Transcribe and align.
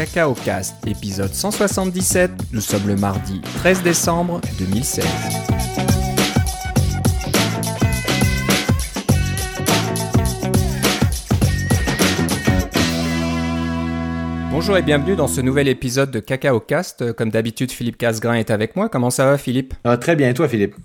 Cacao 0.00 0.32
Cast, 0.32 0.76
épisode 0.86 1.34
177. 1.34 2.30
Nous 2.54 2.62
sommes 2.62 2.86
le 2.86 2.96
mardi 2.96 3.42
13 3.58 3.82
décembre 3.82 4.40
2016. 4.58 5.04
Bonjour 14.50 14.78
et 14.78 14.80
bienvenue 14.80 15.16
dans 15.16 15.28
ce 15.28 15.42
nouvel 15.42 15.68
épisode 15.68 16.10
de 16.10 16.20
Cacao 16.20 16.60
Cast. 16.60 17.12
Comme 17.12 17.28
d'habitude, 17.28 17.70
Philippe 17.70 17.98
Casgrain 17.98 18.36
est 18.36 18.50
avec 18.50 18.76
moi. 18.76 18.88
Comment 18.88 19.10
ça 19.10 19.26
va, 19.26 19.36
Philippe? 19.36 19.74
Ah, 19.84 19.98
Très 19.98 20.16
bien, 20.16 20.30
et 20.30 20.34
toi, 20.34 20.48
Philippe? 20.48 20.76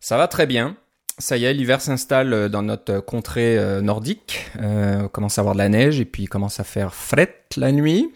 Ça 0.00 0.16
va 0.16 0.26
très 0.26 0.48
bien. 0.48 0.76
Ça 1.20 1.36
y 1.36 1.44
est, 1.44 1.52
l'hiver 1.52 1.82
s'installe 1.82 2.48
dans 2.48 2.62
notre 2.62 3.00
contrée 3.00 3.58
euh, 3.58 3.82
nordique. 3.82 4.46
Euh, 4.60 5.02
on 5.02 5.08
commence 5.08 5.38
à 5.38 5.42
avoir 5.42 5.54
de 5.54 5.58
la 5.58 5.68
neige 5.68 6.00
et 6.00 6.06
puis 6.06 6.22
il 6.22 6.28
commence 6.28 6.60
à 6.60 6.64
faire 6.64 6.94
fret 6.94 7.36
la 7.56 7.72
nuit. 7.72 8.10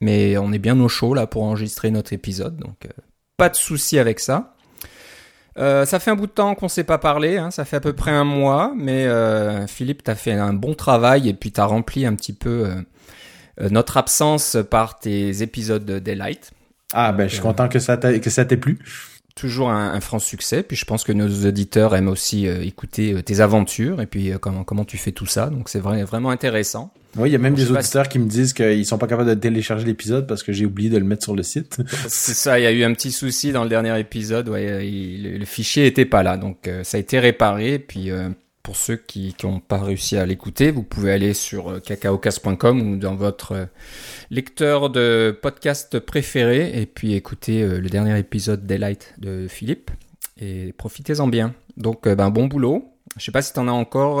Mais 0.00 0.36
on 0.38 0.52
est 0.52 0.58
bien 0.58 0.78
au 0.80 0.88
chaud 0.88 1.14
là 1.14 1.26
pour 1.26 1.42
enregistrer 1.44 1.90
notre 1.90 2.12
épisode, 2.12 2.56
donc 2.56 2.86
euh, 2.86 2.90
pas 3.36 3.48
de 3.48 3.56
souci 3.56 3.98
avec 3.98 4.20
ça. 4.20 4.54
Euh, 5.58 5.84
ça 5.86 5.98
fait 5.98 6.10
un 6.12 6.14
bout 6.14 6.26
de 6.28 6.32
temps 6.32 6.54
qu'on 6.54 6.68
s'est 6.68 6.84
pas 6.84 6.98
parlé, 6.98 7.36
hein, 7.36 7.50
ça 7.50 7.64
fait 7.64 7.76
à 7.76 7.80
peu 7.80 7.92
près 7.92 8.12
un 8.12 8.22
mois, 8.24 8.72
mais 8.76 9.06
euh, 9.06 9.66
Philippe, 9.66 10.04
t'as 10.04 10.14
fait 10.14 10.32
un 10.32 10.52
bon 10.52 10.74
travail 10.74 11.28
et 11.28 11.34
puis 11.34 11.50
t'as 11.50 11.64
rempli 11.64 12.06
un 12.06 12.14
petit 12.14 12.32
peu 12.32 12.68
notre 13.70 13.96
absence 13.96 14.56
par 14.70 15.00
tes 15.00 15.42
épisodes 15.42 15.84
de 15.84 15.98
Daylight. 15.98 16.52
Ah, 16.92 17.10
ben, 17.12 17.26
je 17.26 17.34
suis 17.34 17.42
content 17.42 17.68
que 17.68 17.80
ça 17.80 17.96
t'a- 17.96 18.18
que 18.20 18.30
ça 18.30 18.44
t'ait 18.44 18.56
plu. 18.56 18.78
toujours 19.34 19.70
un, 19.70 19.92
un 19.92 20.00
franc 20.00 20.18
succès. 20.18 20.62
Puis 20.64 20.76
je 20.76 20.84
pense 20.84 21.04
que 21.04 21.12
nos 21.12 21.46
auditeurs 21.46 21.94
aiment 21.94 22.08
aussi 22.08 22.48
euh, 22.48 22.60
écouter 22.62 23.12
euh, 23.14 23.22
tes 23.22 23.38
aventures 23.40 24.00
et 24.00 24.06
puis 24.06 24.32
euh, 24.32 24.38
comment 24.38 24.64
comment 24.64 24.84
tu 24.84 24.98
fais 24.98 25.12
tout 25.12 25.26
ça. 25.26 25.46
Donc 25.48 25.68
c'est 25.68 25.78
vrai, 25.78 26.02
vraiment 26.02 26.30
intéressant. 26.30 26.92
Oui, 27.16 27.30
il 27.30 27.32
y 27.32 27.36
a 27.36 27.38
même 27.38 27.54
des 27.54 27.70
auditeurs 27.70 28.08
qui 28.08 28.18
me 28.18 28.28
disent 28.28 28.52
qu'ils 28.52 28.84
sont 28.86 28.98
pas 28.98 29.06
capables 29.06 29.28
de 29.30 29.34
télécharger 29.34 29.84
l'épisode 29.86 30.26
parce 30.26 30.42
que 30.42 30.52
j'ai 30.52 30.66
oublié 30.66 30.90
de 30.90 30.98
le 30.98 31.04
mettre 31.04 31.22
sur 31.24 31.34
le 31.34 31.42
site. 31.42 31.78
C'est 32.08 32.34
ça. 32.34 32.60
Il 32.60 32.62
y 32.62 32.66
a 32.66 32.70
eu 32.72 32.84
un 32.84 32.92
petit 32.92 33.10
souci 33.12 33.50
dans 33.50 33.62
le 33.64 33.68
dernier 33.70 33.98
épisode. 33.98 34.48
Ouais, 34.48 34.68
euh, 34.68 34.84
il- 34.84 35.38
le, 35.38 35.44
fichier 35.44 35.86
était 35.86 36.04
pas 36.04 36.22
là, 36.22 36.36
donc 36.36 36.68
euh, 36.68 36.84
ça 36.84 36.96
a 36.96 37.00
été 37.00 37.18
réparé. 37.18 37.74
Et 37.74 37.78
Puis 37.78 38.10
euh, 38.10 38.28
pour 38.62 38.76
ceux 38.76 38.96
qui 38.96 39.34
n'ont 39.42 39.58
pas 39.60 39.78
réussi 39.78 40.16
à 40.18 40.26
l'écouter, 40.26 40.70
vous 40.70 40.82
pouvez 40.82 41.10
aller 41.10 41.32
sur 41.32 41.80
cacaocast.com 41.82 42.80
ou 42.92 42.96
dans 42.98 43.14
votre 43.16 43.68
lecteur 44.30 44.90
de 44.90 45.36
podcast 45.40 45.98
préféré 46.00 46.78
et 46.80 46.84
puis 46.86 47.14
écouter 47.14 47.66
le 47.66 47.88
dernier 47.88 48.18
épisode 48.18 48.66
Daylight 48.66 49.14
de 49.18 49.46
Philippe 49.48 49.90
et 50.40 50.74
profitez-en 50.76 51.26
bien. 51.28 51.54
Donc 51.78 52.06
ben 52.06 52.28
bon 52.30 52.46
boulot. 52.46 52.92
Je 53.16 53.24
sais 53.24 53.32
pas 53.32 53.40
si 53.42 53.54
t'en 53.54 53.66
as 53.68 53.72
encore, 53.72 54.20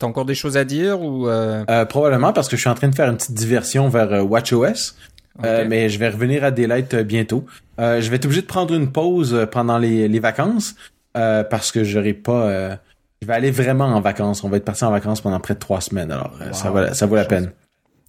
t'as 0.00 0.06
encore 0.08 0.24
des 0.24 0.34
choses 0.34 0.56
à 0.56 0.64
dire 0.64 1.00
ou. 1.00 1.28
euh, 1.28 1.62
Euh, 1.70 1.84
probablement 1.84 2.32
parce 2.32 2.48
que 2.48 2.56
je 2.56 2.60
suis 2.62 2.68
en 2.70 2.74
train 2.74 2.88
de 2.88 2.94
faire 2.96 3.08
une 3.08 3.16
petite 3.16 3.34
diversion 3.34 3.88
vers 3.88 4.12
euh, 4.12 4.22
WatchOS. 4.22 4.94
Mais 5.42 5.88
je 5.88 5.98
vais 5.98 6.08
revenir 6.08 6.42
à 6.44 6.50
Daylight 6.50 6.94
bientôt. 6.96 7.46
Je 7.78 8.10
vais 8.10 8.16
être 8.16 8.24
obligé 8.26 8.42
de 8.42 8.46
prendre 8.46 8.74
une 8.74 8.90
pause 8.92 9.46
pendant 9.52 9.78
les, 9.78 10.06
les 10.08 10.18
vacances 10.18 10.74
parce 11.14 11.70
que 11.72 11.82
j'aurai 11.84 12.12
pas. 12.12 12.76
je 13.22 13.26
vais 13.26 13.32
aller 13.34 13.50
vraiment 13.50 13.86
en 13.86 14.00
vacances. 14.02 14.44
On 14.44 14.48
va 14.50 14.58
être 14.58 14.64
parti 14.66 14.84
en 14.84 14.90
vacances 14.90 15.20
pendant 15.22 15.40
près 15.40 15.54
de 15.54 15.60
trois 15.60 15.80
semaines. 15.80 16.10
Alors 16.10 16.32
ça, 16.52 16.70
va, 16.70 16.92
ça 16.92 17.06
vaut 17.06 17.14
la 17.16 17.22
chose. 17.22 17.28
peine. 17.28 17.52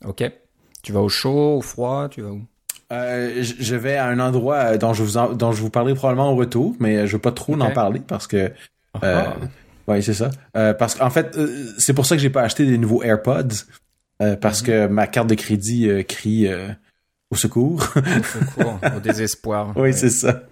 Ok. 0.05 0.29
Tu 0.83 0.91
vas 0.91 0.99
au 0.99 1.09
chaud, 1.09 1.57
au 1.57 1.61
froid, 1.61 2.09
tu 2.09 2.21
vas 2.21 2.31
où? 2.31 2.41
Euh, 2.91 3.41
je 3.41 3.75
vais 3.75 3.95
à 3.95 4.07
un 4.07 4.19
endroit 4.19 4.77
dont 4.77 4.93
je 4.93 5.01
vous 5.03 5.15
en- 5.15 5.31
dont 5.31 5.53
je 5.53 5.61
vous 5.61 5.69
parlerai 5.69 5.93
probablement 5.95 6.33
au 6.33 6.35
retour, 6.35 6.75
mais 6.81 7.07
je 7.07 7.13
veux 7.13 7.21
pas 7.21 7.31
trop 7.31 7.53
Ok. 7.53 7.61
en 7.61 7.71
parler 7.71 8.01
parce 8.05 8.27
que 8.27 8.51
euh, 9.03 9.23
Ouais 9.87 10.01
c'est 10.01 10.13
ça. 10.13 10.29
Euh, 10.55 10.73
parce 10.73 10.95
qu'en 10.95 11.09
fait 11.09 11.35
euh, 11.37 11.47
c'est 11.77 11.93
pour 11.93 12.05
ça 12.05 12.15
que 12.15 12.21
j'ai 12.21 12.29
pas 12.29 12.43
acheté 12.43 12.65
des 12.65 12.77
nouveaux 12.77 13.03
AirPods 13.03 13.65
euh, 14.21 14.35
parce 14.35 14.61
Mhm. 14.61 14.67
que 14.67 14.87
ma 14.87 15.07
carte 15.07 15.27
de 15.27 15.35
crédit 15.35 15.89
euh, 15.89 16.03
crie 16.03 16.47
au 17.31 17.35
secours. 17.35 17.87
Au 17.95 18.23
secours, 18.23 18.79
au 18.95 18.99
désespoir. 18.99 19.73
oui 19.75 19.93
c'est 19.93 20.09
ça. 20.09 20.43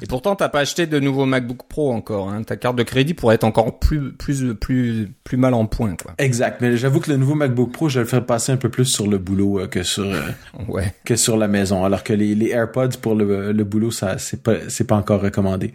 Et 0.00 0.06
pourtant, 0.06 0.34
t'as 0.34 0.48
pas 0.48 0.60
acheté 0.60 0.86
de 0.86 0.98
nouveau 0.98 1.26
MacBook 1.26 1.68
Pro 1.68 1.92
encore. 1.92 2.30
Hein. 2.30 2.42
Ta 2.42 2.56
carte 2.56 2.76
de 2.76 2.82
crédit 2.82 3.12
pourrait 3.12 3.34
être 3.34 3.44
encore 3.44 3.78
plus, 3.78 4.10
plus, 4.14 4.54
plus, 4.54 5.10
plus 5.22 5.36
mal 5.36 5.52
en 5.52 5.66
point, 5.66 5.94
quoi. 6.02 6.14
Exact. 6.18 6.60
Mais 6.62 6.78
j'avoue 6.78 6.98
que 6.98 7.10
le 7.10 7.18
nouveau 7.18 7.34
MacBook 7.34 7.70
Pro 7.70 7.88
je 7.90 7.98
vais 8.00 8.04
le 8.04 8.08
faire 8.08 8.24
passer 8.24 8.50
un 8.52 8.56
peu 8.56 8.70
plus 8.70 8.86
sur 8.86 9.06
le 9.06 9.18
boulot 9.18 9.60
euh, 9.60 9.66
que 9.68 9.82
sur 9.82 10.04
euh, 10.04 10.22
Ouais. 10.68 10.94
que 11.04 11.14
sur 11.14 11.36
la 11.36 11.46
maison, 11.46 11.84
alors 11.84 12.02
que 12.02 12.14
les, 12.14 12.34
les 12.34 12.48
AirPods 12.48 12.96
pour 13.02 13.14
le, 13.14 13.52
le 13.52 13.64
boulot 13.64 13.90
ça 13.90 14.16
c'est 14.18 14.42
pas 14.42 14.54
c'est 14.68 14.86
pas 14.86 14.96
encore 14.96 15.20
recommandé. 15.20 15.74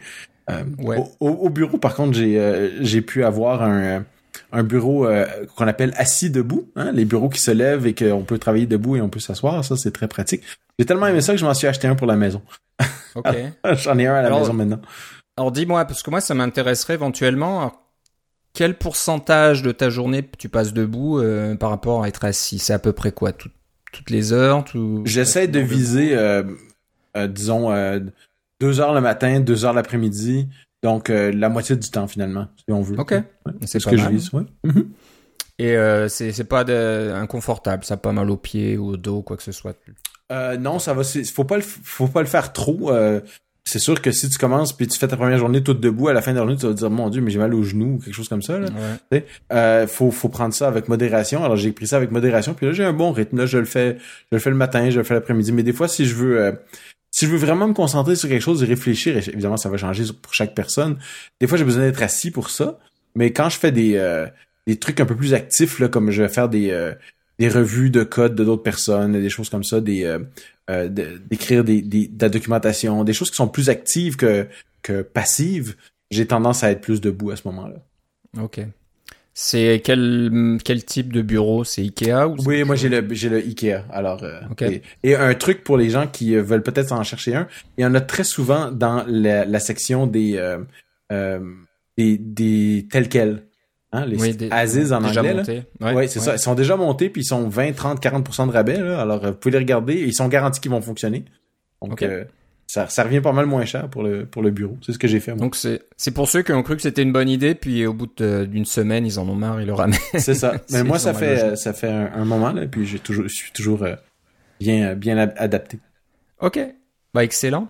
Euh, 0.49 0.63
Ouais. 0.79 0.97
au, 0.97 1.27
au- 1.27 1.29
au 1.45 1.49
bureau, 1.49 1.77
par 1.77 1.95
contre, 1.95 2.13
j'ai 2.17 2.39
euh, 2.39 2.69
j'ai 2.83 3.01
pu 3.01 3.23
avoir 3.23 3.63
un, 3.63 4.05
un 4.51 4.63
bureau 4.63 5.07
euh, 5.07 5.25
qu'on 5.55 5.67
appelle 5.67 5.93
assis 5.97 6.29
debout, 6.29 6.69
hein, 6.75 6.91
les 6.93 7.05
bureaux 7.05 7.29
qui 7.29 7.41
se 7.41 7.51
lèvent 7.51 7.87
et 7.87 7.95
qu'on 7.95 8.23
peut 8.23 8.37
travailler 8.37 8.67
debout 8.67 8.95
et 8.95 9.01
on 9.01 9.09
peut 9.09 9.19
s'asseoir. 9.19 9.63
Ça, 9.65 9.75
c'est 9.75 9.91
très 9.91 10.07
pratique. 10.07 10.43
J'ai 10.77 10.85
tellement 10.85 11.07
aimé 11.07 11.21
ça 11.21 11.33
que 11.33 11.39
je 11.39 11.45
m'en 11.45 11.53
suis 11.53 11.67
acheté 11.67 11.87
un 11.87 11.95
pour 11.95 12.07
la 12.07 12.15
maison. 12.15 12.41
Ok. 13.15 13.25
J'en 13.77 13.97
ai 13.97 14.05
un 14.07 14.13
à 14.15 14.21
la 14.21 14.27
Alors- 14.27 14.41
maison 14.41 14.53
maintenant. 14.53 14.81
Alors 15.37 15.51
dis-moi, 15.51 15.83
parce 15.85 16.01
que 16.03 16.09
moi, 16.11 16.21
ça 16.21 16.33
m'intéresserait 16.33 16.93
éventuellement. 16.93 17.59
alors, 17.59 17.81
quel 18.53 18.77
pourcentage 18.77 19.63
de 19.63 19.71
ta 19.73 19.89
journée 19.89 20.25
tu 20.37 20.47
passes 20.47 20.71
debout 20.73 21.19
euh, 21.19 21.55
par 21.55 21.71
rapport 21.71 22.03
à 22.03 22.07
être 22.07 22.23
assis? 22.23 22.57
C'est 22.59 22.71
à 22.73 22.79
peu 22.79 22.93
près 22.93 23.11
quoi? 23.11 23.33
Tout- 23.33 23.49
Toutes 23.91 24.09
les 24.11 24.31
heures? 24.31 24.63
Tout... 24.63 25.01
J'essaie 25.05 25.47
de 25.49 25.59
viser, 25.59 26.15
euh, 26.15 26.43
disons, 27.27 27.71
euh, 28.61 28.65
deux 28.67 28.79
heures 28.79 28.93
le 28.93 29.01
matin, 29.01 29.39
deux 29.39 29.65
heures 29.65 29.73
l'après-midi. 29.73 30.47
Donc, 30.83 31.09
euh, 31.09 31.31
la 31.31 31.49
moitié 31.49 31.75
du 31.75 31.89
temps, 31.89 32.07
finalement, 32.07 32.47
si 32.57 32.65
on 32.71 32.81
veut. 32.81 32.99
Ok. 32.99 33.11
Ouais, 33.11 33.23
C'est 33.65 33.79
ce 33.79 33.87
que 33.87 33.95
mal. 33.95 34.05
je 34.05 34.09
vise, 34.09 34.33
ouais. 34.33 34.43
Mhm. 34.63 34.89
Et 35.57 35.75
euh, 35.77 36.09
c'est 36.09 36.43
pas 36.43 36.63
de... 36.65 37.11
inconfortable, 37.15 37.85
ça 37.85 37.93
a 37.93 37.97
pas 37.97 38.11
mal 38.11 38.29
aux 38.29 38.35
pieds 38.37 38.77
ou 38.77 38.89
au 38.89 38.97
dos, 38.97 39.21
quoi 39.21 39.37
que 39.37 39.43
ce 39.43 39.53
soit? 39.53 39.75
Euh, 40.31 40.57
non, 40.57 40.79
ça 40.79 40.93
va. 40.93 41.03
Faut 41.33 41.45
pas 41.45 41.55
le, 41.55 41.63
faut 41.63 42.07
pas 42.07 42.19
le 42.21 42.27
faire 42.27 42.51
trop. 42.51 42.91
euh, 42.91 43.21
c'est 43.67 43.79
sûr 43.79 43.99
que 43.99 44.11
si 44.11 44.29
tu 44.29 44.37
commences 44.37 44.73
puis 44.73 44.85
tu 44.85 44.99
fais 44.99 45.07
ta 45.07 45.17
première 45.17 45.39
journée 45.39 45.63
toute 45.63 45.79
debout, 45.79 46.07
à 46.09 46.13
la 46.13 46.21
fin 46.21 46.31
de 46.33 46.35
la 46.35 46.41
journée, 46.43 46.55
tu 46.57 46.67
vas 46.67 46.73
te 46.73 46.77
dire 46.77 46.89
mon 46.91 47.09
Dieu, 47.09 47.21
mais 47.21 47.31
j'ai 47.31 47.39
mal 47.39 47.53
aux 47.55 47.63
genoux 47.63 47.95
ou 47.95 47.97
quelque 47.99 48.13
chose 48.13 48.29
comme 48.29 48.43
ça. 48.43 48.59
Là. 48.59 48.67
Ouais. 49.11 49.87
Faut, 49.87 50.11
faut 50.11 50.29
prendre 50.29 50.53
ça 50.53 50.67
avec 50.67 50.87
modération. 50.87 51.43
Alors 51.43 51.55
j'ai 51.57 51.71
pris 51.71 51.87
ça 51.87 51.97
avec 51.97 52.11
modération, 52.11 52.53
puis 52.53 52.67
là 52.67 52.73
j'ai 52.73 52.83
un 52.83 52.93
bon 52.93 53.11
rythme. 53.11 53.37
Là, 53.37 53.45
je 53.47 53.57
le 53.57 53.65
fais, 53.65 53.97
je 54.31 54.35
le 54.35 54.39
fais 54.39 54.51
le 54.51 54.55
matin, 54.55 54.89
je 54.91 54.97
le 54.99 55.03
fais 55.03 55.15
l'après-midi. 55.15 55.51
Mais 55.51 55.63
des 55.63 55.73
fois, 55.73 55.87
si 55.87 56.05
je 56.05 56.13
veux, 56.13 56.59
si 57.15 57.27
je 57.27 57.31
veux 57.31 57.37
vraiment 57.37 57.69
me 57.69 57.73
concentrer 57.73 58.17
sur 58.17 58.27
quelque 58.27 58.41
chose 58.41 58.61
et 58.61 58.65
réfléchir, 58.65 59.15
évidemment, 59.15 59.55
ça 59.55 59.69
va 59.69 59.77
changer 59.77 60.03
pour 60.21 60.33
chaque 60.33 60.53
personne. 60.53 60.97
Des 61.39 61.47
fois, 61.47 61.57
j'ai 61.57 61.63
besoin 61.63 61.83
d'être 61.83 62.03
assis 62.03 62.29
pour 62.29 62.49
ça. 62.49 62.77
Mais 63.15 63.31
quand 63.31 63.47
je 63.47 63.57
fais 63.57 63.71
des, 63.71 63.95
euh, 63.95 64.27
des 64.67 64.75
trucs 64.75 64.99
un 64.99 65.05
peu 65.05 65.15
plus 65.15 65.33
actifs, 65.33 65.79
là, 65.79 65.87
comme 65.87 66.11
je 66.11 66.23
vais 66.23 66.27
faire 66.27 66.49
des, 66.49 66.71
euh, 66.71 66.93
des 67.39 67.47
revues 67.47 67.89
de 67.89 68.03
code 68.03 68.35
de 68.35 68.43
d'autres 68.43 68.63
personnes, 68.63 69.13
des 69.13 69.29
choses 69.29 69.49
comme 69.49 69.63
ça, 69.63 69.79
des 69.79 70.03
euh, 70.03 70.19
euh, 70.69 70.89
d'écrire 70.89 71.63
des, 71.63 71.81
des, 71.81 72.07
de 72.07 72.21
la 72.21 72.27
documentation, 72.27 73.05
des 73.05 73.13
choses 73.13 73.29
qui 73.29 73.37
sont 73.37 73.47
plus 73.47 73.69
actives 73.69 74.17
que, 74.17 74.45
que 74.81 75.01
passives, 75.01 75.77
j'ai 76.11 76.27
tendance 76.27 76.65
à 76.65 76.71
être 76.71 76.81
plus 76.81 76.99
debout 76.99 77.31
à 77.31 77.37
ce 77.37 77.47
moment-là. 77.47 77.77
Ok. 78.43 78.59
C'est 79.37 79.81
quel, 79.83 80.57
quel 80.63 80.85
type 80.85 81.11
de 81.11 81.21
bureau? 81.21 81.65
C'est 81.65 81.81
Ikea 81.81 82.25
ou 82.25 82.37
Oui, 82.45 82.63
moi 82.63 82.77
j'ai 82.77 82.87
le 82.87 83.05
j'ai 83.11 83.27
le 83.27 83.39
Ikea. 83.39 83.83
Alors 83.91 84.23
euh, 84.23 84.39
et, 84.71 84.81
et 85.03 85.15
un 85.15 85.33
truc 85.35 85.65
pour 85.65 85.75
les 85.75 85.89
gens 85.89 86.07
qui 86.07 86.35
euh, 86.35 86.41
veulent 86.41 86.63
peut-être 86.63 86.93
en 86.93 87.03
chercher 87.03 87.35
un, 87.35 87.47
il 87.77 87.81
y 87.81 87.85
en 87.85 87.93
a 87.95 87.99
très 87.99 88.23
souvent 88.23 88.71
dans 88.71 89.03
la, 89.07 89.43
la 89.43 89.59
section 89.59 90.07
des 90.07 90.37
euh, 90.37 90.59
euh, 91.11 91.39
des, 91.97 92.17
des 92.17 92.87
tels 92.89 93.09
quels. 93.09 93.43
Hein, 93.91 94.05
les 94.05 94.17
Oui, 94.21 94.35
des- 94.35 94.49
Aziz 94.51 94.93
en 94.93 95.01
déjà 95.01 95.19
anglais. 95.19 95.33
là. 95.81 95.93
Ouais, 95.93 96.07
c'est 96.07 96.19
ça. 96.21 96.35
Ils 96.35 96.39
sont 96.39 96.55
déjà 96.55 96.77
montés 96.77 97.09
puis 97.09 97.21
ils 97.23 97.25
sont 97.25 97.49
20, 97.49 97.73
30, 97.73 98.01
40% 98.01 98.47
de 98.47 98.51
rabais. 98.53 98.79
Là. 98.79 99.01
Alors 99.01 99.25
euh, 99.25 99.31
vous 99.31 99.37
pouvez 99.37 99.51
les 99.51 99.57
regarder 99.59 99.95
ils 99.95 100.13
sont 100.13 100.29
garantis 100.29 100.61
qu'ils 100.61 100.71
vont 100.71 100.81
fonctionner. 100.81 101.25
Donc. 101.81 102.01
Ça, 102.67 102.87
ça 102.89 103.03
revient 103.03 103.21
pas 103.21 103.31
mal 103.31 103.45
moins 103.45 103.63
cher 103.65 103.89
pour 103.89 104.01
le 104.03 104.25
pour 104.25 104.41
le 104.41 104.49
bureau. 104.51 104.77
C'est 104.85 104.91
ce 104.91 104.97
que 104.99 105.07
j'ai 105.07 105.19
fait. 105.19 105.31
Moi. 105.33 105.39
Donc 105.41 105.55
c'est 105.55 106.11
pour 106.13 106.27
ceux 106.27 106.41
qui 106.41 106.51
ont 106.51 106.63
cru 106.63 106.75
que 106.75 106.81
c'était 106.81 107.03
une 107.03 107.11
bonne 107.13 107.29
idée, 107.29 107.55
puis 107.55 107.85
au 107.85 107.93
bout 107.93 108.09
d'une 108.17 108.65
semaine, 108.65 109.05
ils 109.05 109.19
en 109.19 109.27
ont 109.29 109.35
marre, 109.35 109.61
ils 109.61 109.67
le 109.67 109.73
ramènent. 109.73 109.99
C'est 110.17 110.33
ça. 110.33 110.53
Mais 110.71 110.83
moi 110.83 110.97
ça 110.99 111.13
fait 111.13 111.55
ça 111.55 111.73
fait 111.73 111.89
un, 111.89 112.11
un 112.15 112.25
moment 112.25 112.51
là 112.51 112.65
puis 112.65 112.99
toujours 113.03 113.25
je 113.27 113.33
suis 113.33 113.51
toujours 113.51 113.83
euh, 113.83 113.95
bien 114.59 114.95
bien 114.95 115.17
ad- 115.17 115.33
adapté. 115.37 115.79
Ok, 116.41 116.59
bah 117.13 117.23
excellent. 117.23 117.69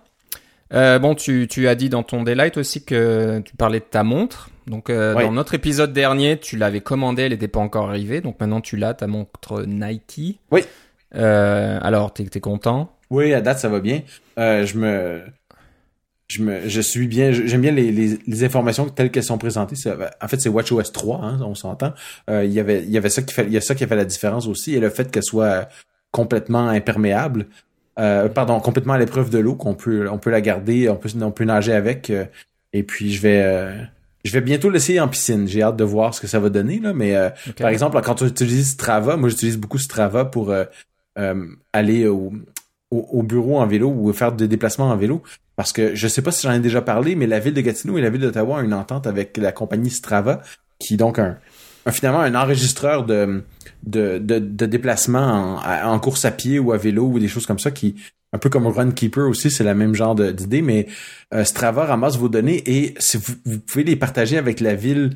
Euh, 0.74 0.98
bon, 0.98 1.14
tu, 1.14 1.48
tu 1.48 1.68
as 1.68 1.75
dit 1.75 1.90
dans 1.90 2.02
ton 2.02 2.24
daylight 2.24 2.58
aussi 2.58 2.84
que 2.84 3.40
tu 3.46 3.56
parlais 3.56 3.80
de 3.80 3.86
ta 3.86 4.04
montre. 4.04 4.50
Donc 4.66 4.90
euh, 4.90 5.14
dans 5.14 5.31
notre 5.31 5.54
épisode 5.54 5.94
dernier, 5.94 6.40
tu 6.40 6.58
l'avais 6.58 6.81
commandée, 6.81 7.22
elle 7.24 7.34
n'était 7.34 7.48
pas 7.48 7.60
encore 7.60 7.90
arrivée. 7.90 8.22
Donc 8.22 8.40
maintenant 8.40 8.62
tu 8.62 8.75
l'as, 8.75 8.96
ta 8.96 9.06
montre 9.08 9.64
Nike. 9.68 10.40
Oui. 10.52 10.64
Alors 11.12 12.14
t'es 12.14 12.24
t'es 12.25 12.40
content? 12.40 12.92
Oui, 13.10 13.34
à 13.34 13.42
date, 13.42 13.60
ça 13.60 13.69
va 13.69 13.80
bien. 13.80 14.02
Euh, 14.40 14.66
je 14.66 14.78
me, 14.78 15.22
je 16.28 16.42
me, 16.42 16.68
je 16.68 16.81
suis 16.81 17.07
bien, 17.07 17.31
j'aime 17.31 17.62
bien 17.62 17.72
les, 17.72 17.92
les, 17.92 18.18
les 18.25 18.44
informations 18.44 18.90
telles 18.90 19.12
qu'elles 19.12 19.24
sont 19.24 19.38
présentées. 19.38 19.75
En 20.22 20.28
fait, 20.28 20.42
c'est 20.42 20.50
WatchOS 20.50 20.92
3, 20.92 21.19
hein, 21.24 21.40
on 21.44 21.56
s'entend. 21.56 21.94
Euh, 22.30 22.44
il 22.46 22.52
y 22.52 22.60
avait, 22.60 22.84
il 22.84 22.90
y 22.90 22.98
avait 22.98 23.10
ça 23.10 23.22
qui 23.22 23.34
fait, 23.34 23.46
il 23.46 23.54
y 23.54 23.57
a 23.57 23.62
ça 23.62 23.75
qui 23.75 23.84
a 23.84 23.88
fait 23.88 23.96
la 23.96 24.06
différence 24.06 24.48
aussi, 24.48 24.74
et 24.75 24.80
le 24.80 24.90
fait 24.90 25.12
qu'elle 25.12 25.24
soit 25.24 25.69
complètement 26.12 26.68
imperméable. 26.69 27.46
Euh, 28.00 28.28
pardon, 28.28 28.60
complètement 28.60 28.94
à 28.94 28.98
l'épreuve 28.98 29.30
de 29.30 29.38
l'eau, 29.38 29.56
qu'on 29.56 29.75
peut, 29.75 30.10
on 30.10 30.18
peut 30.18 30.30
la 30.31 30.42
garder, 30.42 30.90
on 30.90 30.96
peut, 30.98 31.10
on 31.22 31.31
peut 31.31 31.46
nager 31.46 31.74
avec. 31.74 32.10
euh, 32.10 32.25
et 32.74 32.84
puis 32.84 33.13
je 33.13 33.22
vais, 33.22 33.42
euh, 33.44 33.74
je 34.25 34.31
vais 34.34 34.42
bientôt 34.42 34.69
l'essayer 34.69 35.00
en 35.00 35.07
piscine. 35.07 35.48
J'ai 35.48 35.62
hâte 35.62 35.78
de 35.78 35.84
voir 35.86 36.13
ce 36.13 36.19
que 36.19 36.28
ça 36.28 36.40
va 36.40 36.50
donner 36.50 36.80
là. 36.80 36.94
Mais 36.94 37.16
euh, 37.16 37.30
Ok. 37.48 37.56
par 37.56 37.69
exemple, 37.69 38.02
quand 38.04 38.16
tu 38.16 38.25
utilises 38.25 38.72
Strava, 38.72 39.16
moi 39.16 39.30
j'utilise 39.30 39.57
beaucoup 39.57 39.78
Strava 39.78 40.25
pour 40.25 40.52
euh, 40.52 40.66
aller 41.72 42.07
au, 42.07 42.34
au, 43.12 43.24
bureau 43.24 43.59
en 43.59 43.68
vélo 43.68 43.89
ou 43.89 44.12
faire 44.13 44.31
des 44.31 44.47
déplacements 44.47 44.89
en 44.89 44.97
vélo. 44.97 45.21
Parce 45.56 45.71
que 45.71 45.95
je 45.95 46.07
sais 46.07 46.21
pas 46.21 46.31
si 46.31 46.44
j'en 46.44 46.53
ai 46.53 46.59
déjà 46.59 46.81
parlé, 46.81 47.15
mais 47.15 47.27
la 47.27 47.39
ville 47.39 47.53
de 47.53 47.62
Gatineau 47.62 47.97
et 47.97 48.01
la 48.01 48.09
ville 48.09 48.21
d'Ottawa 48.21 48.57
ont 48.57 48.62
une 48.62 48.74
entente 48.74 49.07
avec 49.07 49.38
la 49.38 49.51
compagnie 49.51 49.89
Strava, 49.89 50.42
qui 50.80 50.95
est 50.95 50.97
donc 50.97 51.18
un, 51.18 51.38
finalement 51.92 52.19
un 52.19 52.36
enregistreur 52.36 53.06
de, 53.06 53.44
de, 53.83 54.18
de, 54.18 54.65
déplacements 54.65 55.59
en, 55.63 56.00
course 56.00 56.25
à 56.25 56.31
pied 56.31 56.59
ou 56.59 56.71
à 56.71 56.77
vélo 56.77 57.06
ou 57.06 57.19
des 57.19 57.27
choses 57.27 57.45
comme 57.45 57.59
ça 57.59 57.71
qui 57.71 57.95
un 58.33 58.38
peu 58.38 58.50
comme 58.50 58.68
Runkeeper 58.68 59.30
aussi, 59.30 59.50
c'est 59.50 59.63
la 59.63 59.75
même 59.75 59.95
genre 59.95 60.13
d'idée, 60.13 60.62
mais 60.62 60.88
euh, 61.33 61.45
Strava 61.45 61.86
ramasse 61.86 62.18
vos 62.18 62.27
données 62.27 62.62
et 62.65 62.94
si 63.00 63.15
vous, 63.15 63.33
vous, 63.45 63.59
pouvez 63.59 63.86
les 63.86 63.95
partager 63.95 64.38
avec 64.38 64.59
la 64.59 64.75
ville 64.75 65.12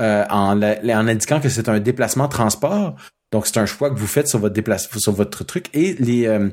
euh, 0.00 0.24
en, 0.30 0.60
en 0.62 1.08
indiquant 1.08 1.38
que 1.38 1.50
c'est 1.50 1.68
un 1.68 1.80
déplacement 1.80 2.28
transport. 2.28 2.96
Donc 3.30 3.46
c'est 3.46 3.58
un 3.58 3.66
choix 3.66 3.90
que 3.90 3.98
vous 3.98 4.06
faites 4.06 4.28
sur 4.28 4.38
votre 4.38 4.54
déplacement, 4.54 4.98
sur 4.98 5.12
votre 5.12 5.44
truc 5.44 5.66
et 5.74 5.94
les 5.94 6.26
euh, 6.26 6.48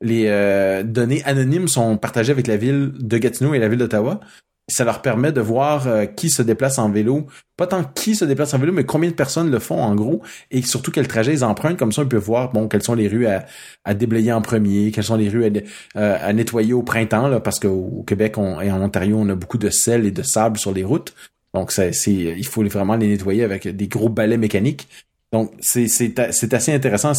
les 0.00 0.26
euh, 0.26 0.82
données 0.82 1.22
anonymes 1.24 1.68
sont 1.68 1.96
partagées 1.96 2.32
avec 2.32 2.46
la 2.46 2.56
ville 2.56 2.92
de 2.98 3.18
Gatineau 3.18 3.54
et 3.54 3.58
la 3.58 3.68
ville 3.68 3.78
d'Ottawa. 3.78 4.20
Ça 4.66 4.84
leur 4.84 5.02
permet 5.02 5.30
de 5.30 5.42
voir 5.42 5.86
euh, 5.86 6.06
qui 6.06 6.30
se 6.30 6.40
déplace 6.40 6.78
en 6.78 6.90
vélo. 6.90 7.26
Pas 7.58 7.66
tant 7.66 7.84
qui 7.84 8.14
se 8.14 8.24
déplace 8.24 8.54
en 8.54 8.58
vélo, 8.58 8.72
mais 8.72 8.84
combien 8.84 9.10
de 9.10 9.14
personnes 9.14 9.50
le 9.50 9.58
font 9.58 9.82
en 9.82 9.94
gros. 9.94 10.22
Et 10.50 10.62
surtout 10.62 10.90
quel 10.90 11.06
trajet 11.06 11.34
ils 11.34 11.44
empruntent. 11.44 11.76
Comme 11.76 11.92
ça, 11.92 12.02
on 12.02 12.06
peut 12.06 12.16
voir 12.16 12.50
bon 12.52 12.66
quelles 12.66 12.82
sont 12.82 12.94
les 12.94 13.08
rues 13.08 13.26
à, 13.26 13.94
déblayer 13.94 14.32
en 14.32 14.40
premier, 14.40 14.90
quelles 14.90 15.04
sont 15.04 15.16
les 15.16 15.28
rues 15.28 15.44
à, 15.44 15.50
euh, 15.98 16.32
nettoyer 16.32 16.72
au 16.72 16.82
printemps, 16.82 17.28
là, 17.28 17.40
parce 17.40 17.60
qu'au 17.60 18.04
Québec 18.06 18.36
et 18.62 18.70
en 18.70 18.82
Ontario, 18.82 19.18
on 19.18 19.28
a 19.28 19.34
beaucoup 19.34 19.58
de 19.58 19.68
sel 19.68 20.06
et 20.06 20.10
de 20.10 20.22
sable 20.22 20.58
sur 20.58 20.72
les 20.72 20.84
routes. 20.84 21.14
Donc, 21.52 21.70
c'est, 21.70 21.92
il 22.06 22.46
faut 22.46 22.64
vraiment 22.64 22.96
les 22.96 23.06
nettoyer 23.06 23.44
avec 23.44 23.68
des 23.68 23.86
gros 23.86 24.08
balais 24.08 24.38
mécaniques. 24.38 24.88
Donc, 25.34 25.50
c'est, 25.58 25.84
assez 26.54 26.72
intéressant 26.72 27.10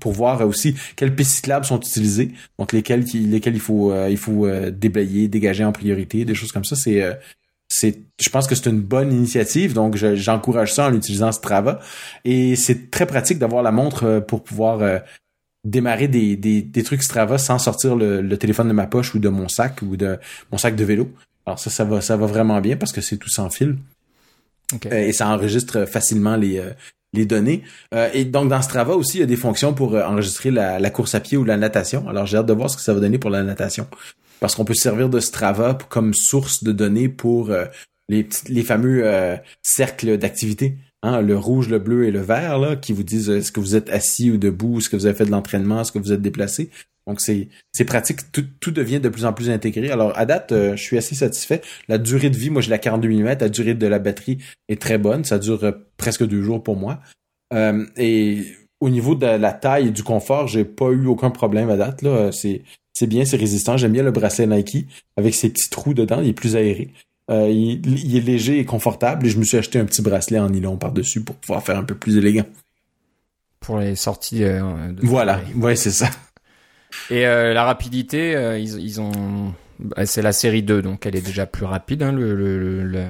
pour 0.00 0.12
voir 0.12 0.48
aussi 0.48 0.74
quelles 0.96 1.14
pistes 1.14 1.32
cyclables 1.32 1.66
sont 1.66 1.78
utilisées, 1.78 2.32
donc 2.58 2.72
lesquelles, 2.72 3.04
lesquelles 3.12 3.54
il 3.54 3.60
faut, 3.60 3.92
euh, 3.92 4.08
il 4.08 4.16
faut 4.16 4.46
euh, 4.46 4.70
déblayer, 4.70 5.28
dégager 5.28 5.62
en 5.62 5.70
priorité, 5.70 6.24
des 6.24 6.34
choses 6.34 6.52
comme 6.52 6.64
ça. 6.64 6.74
C'est, 6.74 7.02
euh, 7.02 7.12
je 8.18 8.30
pense 8.30 8.46
que 8.46 8.54
c'est 8.54 8.70
une 8.70 8.80
bonne 8.80 9.12
initiative, 9.12 9.74
donc 9.74 9.96
j'encourage 9.96 10.72
ça 10.72 10.88
en 10.88 10.94
utilisant 10.94 11.32
Strava. 11.32 11.80
Et 12.24 12.56
c'est 12.56 12.90
très 12.90 13.04
pratique 13.04 13.38
d'avoir 13.38 13.62
la 13.62 13.72
montre 13.72 14.24
pour 14.26 14.42
pouvoir 14.42 15.02
démarrer 15.62 16.08
des, 16.08 16.36
des, 16.36 16.62
des, 16.62 16.82
trucs 16.82 17.02
Strava 17.02 17.36
sans 17.36 17.58
sortir 17.58 17.94
le, 17.94 18.22
le, 18.22 18.38
téléphone 18.38 18.68
de 18.68 18.72
ma 18.72 18.86
poche 18.86 19.14
ou 19.14 19.18
de 19.18 19.28
mon 19.28 19.48
sac 19.48 19.82
ou 19.82 19.98
de 19.98 20.18
mon 20.50 20.56
sac 20.56 20.76
de 20.76 20.84
vélo. 20.84 21.12
Alors 21.44 21.58
ça, 21.58 21.68
ça 21.68 21.84
va, 21.84 22.00
ça 22.00 22.16
va 22.16 22.24
vraiment 22.24 22.62
bien 22.62 22.78
parce 22.78 22.92
que 22.92 23.02
c'est 23.02 23.18
tout 23.18 23.28
sans 23.28 23.50
fil. 23.50 23.76
et 24.90 25.12
ça 25.12 25.28
enregistre 25.28 25.84
facilement 25.84 26.36
les, 26.36 26.62
les 27.12 27.26
données. 27.26 27.62
Euh, 27.94 28.08
et 28.12 28.24
donc 28.24 28.48
dans 28.48 28.62
Strava 28.62 28.94
aussi, 28.94 29.18
il 29.18 29.20
y 29.20 29.24
a 29.24 29.26
des 29.26 29.36
fonctions 29.36 29.74
pour 29.74 29.94
euh, 29.94 30.04
enregistrer 30.04 30.50
la, 30.50 30.90
course 30.90 31.14
à 31.14 31.20
pied 31.20 31.36
ou 31.36 31.44
la 31.44 31.56
natation. 31.56 32.08
Alors 32.08 32.26
j'ai 32.26 32.36
hâte 32.36 32.46
de 32.46 32.52
voir 32.52 32.70
ce 32.70 32.76
que 32.76 32.82
ça 32.82 32.94
va 32.94 33.00
donner 33.00 33.18
pour 33.18 33.30
la 33.30 33.42
natation. 33.42 33.86
Parce 34.40 34.54
qu'on 34.54 34.64
peut 34.64 34.74
servir 34.74 35.08
de 35.08 35.20
Strava 35.20 35.76
comme 35.88 36.14
source 36.14 36.64
de 36.64 36.72
données 36.72 37.08
pour 37.08 37.50
euh, 37.50 37.66
les, 38.08 38.28
les 38.48 38.62
fameux 38.62 39.04
cercles 39.62 40.16
d'activité. 40.16 40.76
Hein, 41.02 41.22
le 41.22 41.36
rouge, 41.36 41.68
le 41.70 41.78
bleu 41.78 42.06
et 42.06 42.10
le 42.10 42.20
vert, 42.20 42.58
là, 42.58 42.76
qui 42.76 42.92
vous 42.92 43.02
disent 43.02 43.30
est-ce 43.30 43.52
que 43.52 43.60
vous 43.60 43.74
êtes 43.74 43.88
assis 43.88 44.30
ou 44.30 44.36
debout, 44.36 44.78
est-ce 44.78 44.90
que 44.90 44.96
vous 44.96 45.06
avez 45.06 45.14
fait 45.14 45.24
de 45.24 45.30
l'entraînement, 45.30 45.80
est-ce 45.80 45.92
que 45.92 45.98
vous 45.98 46.12
êtes 46.12 46.20
déplacé. 46.20 46.70
Donc 47.10 47.20
c'est 47.20 47.48
c'est 47.72 47.84
pratique, 47.84 48.30
tout, 48.32 48.44
tout 48.60 48.70
devient 48.70 49.00
de 49.00 49.08
plus 49.08 49.24
en 49.24 49.32
plus 49.32 49.50
intégré. 49.50 49.90
Alors 49.90 50.16
à 50.16 50.26
date, 50.26 50.52
je 50.52 50.80
suis 50.80 50.96
assez 50.96 51.14
satisfait. 51.14 51.60
La 51.88 51.98
durée 51.98 52.30
de 52.30 52.36
vie, 52.36 52.50
moi 52.50 52.62
j'ai 52.62 52.70
la 52.70 52.78
42 52.78 53.08
mm, 53.08 53.24
la 53.40 53.48
durée 53.48 53.74
de 53.74 53.86
la 53.86 53.98
batterie 53.98 54.38
est 54.68 54.80
très 54.80 54.96
bonne, 54.96 55.24
ça 55.24 55.38
dure 55.38 55.74
presque 55.96 56.24
deux 56.24 56.42
jours 56.42 56.62
pour 56.62 56.76
moi. 56.76 57.00
Euh, 57.52 57.84
et 57.96 58.44
au 58.80 58.90
niveau 58.90 59.14
de 59.14 59.26
la 59.26 59.52
taille 59.52 59.88
et 59.88 59.90
du 59.90 60.02
confort, 60.02 60.46
j'ai 60.48 60.64
pas 60.64 60.90
eu 60.90 61.06
aucun 61.06 61.30
problème 61.30 61.70
à 61.70 61.76
date. 61.76 62.02
Là, 62.02 62.32
c'est 62.32 62.62
c'est 62.92 63.06
bien, 63.06 63.24
c'est 63.24 63.36
résistant. 63.36 63.76
J'aime 63.76 63.92
bien 63.92 64.02
le 64.02 64.10
bracelet 64.10 64.46
Nike 64.46 64.86
avec 65.16 65.34
ses 65.34 65.50
petits 65.50 65.70
trous 65.70 65.94
dedans. 65.94 66.20
Il 66.20 66.28
est 66.28 66.32
plus 66.32 66.56
aéré. 66.56 66.92
Euh, 67.30 67.48
il, 67.48 68.16
est 68.16 68.20
léger 68.20 68.58
et 68.58 68.64
confortable. 68.64 69.26
Et 69.26 69.30
je 69.30 69.38
me 69.38 69.44
suis 69.44 69.56
acheté 69.56 69.78
un 69.78 69.84
petit 69.84 70.02
bracelet 70.02 70.38
en 70.38 70.50
nylon 70.50 70.76
par 70.76 70.92
dessus 70.92 71.22
pour 71.22 71.36
pouvoir 71.36 71.62
faire 71.62 71.76
un 71.76 71.84
peu 71.84 71.94
plus 71.94 72.16
élégant. 72.16 72.46
Pour 73.60 73.78
les 73.78 73.94
sorties. 73.94 74.42
Euh, 74.42 74.92
de 74.92 75.06
voilà, 75.06 75.40
ouais, 75.56 75.76
c'est 75.76 75.90
ça. 75.90 76.10
Et 77.10 77.22
la 77.22 77.64
rapidité, 77.64 78.32
ils, 78.58 78.80
ils 78.80 79.00
ont. 79.00 79.52
Bah, 79.78 80.04
c'est 80.04 80.22
la 80.22 80.32
série 80.32 80.62
2, 80.62 80.82
donc 80.82 81.06
elle 81.06 81.16
est 81.16 81.24
déjà 81.24 81.46
plus 81.46 81.64
rapide. 81.64 82.02
Hein, 82.02 82.12
le, 82.12 82.34
le, 82.34 83.02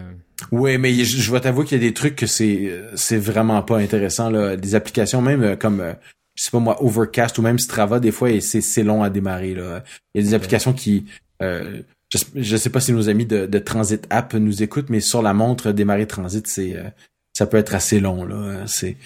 mais 0.53 0.93
je, 1.05 1.19
je 1.19 1.32
vais 1.32 1.41
t'avouer 1.41 1.65
qu'il 1.65 1.81
y 1.81 1.85
a 1.85 1.88
des 1.88 1.94
trucs 1.94 2.17
que 2.17 2.27
c'est 2.27 2.73
c'est 2.94 3.19
vraiment 3.19 3.62
pas 3.62 3.79
intéressant 3.79 4.31
là, 4.31 4.56
des 4.56 4.75
applications 4.75 5.23
même 5.23 5.43
euh, 5.43 5.56
comme 5.56 5.81
euh, 5.81 5.93
je 6.35 6.44
sais 6.44 6.50
pas 6.50 6.59
moi 6.59 6.82
Overcast 6.82 7.38
ou 7.38 7.43
même 7.43 7.59
Strava 7.59 8.00
des 8.00 8.12
fois 8.12 8.29
c'est 8.41 8.61
c'est 8.61 8.82
long 8.82 9.03
à 9.03 9.11
démarrer 9.11 9.55
là. 9.55 9.83
Il 10.15 10.23
y 10.23 10.25
a 10.25 10.29
des 10.29 10.35
applications 10.35 10.73
qui 10.73 11.06
euh, 11.43 11.83
je, 12.12 12.19
je 12.35 12.56
sais 12.56 12.71
pas 12.71 12.81
si 12.81 12.93
nos 12.93 13.09
amis 13.09 13.26
de, 13.26 13.47
de 13.47 13.59
Transit 13.59 14.06
App 14.11 14.35
nous 14.35 14.62
écoutent 14.62 14.91
mais 14.91 15.00
sur 15.00 15.23
la 15.23 15.35
montre 15.35 15.73
démarrer 15.73 16.06
Transit 16.06 16.47
c'est 16.47 16.76
ça 17.33 17.47
peut 17.47 17.56
être 17.56 17.75
assez 17.75 18.00
long 18.00 18.25
là, 18.25 18.65
c'est 18.67 18.97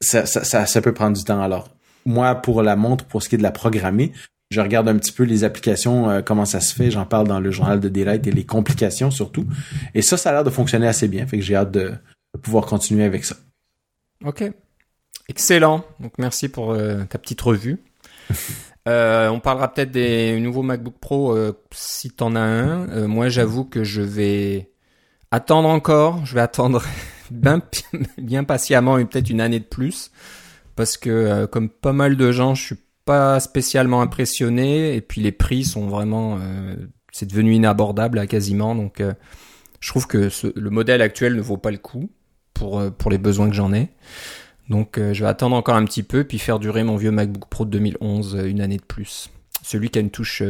ça, 0.00 0.26
ça, 0.26 0.44
ça 0.44 0.66
ça 0.66 0.80
peut 0.82 0.92
prendre 0.92 1.16
du 1.16 1.24
temps 1.24 1.42
alors 1.42 1.68
moi 2.06 2.36
pour 2.36 2.62
la 2.62 2.76
montre 2.76 3.04
pour 3.04 3.22
ce 3.22 3.28
qui 3.28 3.34
est 3.34 3.38
de 3.38 3.42
la 3.42 3.50
programmer 3.50 4.12
je 4.50 4.60
regarde 4.60 4.88
un 4.88 4.96
petit 4.96 5.12
peu 5.12 5.24
les 5.24 5.44
applications, 5.44 6.08
euh, 6.08 6.22
comment 6.22 6.44
ça 6.44 6.60
se 6.60 6.74
fait. 6.74 6.90
J'en 6.90 7.04
parle 7.04 7.26
dans 7.26 7.40
le 7.40 7.50
journal 7.50 7.80
de 7.80 7.88
Daylight 7.88 8.26
et 8.26 8.32
les 8.32 8.44
complications 8.44 9.10
surtout. 9.10 9.46
Et 9.94 10.02
ça, 10.02 10.16
ça 10.16 10.30
a 10.30 10.32
l'air 10.32 10.44
de 10.44 10.50
fonctionner 10.50 10.86
assez 10.86 11.08
bien. 11.08 11.26
Fait 11.26 11.38
que 11.38 11.42
j'ai 11.42 11.56
hâte 11.56 11.72
de, 11.72 11.94
pouvoir 12.42 12.66
continuer 12.66 13.04
avec 13.04 13.24
ça. 13.24 13.36
Ok. 14.24 14.44
Excellent. 15.28 15.84
Donc 15.98 16.12
merci 16.18 16.48
pour 16.48 16.72
euh, 16.72 17.04
ta 17.04 17.18
petite 17.18 17.40
revue. 17.40 17.78
Euh, 18.88 19.28
on 19.30 19.40
parlera 19.40 19.74
peut-être 19.74 19.90
des 19.90 20.38
nouveaux 20.38 20.62
MacBook 20.62 20.94
Pro 21.00 21.36
si 21.72 22.08
t'en 22.12 22.36
as 22.36 22.40
un. 22.40 23.08
moi, 23.08 23.28
j'avoue 23.28 23.64
que 23.64 23.82
je 23.82 24.00
vais 24.00 24.70
attendre 25.32 25.68
encore. 25.68 26.24
Je 26.24 26.36
vais 26.36 26.40
attendre 26.40 26.84
bien, 27.32 27.60
bien 28.16 28.44
patiemment 28.44 28.96
et 28.96 29.04
peut-être 29.04 29.28
une 29.28 29.40
année 29.40 29.58
de 29.58 29.64
plus 29.64 30.12
parce 30.76 30.96
que 30.96 31.46
comme 31.46 31.68
pas 31.68 31.92
mal 31.92 32.16
de 32.16 32.30
gens, 32.30 32.54
je 32.54 32.64
suis 32.66 32.76
pas 33.06 33.40
spécialement 33.40 34.02
impressionné. 34.02 34.94
Et 34.94 35.00
puis 35.00 35.22
les 35.22 35.32
prix 35.32 35.64
sont 35.64 35.86
vraiment 35.86 36.36
euh, 36.38 36.74
c'est 37.12 37.26
devenu 37.26 37.54
inabordable 37.54 38.18
à 38.18 38.26
quasiment. 38.26 38.74
Donc 38.74 39.00
euh, 39.00 39.14
je 39.80 39.88
trouve 39.88 40.06
que 40.06 40.28
le 40.54 40.70
modèle 40.70 41.00
actuel 41.00 41.34
ne 41.34 41.40
vaut 41.40 41.56
pas 41.56 41.70
le 41.70 41.78
coup 41.78 42.10
pour 42.52 42.78
euh, 42.78 42.90
pour 42.90 43.10
les 43.10 43.18
besoins 43.18 43.48
que 43.48 43.54
j'en 43.54 43.72
ai. 43.72 43.88
Donc 44.68 44.98
je 44.98 45.22
vais 45.22 45.28
attendre 45.28 45.54
encore 45.54 45.76
un 45.76 45.84
petit 45.84 46.02
peu 46.02 46.24
puis 46.24 46.40
faire 46.40 46.58
durer 46.58 46.82
mon 46.82 46.96
vieux 46.96 47.12
MacBook 47.12 47.48
Pro 47.48 47.64
de 47.64 47.70
2011 47.70 48.42
une 48.46 48.60
année 48.60 48.78
de 48.78 48.82
plus 48.82 49.30
celui 49.66 49.90
qui 49.90 49.98
a 49.98 50.02
une 50.02 50.10
touche 50.10 50.42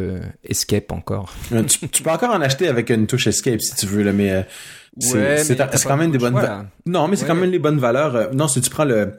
Escape 0.44 0.92
encore. 0.92 1.32
tu, 1.92 2.02
peux 2.02 2.10
encore 2.10 2.34
en 2.34 2.40
acheter 2.40 2.68
avec 2.68 2.90
une 2.90 3.06
touche 3.06 3.26
Escape 3.26 3.60
si 3.60 3.74
tu 3.74 3.86
veux, 3.86 4.02
là, 4.02 4.12
mais 4.12 4.44
c'est 4.98 5.84
quand 5.84 5.96
même 5.96 6.10
des 6.10 6.18
bonnes 6.18 6.40
Non, 6.86 7.08
mais 7.08 7.16
c'est 7.16 7.26
quand 7.26 7.34
même 7.34 7.50
les 7.50 7.58
bonnes 7.58 7.78
valeurs. 7.78 8.16
Euh, 8.16 8.26
non, 8.32 8.48
si 8.48 8.60
tu 8.60 8.70
prends 8.70 8.84
le, 8.84 9.12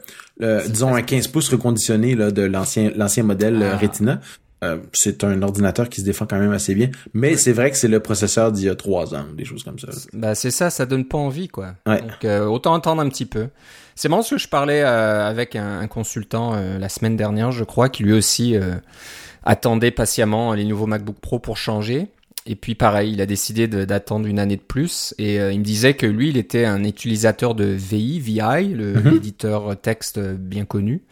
disons 0.68 0.94
un 0.94 1.02
15 1.02 1.28
pouces 1.28 1.48
reconditionné 1.48 2.14
là, 2.14 2.30
de 2.30 2.42
l'ancien 2.42 2.90
l'ancien 2.96 3.22
modèle 3.22 3.62
euh, 3.62 3.72
ah. 3.74 3.76
Retina, 3.76 4.20
euh, 4.64 4.78
c'est 4.92 5.22
un 5.22 5.40
ordinateur 5.42 5.88
qui 5.88 6.00
se 6.00 6.06
défend 6.06 6.26
quand 6.26 6.38
même 6.38 6.52
assez 6.52 6.74
bien. 6.74 6.90
Mais 7.14 7.36
c'est 7.36 7.52
vrai 7.52 7.70
que 7.70 7.76
c'est 7.76 7.88
le 7.88 8.00
processeur 8.00 8.50
d'il 8.50 8.66
y 8.66 8.68
a 8.68 8.74
trois 8.74 9.14
ans, 9.14 9.26
des 9.36 9.44
choses 9.44 9.62
comme 9.62 9.78
ça. 9.78 9.88
Bah 10.12 10.34
c'est 10.34 10.50
ça, 10.50 10.70
ça 10.70 10.86
donne 10.86 11.04
pas 11.04 11.18
envie 11.18 11.48
quoi. 11.48 11.74
Donc 11.86 12.24
autant 12.48 12.74
attendre 12.74 13.02
un 13.02 13.08
petit 13.08 13.26
peu. 13.26 13.48
C'est 13.94 14.08
marrant 14.08 14.22
ce 14.22 14.36
que 14.36 14.40
je 14.40 14.48
parlais 14.48 14.82
avec 14.82 15.56
un, 15.56 15.86
consultant 15.88 16.54
la 16.54 16.88
semaine 16.88 17.16
dernière, 17.16 17.50
je 17.50 17.64
crois, 17.64 17.88
qui 17.88 18.04
lui 18.04 18.12
aussi 18.12 18.56
attendait 19.44 19.90
patiemment 19.90 20.54
les 20.54 20.64
nouveaux 20.64 20.86
MacBook 20.86 21.18
Pro 21.20 21.38
pour 21.38 21.56
changer. 21.56 22.08
Et 22.46 22.56
puis 22.56 22.74
pareil, 22.74 23.12
il 23.12 23.20
a 23.20 23.26
décidé 23.26 23.68
d'attendre 23.68 24.26
une 24.26 24.38
année 24.38 24.56
de 24.56 24.62
plus. 24.62 25.14
Et 25.18 25.38
euh, 25.38 25.52
il 25.52 25.58
me 25.58 25.64
disait 25.64 25.92
que 25.92 26.06
lui, 26.06 26.30
il 26.30 26.38
était 26.38 26.64
un 26.64 26.82
utilisateur 26.82 27.54
de 27.54 27.64
VI, 27.64 28.20
VI, 28.20 28.74
l'éditeur 28.74 29.68
mhm. 29.68 29.76
texte 29.76 30.18
bien 30.18 30.64
connu. 30.64 31.02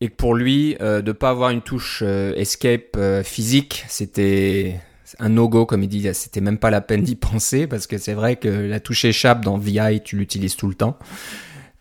Et 0.00 0.08
que 0.08 0.14
pour 0.14 0.34
lui, 0.34 0.76
euh, 0.80 1.02
de 1.02 1.12
pas 1.12 1.28
avoir 1.28 1.50
une 1.50 1.60
touche 1.60 2.02
euh, 2.04 2.34
escape 2.36 2.98
physique, 3.22 3.84
c'était 3.88 4.80
un 5.18 5.28
no-go, 5.28 5.66
comme 5.66 5.82
il 5.82 5.88
dit. 5.88 6.08
C'était 6.14 6.40
même 6.40 6.58
pas 6.58 6.70
la 6.70 6.80
peine 6.80 7.02
d'y 7.02 7.16
penser 7.16 7.66
parce 7.66 7.86
que 7.86 7.98
c'est 7.98 8.14
vrai 8.14 8.36
que 8.36 8.48
la 8.48 8.80
touche 8.80 9.04
échappe 9.04 9.44
dans 9.44 9.58
VI, 9.58 10.00
tu 10.02 10.16
l'utilises 10.16 10.56
tout 10.56 10.68
le 10.68 10.74
temps. 10.74 10.98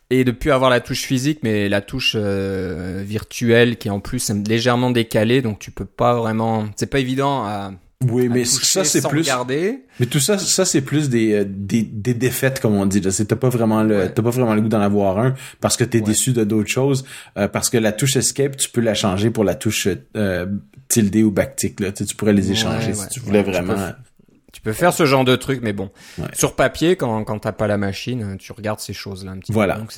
Et 0.10 0.24
depuis 0.24 0.52
avoir 0.52 0.70
la 0.70 0.82
touche 0.82 1.02
physique, 1.02 1.40
mais 1.42 1.68
la 1.68 1.82
touche 1.82 2.16
virtuelle 2.16 3.78
qui 3.78 3.88
est 3.88 3.92
en 3.92 4.00
plus 4.00 4.30
légèrement 4.30 4.92
décalée, 4.92 5.42
donc 5.42 5.60
tu 5.60 5.72
peux 5.72 5.86
pas 5.86 6.14
vraiment. 6.16 6.66
C'est 6.76 6.90
pas 6.90 7.00
évident 7.00 7.44
à 7.44 7.72
oui, 8.04 8.30
mais 8.30 8.46
ça 8.46 8.84
c'est 8.84 9.08
plus. 9.08 9.30
Mais 10.00 10.06
tout 10.06 10.20
ça, 10.20 10.38
ça 10.38 10.66
c'est 10.66 10.82
plus 10.82 11.10
des, 11.10 11.34
euh, 11.34 11.46
des, 11.48 11.82
des 11.82 12.14
défaites 12.14 12.60
comme 12.60 12.76
on 12.76 12.86
dit. 12.86 13.02
T'as 13.02 13.36
pas 13.36 13.50
vraiment 13.50 13.84
le, 13.84 14.10
t'as 14.10 14.22
pas 14.22 14.30
vraiment 14.30 14.54
le 14.54 14.62
goût 14.62 14.68
d'en 14.68 14.82
avoir 14.82 15.18
un 15.20 15.34
parce 15.62 15.78
que 15.78 15.84
t'es 15.84 16.02
déçu 16.02 16.34
de 16.34 16.44
d'autres 16.44 16.70
choses. 16.70 17.06
Euh, 17.38 17.48
parce 17.48 17.70
que 17.70 17.78
la 17.78 17.92
touche 17.92 18.18
escape, 18.18 18.58
tu 18.58 18.70
peux 18.70 18.82
la 18.82 18.94
changer 18.94 19.30
pour 19.30 19.44
la 19.44 19.56
touche 19.56 19.88
euh, 20.16 20.46
tilde 20.90 21.16
ou 21.16 21.32
backtick. 21.32 21.80
Là, 21.80 21.92
tu, 21.92 22.16
pourrais 22.16 22.34
les 22.34 22.52
échanger 22.52 22.94
si 22.94 23.08
tu 23.08 23.20
voulais 23.22 23.44
vraiment. 23.44 23.76
Tu 23.76 23.80
peux, 23.80 24.15
faire 24.74 24.94
ce 24.94 25.06
genre 25.06 25.24
de 25.26 25.36
truc, 25.36 25.60
mais 25.62 25.74
bon, 25.74 25.90
sur 26.34 26.56
papier, 26.56 26.96
quand 26.96 27.24
quand 27.24 27.40
t'as 27.40 27.52
pas 27.52 27.68
la 27.68 27.78
machine, 27.78 28.38
tu 28.40 28.52
regardes 28.52 28.80
ces 28.80 28.94
choses 28.94 29.26
là 29.26 29.32
un 29.32 29.38
petit 29.38 29.52
voilà. 29.52 29.76
peu. 29.76 29.82
Donc 29.82 29.94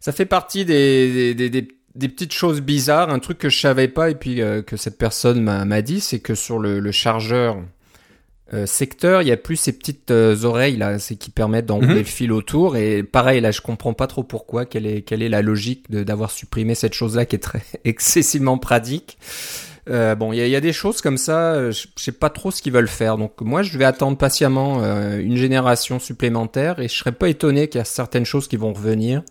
ça 0.00 0.12
fait 0.12 0.26
partie 0.26 0.64
des, 0.64 1.34
des, 1.34 1.50
des 1.50 1.68
des 1.94 2.08
petites 2.08 2.32
choses 2.32 2.62
bizarres, 2.62 3.10
un 3.10 3.18
truc 3.18 3.36
que 3.38 3.50
je 3.50 3.60
savais 3.60 3.86
pas 3.88 4.08
et 4.10 4.14
puis 4.14 4.40
euh, 4.40 4.62
que 4.62 4.76
cette 4.78 4.96
personne 4.96 5.42
m'a 5.42 5.82
dit, 5.82 6.00
c'est 6.00 6.20
que 6.20 6.34
sur 6.34 6.58
le, 6.58 6.80
le 6.80 6.90
chargeur 6.90 7.58
euh, 8.54 8.64
secteur, 8.64 9.20
il 9.22 9.28
y 9.28 9.30
a 9.32 9.36
plus 9.36 9.56
ces 9.56 9.72
petites 9.76 10.10
euh, 10.10 10.42
oreilles 10.44 10.76
là, 10.78 10.98
c'est 10.98 11.16
qui 11.16 11.30
permettent 11.30 11.66
d'enrouler 11.66 11.88
Mhm. 11.92 11.98
le 11.98 12.04
fil 12.04 12.32
autour. 12.32 12.76
Et 12.76 13.02
pareil, 13.02 13.40
là, 13.42 13.50
je 13.50 13.60
comprends 13.60 13.92
pas 13.92 14.06
trop 14.06 14.22
pourquoi, 14.24 14.64
quelle 14.64 14.86
est 14.86 15.02
quelle 15.02 15.22
est 15.22 15.28
la 15.28 15.42
logique 15.42 15.90
de- 15.90 16.02
d'avoir 16.02 16.30
supprimé 16.30 16.74
cette 16.74 16.94
chose-là 16.94 17.26
qui 17.26 17.36
est 17.36 17.40
très 17.40 17.62
excessivement 17.84 18.56
pratique. 18.56 19.18
Euh, 19.90 20.14
bon, 20.14 20.32
il 20.32 20.38
y 20.46 20.48
y 20.48 20.54
a 20.56 20.60
des 20.60 20.72
choses 20.72 21.00
comme 21.00 21.16
ça, 21.18 21.54
euh, 21.54 21.72
je 21.72 21.88
je 21.98 22.02
sais 22.04 22.12
pas 22.12 22.30
trop 22.30 22.50
ce 22.52 22.62
qu'ils 22.62 22.72
veulent 22.72 22.86
faire. 22.86 23.18
Donc 23.18 23.40
moi, 23.40 23.62
je 23.62 23.76
vais 23.76 23.84
attendre 23.84 24.16
patiemment 24.16 24.80
euh, 24.82 25.18
une 25.18 25.36
génération 25.36 25.98
supplémentaire 25.98 26.78
et 26.78 26.86
je 26.88 26.94
serais 26.94 27.10
pas 27.12 27.28
étonné 27.28 27.66
qu'il 27.68 27.78
y 27.78 27.82
a 27.82 27.84
certaines 27.84 28.24
choses 28.24 28.46
qui 28.46 28.56
vont 28.56 28.72
revenir. 28.72 29.22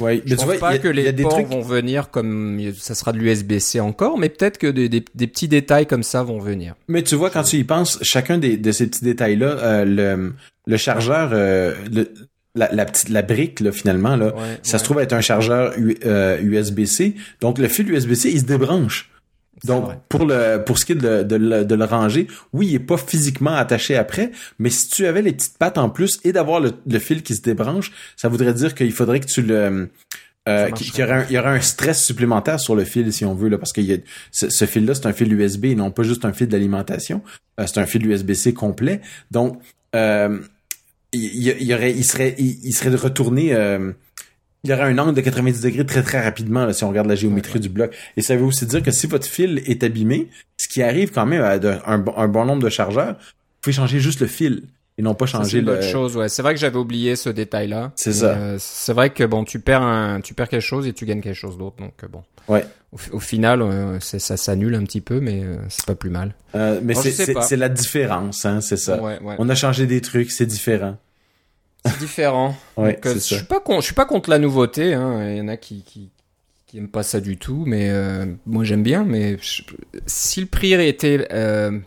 Ouais, 0.00 0.20
Je 0.26 0.34
pense 0.34 0.56
pas 0.58 0.70
a- 0.70 0.78
que 0.78 0.88
les 0.88 1.12
ports 1.12 1.34
trucs. 1.34 1.46
vont 1.46 1.60
venir 1.60 2.10
comme 2.10 2.60
ça 2.76 2.96
sera 2.96 3.12
de 3.12 3.18
l'USB-C 3.18 3.78
encore, 3.78 4.18
mais 4.18 4.28
peut-être 4.28 4.58
que 4.58 4.66
des, 4.66 4.88
des, 4.88 5.04
des 5.14 5.26
petits 5.28 5.46
détails 5.46 5.86
comme 5.86 6.02
ça 6.02 6.24
vont 6.24 6.40
venir. 6.40 6.74
Mais 6.88 7.02
tu 7.02 7.14
vois, 7.14 7.30
quand 7.30 7.44
tu 7.44 7.56
y 7.58 7.64
penses, 7.64 7.98
chacun 8.02 8.38
des, 8.38 8.56
de 8.56 8.72
ces 8.72 8.88
petits 8.88 9.04
détails-là, 9.04 9.46
euh, 9.46 9.84
le, 9.84 10.32
le 10.66 10.76
chargeur, 10.76 11.30
euh, 11.32 11.74
le, 11.92 12.12
la, 12.56 12.68
la 12.72 12.84
petite, 12.86 13.08
la 13.08 13.22
brique, 13.22 13.60
là, 13.60 13.70
finalement, 13.70 14.16
là, 14.16 14.34
Ouais, 14.34 14.58
ça 14.64 14.78
se 14.78 14.84
trouve 14.84 14.98
être 14.98 15.12
un 15.12 15.20
chargeur 15.20 15.72
U- 15.78 15.96
euh, 16.04 16.38
USB-C. 16.42 17.14
Donc, 17.40 17.58
le 17.58 17.68
fil 17.68 17.88
USB-C, 17.88 18.30
il 18.32 18.40
se 18.40 18.44
débranche. 18.46 19.08
Donc, 19.64 19.84
pour 20.08 20.24
le 20.26 20.62
pour 20.64 20.78
ce 20.78 20.84
qui 20.84 20.92
est 20.92 20.96
de, 20.96 21.08
le- 21.08 21.24
de, 21.24 21.36
le- 21.36 21.64
de 21.64 21.74
le 21.74 21.84
ranger, 21.84 22.26
oui, 22.52 22.68
il 22.68 22.74
est 22.74 22.78
pas 22.80 22.96
physiquement 22.96 23.54
attaché 23.54 23.96
après, 23.96 24.32
mais 24.58 24.70
si 24.70 24.88
tu 24.88 25.06
avais 25.06 25.22
les 25.22 25.32
petites 25.32 25.56
pattes 25.58 25.78
en 25.78 25.88
plus 25.90 26.18
et 26.24 26.32
d'avoir 26.32 26.60
le, 26.60 26.72
le 26.86 26.98
fil 26.98 27.22
qui 27.22 27.34
se 27.36 27.42
débranche, 27.42 27.92
ça 28.16 28.28
voudrait 28.28 28.54
dire 28.54 28.74
qu'il 28.74 28.92
faudrait 28.92 29.20
que 29.20 29.26
tu 29.26 29.42
le 29.42 29.88
euh, 30.48 30.70
qu'il 30.72 30.98
y 30.98 31.02
aurait 31.04 31.12
un, 31.12 31.26
il 31.30 31.34
y 31.34 31.38
aurait 31.38 31.56
un 31.56 31.60
stress 31.60 32.04
supplémentaire 32.04 32.58
sur 32.58 32.74
le 32.74 32.84
fil 32.84 33.12
si 33.12 33.24
on 33.24 33.34
veut 33.36 33.48
là 33.48 33.58
parce 33.58 33.72
que 33.72 33.80
il 33.80 33.86
y 33.86 33.92
a, 33.94 33.98
ce, 34.32 34.50
ce 34.50 34.64
fil-là 34.64 34.94
c'est 34.96 35.06
un 35.06 35.12
fil 35.12 35.32
USB 35.32 35.66
et 35.66 35.74
non 35.76 35.92
pas 35.92 36.02
juste 36.02 36.24
un 36.24 36.32
fil 36.32 36.48
d'alimentation, 36.48 37.22
Euh, 37.60 37.66
c'est 37.68 37.78
un 37.78 37.86
fil 37.86 38.04
USB-C 38.06 38.52
complet. 38.54 39.00
Donc 39.30 39.60
euh, 39.94 40.38
il 41.12 41.62
y 41.62 41.74
aurait 41.74 41.92
il 41.92 42.04
serait 42.04 42.34
il, 42.38 42.58
il 42.64 42.72
serait 42.72 42.94
retourné 42.96 43.52
euh, 43.54 43.92
il 44.64 44.70
y 44.70 44.72
aurait 44.72 44.84
un 44.84 44.98
angle 44.98 45.14
de 45.14 45.20
90 45.20 45.60
degrés 45.62 45.84
très 45.86 46.02
très 46.02 46.22
rapidement 46.22 46.64
là, 46.66 46.72
si 46.72 46.84
on 46.84 46.88
regarde 46.88 47.08
la 47.08 47.14
géométrie 47.16 47.54
Ouais, 47.54 47.60
du 47.60 47.68
bloc. 47.68 47.94
Et 48.16 48.22
ça 48.22 48.36
veut 48.36 48.44
aussi 48.44 48.64
dire 48.66 48.82
que 48.82 48.90
si 48.92 49.06
votre 49.06 49.26
fil 49.26 49.62
est 49.66 49.82
abîmé, 49.82 50.28
ce 50.56 50.68
qui 50.68 50.82
arrive 50.82 51.10
quand 51.10 51.26
même 51.26 51.42
à 51.42 51.58
de- 51.58 51.76
un, 51.86 51.98
bon- 51.98 52.14
un 52.16 52.28
bon 52.28 52.44
nombre 52.44 52.62
de 52.62 52.68
chargeurs, 52.70 53.14
vous 53.14 53.60
pouvez 53.60 53.74
changer 53.74 53.98
juste 54.00 54.20
le 54.20 54.26
fil 54.28 54.62
et 54.98 55.02
non 55.02 55.14
pas 55.14 55.26
Ça, 55.26 55.38
changer 55.38 55.60
une 55.60 55.66
le. 55.66 55.80
chose, 55.82 56.16
ouais. 56.16 56.28
C'est 56.28 56.42
vrai 56.42 56.52
que 56.54 56.60
j'avais 56.60 56.76
oublié 56.76 57.16
ce 57.16 57.30
détail-là. 57.30 57.92
C'est 57.96 58.12
ça. 58.12 58.36
euh, 58.36 58.56
c'est 58.60 58.92
vrai 58.92 59.10
que 59.10 59.24
bon, 59.24 59.42
tu 59.44 59.58
perds 59.58 59.82
un, 59.82 60.20
tu 60.20 60.34
perds 60.34 60.48
quelque 60.50 60.60
chose 60.60 60.86
et 60.86 60.92
tu 60.92 61.06
gagnes 61.06 61.22
quelque 61.22 61.34
chose 61.34 61.56
d'autre. 61.58 61.76
Donc 61.78 61.94
euh, 62.04 62.08
bon. 62.08 62.22
Ouais. 62.48 62.64
Au, 62.92 62.98
fi- 62.98 63.10
au 63.12 63.20
final, 63.20 63.62
euh, 63.62 63.98
ça 64.00 64.36
s'annule 64.36 64.74
un 64.74 64.84
petit 64.84 65.00
peu, 65.00 65.18
mais 65.20 65.42
euh, 65.42 65.56
c'est 65.70 65.86
pas 65.86 65.94
plus 65.94 66.10
mal. 66.10 66.34
Euh, 66.54 66.78
mais 66.82 66.94
c'est 66.94 67.56
la 67.56 67.68
différence, 67.70 68.44
hein, 68.44 68.60
c'est 68.60 68.76
ça. 68.76 69.00
Ouais, 69.02 69.18
ouais. 69.22 69.34
On 69.38 69.48
a 69.48 69.54
changé 69.54 69.86
des 69.86 70.00
trucs, 70.02 70.30
c'est 70.30 70.44
différent. 70.46 70.98
C'est 71.84 71.98
différent. 71.98 72.56
Ouais, 72.76 72.94
Donc, 72.94 73.06
euh, 73.06 73.14
je 73.14 73.18
suis 73.18 73.44
pas 73.44 73.60
con, 73.60 73.80
je 73.80 73.86
suis 73.86 73.94
pas 73.94 74.04
contre 74.06 74.30
la 74.30 74.38
nouveauté. 74.38 74.94
Hein. 74.94 75.28
Il 75.30 75.36
y 75.36 75.40
en 75.40 75.48
a 75.48 75.56
qui, 75.56 75.82
qui 75.82 76.10
qui 76.66 76.78
aiment 76.78 76.88
pas 76.88 77.02
ça 77.02 77.20
du 77.20 77.36
tout, 77.36 77.64
mais 77.66 77.90
euh, 77.90 78.24
moi 78.46 78.64
j'aime 78.64 78.82
bien. 78.82 79.04
Mais 79.04 79.36
je- 79.42 79.62
si 80.06 80.40
le 80.40 80.46
prix 80.46 80.72
était 80.72 81.28
euh, 81.32 81.78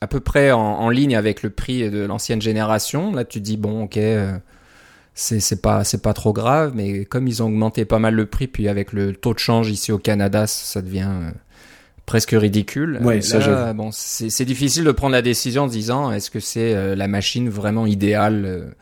à 0.00 0.08
peu 0.08 0.18
près 0.18 0.50
en, 0.50 0.58
en 0.60 0.88
ligne 0.90 1.14
avec 1.14 1.42
le 1.44 1.50
prix 1.50 1.88
de 1.90 2.00
l'ancienne 2.04 2.42
génération, 2.42 3.12
là 3.12 3.24
tu 3.24 3.38
te 3.38 3.44
dis 3.44 3.56
bon 3.56 3.84
ok, 3.84 3.98
c'est 5.14 5.62
pas 5.62 5.84
c'est 5.84 6.02
pas 6.02 6.12
trop 6.14 6.32
grave. 6.32 6.72
Mais 6.74 7.04
comme 7.04 7.28
ils 7.28 7.42
ont 7.42 7.46
augmenté 7.46 7.84
pas 7.84 7.98
mal 7.98 8.14
le 8.14 8.26
prix, 8.26 8.48
puis 8.48 8.68
avec 8.68 8.92
le 8.92 9.12
taux 9.14 9.34
de 9.34 9.38
change 9.38 9.70
ici 9.70 9.92
au 9.92 9.98
Canada, 9.98 10.46
ça 10.46 10.82
devient 10.82 11.08
presque 12.06 12.30
ridicule. 12.32 12.98
Ouais, 13.02 13.20
ça, 13.20 13.72
bon, 13.74 13.90
c'est 13.92 14.44
difficile 14.44 14.84
de 14.84 14.92
prendre 14.92 15.12
la 15.12 15.22
décision 15.22 15.64
en 15.64 15.68
se 15.68 15.72
disant 15.72 16.10
est-ce 16.10 16.30
que 16.30 16.40
c'est 16.40 16.74
euh, 16.74 16.96
la 16.96 17.06
machine 17.06 17.48
vraiment 17.48 17.86
idéale 17.86 18.74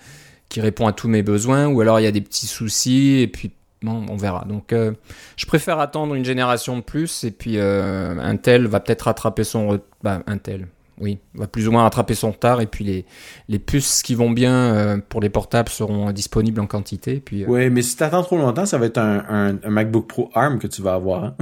qui 0.50 0.61
répond 0.61 0.87
à 0.87 0.92
tous 0.92 1.09
mes 1.09 1.23
besoins 1.23 1.66
ou 1.69 1.80
alors 1.80 1.99
il 1.99 2.02
y 2.02 2.07
a 2.07 2.12
des 2.12 2.21
petits 2.21 2.47
soucis 2.47 3.21
et 3.23 3.26
puis 3.28 3.50
bon, 3.83 4.04
on 4.11 4.16
verra. 4.16 4.45
Donc 4.47 4.75
euh, 4.75 4.92
je 5.37 5.47
préfère 5.47 5.78
attendre 5.78 6.14
une 6.14 6.25
génération 6.26 6.76
de 6.76 6.83
plus 6.83 7.25
et 7.25 7.30
puis 7.30 7.54
euh, 7.57 8.19
Intel 8.21 8.66
va 8.66 8.80
peut-être 8.80 9.02
rattraper 9.02 9.45
son 9.45 9.80
bah, 10.02 10.23
Intel. 10.26 10.66
Oui, 11.00 11.16
va 11.35 11.47
plus 11.47 11.66
ou 11.66 11.73
moins 11.73 11.85
rattraper 11.85 12.14
son 12.14 12.30
retard 12.30 12.61
et 12.61 12.66
puis 12.66 12.85
les 12.85 13.07
les 13.49 13.59
puces 13.59 14.02
qui 14.02 14.14
vont 14.14 14.30
bien 14.30 14.52
euh, 14.52 14.99
pour 15.09 15.23
les 15.23 15.30
portables 15.30 15.71
seront 15.71 16.11
disponibles 16.12 16.61
en 16.61 16.66
quantité. 16.66 17.14
Et 17.14 17.21
puis 17.21 17.45
euh, 17.45 17.47
Ouais, 17.47 17.71
mais 17.71 17.80
si 17.80 17.97
t'attends 17.97 18.23
trop 18.23 18.37
longtemps, 18.37 18.66
ça 18.66 18.76
va 18.76 18.85
être 18.85 18.99
un, 18.99 19.25
un, 19.30 19.57
un 19.64 19.71
MacBook 19.71 20.07
Pro 20.09 20.30
ARM 20.35 20.59
que 20.59 20.66
tu 20.66 20.83
vas 20.83 20.92
avoir. 20.95 21.25
hein. 21.25 21.35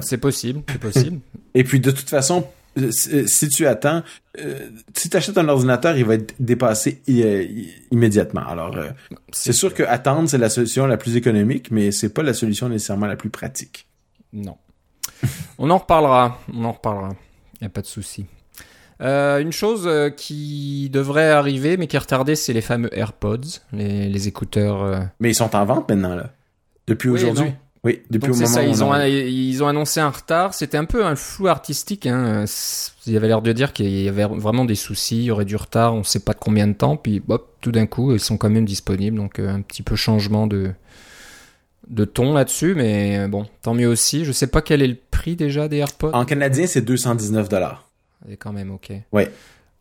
c'est 0.00 0.16
possible, 0.16 0.62
c'est 0.70 0.80
possible. 0.80 1.18
Et 1.54 1.64
puis 1.64 1.78
de 1.80 1.90
toute 1.90 2.08
façon, 2.08 2.46
si 2.90 3.28
si 3.28 3.48
tu 3.48 3.66
attends, 3.66 4.02
euh, 4.40 4.68
si 4.94 5.10
tu 5.10 5.16
achètes 5.16 5.36
un 5.38 5.48
ordinateur, 5.48 5.96
il 5.96 6.04
va 6.04 6.14
être 6.14 6.34
dépassé 6.38 7.02
euh, 7.08 7.46
immédiatement. 7.90 8.46
Alors, 8.46 8.76
euh, 8.76 8.90
c'est 9.32 9.52
sûr 9.52 9.74
que 9.74 9.82
attendre, 9.82 10.28
c'est 10.28 10.38
la 10.38 10.48
solution 10.48 10.86
la 10.86 10.96
plus 10.96 11.16
économique, 11.16 11.70
mais 11.70 11.92
c'est 11.92 12.08
pas 12.12 12.22
la 12.22 12.34
solution 12.34 12.68
nécessairement 12.68 13.06
la 13.06 13.16
plus 13.16 13.30
pratique. 13.30 13.86
Non. 14.32 14.56
On 15.58 15.70
en 15.70 15.78
reparlera. 15.78 16.40
On 16.52 16.64
en 16.64 16.72
reparlera. 16.72 17.10
Y 17.60 17.66
a 17.66 17.68
pas 17.68 17.82
de 17.82 17.86
souci. 17.86 18.26
Euh, 19.00 19.40
une 19.40 19.52
chose 19.52 19.84
euh, 19.86 20.10
qui 20.10 20.88
devrait 20.90 21.30
arriver, 21.30 21.76
mais 21.76 21.86
qui 21.88 21.96
est 21.96 21.98
retardée, 21.98 22.36
c'est 22.36 22.52
les 22.52 22.60
fameux 22.60 22.96
AirPods, 22.96 23.60
les, 23.72 24.08
les 24.08 24.28
écouteurs. 24.28 24.82
euh. 24.82 25.00
Mais 25.20 25.30
ils 25.30 25.34
sont 25.34 25.54
en 25.56 25.64
vente 25.64 25.88
maintenant, 25.88 26.14
là. 26.14 26.30
Depuis 26.86 27.08
Oui, 27.10 27.20
aujourd'hui. 27.20 27.52
Oui, 27.84 28.00
depuis 28.10 28.28
Donc 28.28 28.30
au 28.30 28.34
c'est 28.38 28.44
moment 28.44 28.54
ça. 28.54 28.62
où 28.62 28.66
Ils 28.68 28.84
on 28.84 28.86
ont, 28.88 28.92
en- 28.92 29.02
ils 29.04 29.62
ont 29.64 29.66
annoncé 29.66 29.98
un 29.98 30.10
retard. 30.10 30.54
C'était 30.54 30.76
un 30.78 30.84
peu 30.84 31.04
un 31.04 31.16
flou 31.16 31.48
artistique. 31.48 32.06
Hein. 32.06 32.44
Il 33.06 33.12
y 33.12 33.16
avait 33.16 33.26
l'air 33.26 33.42
de 33.42 33.50
dire 33.52 33.72
qu'il 33.72 33.88
y 33.90 34.08
avait 34.08 34.24
vraiment 34.24 34.64
des 34.64 34.76
soucis, 34.76 35.16
il 35.18 35.24
y 35.24 35.30
aurait 35.32 35.44
du 35.44 35.56
retard. 35.56 35.92
On 35.94 35.98
ne 35.98 36.02
sait 36.04 36.20
pas 36.20 36.32
de 36.32 36.38
combien 36.38 36.68
de 36.68 36.74
temps. 36.74 36.96
Puis, 36.96 37.20
hop, 37.28 37.56
tout 37.60 37.72
d'un 37.72 37.86
coup, 37.86 38.12
ils 38.12 38.20
sont 38.20 38.36
quand 38.36 38.50
même 38.50 38.64
disponibles. 38.66 39.16
Donc 39.16 39.38
euh, 39.40 39.48
un 39.48 39.62
petit 39.62 39.82
peu 39.82 39.96
changement 39.96 40.46
de 40.46 40.70
de 41.88 42.04
ton 42.04 42.32
là-dessus, 42.34 42.74
mais 42.76 43.18
euh, 43.18 43.28
bon, 43.28 43.44
tant 43.60 43.74
mieux 43.74 43.88
aussi. 43.88 44.24
Je 44.24 44.30
sais 44.30 44.46
pas 44.46 44.62
quel 44.62 44.82
est 44.82 44.86
le 44.86 44.96
prix 45.10 45.34
déjà 45.34 45.66
des 45.66 45.78
AirPods. 45.78 46.12
En 46.12 46.24
canadien, 46.24 46.66
c'est 46.68 46.82
219 46.82 47.48
dollars. 47.48 47.88
C'est 48.28 48.36
quand 48.36 48.52
même 48.52 48.70
ok. 48.70 48.92
Ouais. 49.10 49.32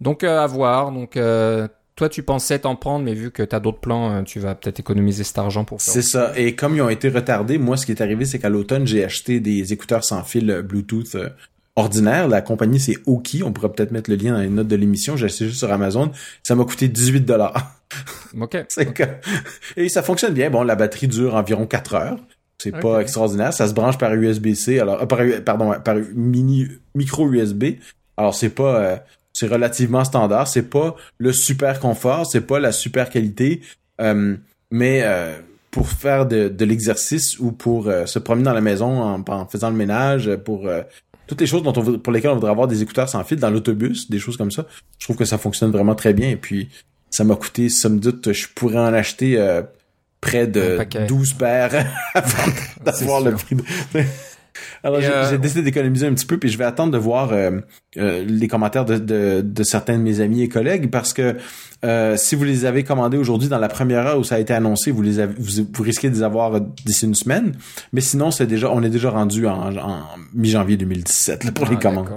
Donc 0.01 0.23
euh, 0.23 0.39
à 0.41 0.47
voir. 0.47 0.91
Donc 0.91 1.15
euh, 1.15 1.67
toi 2.01 2.09
tu 2.09 2.23
pensais 2.23 2.57
t'en 2.57 2.75
prendre, 2.75 3.05
mais 3.05 3.13
vu 3.13 3.29
que 3.29 3.43
t'as 3.43 3.59
d'autres 3.59 3.77
plans, 3.79 4.11
euh, 4.11 4.23
tu 4.23 4.39
vas 4.39 4.55
peut-être 4.55 4.79
économiser 4.79 5.23
cet 5.23 5.37
argent 5.37 5.65
pour 5.65 5.79
faire. 5.83 5.93
C'est 5.93 6.01
ça. 6.01 6.31
Et 6.35 6.55
comme 6.55 6.75
ils 6.75 6.81
ont 6.81 6.89
été 6.89 7.09
retardés, 7.09 7.59
moi, 7.59 7.77
ce 7.77 7.85
qui 7.85 7.91
est 7.91 8.01
arrivé, 8.01 8.25
c'est 8.25 8.39
qu'à 8.39 8.49
l'automne, 8.49 8.87
j'ai 8.87 9.03
acheté 9.03 9.39
des 9.39 9.71
écouteurs 9.71 10.03
sans 10.03 10.23
fil 10.23 10.49
euh, 10.49 10.63
Bluetooth 10.63 11.13
euh, 11.13 11.29
ordinaires. 11.75 12.27
La 12.27 12.41
compagnie, 12.41 12.79
c'est 12.79 12.97
Oki. 13.05 13.43
On 13.43 13.53
pourrait 13.53 13.71
peut-être 13.71 13.91
mettre 13.91 14.09
le 14.09 14.15
lien 14.15 14.33
dans 14.33 14.39
les 14.39 14.49
notes 14.49 14.67
de 14.67 14.75
l'émission. 14.75 15.15
J'ai 15.15 15.25
acheté 15.27 15.45
juste 15.45 15.59
sur 15.59 15.71
Amazon. 15.71 16.09
Ça 16.41 16.55
m'a 16.55 16.63
coûté 16.65 16.87
18 16.87 17.21
dollars. 17.21 17.75
Ok. 18.39 18.65
Que- 18.95 19.03
Et 19.77 19.87
ça 19.89 20.01
fonctionne 20.01 20.33
bien. 20.33 20.49
Bon, 20.49 20.63
la 20.63 20.75
batterie 20.75 21.07
dure 21.07 21.35
environ 21.35 21.67
4 21.67 21.93
heures. 21.93 22.17
C'est 22.57 22.71
pas 22.71 22.99
extraordinaire. 23.01 23.53
Ça 23.53 23.67
se 23.67 23.73
branche 23.75 23.97
par 23.99 24.13
USB-C. 24.15 24.79
Alors, 24.79 25.01
euh, 25.01 25.05
par, 25.05 25.19
pardon, 25.45 25.73
par 25.83 25.97
mini 26.15 26.67
micro 26.95 27.29
USB. 27.29 27.65
Alors, 28.17 28.33
c'est 28.33 28.49
pas, 28.49 28.75
euh, 28.81 28.95
c'est 29.33 29.47
relativement 29.47 30.03
standard. 30.03 30.47
C'est 30.47 30.69
pas 30.69 30.95
le 31.17 31.33
super 31.33 31.79
confort. 31.79 32.25
C'est 32.25 32.41
pas 32.41 32.59
la 32.59 32.71
super 32.71 33.09
qualité. 33.09 33.61
Euh, 33.99 34.35
mais 34.71 35.01
euh, 35.03 35.37
pour 35.71 35.87
faire 35.87 36.25
de, 36.25 36.49
de 36.49 36.65
l'exercice 36.65 37.39
ou 37.39 37.51
pour 37.51 37.87
euh, 37.87 38.05
se 38.05 38.19
promener 38.19 38.45
dans 38.45 38.53
la 38.53 38.61
maison 38.61 39.01
en, 39.01 39.23
en 39.25 39.47
faisant 39.47 39.69
le 39.69 39.75
ménage, 39.75 40.35
pour 40.35 40.67
euh, 40.67 40.81
toutes 41.27 41.39
les 41.39 41.47
choses 41.47 41.63
dont 41.63 41.73
on, 41.75 41.97
pour 41.97 42.11
lesquelles 42.11 42.31
on 42.31 42.35
voudrait 42.35 42.51
avoir 42.51 42.67
des 42.67 42.81
écouteurs 42.81 43.07
sans 43.07 43.23
fil 43.23 43.37
dans 43.39 43.49
l'autobus, 43.49 44.09
des 44.09 44.19
choses 44.19 44.35
comme 44.35 44.51
ça. 44.51 44.67
Je 44.99 45.05
trouve 45.05 45.15
que 45.15 45.25
ça 45.25 45.37
fonctionne 45.37 45.71
vraiment 45.71 45.95
très 45.95 46.13
bien. 46.13 46.29
Et 46.29 46.35
puis, 46.35 46.69
ça 47.09 47.23
m'a 47.23 47.35
coûté, 47.35 47.69
somme 47.69 48.01
toute, 48.01 48.33
je 48.33 48.47
pourrais 48.53 48.79
en 48.79 48.93
acheter 48.93 49.37
euh, 49.37 49.61
près 50.19 50.45
de 50.45 50.77
paquet. 50.77 51.05
12 51.05 51.33
paires 51.33 51.85
avant 52.13 52.51
d'avoir 52.83 53.21
le 53.21 53.31
prix. 53.31 53.55
De... 53.55 53.63
Alors, 54.83 54.99
euh, 55.01 55.29
j'ai 55.29 55.37
décidé 55.37 55.61
d'économiser 55.61 56.07
un 56.07 56.13
petit 56.13 56.25
peu, 56.25 56.37
puis 56.37 56.49
je 56.49 56.57
vais 56.57 56.63
attendre 56.63 56.91
de 56.91 56.97
voir 56.97 57.31
euh, 57.31 57.51
euh, 57.97 58.23
les 58.25 58.47
commentaires 58.47 58.85
de, 58.85 58.97
de, 58.97 59.41
de 59.41 59.63
certains 59.63 59.97
de 59.97 60.03
mes 60.03 60.19
amis 60.19 60.41
et 60.41 60.49
collègues, 60.49 60.89
parce 60.89 61.13
que 61.13 61.35
si 62.17 62.35
vous 62.35 62.43
les 62.43 62.65
avez 62.65 62.83
commandés 62.83 63.17
aujourd'hui 63.17 63.49
dans 63.49 63.57
la 63.57 63.67
première 63.67 64.05
heure 64.05 64.19
où 64.19 64.23
ça 64.23 64.35
a 64.35 64.39
été 64.39 64.53
annoncé, 64.53 64.91
vous 64.91 65.01
les 65.01 65.19
avez, 65.19 65.33
vous, 65.37 65.65
vous 65.71 65.83
risquez 65.83 66.09
de 66.09 66.15
les 66.15 66.23
avoir 66.23 66.61
d'ici 66.61 67.05
une 67.05 67.15
semaine. 67.15 67.53
Mais 67.91 68.01
sinon, 68.01 68.29
c'est 68.31 68.45
déjà, 68.45 68.69
on 68.71 68.83
est 68.83 68.89
déjà 68.89 69.09
rendu 69.09 69.47
en, 69.47 69.75
en 69.75 70.03
mi-janvier 70.33 70.77
2017 70.77 71.43
là, 71.43 71.51
pour 71.51 71.65
les 71.67 71.77
commandes. 71.77 72.09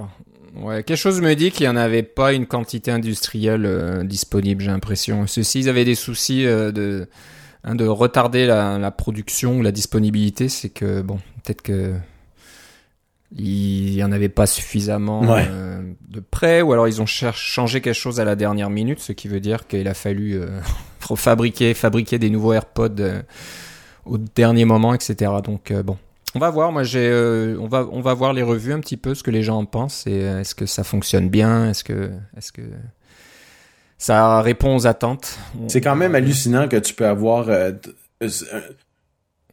Ouais, 0.55 0.83
quelque 0.83 0.97
chose 0.97 1.19
me 1.19 1.33
dit 1.33 1.51
qu'il 1.51 1.65
n'y 1.65 1.71
en 1.71 1.75
avait 1.75 2.03
pas 2.03 2.33
une 2.33 2.45
quantité 2.45 2.91
industrielle 2.91 4.03
disponible, 4.05 4.61
j'ai 4.61 4.71
l'impression. 4.71 5.27
Ceux-ci, 5.27 5.61
ils 5.61 5.69
avaient 5.69 5.83
des 5.83 5.95
soucis 5.95 6.43
de, 6.43 7.07
hein, 7.65 7.75
de 7.75 7.85
retarder 7.85 8.45
la, 8.45 8.77
la 8.77 8.91
production 8.91 9.57
ou 9.57 9.61
la 9.61 9.71
disponibilité, 9.71 10.47
c'est 10.47 10.69
que, 10.69 11.01
bon, 11.01 11.19
peut-être 11.43 11.61
que 11.61 11.95
il 13.35 13.93
y 13.93 14.03
en 14.03 14.11
avait 14.11 14.29
pas 14.29 14.45
suffisamment 14.47 15.21
Ouais. 15.21 15.45
euh, 15.49 15.81
de 16.09 16.19
près, 16.19 16.61
ou 16.61 16.71
alors 16.73 16.87
ils 16.87 17.01
ont 17.01 17.05
cher- 17.05 17.35
changé 17.35 17.81
quelque 17.81 17.93
chose 17.95 18.19
à 18.19 18.25
la 18.25 18.35
dernière 18.35 18.69
minute, 18.69 18.99
ce 18.99 19.11
qui 19.11 19.27
veut 19.27 19.39
dire 19.39 19.67
qu'il 19.67 19.87
a 19.87 19.93
fallu 19.93 20.35
euh, 20.35 20.59
fabriquer, 21.15 21.73
fabriquer 21.73 22.19
des 22.19 22.29
nouveaux 22.29 22.53
AirPods 22.53 22.95
euh, 22.99 23.21
au 24.05 24.17
dernier 24.17 24.65
moment, 24.65 24.93
etc. 24.93 25.31
Donc, 25.43 25.73
bon. 25.83 25.97
On 26.35 26.39
va 26.39 26.49
voir. 26.49 26.71
Moi, 26.73 26.83
j'ai, 26.83 27.55
on 27.59 27.67
va, 27.67 27.87
on 27.91 28.01
va 28.01 28.13
voir 28.13 28.33
les 28.33 28.43
revues 28.43 28.73
un 28.73 28.79
petit 28.81 28.97
peu, 28.97 29.15
ce 29.15 29.23
que 29.23 29.31
les 29.31 29.41
gens 29.41 29.57
en 29.57 29.65
pensent 29.65 30.05
et 30.05 30.19
est-ce 30.19 30.53
que 30.53 30.65
ça 30.65 30.83
fonctionne 30.83 31.29
bien, 31.29 31.69
est-ce 31.69 31.83
que, 31.83 32.11
est-ce 32.37 32.51
que 32.51 32.61
ça 33.97 34.41
répond 34.41 34.75
aux 34.75 34.85
attentes? 34.85 35.39
C'est 35.69 35.79
quand 35.81 35.95
même 35.95 36.13
hallucinant 36.13 36.67
que 36.67 36.75
tu 36.77 36.93
peux 36.93 37.07
avoir 37.07 37.49
un, 37.49 37.71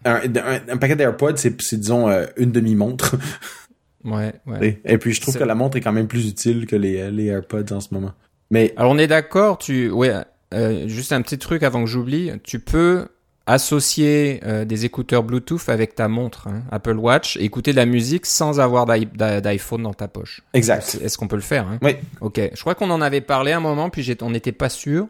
un- 0.04 0.20
un 0.68 0.76
paquet 0.76 0.96
d'AirPods, 0.96 1.36
c'est, 1.36 1.56
disons 1.78 2.08
une 2.36 2.50
demi-montre. 2.52 3.16
Ouais, 4.04 4.32
ouais. 4.46 4.80
Et 4.84 4.98
puis 4.98 5.12
je 5.14 5.20
trouve 5.20 5.36
que 5.36 5.44
la 5.44 5.54
montre 5.54 5.76
est 5.76 5.80
quand 5.80 5.92
même 5.92 6.08
plus 6.08 6.28
utile 6.28 6.66
que 6.66 6.76
les, 6.76 7.10
les 7.10 7.26
AirPods 7.26 7.72
en 7.72 7.80
ce 7.80 7.88
moment. 7.92 8.12
Mais 8.50 8.72
Alors 8.76 8.92
on 8.92 8.98
est 8.98 9.06
d'accord, 9.06 9.58
tu 9.58 9.90
ouais, 9.90 10.12
euh, 10.54 10.86
juste 10.88 11.12
un 11.12 11.22
petit 11.22 11.38
truc 11.38 11.62
avant 11.62 11.80
que 11.84 11.88
j'oublie, 11.90 12.30
tu 12.42 12.58
peux 12.58 13.06
associer 13.46 14.40
euh, 14.44 14.64
des 14.64 14.84
écouteurs 14.84 15.22
Bluetooth 15.22 15.68
avec 15.68 15.94
ta 15.94 16.08
montre 16.08 16.46
hein, 16.48 16.62
Apple 16.70 16.96
Watch 16.96 17.36
et 17.36 17.44
écouter 17.44 17.72
de 17.72 17.76
la 17.76 17.86
musique 17.86 18.24
sans 18.26 18.60
avoir 18.60 18.86
d'i- 18.86 19.06
d'i- 19.06 19.40
d'iPhone 19.42 19.82
dans 19.82 19.94
ta 19.94 20.08
poche. 20.08 20.42
exact. 20.54 20.98
Est-ce 21.02 21.18
qu'on 21.18 21.28
peut 21.28 21.36
le 21.36 21.42
faire 21.42 21.66
hein? 21.68 21.78
Oui. 21.82 21.96
OK. 22.20 22.40
Je 22.54 22.60
crois 22.60 22.74
qu'on 22.74 22.90
en 22.90 23.00
avait 23.00 23.20
parlé 23.20 23.52
un 23.52 23.60
moment 23.60 23.90
puis 23.90 24.16
on 24.22 24.30
n'était 24.30 24.52
pas 24.52 24.68
sûr. 24.68 25.06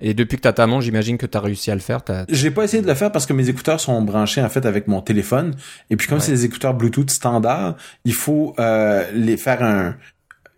Et 0.00 0.12
depuis 0.12 0.36
que 0.36 0.42
t'as 0.42 0.52
ta 0.52 0.66
montre, 0.66 0.82
j'imagine 0.82 1.18
que 1.18 1.26
t'as 1.26 1.40
réussi 1.40 1.70
à 1.70 1.74
le 1.74 1.80
faire. 1.80 2.02
T'as... 2.02 2.24
J'ai 2.28 2.50
pas 2.50 2.64
essayé 2.64 2.82
de 2.82 2.86
le 2.88 2.94
faire 2.94 3.12
parce 3.12 3.26
que 3.26 3.32
mes 3.32 3.48
écouteurs 3.48 3.78
sont 3.80 4.02
branchés 4.02 4.42
en 4.42 4.48
fait 4.48 4.66
avec 4.66 4.88
mon 4.88 5.00
téléphone. 5.00 5.54
Et 5.90 5.96
puis 5.96 6.08
comme 6.08 6.18
Ouais. 6.18 6.24
c'est 6.24 6.32
des 6.32 6.44
écouteurs 6.44 6.74
Bluetooth 6.74 7.10
standard, 7.10 7.76
il 8.04 8.12
faut 8.14 8.54
euh, 8.58 9.04
les 9.14 9.36
faire 9.36 9.62
un. 9.62 9.96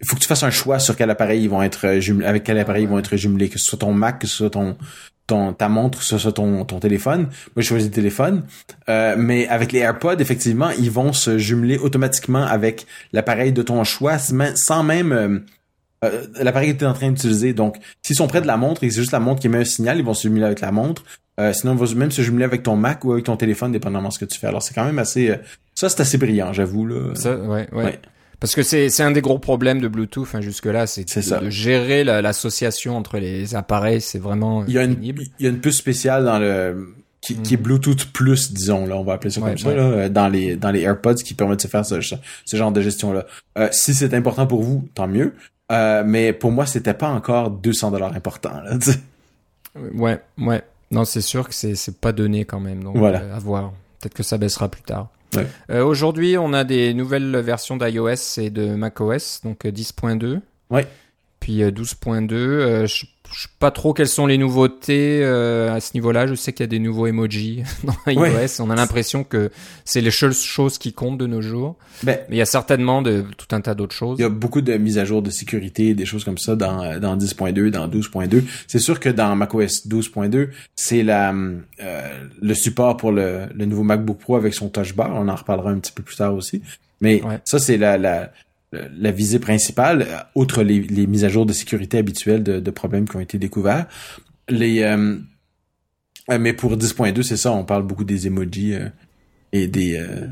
Il 0.00 0.06
faut 0.08 0.16
que 0.16 0.20
tu 0.20 0.26
fasses 0.28 0.42
un 0.42 0.50
choix 0.50 0.78
sur 0.78 0.96
quel 0.96 1.08
appareil 1.10 1.42
ils 1.42 1.48
vont 1.50 1.62
être 1.62 1.86
euh, 1.86 2.00
jumelés, 2.00 2.26
avec 2.26 2.44
quel 2.44 2.58
appareil 2.58 2.84
ils 2.84 2.88
vont 2.88 2.98
être 2.98 3.16
jumelés, 3.16 3.48
que 3.48 3.58
ce 3.58 3.66
soit 3.66 3.78
ton 3.78 3.92
Mac, 3.92 4.18
que 4.20 4.26
ce 4.26 4.36
soit 4.36 4.50
ton 4.50 4.76
ton 5.26 5.52
ta 5.52 5.68
montre, 5.68 5.98
que 5.98 6.04
ce 6.04 6.18
soit 6.18 6.32
ton 6.32 6.64
ton 6.64 6.78
téléphone. 6.80 7.22
Moi, 7.22 7.30
j'ai 7.56 7.62
choisi 7.62 7.86
le 7.86 7.92
téléphone. 7.92 8.44
Euh, 8.88 9.16
mais 9.18 9.48
avec 9.48 9.72
les 9.72 9.80
AirPods, 9.80 10.18
effectivement, 10.18 10.70
ils 10.70 10.90
vont 10.90 11.12
se 11.12 11.36
jumeler 11.38 11.78
automatiquement 11.78 12.44
avec 12.44 12.86
l'appareil 13.12 13.52
de 13.52 13.62
ton 13.62 13.84
choix, 13.84 14.18
sans 14.18 14.54
sans 14.56 14.82
même 14.82 15.44
euh, 16.04 16.26
l'appareil 16.40 16.72
que 16.74 16.78
tu 16.78 16.84
es 16.84 16.86
en 16.86 16.92
train 16.92 17.10
d'utiliser. 17.10 17.52
Donc, 17.52 17.76
s'ils 18.02 18.16
sont 18.16 18.26
près 18.26 18.40
de 18.40 18.46
la 18.46 18.56
montre 18.56 18.84
et 18.84 18.90
c'est 18.90 19.00
juste 19.00 19.12
la 19.12 19.20
montre 19.20 19.40
qui 19.40 19.48
met 19.48 19.58
un 19.58 19.64
signal, 19.64 19.98
ils 19.98 20.04
vont 20.04 20.14
se 20.14 20.22
jumeler 20.28 20.44
avec 20.44 20.60
la 20.60 20.72
montre. 20.72 21.04
Euh, 21.38 21.52
sinon, 21.52 21.74
ils 21.74 21.78
vont 21.78 21.94
même 21.98 22.10
se 22.10 22.22
jumeler 22.22 22.44
avec 22.44 22.62
ton 22.62 22.76
Mac 22.76 23.04
ou 23.04 23.12
avec 23.12 23.24
ton 23.24 23.36
téléphone, 23.36 23.72
dépendamment 23.72 24.08
de 24.08 24.14
ce 24.14 24.18
que 24.18 24.24
tu 24.24 24.38
fais. 24.38 24.46
Alors, 24.46 24.62
c'est 24.62 24.74
quand 24.74 24.84
même 24.84 24.98
assez... 24.98 25.30
euh, 25.30 25.36
ça, 25.74 25.88
c'est 25.88 26.00
assez 26.00 26.16
brillant, 26.18 26.52
j'avoue. 26.52 26.86
là. 26.86 27.14
Ça, 27.14 27.36
ouais, 27.36 27.68
ouais. 27.72 27.84
Ouais. 27.84 27.98
Parce 28.40 28.54
que 28.54 28.62
c'est 28.62 28.90
c'est 28.90 29.02
un 29.02 29.12
des 29.12 29.22
gros 29.22 29.38
problèmes 29.38 29.80
de 29.80 29.88
Bluetooth 29.88 30.28
hein, 30.34 30.42
jusque-là, 30.42 30.86
c'est 30.86 31.08
C'est 31.08 31.20
de, 31.20 31.24
ça. 31.24 31.40
de 31.40 31.48
gérer 31.48 32.04
la- 32.04 32.20
l'association 32.20 32.94
entre 32.96 33.18
les 33.18 33.54
appareils, 33.54 34.02
c'est 34.02 34.18
vraiment 34.18 34.62
Il 34.66 34.74
y, 34.74 34.78
a 34.78 34.82
une, 34.84 34.94
pénible. 34.94 35.22
il 35.38 35.44
y 35.44 35.46
a 35.46 35.50
une 35.50 35.60
puce 35.60 35.76
spéciale 35.78 36.24
dans 36.26 36.38
le... 36.38 36.94
Qui, 37.22 37.34
qui 37.36 37.54
est 37.54 37.56
Bluetooth 37.56 38.04
plus, 38.12 38.52
disons, 38.52 38.86
là, 38.86 38.96
on 38.96 39.02
va 39.04 39.14
appeler 39.14 39.30
ça 39.30 39.40
Ouais, 39.40 39.48
comme 39.48 39.58
ça, 39.58 39.68
ouais. 39.70 39.74
là, 39.76 39.82
euh, 39.82 40.08
dans 40.10 40.28
les 40.28 40.54
dans 40.54 40.70
les 40.70 40.82
AirPods 40.82 41.14
qui 41.14 41.32
permettent 41.34 41.56
de 41.58 41.62
se 41.62 41.66
faire 41.68 41.84
ce, 41.84 42.00
ce 42.00 42.56
genre 42.56 42.70
de 42.70 42.80
gestion-là. 42.82 43.26
Euh, 43.58 43.68
si 43.72 43.94
c'est 43.94 44.12
important 44.14 44.46
pour 44.46 44.62
vous, 44.62 44.86
tant 44.94 45.08
mieux. 45.08 45.32
Euh, 45.72 46.02
mais 46.06 46.32
pour 46.32 46.52
moi, 46.52 46.64
c'était 46.66 46.94
pas 46.94 47.08
encore 47.08 47.50
200 47.50 47.90
dollars 47.90 48.14
important. 48.14 48.60
Là. 48.62 48.76
Ouais, 49.94 50.18
ouais. 50.38 50.62
Non, 50.90 51.04
c'est 51.04 51.20
sûr 51.20 51.46
que 51.46 51.54
c'est 51.54 52.00
pas 52.00 52.12
donné 52.12 52.46
quand 52.46 52.60
même. 52.60 52.82
Donc, 52.82 52.96
Voilà. 52.96 53.20
euh, 53.20 53.36
à 53.36 53.38
voir. 53.38 53.72
Peut-être 54.00 54.14
que 54.14 54.22
ça 54.22 54.38
baissera 54.38 54.70
plus 54.70 54.80
tard. 54.80 55.08
Ouais. 55.36 55.46
Euh, 55.70 55.84
Aujourd'hui, 55.84 56.38
on 56.38 56.54
a 56.54 56.64
des 56.64 56.94
nouvelles 56.94 57.36
versions 57.40 57.76
d'iOS 57.76 58.38
et 58.38 58.48
de 58.48 58.74
macOS, 58.74 59.42
donc 59.44 59.66
euh, 59.66 59.70
10.2. 59.70 60.40
Ouais. 60.70 60.86
Puis 61.46 61.62
euh, 61.62 61.70
12.2. 61.70 62.32
Euh, 62.34 62.86
je 62.86 63.06
je 63.32 63.42
sais 63.42 63.48
pas 63.58 63.70
trop 63.70 63.92
quelles 63.92 64.08
sont 64.08 64.26
les 64.26 64.38
nouveautés 64.38 65.20
euh, 65.22 65.72
à 65.74 65.80
ce 65.80 65.92
niveau-là. 65.94 66.26
Je 66.26 66.34
sais 66.34 66.52
qu'il 66.52 66.64
y 66.64 66.68
a 66.68 66.68
des 66.68 66.78
nouveaux 66.78 67.06
emojis 67.06 67.62
dans 67.84 67.94
iOS. 68.06 68.20
Ouais. 68.20 68.46
On 68.60 68.70
a 68.70 68.74
l'impression 68.74 69.24
que 69.24 69.50
c'est 69.84 70.00
les 70.00 70.10
seules 70.10 70.32
choses 70.32 70.78
qui 70.78 70.92
comptent 70.92 71.18
de 71.18 71.26
nos 71.26 71.42
jours. 71.42 71.76
Ben, 72.02 72.18
Mais 72.28 72.36
il 72.36 72.38
y 72.38 72.42
a 72.42 72.46
certainement 72.46 73.02
de, 73.02 73.24
tout 73.36 73.54
un 73.54 73.60
tas 73.60 73.74
d'autres 73.74 73.94
choses. 73.94 74.18
Il 74.18 74.22
y 74.22 74.24
a 74.24 74.28
beaucoup 74.28 74.60
de 74.60 74.72
mises 74.74 74.98
à 74.98 75.04
jour 75.04 75.22
de 75.22 75.30
sécurité, 75.30 75.94
des 75.94 76.06
choses 76.06 76.24
comme 76.24 76.38
ça 76.38 76.56
dans, 76.56 76.82
euh, 76.82 76.98
dans 76.98 77.16
10.2, 77.16 77.70
dans 77.70 77.88
12.2. 77.88 78.42
C'est 78.66 78.78
sûr 78.78 79.00
que 79.00 79.08
dans 79.08 79.34
macOS 79.36 79.86
12.2, 79.86 80.48
c'est 80.74 81.02
la 81.02 81.32
euh, 81.32 82.24
le 82.40 82.54
support 82.54 82.96
pour 82.96 83.12
le, 83.12 83.46
le 83.54 83.66
nouveau 83.66 83.82
MacBook 83.82 84.18
Pro 84.18 84.36
avec 84.36 84.54
son 84.54 84.68
Touch 84.68 84.94
Bar. 84.94 85.10
On 85.14 85.28
en 85.28 85.34
reparlera 85.34 85.70
un 85.70 85.78
petit 85.78 85.92
peu 85.92 86.02
plus 86.02 86.16
tard 86.16 86.34
aussi. 86.34 86.62
Mais 87.00 87.22
Ouais. 87.22 87.38
ça, 87.44 87.58
c'est 87.58 87.76
la, 87.76 87.98
la, 87.98 88.32
la 88.72 89.10
visée 89.10 89.38
principale, 89.38 90.02
euh, 90.02 90.18
outre 90.34 90.62
les, 90.62 90.80
les 90.80 91.06
mises 91.06 91.24
à 91.24 91.28
jour 91.28 91.46
de 91.46 91.52
sécurité 91.52 91.98
habituelles 91.98 92.42
de, 92.42 92.70
problèmes 92.70 93.08
qui 93.08 93.16
ont 93.16 93.20
été 93.20 93.38
découverts. 93.38 93.86
Les, 94.48 94.82
euh, 94.82 95.16
euh, 96.30 96.38
mais 96.38 96.52
pour 96.52 96.76
10.2, 96.76 97.22
c'est 97.22 97.36
ça, 97.36 97.52
on 97.52 97.64
parle 97.64 97.84
beaucoup 97.84 98.04
des 98.04 98.26
emojis 98.26 98.74
euh, 98.74 98.88
et 99.52 99.66
des... 99.68 99.96
euh, 99.96 100.26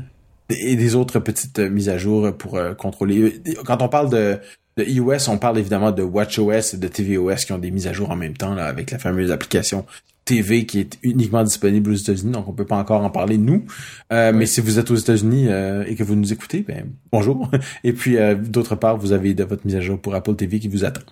et 0.49 0.75
des 0.75 0.95
autres 0.95 1.19
petites 1.19 1.59
euh, 1.59 1.69
mises 1.69 1.89
à 1.89 1.97
jour 1.97 2.35
pour 2.37 2.57
euh, 2.57 2.73
contrôler. 2.73 3.41
Quand 3.65 3.81
on 3.81 3.89
parle 3.89 4.09
de, 4.11 4.37
de 4.77 4.83
iOS, 4.83 5.29
on 5.29 5.37
parle 5.37 5.57
évidemment 5.57 5.91
de 5.91 6.03
WatchOS 6.03 6.75
et 6.75 6.77
de 6.77 6.87
tvOS 6.87 7.45
qui 7.45 7.53
ont 7.53 7.57
des 7.57 7.71
mises 7.71 7.87
à 7.87 7.93
jour 7.93 8.11
en 8.11 8.15
même 8.15 8.37
temps 8.37 8.53
là, 8.53 8.65
avec 8.65 8.91
la 8.91 8.99
fameuse 8.99 9.31
application 9.31 9.85
TV 10.25 10.65
qui 10.65 10.79
est 10.79 10.97
uniquement 11.03 11.43
disponible 11.43 11.91
aux 11.91 11.95
États-Unis, 11.95 12.31
donc 12.31 12.47
on 12.47 12.51
peut 12.53 12.65
pas 12.65 12.77
encore 12.77 13.03
en 13.03 13.11
parler 13.11 13.37
nous. 13.37 13.63
Euh, 14.11 14.33
Mais 14.33 14.47
si 14.47 14.59
vous 14.59 14.79
êtes 14.79 14.89
aux 14.89 14.95
États-Unis 14.95 15.47
euh, 15.49 15.85
et 15.87 15.95
que 15.95 16.03
vous 16.03 16.15
nous 16.15 16.33
écoutez, 16.33 16.61
ben 16.61 16.87
bonjour. 17.11 17.49
Et 17.83 17.93
puis 17.93 18.17
euh, 18.17 18.33
d'autre 18.35 18.75
part, 18.75 18.97
vous 18.97 19.11
avez 19.11 19.33
de 19.35 19.43
votre 19.43 19.65
mise 19.65 19.75
à 19.75 19.81
jour 19.81 19.99
pour 20.01 20.15
Apple 20.15 20.35
TV 20.35 20.59
qui 20.59 20.67
vous 20.67 20.83
attend. 20.83 21.03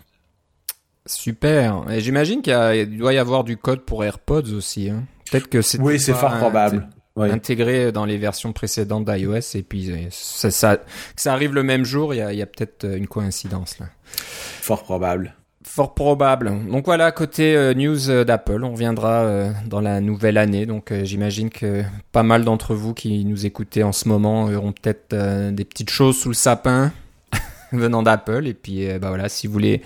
Super. 1.06 1.86
Et 1.92 2.00
j'imagine 2.02 2.42
qu'il 2.42 2.98
doit 2.98 3.14
y 3.14 3.18
avoir 3.18 3.44
du 3.44 3.58
code 3.58 3.82
pour 3.82 4.04
AirPods 4.04 4.54
aussi. 4.56 4.90
Hein. 4.90 5.04
Peut-être 5.30 5.48
que 5.50 5.62
c'est 5.62 5.80
Oui, 5.80 6.00
c'est 6.00 6.14
fort 6.14 6.34
un- 6.34 6.40
probable. 6.40 6.90
Intégré 7.16 7.92
dans 7.92 8.06
les 8.06 8.18
versions 8.18 8.54
précédentes 8.54 9.06
d'iOS 9.06 9.56
et 9.56 9.62
puis 9.62 9.92
ça, 10.10 10.50
ça, 10.50 10.78
que 10.78 10.82
ça 11.22 11.32
arrive 11.34 11.54
le 11.54 11.62
même 11.62 11.86
jour, 11.86 12.16
il 12.16 12.18
y 12.18 12.22
a, 12.22 12.34
y 12.34 12.42
a 12.42 12.48
peut-être 12.48 12.86
une 12.88 13.06
coïncidence 13.06 13.78
là. 13.78 13.86
Fort 14.16 14.82
probable. 14.82 15.36
Fort 15.66 15.94
probable. 15.94 16.68
Donc 16.70 16.86
voilà, 16.86 17.12
côté 17.12 17.56
euh, 17.56 17.74
news 17.74 18.10
euh, 18.10 18.26
d'Apple, 18.26 18.64
on 18.64 18.72
reviendra 18.72 19.24
euh, 19.24 19.52
dans 19.66 19.80
la 19.80 20.02
nouvelle 20.02 20.38
année. 20.38 20.66
Donc 20.66 20.94
j'imagine 21.04 21.50
que 21.50 21.84
pas 22.12 22.24
mal 22.24 22.44
d'entre 22.44 22.76
vous 22.76 22.94
qui 22.94 23.24
nous 23.24 23.46
écoutez 23.46 23.82
en 23.82 23.94
ce 23.94 24.10
moment 24.10 24.46
auront 24.46 24.74
peut-être 24.74 25.16
des 25.52 25.66
petites 25.66 25.90
choses 25.90 26.18
sous 26.18 26.30
le 26.30 26.36
sapin 26.36 26.92
venant 27.72 28.04
d'Apple. 28.04 28.46
Et 28.48 28.54
puis 28.54 28.88
bah 29.00 29.08
voilà, 29.10 29.30
si 29.30 29.48
vous 29.48 29.54
voulez 29.54 29.82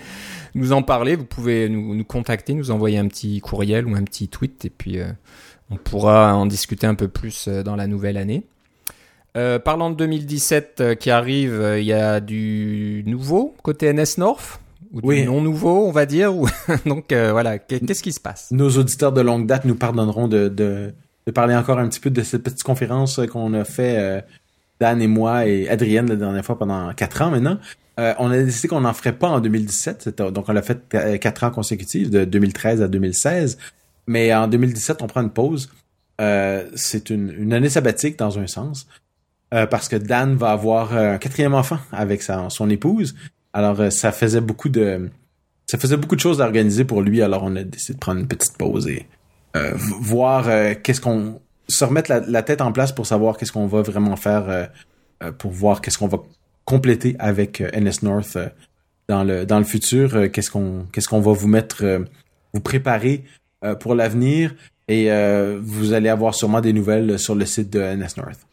nous 0.54 0.72
en 0.72 0.82
parler, 0.82 1.14
vous 1.14 1.24
pouvez 1.24 1.68
nous, 1.68 1.94
nous 1.94 2.04
contacter, 2.04 2.54
nous 2.54 2.70
envoyer 2.70 2.98
un 2.98 3.06
petit 3.06 3.40
courriel 3.40 3.86
ou 3.86 3.94
un 3.94 4.02
petit 4.02 4.28
tweet. 4.28 4.64
Et 4.64 4.70
puis 4.70 4.98
on 5.70 5.76
pourra 5.76 6.34
en 6.34 6.46
discuter 6.46 6.86
un 6.86 6.96
peu 6.96 7.08
plus 7.08 7.46
dans 7.48 7.76
la 7.76 7.86
nouvelle 7.86 8.16
année. 8.16 8.44
Parlant 9.64 9.90
de 9.90 9.94
2017 9.94 10.80
euh, 10.80 10.94
qui 10.96 11.10
arrive, 11.10 11.76
il 11.78 11.84
y 11.84 11.92
a 11.92 12.18
du 12.18 13.04
nouveau 13.06 13.54
côté 13.62 13.92
NS 13.92 14.18
North 14.18 14.60
ou 14.92 15.00
du 15.00 15.06
Oui. 15.06 15.24
non 15.24 15.40
nouveau, 15.40 15.86
on 15.86 15.92
va 15.92 16.06
dire. 16.06 16.34
Ou... 16.36 16.48
Donc 16.86 17.12
euh, 17.12 17.32
voilà, 17.32 17.58
Qu'est- 17.58 17.84
qu'est-ce 17.86 18.02
qui 18.02 18.12
se 18.12 18.20
passe? 18.20 18.48
Nos 18.50 18.70
auditeurs 18.78 19.12
de 19.12 19.20
longue 19.20 19.46
date 19.46 19.64
nous 19.64 19.74
pardonneront 19.74 20.28
de, 20.28 20.48
de, 20.48 20.92
de 21.26 21.32
parler 21.32 21.54
encore 21.54 21.78
un 21.78 21.88
petit 21.88 22.00
peu 22.00 22.10
de 22.10 22.22
cette 22.22 22.42
petite 22.42 22.62
conférence 22.62 23.20
qu'on 23.30 23.52
a 23.54 23.64
fait, 23.64 23.96
euh, 23.98 24.20
Dan 24.80 25.02
et 25.02 25.08
moi 25.08 25.46
et 25.46 25.68
Adrienne 25.68 26.08
la 26.08 26.16
dernière 26.16 26.44
fois 26.44 26.58
pendant 26.58 26.92
quatre 26.94 27.22
ans 27.22 27.30
maintenant. 27.30 27.58
Euh, 27.98 28.14
on 28.20 28.30
a 28.30 28.38
décidé 28.38 28.68
qu'on 28.68 28.82
n'en 28.82 28.92
ferait 28.94 29.12
pas 29.16 29.28
en 29.28 29.40
2017, 29.40 30.02
c'était- 30.02 30.30
donc 30.30 30.48
on 30.48 30.52
l'a 30.52 30.62
fait 30.62 30.78
euh, 30.94 31.16
quatre 31.18 31.42
ans 31.44 31.50
consécutifs, 31.50 32.10
de 32.10 32.24
2013 32.24 32.80
à 32.82 32.86
2016. 32.88 33.58
Mais 34.06 34.32
en 34.32 34.46
2017, 34.48 35.02
on 35.02 35.06
prend 35.08 35.20
une 35.20 35.30
pause. 35.30 35.68
Euh, 36.20 36.64
c'est 36.76 37.10
une, 37.10 37.34
une 37.36 37.52
année 37.52 37.68
sabbatique 37.68 38.18
dans 38.18 38.38
un 38.38 38.46
sens, 38.46 38.86
euh, 39.52 39.66
parce 39.66 39.88
que 39.88 39.96
Dan 39.96 40.36
va 40.36 40.52
avoir 40.52 40.94
un 40.96 41.18
quatrième 41.18 41.54
enfant 41.54 41.78
avec 41.92 42.22
sa, 42.22 42.48
son 42.50 42.70
épouse. 42.70 43.14
Alors 43.58 43.80
euh, 43.80 43.90
ça 43.90 44.12
faisait 44.12 44.40
beaucoup 44.40 44.68
de 44.68 45.10
ça 45.66 45.78
faisait 45.78 45.96
beaucoup 45.96 46.14
de 46.14 46.20
choses 46.20 46.40
à 46.40 46.44
organiser 46.44 46.84
pour 46.84 47.02
lui. 47.02 47.22
Alors 47.22 47.42
on 47.42 47.56
a 47.56 47.64
décidé 47.64 47.94
de 47.94 47.98
prendre 47.98 48.20
une 48.20 48.28
petite 48.28 48.56
pause 48.56 48.86
et 48.86 49.04
euh, 49.56 49.72
voir 49.74 50.48
euh, 50.48 50.74
qu'est-ce 50.80 51.00
qu'on 51.00 51.40
se 51.68 51.84
remettre 51.84 52.08
la, 52.08 52.20
la 52.20 52.44
tête 52.44 52.60
en 52.60 52.70
place 52.70 52.92
pour 52.92 53.04
savoir 53.04 53.36
qu'est-ce 53.36 53.50
qu'on 53.50 53.66
va 53.66 53.82
vraiment 53.82 54.14
faire 54.14 54.70
pour 55.38 55.50
voir 55.50 55.80
qu'est-ce 55.80 55.98
qu'on 55.98 56.06
va 56.06 56.22
compléter 56.64 57.16
avec 57.18 57.60
NS 57.60 58.04
North 58.04 58.38
dans 59.08 59.24
le 59.24 59.44
dans 59.44 59.58
le 59.58 59.64
futur. 59.64 60.30
qu'est-ce 60.30 60.52
qu'on 60.52 60.86
qu'est-ce 60.92 61.08
qu'on 61.08 61.20
va 61.20 61.32
vous 61.32 61.48
mettre 61.48 61.84
vous 62.54 62.60
préparer 62.60 63.24
pour 63.80 63.96
l'avenir 63.96 64.54
et 64.86 65.10
vous 65.60 65.92
allez 65.92 66.08
avoir 66.08 66.34
sûrement 66.34 66.62
des 66.62 66.72
nouvelles 66.72 67.18
sur 67.18 67.34
le 67.34 67.44
site 67.44 67.68
de 67.70 67.80
NS 67.80 68.16
North. 68.16 68.46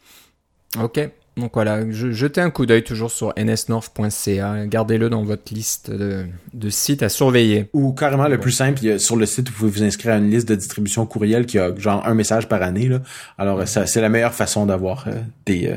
Ok. 0.81 1.09
Donc 1.37 1.51
voilà, 1.55 1.89
je, 1.91 2.11
jetez 2.11 2.39
un 2.39 2.49
coup 2.49 2.65
d'œil 2.65 2.83
toujours 2.83 3.11
sur 3.11 3.33
nsnorth.ca. 3.37 4.65
Gardez-le 4.67 5.09
dans 5.09 5.23
votre 5.23 5.53
liste 5.53 5.91
de, 5.91 6.25
de 6.53 6.69
sites 6.69 7.03
à 7.03 7.09
surveiller. 7.09 7.69
Ou 7.73 7.91
carrément 7.93 8.27
le 8.29 8.39
plus 8.39 8.51
simple, 8.53 8.79
il 8.81 8.87
y 8.87 8.91
a- 8.91 8.99
sur 8.99 9.17
le 9.17 9.25
site, 9.25 9.49
vous 9.49 9.55
pouvez 9.55 9.71
vous 9.71 9.83
inscrire 9.83 10.13
à 10.13 10.17
une 10.17 10.29
liste 10.29 10.47
de 10.47 10.55
distribution 10.55 11.05
courriel 11.05 11.45
qui 11.45 11.59
a 11.59 11.75
genre 11.75 12.07
un 12.07 12.13
message 12.13 12.47
par 12.47 12.61
année. 12.61 12.87
Là. 12.87 13.01
Alors 13.37 13.67
ça, 13.67 13.85
c'est 13.85 13.99
la 14.01 14.07
meilleure 14.09 14.33
façon 14.33 14.65
d'avoir 14.65 15.07
euh, 15.07 15.13
des, 15.45 15.67
euh, 15.67 15.75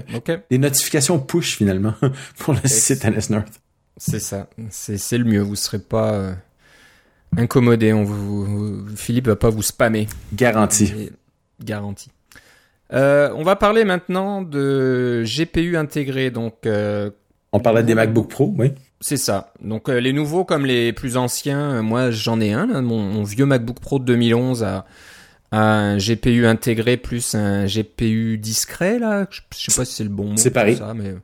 des 0.51 0.59
notifications 0.59 1.19
push 1.19 1.57
finalement 1.57 1.95
pour 2.39 2.55
le 2.55 2.61
site 2.69 3.05
NS 3.05 3.31
North. 3.31 3.61
C'est 3.97 4.21
ça. 4.21 4.49
C'est 4.71 5.19
le 5.19 5.25
mieux. 5.25 5.41
Vous 5.41 5.57
serez 5.57 5.81
pas 5.81 6.13
euh, 6.13 6.33
incommodé. 7.37 7.93
On 7.93 8.05
vous, 8.05 8.87
Philippe 8.95 9.27
va 9.27 9.35
pas 9.37 9.51
vous 9.51 9.63
spammer. 9.63 10.07
Garanti. 10.33 10.85
Et- 10.85 11.13
Garanti. 12.91 13.35
on 13.37 13.43
va 13.43 13.57
parler 13.57 13.85
maintenant 13.85 14.43
de 14.43 15.25
GPU 15.25 15.77
intégré. 15.77 16.31
Donc, 16.31 16.67
on 17.53 17.61
parlait 17.61 17.83
des 17.83 17.95
MacBook 17.95 18.29
Pro, 18.29 18.55
oui. 18.59 18.73
C'est 19.01 19.17
ça. 19.17 19.53
Donc 19.63 19.89
les 19.89 20.13
nouveaux 20.13 20.45
comme 20.45 20.67
les 20.67 20.93
plus 20.93 21.17
anciens, 21.17 21.83
moi 21.83 22.11
j'en 22.11 22.41
ai 22.41 22.53
un, 22.53 22.83
mon, 22.83 22.99
mon, 22.99 23.23
vieux 23.23 23.47
MacBook 23.47 23.79
Pro 23.79 23.99
de 23.99 24.05
2011 24.05 24.65
a, 24.65 24.87
un 25.51 25.97
GPU 25.97 26.47
intégré 26.47 26.97
plus 26.97 27.35
un 27.35 27.65
GPU 27.65 28.37
discret 28.37 28.99
là, 28.99 29.27
je 29.31 29.41
sais 29.71 29.75
pas 29.75 29.85
si 29.87 29.95
c'est 29.95 30.05
le 30.05 30.11
bon 30.11 30.31
mot. 30.31 30.37
Séparé. 30.37 30.77
Ça, 30.77 30.93
mais 30.95 31.15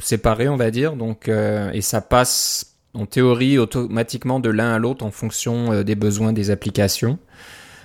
séparé 0.00 0.48
on 0.48 0.56
va 0.56 0.70
dire. 0.70 0.94
Donc 0.94 1.28
euh, 1.28 1.70
et 1.72 1.80
ça 1.80 2.00
passe 2.00 2.76
en 2.94 3.06
théorie 3.06 3.58
automatiquement 3.58 4.40
de 4.40 4.48
l'un 4.48 4.72
à 4.72 4.78
l'autre 4.78 5.04
en 5.04 5.10
fonction 5.10 5.72
euh, 5.72 5.82
des 5.82 5.96
besoins 5.96 6.32
des 6.32 6.50
applications. 6.50 7.18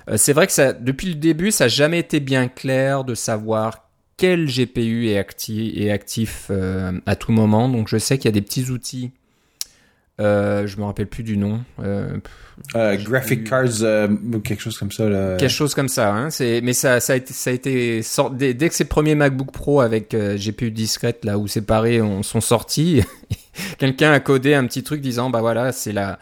Euh, 0.09 0.17
c'est 0.17 0.33
vrai 0.33 0.47
que 0.47 0.53
ça, 0.53 0.73
depuis 0.73 1.07
le 1.07 1.15
début, 1.15 1.51
ça 1.51 1.65
n'a 1.65 1.69
jamais 1.69 1.99
été 1.99 2.19
bien 2.19 2.47
clair 2.47 3.03
de 3.03 3.15
savoir 3.15 3.89
quel 4.17 4.45
GPU 4.45 5.09
est, 5.09 5.17
actif, 5.17 5.73
est 5.77 5.91
actif 5.91 6.49
à 7.05 7.15
tout 7.15 7.33
moment. 7.33 7.67
Donc 7.67 7.89
je 7.89 7.97
sais 7.97 8.17
qu'il 8.17 8.25
y 8.25 8.29
a 8.29 8.31
des 8.31 8.41
petits 8.41 8.69
outils 8.69 9.11
euh, 10.21 10.65
je 10.65 10.77
me 10.77 10.85
rappelle 10.85 11.07
plus 11.07 11.23
du 11.23 11.35
nom. 11.35 11.61
Euh, 11.81 12.17
euh 12.75 12.95
graphic 12.95 13.43
Cards, 13.49 13.81
euh, 13.81 14.07
quelque 14.43 14.61
chose 14.61 14.77
comme 14.77 14.91
ça. 14.91 15.09
Là. 15.09 15.35
Quelque 15.35 15.49
chose 15.49 15.75
comme 15.75 15.89
ça. 15.89 16.13
Hein. 16.13 16.29
Mais 16.39 16.73
ça, 16.73 16.99
ça 16.99 17.13
a 17.13 17.15
été, 17.17 17.33
ça 17.33 17.49
a 17.49 17.53
été 17.53 18.01
dès, 18.31 18.53
dès, 18.53 18.69
que 18.69 18.75
ces 18.75 18.85
premiers 18.85 19.15
MacBook 19.15 19.51
Pro 19.51 19.81
avec 19.81 20.13
euh, 20.13 20.37
GPU 20.37 20.71
discrète 20.71 21.25
là 21.25 21.37
où 21.37 21.47
séparés 21.47 21.99
sont 22.21 22.41
sortis, 22.41 23.03
quelqu'un 23.77 24.13
a 24.13 24.21
codé 24.21 24.53
un 24.53 24.65
petit 24.65 24.83
truc 24.83 25.01
disant 25.01 25.29
bah 25.29 25.41
voilà 25.41 25.73
c'est 25.73 25.91
la 25.91 26.17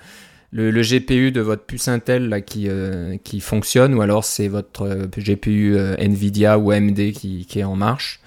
le, 0.54 0.82
GPU 0.82 1.32
de 1.32 1.42
votre 1.42 1.64
puce 1.64 1.88
Intel 1.88 2.30
là 2.30 2.40
qui 2.40 3.40
fonctionne 3.42 3.94
ou 3.96 4.02
alors 4.02 4.24
c'est 4.24 4.48
votre 4.48 5.10
GPU 5.18 5.78
Nvidia 5.98 6.58
ou 6.58 6.72
AMD 6.72 7.12
qui, 7.12 7.48
est 7.56 7.64
en 7.64 7.76
marche. 7.76 8.22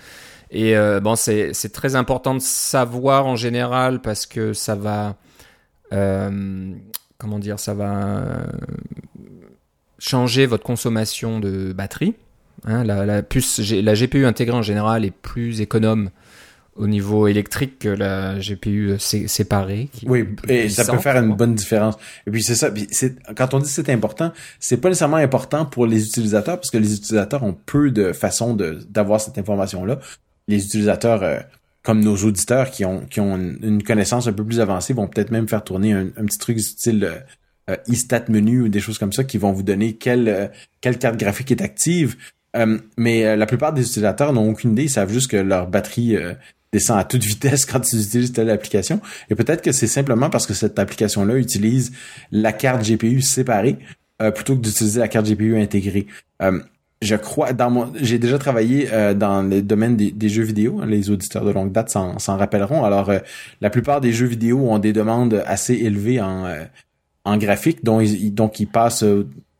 Et 0.50 0.74
bon 1.02 1.16
c'est 1.16 1.72
très 1.72 1.96
important 1.96 2.34
de 2.34 2.40
savoir 2.40 3.26
en 3.26 3.36
général 3.36 4.02
parce 4.02 4.26
que 4.26 4.52
ça 4.52 4.74
va 4.74 5.16
euh, 5.92 6.74
comment 7.18 7.38
dire, 7.38 7.58
ça 7.58 7.74
va 7.74 8.18
euh, 8.18 8.46
changer 9.98 10.46
votre 10.46 10.64
consommation 10.64 11.40
de 11.40 11.72
batterie. 11.72 12.14
Hein, 12.64 12.84
la, 12.84 13.22
puce, 13.22 13.60
la 13.60 13.94
GPU 13.94 14.24
intégrée 14.24 14.56
en 14.56 14.62
général 14.62 15.04
est 15.04 15.10
plus 15.10 15.60
économe 15.60 16.10
au 16.76 16.86
niveau 16.86 17.26
électrique 17.26 17.78
que 17.80 17.88
la 17.88 18.38
GPU 18.38 18.96
séparée. 18.98 19.88
oui, 20.06 20.24
et 20.48 20.68
ça 20.68 20.84
peut 20.84 20.98
faire 20.98 21.16
une 21.16 21.34
bonne 21.34 21.54
différence. 21.54 21.96
Et 22.26 22.30
puis 22.30 22.42
c'est 22.42 22.54
ça, 22.54 22.70
quand 23.36 23.54
on 23.54 23.58
dit 23.58 23.68
c'est 23.68 23.88
important, 23.90 24.32
c'est 24.60 24.76
pas 24.78 24.88
nécessairement 24.88 25.16
important 25.16 25.64
pour 25.64 25.86
les 25.86 26.06
utilisateurs 26.06 26.56
parce 26.56 26.70
que 26.70 26.78
les 26.78 26.94
utilisateurs 26.94 27.42
ont 27.42 27.56
peu 27.66 27.90
de 27.90 28.12
façons 28.12 28.56
d'avoir 28.88 29.20
cette 29.20 29.38
information-là. 29.38 29.98
Les 30.48 30.64
utilisateurs 30.64 31.22
euh, 31.22 31.38
comme 31.86 32.00
nos 32.00 32.16
auditeurs 32.16 32.72
qui 32.72 32.84
ont, 32.84 33.06
qui 33.06 33.20
ont 33.20 33.36
une 33.36 33.80
connaissance 33.80 34.26
un 34.26 34.32
peu 34.32 34.44
plus 34.44 34.58
avancée 34.58 34.92
vont 34.92 35.06
peut-être 35.06 35.30
même 35.30 35.46
faire 35.46 35.62
tourner 35.62 35.92
un, 35.92 36.06
petit 36.06 36.38
truc 36.38 36.58
style 36.58 37.08
euh, 37.70 37.76
e-stat 37.88 38.24
menu 38.28 38.62
ou 38.62 38.68
des 38.68 38.80
choses 38.80 38.98
comme 38.98 39.12
ça 39.12 39.22
qui 39.22 39.38
vont 39.38 39.52
vous 39.52 39.62
donner 39.62 39.92
quelle, 39.92 40.28
euh, 40.28 40.48
quelle 40.80 40.98
carte 40.98 41.16
graphique 41.16 41.52
est 41.52 41.62
active. 41.62 42.16
Euh, 42.56 42.78
mais 42.96 43.36
la 43.36 43.46
plupart 43.46 43.72
des 43.72 43.82
utilisateurs 43.82 44.32
n'ont 44.32 44.50
aucune 44.50 44.72
idée, 44.72 44.84
ils 44.84 44.90
savent 44.90 45.12
juste 45.12 45.30
que 45.30 45.36
leur 45.36 45.68
batterie 45.68 46.16
descend 46.78 46.98
à 46.98 47.04
toute 47.04 47.24
vitesse 47.24 47.64
quand 47.70 47.92
ils 47.92 48.02
utilisent 48.02 48.32
telle 48.32 48.50
application. 48.50 49.00
Et 49.30 49.34
peut-être 49.34 49.62
que 49.62 49.72
c'est 49.72 49.86
simplement 49.86 50.30
parce 50.30 50.46
que 50.46 50.54
cette 50.54 50.78
application-là 50.78 51.36
utilise 51.36 51.92
la 52.32 52.52
carte 52.52 52.82
GPU 52.88 53.20
séparée 53.20 53.78
plutôt 54.34 54.56
que 54.56 54.62
d'utiliser 54.62 54.98
la 55.00 55.08
carte 55.08 55.26
GPU 55.26 55.60
intégrée. 55.60 56.06
Je 57.02 57.14
crois 57.14 57.52
dans 57.52 57.70
mon 57.70 57.92
j'ai 57.94 58.18
déjà 58.18 58.38
travaillé 58.38 58.88
euh, 58.90 59.12
dans 59.12 59.42
le 59.42 59.60
domaine 59.60 59.96
des, 59.96 60.28
jeux 60.30 60.44
vidéo. 60.44 60.82
Les 60.86 61.10
auditeurs 61.10 61.44
de 61.44 61.50
longue 61.50 61.70
date 61.70 61.90
s'en 61.90 62.36
rappelleront. 62.36 62.84
Alors 62.84 63.10
euh, 63.10 63.18
la 63.60 63.68
plupart 63.68 64.00
des 64.00 64.12
jeux 64.12 64.26
vidéo 64.26 64.70
ont 64.70 64.78
des 64.78 64.94
demandes 64.94 65.42
assez 65.46 65.74
élevées 65.74 66.22
en 66.22 66.46
euh, 66.46 66.64
en 67.24 67.36
graphique 67.36 67.84
dont 67.84 68.00
ils, 68.00 68.32
donc 68.32 68.60
ils 68.60 68.66
passent 68.66 69.04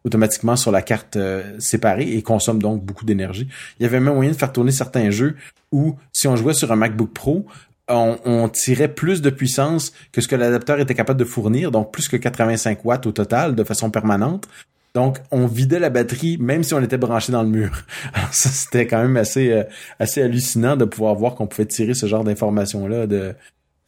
automatiquement 0.05 0.57
sur 0.57 0.71
la 0.71 0.83
carte 0.83 1.19
séparée 1.59 2.13
et 2.13 2.23
consomment 2.23 2.63
donc 2.63 2.83
beaucoup 2.83 3.05
d'énergie. 3.05 3.49
Il 3.79 3.83
y 3.83 3.87
avait 3.87 3.99
même 3.99 4.15
moyen 4.15 4.31
de 4.31 4.37
faire 4.37 4.53
tourner 4.53 4.71
certains 4.71 5.11
jeux 5.11 5.35
où 5.77 5.97
si 6.13 6.27
on 6.27 6.37
jouait 6.37 6.55
sur 6.55 6.73
un 6.73 6.77
MacBook 6.77 7.13
Pro 7.13 7.47
on, 7.89 8.49
tirait 8.49 8.93
plus 8.93 9.23
de 9.23 9.31
puissance 9.31 9.93
que 10.11 10.21
ce 10.21 10.27
que 10.27 10.35
l'adapteur 10.35 10.81
était 10.81 10.95
capable 10.95 11.21
de 11.21 11.25
fournir, 11.25 11.71
donc 11.71 11.93
plus 11.93 12.09
que 12.09 12.17
85 12.17 12.85
watts 12.85 13.07
au 13.07 13.13
total 13.13 13.55
de 13.55 13.63
façon 13.63 13.91
permanente, 13.91 14.49
donc, 14.95 15.19
on 15.31 15.47
vidait 15.47 15.79
la 15.79 15.91
batterie 15.91 16.39
même 16.39 16.63
si 16.63 16.73
on 16.73 16.81
était 16.81 16.97
branché 16.97 17.31
dans 17.31 17.43
le 17.43 17.51
mur. 17.51 17.71
ça, 18.33 18.49
c'était 18.49 18.87
quand 18.87 19.03
même 19.03 19.19
assez, 19.19 19.53
euh, 19.53 19.65
assez 20.01 20.23
hallucinant 20.23 20.75
de 20.75 20.87
pouvoir 20.87 21.15
voir 21.15 21.35
qu'on 21.35 21.47
pouvait 21.47 21.67
tirer 21.67 21.93
ce 21.93 22.07
genre 22.07 22.25
d'informations-là, 22.25 23.07
de 23.07 23.35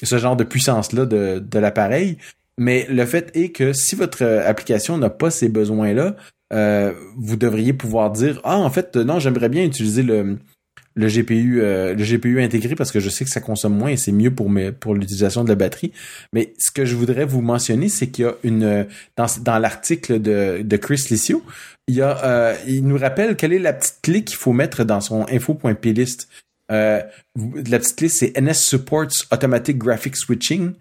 ce 0.03 0.19
genre 0.19 0.37
de 0.37 0.45
puissance-là 0.45 1.07
de, 1.07 1.39
de 1.39 1.59
l'appareil. 1.59 2.19
Mais 2.59 2.87
le 2.91 3.07
fait 3.07 3.35
est 3.35 3.53
que 3.53 3.73
si 3.73 3.95
votre 3.95 4.23
euh, 4.23 4.47
application 4.47 4.99
n'a 4.99 5.09
pas 5.09 5.31
ces 5.31 5.49
besoins-là, 5.49 6.15
euh, 6.53 6.93
vous 7.17 7.37
devriez 7.37 7.73
pouvoir 7.73 8.11
dire 8.11 8.41
ah 8.45 8.59
en 8.59 8.71
fait 8.71 8.97
non 8.97 9.19
j'aimerais 9.19 9.51
bien 9.51 9.65
utiliser 9.65 10.03
le 10.03 10.39
le 10.99 11.07
GPU 11.07 11.61
euh, 11.63 11.95
le 11.95 12.05
GPU 12.05 12.43
intégré 12.43 12.75
parce 12.75 12.91
que 12.91 12.99
je 12.99 13.09
sais 13.09 13.25
que 13.25 13.31
ça 13.31 13.41
consomme 13.41 13.77
moins 13.77 13.91
et 13.91 13.97
c'est 13.97 14.13
mieux 14.13 14.33
pour 14.33 14.51
mes, 14.51 14.73
pour 14.73 14.95
l'utilisation 14.95 15.45
de 15.45 15.49
la 15.49 15.55
batterie. 15.55 15.93
Mais 16.33 16.53
ce 16.59 16.73
que 16.73 16.85
je 16.85 16.97
voudrais 16.97 17.25
vous 17.25 17.41
mentionner, 17.41 17.89
c'est 17.89 18.09
qu'il 18.09 18.25
y 18.25 18.29
a 18.29 18.35
une 18.43 18.87
dans, 19.17 19.27
dans 19.41 19.59
l'article 19.59 20.21
de, 20.21 20.63
de 20.63 20.77
Chris 20.77 21.07
Licio, 21.11 21.43
il 21.87 21.95
y 21.95 22.03
a 22.03 22.25
euh, 22.25 22.57
il 22.67 22.85
nous 22.85 22.99
rappelle 22.99 23.37
quelle 23.37 23.53
est 23.53 23.61
la 23.61 23.73
petite 23.73 24.01
clé 24.03 24.25
qu'il 24.25 24.37
faut 24.37 24.53
mettre 24.53 24.83
dans 24.83 25.01
son 25.01 25.25
info.plist. 25.31 26.29
Euh, 26.71 27.01
la 27.37 27.79
petite 27.79 27.97
clé 27.97 28.09
c'est 28.09 28.39
NS 28.39 28.55
supports 28.55 29.07
automatic 29.31 29.79
graphic 29.79 30.17
switching 30.17 30.73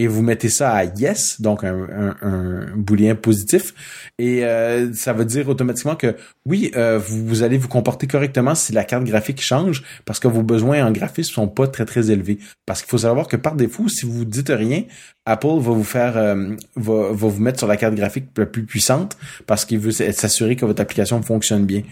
et 0.00 0.06
vous 0.06 0.22
mettez 0.22 0.48
ça 0.48 0.72
à 0.72 0.84
yes, 0.84 1.42
donc 1.42 1.62
un, 1.62 2.16
un, 2.22 3.14
positif, 3.16 3.74
et 4.18 4.46
euh, 4.46 4.90
ça 4.94 5.12
veut 5.12 5.26
dire 5.26 5.46
automatiquement 5.50 5.94
que 5.94 6.16
oui, 6.46 6.70
euh, 6.74 6.98
vous, 6.98 7.42
allez 7.42 7.58
vous 7.58 7.68
comporter 7.68 8.06
correctement 8.06 8.54
si 8.54 8.72
la 8.72 8.84
carte 8.84 9.04
graphique 9.04 9.42
change, 9.42 9.82
parce 10.06 10.18
que 10.18 10.26
vos 10.26 10.42
besoins 10.42 10.86
en 10.86 10.90
graphisme 10.90 11.34
sont 11.34 11.48
pas 11.48 11.68
très 11.68 11.84
très 11.84 12.10
élevés. 12.10 12.38
Parce 12.64 12.80
qu'il 12.80 12.88
faut 12.88 12.96
savoir 12.96 13.28
que 13.28 13.36
par 13.36 13.56
défaut, 13.56 13.90
si 13.90 14.06
vous 14.06 14.24
dites 14.24 14.48
rien, 14.48 14.84
Apple 15.26 15.58
va 15.58 15.72
vous 15.72 15.84
faire 15.84 16.16
euh, 16.16 16.56
va, 16.76 17.12
va, 17.12 17.28
vous 17.28 17.40
mettre 17.42 17.58
sur 17.58 17.68
la 17.68 17.76
carte 17.76 17.94
graphique 17.94 18.28
la 18.38 18.46
plus 18.46 18.64
puissante 18.64 19.18
parce 19.46 19.66
qu'il 19.66 19.80
veut 19.80 19.92
s'assurer 19.92 20.56
que 20.56 20.64
votre 20.64 20.80
application 20.80 21.20
fonctionne 21.20 21.66
bien. 21.66 21.82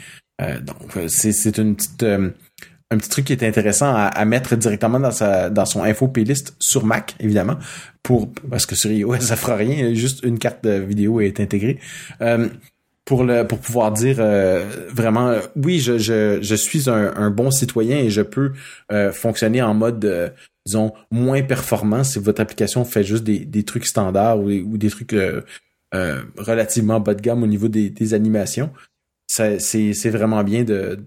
donc 0.63 0.99
c'est 1.09 1.59
une 1.59 1.77
petite 1.77 2.07
un 2.91 2.97
petit 2.97 3.11
truc 3.11 3.27
qui 3.27 3.33
est 3.33 3.43
intéressant 3.43 3.95
à, 3.95 4.25
mettre 4.25 4.57
directement 4.57 4.99
dans 4.99 5.11
sa 5.11 5.51
dans 5.51 5.67
son 5.67 5.83
info 5.83 6.09
playlist 6.09 6.55
sur 6.59 6.87
Mac 6.87 7.15
évidemment 7.21 7.59
pour 8.03 8.33
parce 8.51 8.65
que 8.65 8.75
sur 8.75 8.91
iOS 8.91 9.21
ça 9.21 9.37
fera 9.37 9.57
rien 9.57 9.93
juste 9.95 10.23
une 10.25 10.39
carte 10.39 10.67
vidéo 10.67 11.21
est 11.21 11.41
intégrée. 11.41 11.79
Euh, 12.23 12.49
pour 13.05 13.25
le 13.25 13.47
pour 13.47 13.59
pouvoir 13.59 13.93
dire 13.93 14.17
euh, 14.21 14.87
vraiment 14.91 15.29
euh, 15.29 15.41
oui 15.57 15.81
je, 15.81 15.99
je, 15.99 16.39
je 16.41 16.55
suis 16.55 16.89
un, 16.89 17.31
bon 17.31 17.51
citoyen 17.51 17.99
et 17.99 18.11
je 18.11 18.23
peux 18.23 18.53
fonctionner 19.13 19.61
en 19.61 19.75
mode 19.75 20.35
disons 20.65 20.93
moins 21.11 21.43
performant 21.43 22.05
si 22.05 22.19
votre 22.19 22.41
application 22.41 22.85
fait 22.85 23.05
juste 23.05 23.25
des, 23.25 23.41
des 23.41 23.65
trucs 23.65 23.87
standards 23.87 24.41
ou, 24.41 24.79
des 24.79 24.91
trucs 24.91 25.15
relativement 25.93 27.01
bas 27.01 27.15
de 27.15 27.21
gamme 27.21 27.43
au 27.43 27.47
niveau 27.47 27.69
des, 27.69 27.91
des 27.91 28.15
animations. 28.15 28.71
C'est 29.27 29.59
c'est 29.61 30.11
vraiment 30.11 30.43
bien 30.43 30.65
de 30.65 30.99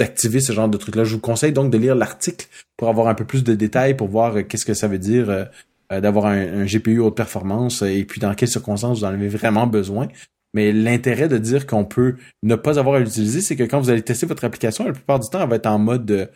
d'activer 0.00 0.40
ce 0.40 0.52
genre 0.54 0.68
de 0.68 0.78
truc-là. 0.78 1.04
Je 1.04 1.14
vous 1.14 1.20
conseille 1.20 1.52
donc 1.52 1.70
de 1.70 1.76
lire 1.76 1.94
l'article 1.94 2.46
pour 2.78 2.88
avoir 2.88 3.08
un 3.08 3.14
peu 3.14 3.26
plus 3.26 3.44
de 3.44 3.54
détails, 3.54 3.94
pour 3.94 4.08
voir 4.08 4.34
euh, 4.34 4.42
qu'est-ce 4.42 4.64
que 4.64 4.72
ça 4.72 4.88
veut 4.88 4.98
dire 4.98 5.28
euh, 5.28 5.44
euh, 5.92 6.00
d'avoir 6.00 6.24
un, 6.24 6.64
GPU 6.64 7.00
haute 7.00 7.14
performance 7.14 7.82
et 7.82 8.04
puis 8.04 8.18
dans 8.18 8.34
quelles 8.34 8.48
circonstances 8.48 9.00
vous 9.00 9.04
en 9.04 9.08
avez 9.08 9.28
vraiment 9.28 9.66
besoin. 9.66 10.08
Mais 10.54 10.72
l'intérêt 10.72 11.28
de 11.28 11.36
dire 11.36 11.66
qu'on 11.66 11.84
peut 11.84 12.16
ne 12.42 12.54
pas 12.54 12.78
avoir 12.78 12.96
à 12.96 13.00
l'utiliser, 13.00 13.42
c'est 13.42 13.56
que 13.56 13.62
quand 13.62 13.78
vous 13.78 13.90
allez 13.90 14.02
tester 14.02 14.24
votre 14.24 14.44
application, 14.44 14.84
la 14.84 14.92
plupart 14.92 15.20
du 15.20 15.28
temps, 15.28 15.42
elle 15.42 15.48
va 15.48 15.56
être 15.56 15.66
en 15.66 15.78
mode 15.78 16.30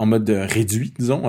en 0.00 0.06
mode 0.06 0.30
réduit, 0.30 0.94
disons, 0.96 1.24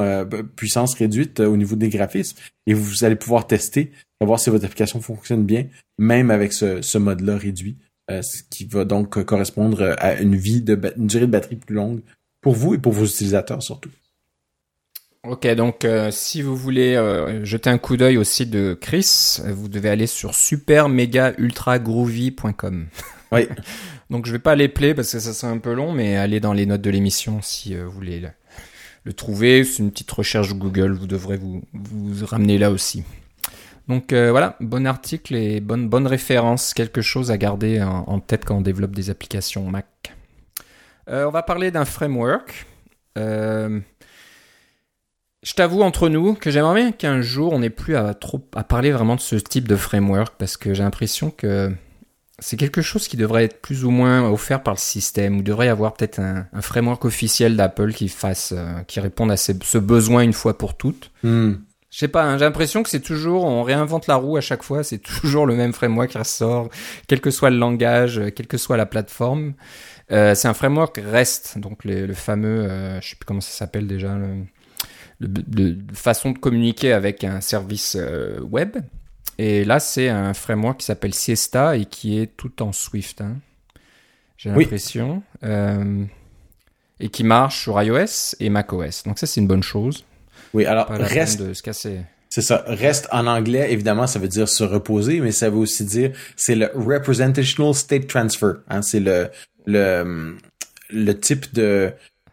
puissance 0.55 0.93
réduite 0.93 1.39
au 1.39 1.57
niveau 1.57 1.75
des 1.75 1.89
graphismes, 1.89 2.37
et 2.67 2.75
vous 2.75 3.03
allez 3.03 3.15
pouvoir 3.15 3.47
tester, 3.47 3.91
voir 4.21 4.39
si 4.39 4.51
votre 4.51 4.63
application 4.63 5.01
fonctionne 5.01 5.43
bien, 5.43 5.65
même 5.97 6.29
avec 6.29 6.53
ce 6.53 6.97
mode-là 6.97 7.35
réduit. 7.35 7.77
Euh, 8.09 8.21
ce 8.23 8.41
qui 8.49 8.65
va 8.65 8.85
donc 8.85 9.23
correspondre 9.23 9.95
à 9.99 10.15
une 10.15 10.35
vie 10.35 10.61
de 10.61 10.79
une 10.97 11.07
durée 11.07 11.27
de 11.27 11.31
batterie 11.31 11.57
plus 11.57 11.75
longue 11.75 12.01
pour 12.41 12.55
vous 12.55 12.73
et 12.73 12.79
pour 12.79 12.91
vos 12.91 13.05
utilisateurs 13.05 13.61
surtout. 13.61 13.91
Ok, 15.23 15.45
donc 15.53 15.85
euh, 15.85 16.09
si 16.11 16.41
vous 16.41 16.55
voulez 16.55 16.95
euh, 16.95 17.45
jeter 17.45 17.69
un 17.69 17.77
coup 17.77 17.97
d'œil 17.97 18.17
au 18.17 18.23
site 18.23 18.49
de 18.49 18.75
Chris, 18.79 19.39
vous 19.45 19.67
devez 19.67 19.89
aller 19.89 20.07
sur 20.07 20.33
supermegaultragroovy.com. 20.33 22.87
Oui. 23.31 23.47
donc 24.09 24.25
je 24.25 24.31
vais 24.31 24.39
pas 24.39 24.55
les 24.55 24.67
play 24.67 24.95
parce 24.95 25.11
que 25.11 25.19
ça 25.19 25.33
serait 25.33 25.51
un 25.51 25.59
peu 25.59 25.73
long, 25.73 25.91
mais 25.91 26.17
allez 26.17 26.39
dans 26.39 26.51
les 26.51 26.65
notes 26.65 26.81
de 26.81 26.89
l'émission 26.89 27.43
si 27.43 27.75
vous 27.75 27.91
voulez 27.91 28.23
le, 29.03 29.13
trouver. 29.13 29.63
C'est 29.63 29.83
une 29.83 29.91
petite 29.91 30.09
recherche 30.09 30.55
Google, 30.55 30.93
vous 30.93 31.05
devrez 31.05 31.37
vous, 31.37 31.61
vous 31.73 32.25
ramener 32.25 32.57
là 32.57 32.71
aussi. 32.71 33.03
Donc 33.89 34.13
euh, 34.13 34.29
voilà, 34.29 34.55
bon 34.59 34.85
article 34.85 35.35
et 35.35 35.59
bonne, 35.59 35.89
bonne 35.89 36.05
référence, 36.05 36.75
quelque 36.75 37.01
chose 37.01 37.31
à 37.31 37.37
garder 37.37 37.81
en, 37.81 38.19
tête 38.19 38.45
quand 38.45 38.57
on 38.57 38.61
développe 38.61 38.91
des 38.91 39.09
applications 39.09 39.63
Mac. 39.63 40.13
Euh, 41.09 41.25
on 41.25 41.31
va 41.31 41.41
parler 41.41 41.71
d'un 41.71 41.85
framework. 41.85 42.67
Euh, 43.17 43.79
je 45.41 45.53
t'avoue 45.53 45.81
entre 45.81 46.07
nous 46.07 46.35
que 46.35 46.51
j'aimerais 46.51 46.75
bien 46.75 46.91
qu'un 46.91 47.21
jour 47.21 47.51
on 47.51 47.59
n'ait 47.59 47.71
plus 47.71 47.95
à 47.95 48.13
trop 48.13 48.47
à 48.55 48.63
parler 48.63 48.91
vraiment 48.91 49.15
de 49.15 49.21
ce 49.21 49.35
type 49.35 49.67
de 49.67 49.75
framework 49.75 50.35
parce 50.37 50.55
que 50.55 50.75
j'ai 50.75 50.83
l'impression 50.83 51.31
que 51.31 51.71
c'est 52.37 52.57
quelque 52.57 52.83
chose 52.83 53.07
qui 53.07 53.17
devrait 53.17 53.45
être 53.45 53.59
plus 53.59 53.85
ou 53.85 53.89
moins 53.89 54.29
offert 54.29 54.61
par 54.61 54.75
le 54.75 54.79
système 54.79 55.39
ou 55.39 55.41
devrait 55.41 55.65
y 55.65 55.69
avoir 55.69 55.95
peut-être 55.95 56.19
un, 56.19 56.45
framework 56.61 57.05
officiel 57.05 57.57
d'Apple 57.57 57.93
qui 57.93 58.07
fasse 58.07 58.53
qui 58.85 58.99
réponde 58.99 59.31
à 59.31 59.37
ce 59.37 59.77
besoin 59.79 60.21
une 60.21 60.33
fois 60.33 60.59
pour 60.59 60.77
toutes. 60.77 61.09
Hmm. 61.23 61.55
Je 61.91 61.97
sais 61.97 62.07
pas, 62.07 62.23
hein, 62.23 62.37
j'ai 62.37 62.45
l'impression 62.45 62.83
que 62.83 62.89
c'est 62.89 62.99
toujours, 62.99 63.45
on 63.45 63.63
réinvente 63.63 64.05
la 64.07 64.15
roue 64.15 64.37
à 64.37 64.41
chaque 64.41 64.63
fois, 64.63 64.83
c'est 64.83 64.97
toujours 65.19 65.45
le 65.45 65.55
même 65.55 65.73
framework 65.73 66.09
qui 66.09 66.17
ressort, 66.17 66.69
quel 67.07 67.21
que 67.21 67.31
soit 67.31 67.49
le 67.49 67.57
langage, 67.57 68.21
quelle 68.35 68.47
que 68.47 68.57
soit 68.57 68.77
la 68.77 68.85
plateforme. 68.85 69.53
Euh, 70.11 70.35
c'est 70.35 70.47
un 70.47 70.53
framework 70.53 70.99
REST, 71.03 71.57
donc 71.57 71.83
le 71.85 72.13
fameux, 72.13 72.63
euh, 72.69 73.01
je 73.01 73.09
sais 73.09 73.15
plus 73.15 73.25
comment 73.25 73.41
ça 73.41 73.51
s'appelle 73.51 73.87
déjà, 73.87 74.15
le, 74.15 74.45
le, 75.19 75.77
façon 75.93 76.31
de 76.31 76.37
communiquer 76.37 76.93
avec 76.93 77.23
un 77.23 77.41
service 77.41 77.95
euh, 77.99 78.39
web. 78.41 78.77
Et 79.37 79.63
là, 79.63 79.79
c'est 79.79 80.09
un 80.09 80.33
framework 80.33 80.79
qui 80.79 80.85
s'appelle 80.85 81.13
Siesta 81.13 81.77
et 81.77 81.85
qui 81.85 82.19
est 82.19 82.35
tout 82.35 82.61
en 82.61 82.71
Swift. 82.71 83.21
Hein. 83.21 83.37
J'ai 84.37 84.49
l'impression. 84.49 85.23
Euh, 85.43 86.03
et 86.99 87.09
qui 87.09 87.23
marche 87.23 87.63
sur 87.63 87.81
iOS 87.81 88.35
et 88.39 88.49
macOS. 88.49 89.03
Donc 89.03 89.19
ça, 89.19 89.27
c'est 89.27 89.39
une 89.39 89.47
bonne 89.47 89.63
chose. 89.63 90.03
Oui, 90.53 90.65
alors 90.65 90.87
reste 90.89 91.41
de 91.41 91.53
se 91.53 91.63
casser. 91.63 91.99
C'est 92.29 92.41
ça. 92.41 92.63
Reste 92.67 93.07
en 93.11 93.25
anglais, 93.25 93.71
évidemment, 93.71 94.05
ça 94.05 94.19
veut 94.19 94.27
dire 94.27 94.47
se 94.47 94.63
reposer, 94.63 95.19
mais 95.19 95.31
ça 95.31 95.49
veut 95.49 95.57
aussi 95.57 95.83
dire 95.83 96.11
c'est 96.35 96.55
le 96.55 96.69
representational 96.75 97.73
state 97.73 98.07
transfer. 98.07 98.61
Hein, 98.69 98.81
c'est 98.81 98.99
le 98.99 99.29
le 99.65 100.35
le 100.91 101.19
type 101.19 101.53
de 101.53 101.91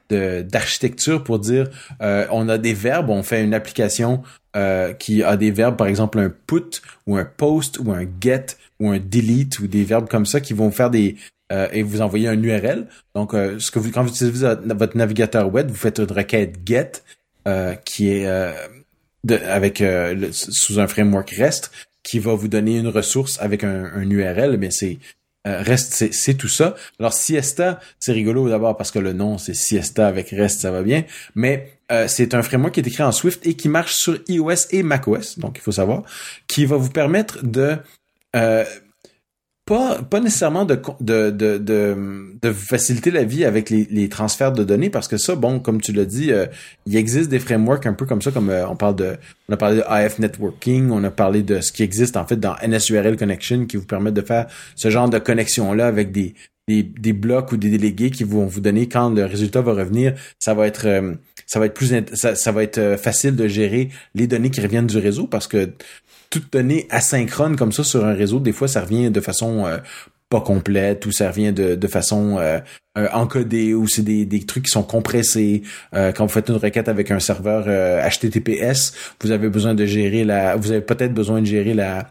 d'architecture 0.09 1.25
pour 1.25 1.41
dire 1.41 1.69
euh, 2.01 2.27
on 2.31 2.49
a 2.49 2.59
des 2.59 2.75
verbes, 2.75 3.11
on 3.11 3.25
fait 3.25 3.43
une 3.43 3.55
application 3.55 4.23
euh, 4.55 4.93
qui 4.93 5.25
a 5.25 5.37
des 5.37 5.51
verbes, 5.51 5.77
par 5.77 5.89
exemple 5.89 6.21
un 6.21 6.31
put 6.31 6.81
ou 7.09 7.17
un 7.17 7.25
post 7.25 7.81
ou 7.81 7.91
un 7.91 8.07
get 8.21 8.47
ou 8.79 8.91
un 8.91 9.01
delete 9.01 9.59
ou 9.59 9.67
des 9.67 9.83
verbes 9.83 10.09
comme 10.09 10.25
ça 10.25 10.41
qui 10.41 10.53
vont 10.53 10.71
faire 10.71 10.91
des 10.91 11.17
euh, 11.51 11.69
et 11.73 11.83
vous 11.83 12.03
envoyer 12.03 12.29
un 12.29 12.41
URL. 12.41 12.87
Donc 13.17 13.33
ce 13.33 13.71
que 13.71 13.81
vous 13.81 13.91
quand 13.91 14.05
vous 14.05 14.11
utilisez 14.11 14.47
votre 14.65 14.97
navigateur 14.97 15.53
web, 15.53 15.71
vous 15.71 15.77
faites 15.77 15.99
une 15.99 16.13
requête 16.13 16.55
get 16.65 17.03
qui 17.85 18.09
est 18.11 18.27
de, 19.25 19.37
avec 19.37 19.83
sous 20.33 20.81
un 20.81 20.87
framework 20.89 21.31
REST 21.31 21.71
qui 22.03 22.19
va 22.19 22.35
vous 22.35 22.49
donner 22.49 22.79
une 22.79 22.89
ressource 22.89 23.39
avec 23.41 23.65
un, 23.65 23.85
un 23.85 24.09
URL, 24.09 24.57
mais 24.59 24.71
c'est 24.71 24.99
euh, 25.47 25.63
reste, 25.63 26.13
c'est 26.13 26.35
tout 26.35 26.49
ça. 26.49 26.75
Alors 26.99 27.13
Siesta, 27.13 27.79
c'est 28.01 28.13
rigolo 28.13 28.49
d'abord 28.49 28.77
parce 28.77 28.91
que 28.91 28.99
le 28.99 29.13
nom 29.13 29.39
c'est 29.39 29.55
Siesta 29.55 30.09
avec 30.09 30.31
Rest, 30.31 30.61
ça 30.61 30.73
va 30.73 30.83
bien. 30.83 31.05
Mais 31.37 31.79
euh, 31.93 32.09
c'est 32.09 32.35
un 32.35 32.43
framework 32.43 32.75
qui 32.75 32.81
est 32.81 32.87
écrit 32.87 33.05
en 33.05 33.13
Swift 33.13 33.47
et 33.47 33.55
qui 33.55 33.69
marche 33.69 33.95
sur 33.95 34.19
iOS 34.29 34.71
et 34.71 34.83
macOS, 34.83 35.39
donc 35.39 35.59
il 35.59 35.61
faut 35.61 35.73
savoir, 35.73 36.03
qui 36.49 36.67
va 36.67 36.77
vous 36.77 36.91
permettre 36.91 37.45
de 37.45 37.77
euh, 38.35 38.65
pas, 39.67 40.01
pas 40.01 40.21
nécessairement 40.21 40.65
de, 40.65 40.81
de, 41.01 41.31
de, 41.31 41.59
de, 42.41 42.53
faciliter 42.53 43.11
la 43.11 43.25
vie 43.25 43.45
avec 43.45 43.69
les, 43.69 43.87
les, 43.91 44.09
transferts 44.09 44.53
de 44.53 44.63
données 44.63 44.91
parce 44.91 45.09
que 45.09 45.17
ça, 45.17 45.35
bon, 45.35 45.59
comme 45.59 45.81
tu 45.81 45.93
l'as 45.93 46.05
dit, 46.05 46.31
euh, 46.31 46.47
il 46.87 46.97
existe 46.97 47.29
des 47.29 47.41
frameworks 47.41 47.85
un 47.85 47.93
peu 47.93 48.07
comme 48.07 48.23
ça, 48.23 48.31
comme 48.31 48.49
euh, 48.49 48.69
on 48.69 48.77
parle 48.77 48.95
de, 48.95 49.17
on 49.49 49.55
a 49.55 49.57
parlé 49.57 49.79
de 49.79 49.85
IF 49.91 50.21
Networking, 50.21 50.91
on 50.93 51.03
a 51.03 51.11
parlé 51.11 51.43
de 51.43 51.61
ce 51.61 51.73
qui 51.73 51.83
existe 51.83 52.17
en 52.17 52.25
fait 52.25 52.37
dans 52.37 52.55
NSURL 52.65 53.17
Connection 53.17 53.67
qui 53.67 53.77
vous 53.77 53.87
permet 53.87 54.13
de 54.13 54.23
faire 54.23 54.47
ce 54.77 54.89
genre 54.89 55.11
de 55.11 55.19
connexion-là 55.19 55.89
avec 55.89 56.13
des, 56.13 56.35
des, 56.69 56.85
des, 56.85 57.13
blocs 57.13 57.51
ou 57.51 57.57
des 57.57 57.71
délégués 57.71 58.11
qui 58.11 58.23
vont 58.23 58.47
vous 58.47 58.61
donner 58.61 58.89
quand 58.89 59.11
le 59.11 59.25
résultat 59.25 59.63
va 59.63 59.73
revenir, 59.73 60.15
ça 60.39 60.55
va 60.55 60.69
être, 60.69 60.87
euh, 60.87 61.15
ça 61.47 61.61
va 61.61 61.67
être 61.67 61.75
plus, 61.75 61.93
ça, 62.15 62.53
va 62.53 62.63
être 62.63 62.97
facile 62.97 63.37
de 63.37 63.47
gérer 63.49 63.91
les 64.15 64.27
données 64.27 64.51
qui 64.51 64.61
reviennent 64.61 64.87
du 64.87 64.99
réseau 64.99 65.27
parce 65.27 65.47
que 65.47 65.71
toute 66.31 66.53
donnée 66.53 66.87
asynchrone 66.91 67.57
comme 67.57 67.73
ça 67.73 67.85
sur 67.85 68.05
un 68.05 68.15
réseau, 68.15 68.41
des 68.41 68.53
fois 68.53 68.69
ça 68.69 68.83
revient 68.83 69.11
de 69.11 69.21
façon 69.21 69.65
euh, 69.67 69.79
pas 70.29 70.41
complète 70.41 71.07
ou 71.07 71.13
ça 71.13 71.31
revient 71.31 71.53
de, 71.53 71.77
de 71.77 71.87
façon 71.87 72.39
euh, 72.39 72.59
euh, 72.99 73.09
encodée 73.13 73.75
ou 73.75 73.87
c'est 73.87 74.03
des, 74.03 74.25
des 74.27 74.45
trucs 74.45 74.65
qui 74.65 74.71
sont 74.71 74.83
compressés. 74.83 75.63
quand 75.93 76.27
vous 76.27 76.33
faites 76.33 76.49
une 76.49 76.57
requête 76.57 76.89
avec 76.89 77.11
un 77.11 77.21
serveur 77.21 77.67
HTTPS, 78.11 78.93
vous 79.23 79.31
avez 79.31 79.49
besoin 79.49 79.75
de 79.75 79.87
gérer 79.87 80.25
la, 80.25 80.57
vous 80.57 80.73
avez 80.73 80.81
peut-être 80.81 81.15
besoin 81.15 81.41
de 81.41 81.47
gérer 81.47 81.75
la 81.75 82.11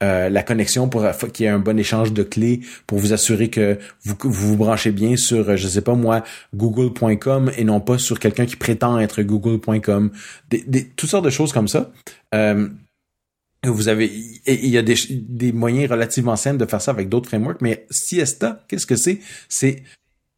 la 0.00 0.42
connexion 0.42 0.88
pour 0.88 1.06
qu'il 1.32 1.44
y 1.44 1.46
ait 1.46 1.52
un 1.52 1.58
bon 1.58 1.78
échange 1.78 2.12
de 2.12 2.22
clés 2.22 2.60
pour 2.86 2.98
vous 2.98 3.12
assurer 3.12 3.50
que 3.50 3.78
vous 4.02 4.16
vous, 4.22 4.56
branchez 4.56 4.92
bien 4.92 5.16
sur 5.16 5.56
je 5.56 5.68
sais 5.68 5.82
pas 5.82 5.94
moi 5.94 6.24
google.com 6.54 7.50
et 7.56 7.64
non 7.64 7.80
pas 7.80 7.98
sur 7.98 8.18
quelqu'un 8.18 8.46
qui 8.46 8.56
prétend 8.56 8.98
être 8.98 9.22
google.com 9.22 10.10
des, 10.48 10.64
des, 10.66 10.86
toutes 10.86 11.10
sortes 11.10 11.26
de 11.26 11.30
choses 11.30 11.52
comme 11.52 11.68
ça 11.68 11.90
vous 13.64 13.88
avez, 13.88 14.10
il 14.46 14.68
y 14.68 14.78
a 14.78 14.82
des, 14.82 14.94
des 15.10 15.52
moyens 15.52 15.90
relativement 15.90 16.36
simples 16.36 16.56
de 16.56 16.66
faire 16.66 16.80
ça 16.80 16.92
avec 16.92 17.08
d'autres 17.08 17.28
frameworks, 17.28 17.60
mais 17.60 17.86
Siesta, 17.90 18.64
qu'est-ce 18.68 18.86
que 18.86 18.96
c'est? 18.96 19.20
C'est, 19.48 19.82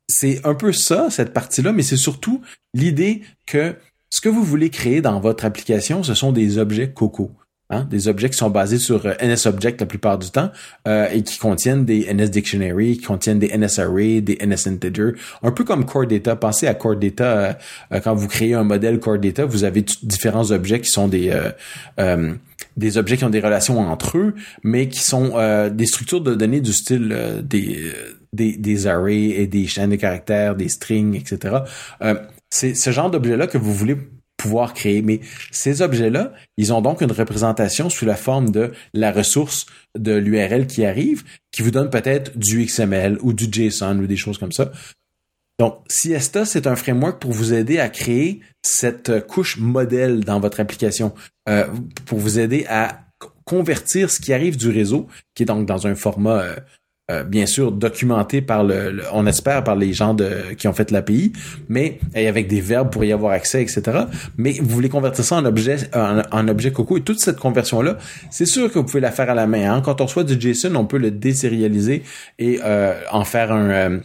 c'est 0.08 0.44
un 0.44 0.54
peu 0.54 0.72
ça, 0.72 1.08
cette 1.10 1.32
partie-là, 1.32 1.72
mais 1.72 1.82
c'est 1.82 1.96
surtout 1.96 2.42
l'idée 2.74 3.22
que 3.46 3.76
ce 4.10 4.20
que 4.20 4.28
vous 4.28 4.42
voulez 4.42 4.70
créer 4.70 5.00
dans 5.00 5.20
votre 5.20 5.44
application, 5.44 6.02
ce 6.02 6.14
sont 6.14 6.32
des 6.32 6.58
objets 6.58 6.90
Coco. 6.90 7.30
Hein, 7.72 7.86
des 7.88 8.06
objets 8.06 8.28
qui 8.28 8.36
sont 8.36 8.50
basés 8.50 8.76
sur 8.76 9.06
euh, 9.06 9.14
NSObject 9.22 9.80
la 9.80 9.86
plupart 9.86 10.18
du 10.18 10.30
temps 10.30 10.50
euh, 10.86 11.08
et 11.10 11.22
qui 11.22 11.38
contiennent 11.38 11.86
des 11.86 12.12
NS 12.12 12.28
Dictionary, 12.28 12.98
qui 12.98 13.04
contiennent 13.04 13.38
des 13.38 13.48
NS 13.56 13.78
Array, 13.78 14.20
des 14.20 14.36
NS 14.46 14.66
Integer, 14.68 15.12
un 15.42 15.52
peu 15.52 15.64
comme 15.64 15.86
Core 15.86 16.06
Data. 16.06 16.36
Pensez 16.36 16.66
à 16.66 16.74
Core 16.74 16.96
Data 16.96 17.56
euh, 17.90 18.00
quand 18.00 18.14
vous 18.14 18.28
créez 18.28 18.52
un 18.52 18.64
modèle 18.64 19.00
Core 19.00 19.18
Data, 19.18 19.46
vous 19.46 19.64
avez 19.64 19.82
différents 20.02 20.50
objets 20.50 20.80
qui 20.80 20.90
sont 20.90 21.08
des 21.08 21.32
des 22.76 22.96
objets 22.96 23.16
qui 23.16 23.24
ont 23.24 23.30
des 23.30 23.40
relations 23.40 23.78
entre 23.78 24.18
eux, 24.18 24.34
mais 24.62 24.88
qui 24.88 25.00
sont 25.00 25.32
des 25.70 25.86
structures 25.86 26.20
de 26.20 26.34
données 26.34 26.60
du 26.60 26.72
style 26.72 27.42
des, 27.42 27.92
des 28.32 28.56
des 28.56 28.86
arrays 28.86 29.28
et 29.28 29.46
des 29.46 29.66
chaînes 29.66 29.90
de 29.90 29.96
caractères, 29.96 30.56
des 30.56 30.68
strings, 30.68 31.14
etc. 31.14 31.56
c'est 32.50 32.74
ce 32.74 32.90
genre 32.90 33.10
d'objets-là 33.10 33.46
que 33.46 33.58
vous 33.58 33.74
voulez 33.74 33.96
pouvoir 34.42 34.74
créer. 34.74 35.02
Mais 35.02 35.20
ces 35.50 35.82
objets-là, 35.82 36.32
ils 36.56 36.72
ont 36.72 36.82
donc 36.82 37.00
une 37.00 37.12
représentation 37.12 37.88
sous 37.88 38.04
la 38.04 38.16
forme 38.16 38.50
de 38.50 38.72
la 38.92 39.12
ressource 39.12 39.66
de 39.96 40.12
l'URL 40.12 40.66
qui 40.66 40.84
arrive, 40.84 41.22
qui 41.52 41.62
vous 41.62 41.70
donne 41.70 41.90
peut-être 41.90 42.36
du 42.36 42.64
XML 42.64 43.18
ou 43.22 43.32
du 43.32 43.46
JSON 43.50 43.98
ou 43.98 44.06
des 44.06 44.16
choses 44.16 44.38
comme 44.38 44.52
ça. 44.52 44.72
Donc, 45.58 45.78
Siesta, 45.86 46.44
c'est 46.44 46.66
un 46.66 46.74
framework 46.74 47.20
pour 47.20 47.30
vous 47.30 47.52
aider 47.54 47.78
à 47.78 47.88
créer 47.88 48.40
cette 48.62 49.26
couche 49.26 49.58
modèle 49.58 50.24
dans 50.24 50.40
votre 50.40 50.58
application, 50.60 51.14
euh, 51.48 51.66
pour 52.06 52.18
vous 52.18 52.38
aider 52.38 52.66
à 52.68 53.00
convertir 53.44 54.10
ce 54.10 54.20
qui 54.20 54.32
arrive 54.32 54.56
du 54.56 54.70
réseau, 54.70 55.06
qui 55.34 55.44
est 55.44 55.46
donc 55.46 55.66
dans 55.66 55.86
un 55.86 55.94
format 55.94 56.40
euh, 56.40 56.56
euh, 57.12 57.24
bien 57.24 57.46
sûr 57.46 57.72
documenté 57.72 58.40
par 58.42 58.64
le, 58.64 59.02
on 59.12 59.26
espère 59.26 59.62
par 59.64 59.76
les 59.76 59.92
gens 59.92 60.14
de 60.14 60.54
qui 60.56 60.68
ont 60.68 60.72
fait 60.72 60.90
l'API, 60.90 61.32
mais 61.68 61.98
avec 62.14 62.48
des 62.48 62.60
verbes 62.60 62.90
pour 62.90 63.04
y 63.04 63.12
avoir 63.12 63.32
accès, 63.32 63.62
etc. 63.62 63.82
Mais 64.36 64.52
vous 64.52 64.68
voulez 64.68 64.88
convertir 64.88 65.24
ça 65.24 65.36
en 65.36 65.44
objet 65.44 65.76
en, 65.94 66.48
objet 66.48 66.72
Coco 66.72 66.96
et 66.96 67.02
toute 67.02 67.20
cette 67.20 67.38
conversion 67.38 67.82
là, 67.82 67.98
c'est 68.30 68.46
sûr 68.46 68.70
que 68.70 68.78
vous 68.78 68.84
pouvez 68.84 69.00
la 69.00 69.10
faire 69.10 69.30
à 69.30 69.34
la 69.34 69.46
main. 69.46 69.72
Hein. 69.72 69.82
Quand 69.82 70.00
on 70.00 70.06
reçoit 70.06 70.24
du 70.24 70.40
JSON, 70.40 70.74
on 70.74 70.86
peut 70.86 70.98
le 70.98 71.10
désérialiser 71.10 72.02
et 72.38 72.60
euh, 72.64 72.94
en 73.10 73.24
faire 73.24 73.52
un 73.52 73.70
euh, 73.70 73.98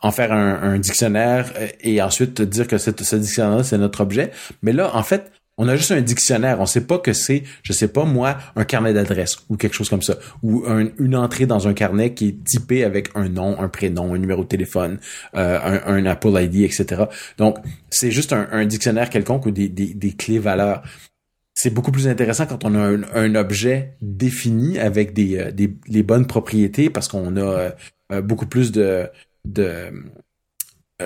en 0.00 0.12
faire 0.12 0.32
un, 0.32 0.78
dictionnaire 0.78 1.52
et 1.80 2.00
ensuite 2.00 2.40
dire 2.40 2.68
que 2.68 2.78
ce 2.78 3.16
dictionnaire 3.16 3.64
c'est 3.64 3.78
notre 3.78 4.02
objet. 4.02 4.30
Mais 4.62 4.72
là, 4.72 4.94
en 4.94 5.02
fait, 5.02 5.32
on 5.62 5.68
a 5.68 5.76
juste 5.76 5.92
un 5.92 6.00
dictionnaire. 6.00 6.60
On 6.60 6.66
sait 6.66 6.86
pas 6.86 6.98
que 6.98 7.12
c'est, 7.12 7.44
je 7.62 7.72
sais 7.72 7.86
pas 7.86 8.04
moi, 8.04 8.36
un 8.56 8.64
carnet 8.64 8.92
d'adresse 8.92 9.38
ou 9.48 9.56
quelque 9.56 9.74
chose 9.74 9.88
comme 9.88 10.02
ça, 10.02 10.16
ou 10.42 10.64
une 10.98 11.14
entrée 11.14 11.46
dans 11.46 11.68
un 11.68 11.72
carnet 11.72 12.14
qui 12.14 12.28
est 12.28 12.44
typé 12.44 12.82
avec 12.82 13.10
un 13.14 13.28
nom, 13.28 13.60
un 13.60 13.68
prénom, 13.68 14.12
un 14.12 14.18
numéro 14.18 14.42
de 14.42 14.48
téléphone, 14.48 14.98
euh, 15.36 15.80
un, 15.86 16.04
Apple 16.04 16.32
ID, 16.36 16.62
etc. 16.62 17.04
Donc 17.38 17.58
c'est 17.90 18.10
juste 18.10 18.32
un, 18.32 18.66
dictionnaire 18.66 19.08
quelconque 19.08 19.46
ou 19.46 19.52
des, 19.52 20.14
clés 20.18 20.40
valeurs. 20.40 20.82
C'est 21.54 21.70
beaucoup 21.70 21.92
plus 21.92 22.08
intéressant 22.08 22.46
quand 22.46 22.64
on 22.64 22.74
a 22.74 22.98
un, 23.14 23.34
objet 23.36 23.94
défini 24.00 24.80
avec 24.80 25.12
des, 25.12 25.38
euh, 25.38 25.52
des 25.52 25.76
les 25.86 26.02
bonnes 26.02 26.26
propriétés 26.26 26.90
parce 26.90 27.06
qu'on 27.06 27.36
a 27.36 27.72
euh, 28.10 28.20
beaucoup 28.20 28.46
plus 28.46 28.72
de 28.72 29.08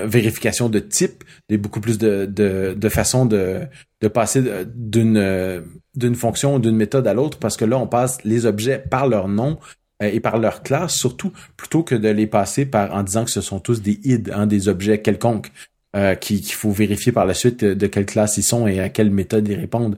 vérification 0.05 0.69
de 0.69 0.79
type, 0.79 1.25
des 1.49 1.57
beaucoup 1.57 1.81
plus 1.81 1.99
de, 1.99 2.27
de, 2.27 2.75
de 2.77 2.89
façons 2.89 3.27
de, 3.27 3.61
de 4.01 4.09
passer 4.09 4.43
d'une 4.75 5.17
euh, 5.17 5.61
d'une 5.95 6.15
fonction 6.15 6.59
d'une 6.59 6.77
méthode 6.77 7.07
à 7.07 7.15
l'autre 7.15 7.39
parce 7.39 7.57
que 7.57 7.65
là 7.65 7.79
on 7.79 7.87
passe 7.87 8.23
les 8.25 8.45
objets 8.45 8.79
par 8.79 9.09
leur 9.09 9.29
nom 9.29 9.59
euh, 10.03 10.11
et 10.13 10.21
par 10.21 10.39
leur 10.39 10.63
classe 10.63 10.95
surtout 10.95 11.33
plutôt 11.57 11.83
que 11.83 11.95
de 11.95 12.09
les 12.09 12.27
passer 12.27 12.67
par 12.67 12.95
en 12.95 13.03
disant 13.03 13.25
que 13.25 13.31
ce 13.31 13.41
sont 13.41 13.61
tous 13.61 13.81
des 13.81 14.01
id, 14.05 14.31
hein, 14.35 14.47
des 14.47 14.69
objets 14.69 15.01
quelconques 15.01 15.51
qu'il 16.21 16.45
faut 16.53 16.73
vérifier 16.73 17.11
par 17.11 17.25
la 17.25 17.33
suite 17.33 17.65
de 17.65 17.87
quelle 17.87 18.05
classe 18.05 18.37
ils 18.37 18.43
sont 18.43 18.67
et 18.67 18.81
à 18.81 18.91
quelle 18.91 19.11
méthode 19.11 19.49
ils 19.49 19.55
répondent. 19.55 19.97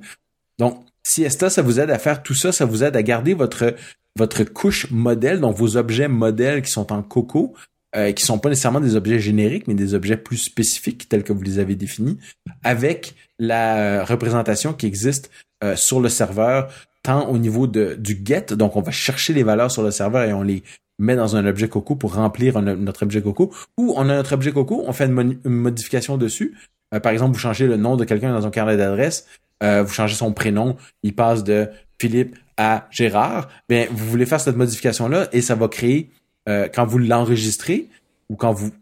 Donc 0.61 0.85
Siesta, 1.03 1.51
ça 1.51 1.61
vous 1.61 1.81
aide 1.81 1.91
à 1.91 1.99
faire 1.99 2.23
tout 2.23 2.35
ça, 2.35 2.53
ça 2.53 2.67
vous 2.67 2.85
aide 2.85 2.95
à 2.95 3.03
garder 3.03 3.35
votre 3.35 3.75
votre 4.19 4.45
couche 4.45 4.91
modèle, 4.91 5.41
donc 5.41 5.57
vos 5.57 5.77
objets 5.77 6.09
modèles 6.09 6.63
qui 6.63 6.71
sont 6.71 6.93
en 6.93 7.03
coco, 7.03 7.55
euh, 7.97 8.13
qui 8.13 8.25
sont 8.25 8.39
pas 8.39 8.49
nécessairement 8.49 8.81
des 8.81 8.97
objets 8.97 9.19
génériques, 9.19 9.67
mais 9.67 9.75
des 9.75 9.95
objets 9.95 10.17
plus 10.17 10.37
spécifiques 10.37 11.09
tels 11.09 11.25
que 11.25 11.33
vous 11.33 11.43
les 11.43 11.59
avez 11.59 11.75
définis, 11.75 12.19
avec 12.63 13.15
la 13.39 14.05
représentation 14.05 14.73
qui 14.73 14.87
existe 14.87 15.31
euh, 15.65 15.75
sur 15.75 16.01
le 16.01 16.09
serveur, 16.09 16.73
tant 17.03 17.29
au 17.29 17.39
niveau 17.39 17.67
de, 17.67 17.95
du 17.95 18.21
get, 18.25 18.47
donc 18.53 18.77
on 18.77 18.83
va 18.83 18.93
chercher 18.93 19.33
les 19.33 19.43
valeurs 19.43 19.71
sur 19.71 19.83
le 19.83 19.91
serveur 19.91 20.25
et 20.25 20.33
on 20.33 20.43
les 20.43 20.63
met 20.99 21.17
dans 21.17 21.37
un 21.37 21.47
objet 21.47 21.69
Coco 21.69 21.97
pour 21.97 22.15
remplir 22.15 22.61
notre 22.61 23.05
objet 23.05 23.23
Coco, 23.23 23.53
ou 23.77 23.95
on 23.97 24.03
a 24.03 24.15
notre 24.15 24.35
objet 24.35 24.53
Coco, 24.53 24.85
on 24.87 24.93
fait 24.93 25.07
une, 25.07 25.39
modification 25.45 26.17
dessus. 26.19 26.57
Euh, 26.95 27.01
par 27.01 27.13
exemple, 27.13 27.33
vous 27.33 27.41
changez 27.41 27.67
le 27.67 27.77
nom 27.77 27.97
de 27.97 28.05
quelqu'un 28.05 28.33
dans 28.33 28.47
un 28.47 28.51
carnet 28.51 28.77
d'adresse, 28.77 29.27
euh, 29.63 29.83
vous 29.83 29.93
changez 29.93 30.15
son 30.15 30.33
prénom, 30.33 30.77
il 31.03 31.15
passe 31.15 31.45
de 31.45 31.69
Philippe 32.01 32.37
à 32.57 32.87
Gérard. 32.91 33.49
Bien, 33.69 33.87
vous 33.91 34.07
voulez 34.07 34.27
faire 34.27 34.41
cette 34.41 34.57
modification-là 34.57 35.29
et 35.33 35.41
ça 35.41 35.55
va 35.55 35.69
créer, 35.69 36.11
euh, 36.49 36.69
quand 36.73 36.87
vous 36.87 36.99
l'enregistrez, 36.99 37.89
ou 38.29 38.37
quand 38.37 38.53
vous 38.53 38.73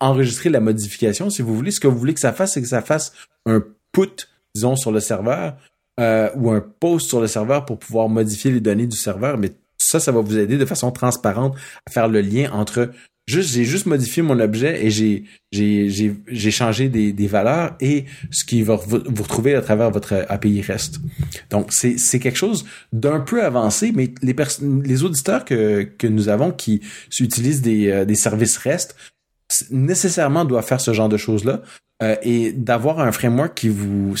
enregistrez 0.00 0.50
la 0.50 0.60
modification, 0.60 1.30
si 1.30 1.42
vous 1.42 1.54
voulez, 1.54 1.70
ce 1.70 1.80
que 1.80 1.88
vous 1.88 1.98
voulez 1.98 2.14
que 2.14 2.20
ça 2.20 2.32
fasse, 2.32 2.54
c'est 2.54 2.62
que 2.62 2.68
ça 2.68 2.82
fasse 2.82 3.12
un 3.44 3.62
put, 3.92 4.28
disons, 4.54 4.76
sur 4.76 4.92
le 4.92 5.00
serveur, 5.00 5.56
ou 5.98 6.50
un 6.50 6.60
post 6.60 7.08
sur 7.08 7.20
le 7.20 7.26
serveur 7.26 7.64
pour 7.64 7.78
pouvoir 7.78 8.08
modifier 8.08 8.50
les 8.50 8.60
données 8.60 8.86
du 8.86 8.96
serveur, 8.96 9.38
mais 9.38 9.52
ça, 9.78 10.00
ça 10.00 10.12
va 10.12 10.20
vous 10.20 10.38
aider 10.38 10.58
de 10.58 10.64
façon 10.64 10.90
transparente 10.90 11.56
à 11.86 11.90
faire 11.90 12.08
le 12.08 12.20
lien 12.20 12.50
entre 12.52 12.90
juste 13.26 13.52
j'ai 13.52 13.64
juste 13.64 13.86
modifié 13.86 14.22
mon 14.22 14.38
objet 14.38 14.84
et 14.84 14.90
j'ai 14.90 15.24
j'ai 15.52 16.14
j'ai 16.26 16.50
changé 16.50 16.88
des, 16.88 17.12
des 17.12 17.26
valeurs 17.26 17.76
et 17.80 18.04
ce 18.30 18.44
qui 18.44 18.62
va 18.62 18.76
vous, 18.76 18.98
retrouver 19.22 19.54
à 19.54 19.62
travers 19.62 19.90
votre 19.90 20.24
API 20.28 20.62
REST. 20.62 21.00
Donc 21.50 21.72
c'est 21.72 21.98
c'est 21.98 22.18
quelque 22.18 22.38
chose 22.38 22.64
d'un 22.92 23.20
peu 23.20 23.44
avancé 23.44 23.92
mais 23.92 24.12
les 24.22 24.34
les 24.84 25.04
auditeurs 25.04 25.44
que 25.44 25.82
que 25.82 26.06
nous 26.06 26.28
avons 26.28 26.52
qui 26.52 26.80
utilisent 27.20 27.62
des 27.62 27.88
euh, 27.90 28.04
des 28.04 28.16
services 28.16 28.56
REST 28.58 28.96
nécessairement 29.70 30.44
doivent 30.44 30.66
faire 30.66 30.80
ce 30.80 30.92
genre 30.92 31.08
de 31.08 31.16
choses 31.16 31.44
là 31.44 31.62
euh, 32.02 32.16
et 32.22 32.52
d'avoir 32.52 33.00
un 33.00 33.12
framework 33.12 33.54
qui 33.54 33.68
vous 33.68 34.14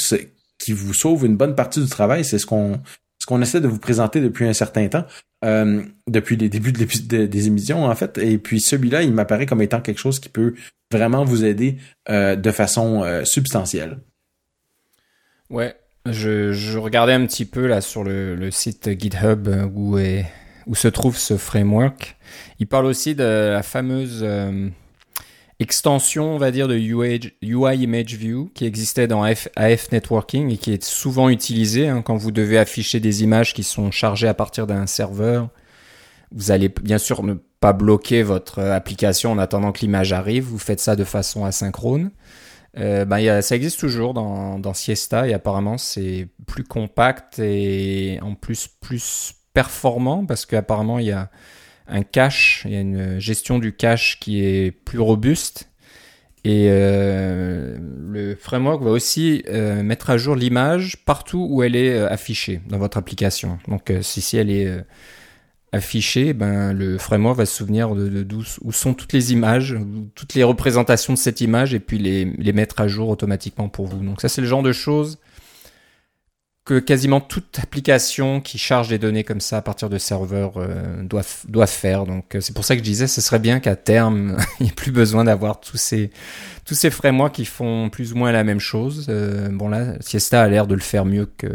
qui 0.58 0.72
vous 0.72 0.94
sauve 0.94 1.26
une 1.26 1.36
bonne 1.36 1.54
partie 1.54 1.80
du 1.80 1.88
travail, 1.88 2.24
c'est 2.24 2.38
ce 2.38 2.46
qu'on 2.46 2.80
ce 3.18 3.26
qu'on 3.26 3.42
essaie 3.42 3.60
de 3.60 3.68
vous 3.68 3.78
présenter 3.78 4.20
depuis 4.20 4.46
un 4.46 4.52
certain 4.52 4.88
temps. 4.88 5.04
Euh, 5.44 5.82
depuis 6.08 6.36
les 6.36 6.48
débuts 6.48 6.72
de 6.72 7.26
des 7.26 7.46
émissions 7.46 7.84
en 7.84 7.94
fait. 7.94 8.16
Et 8.16 8.38
puis 8.38 8.60
celui-là, 8.60 9.02
il 9.02 9.12
m'apparaît 9.12 9.44
comme 9.44 9.60
étant 9.60 9.82
quelque 9.82 9.98
chose 9.98 10.18
qui 10.18 10.30
peut 10.30 10.54
vraiment 10.90 11.24
vous 11.24 11.44
aider 11.44 11.76
euh, 12.08 12.36
de 12.36 12.50
façon 12.50 13.02
euh, 13.02 13.24
substantielle. 13.24 13.98
Ouais, 15.50 15.76
je, 16.06 16.78
regardais 16.78 17.12
un 17.12 17.26
petit 17.26 17.44
peu 17.44 17.66
là 17.66 17.82
sur 17.82 18.02
le, 18.02 18.50
site 18.50 18.98
GitHub 18.98 19.48
où 19.74 19.98
se 20.74 20.88
trouve 20.88 21.18
ce 21.18 21.36
framework. 21.36 22.16
Il 22.58 22.66
parle 22.66 22.86
aussi 22.86 23.14
de 23.14 23.50
la 23.52 23.62
fameuse 23.62 24.26
extension, 25.58 26.34
on 26.34 26.38
va 26.38 26.50
dire, 26.50 26.68
de 26.68 26.76
UI, 26.76 27.32
Image 27.42 28.14
View 28.14 28.50
qui 28.54 28.66
existait 28.66 29.06
dans 29.06 29.22
AF, 29.22 29.48
Networking 29.92 30.50
et 30.50 30.56
qui 30.58 30.72
est 30.72 30.84
souvent 30.84 31.28
utilisée 31.28 31.88
hein, 31.88 32.02
quand 32.02 32.16
vous 32.16 32.30
devez 32.30 32.58
afficher 32.58 33.00
des 33.00 33.22
images 33.22 33.54
qui 33.54 33.62
sont 33.62 33.90
chargées 33.90 34.28
à 34.28 34.34
partir 34.34 34.66
d'un 34.66 34.86
serveur. 34.86 35.48
Vous 36.32 36.50
allez 36.50 36.68
bien 36.68 36.98
sûr 36.98 37.22
ne 37.22 37.34
pas 37.60 37.72
bloquer 37.72 38.22
votre 38.22 38.60
application 38.60 39.32
en 39.32 39.38
attendant 39.38 39.72
que 39.72 39.80
l'image 39.80 40.12
arrive. 40.12 40.44
Vous 40.44 40.58
faites 40.58 40.80
ça 40.80 40.96
de 40.96 41.04
façon 41.04 41.44
asynchrone. 41.44 42.10
Euh, 42.78 43.06
ben, 43.06 43.40
ça 43.40 43.56
existe 43.56 43.80
toujours 43.80 44.12
dans, 44.12 44.58
dans 44.58 44.74
Siesta 44.74 45.26
et 45.26 45.32
apparemment 45.32 45.78
c'est 45.78 46.28
plus 46.46 46.64
compact 46.64 47.38
et 47.38 48.18
en 48.20 48.34
plus 48.34 48.68
plus 48.68 49.32
performant 49.54 50.26
parce 50.26 50.44
qu'apparemment 50.44 50.98
il 50.98 51.06
y 51.06 51.12
a 51.12 51.30
un 51.88 52.02
cache, 52.02 52.62
il 52.64 52.72
y 52.72 52.76
a 52.76 52.80
une 52.80 53.18
gestion 53.18 53.58
du 53.58 53.72
cache 53.72 54.18
qui 54.20 54.44
est 54.44 54.70
plus 54.70 54.98
robuste. 54.98 55.70
Et 56.44 56.68
euh, 56.70 57.76
le 58.08 58.36
framework 58.36 58.80
va 58.82 58.90
aussi 58.90 59.42
euh, 59.48 59.82
mettre 59.82 60.10
à 60.10 60.16
jour 60.16 60.36
l'image 60.36 60.98
partout 61.04 61.44
où 61.50 61.64
elle 61.64 61.74
est 61.74 61.98
euh, 61.98 62.08
affichée 62.08 62.60
dans 62.68 62.78
votre 62.78 62.98
application. 62.98 63.58
Donc 63.66 63.92
si, 64.00 64.36
elle 64.36 64.50
est 64.50 64.84
affichée, 65.72 66.34
ben, 66.34 66.72
le 66.72 66.98
framework 66.98 67.36
va 67.36 67.46
se 67.46 67.56
souvenir 67.56 67.96
de, 67.96 68.22
de, 68.22 68.36
où 68.60 68.70
sont 68.72 68.94
toutes 68.94 69.12
les 69.12 69.32
images, 69.32 69.76
toutes 70.14 70.34
les 70.34 70.44
représentations 70.44 71.14
de 71.14 71.18
cette 71.18 71.40
image 71.40 71.74
et 71.74 71.80
puis 71.80 71.98
les, 71.98 72.24
les 72.24 72.52
mettre 72.52 72.80
à 72.80 72.86
jour 72.86 73.08
automatiquement 73.08 73.68
pour 73.68 73.86
vous. 73.86 73.98
Donc 73.98 74.20
ça 74.20 74.28
c'est 74.28 74.40
le 74.40 74.46
genre 74.46 74.62
de 74.62 74.72
choses 74.72 75.18
que 76.66 76.80
quasiment 76.80 77.20
toute 77.20 77.60
application 77.60 78.40
qui 78.40 78.58
charge 78.58 78.88
des 78.88 78.98
données 78.98 79.22
comme 79.22 79.40
ça 79.40 79.58
à 79.58 79.62
partir 79.62 79.88
de 79.88 79.98
serveurs 79.98 80.54
euh, 80.56 81.00
doit, 81.04 81.22
doit 81.46 81.68
faire. 81.68 82.06
Donc 82.06 82.34
euh, 82.34 82.40
c'est 82.40 82.52
pour 82.52 82.64
ça 82.64 82.74
que 82.74 82.80
je 82.80 82.84
disais, 82.84 83.06
ce 83.06 83.20
serait 83.20 83.38
bien 83.38 83.60
qu'à 83.60 83.76
terme, 83.76 84.36
il 84.60 84.64
n'y 84.64 84.70
ait 84.70 84.74
plus 84.74 84.90
besoin 84.90 85.22
d'avoir 85.22 85.60
tous 85.60 85.76
ces, 85.76 86.10
tous 86.64 86.74
ces 86.74 86.90
frameworks 86.90 87.36
qui 87.36 87.44
font 87.44 87.88
plus 87.88 88.12
ou 88.12 88.16
moins 88.16 88.32
la 88.32 88.42
même 88.42 88.58
chose. 88.58 89.06
Euh, 89.08 89.48
bon 89.48 89.68
là, 89.68 89.94
Siesta 90.00 90.42
a 90.42 90.48
l'air 90.48 90.66
de 90.66 90.74
le 90.74 90.80
faire 90.80 91.04
mieux 91.04 91.30
que, 91.38 91.46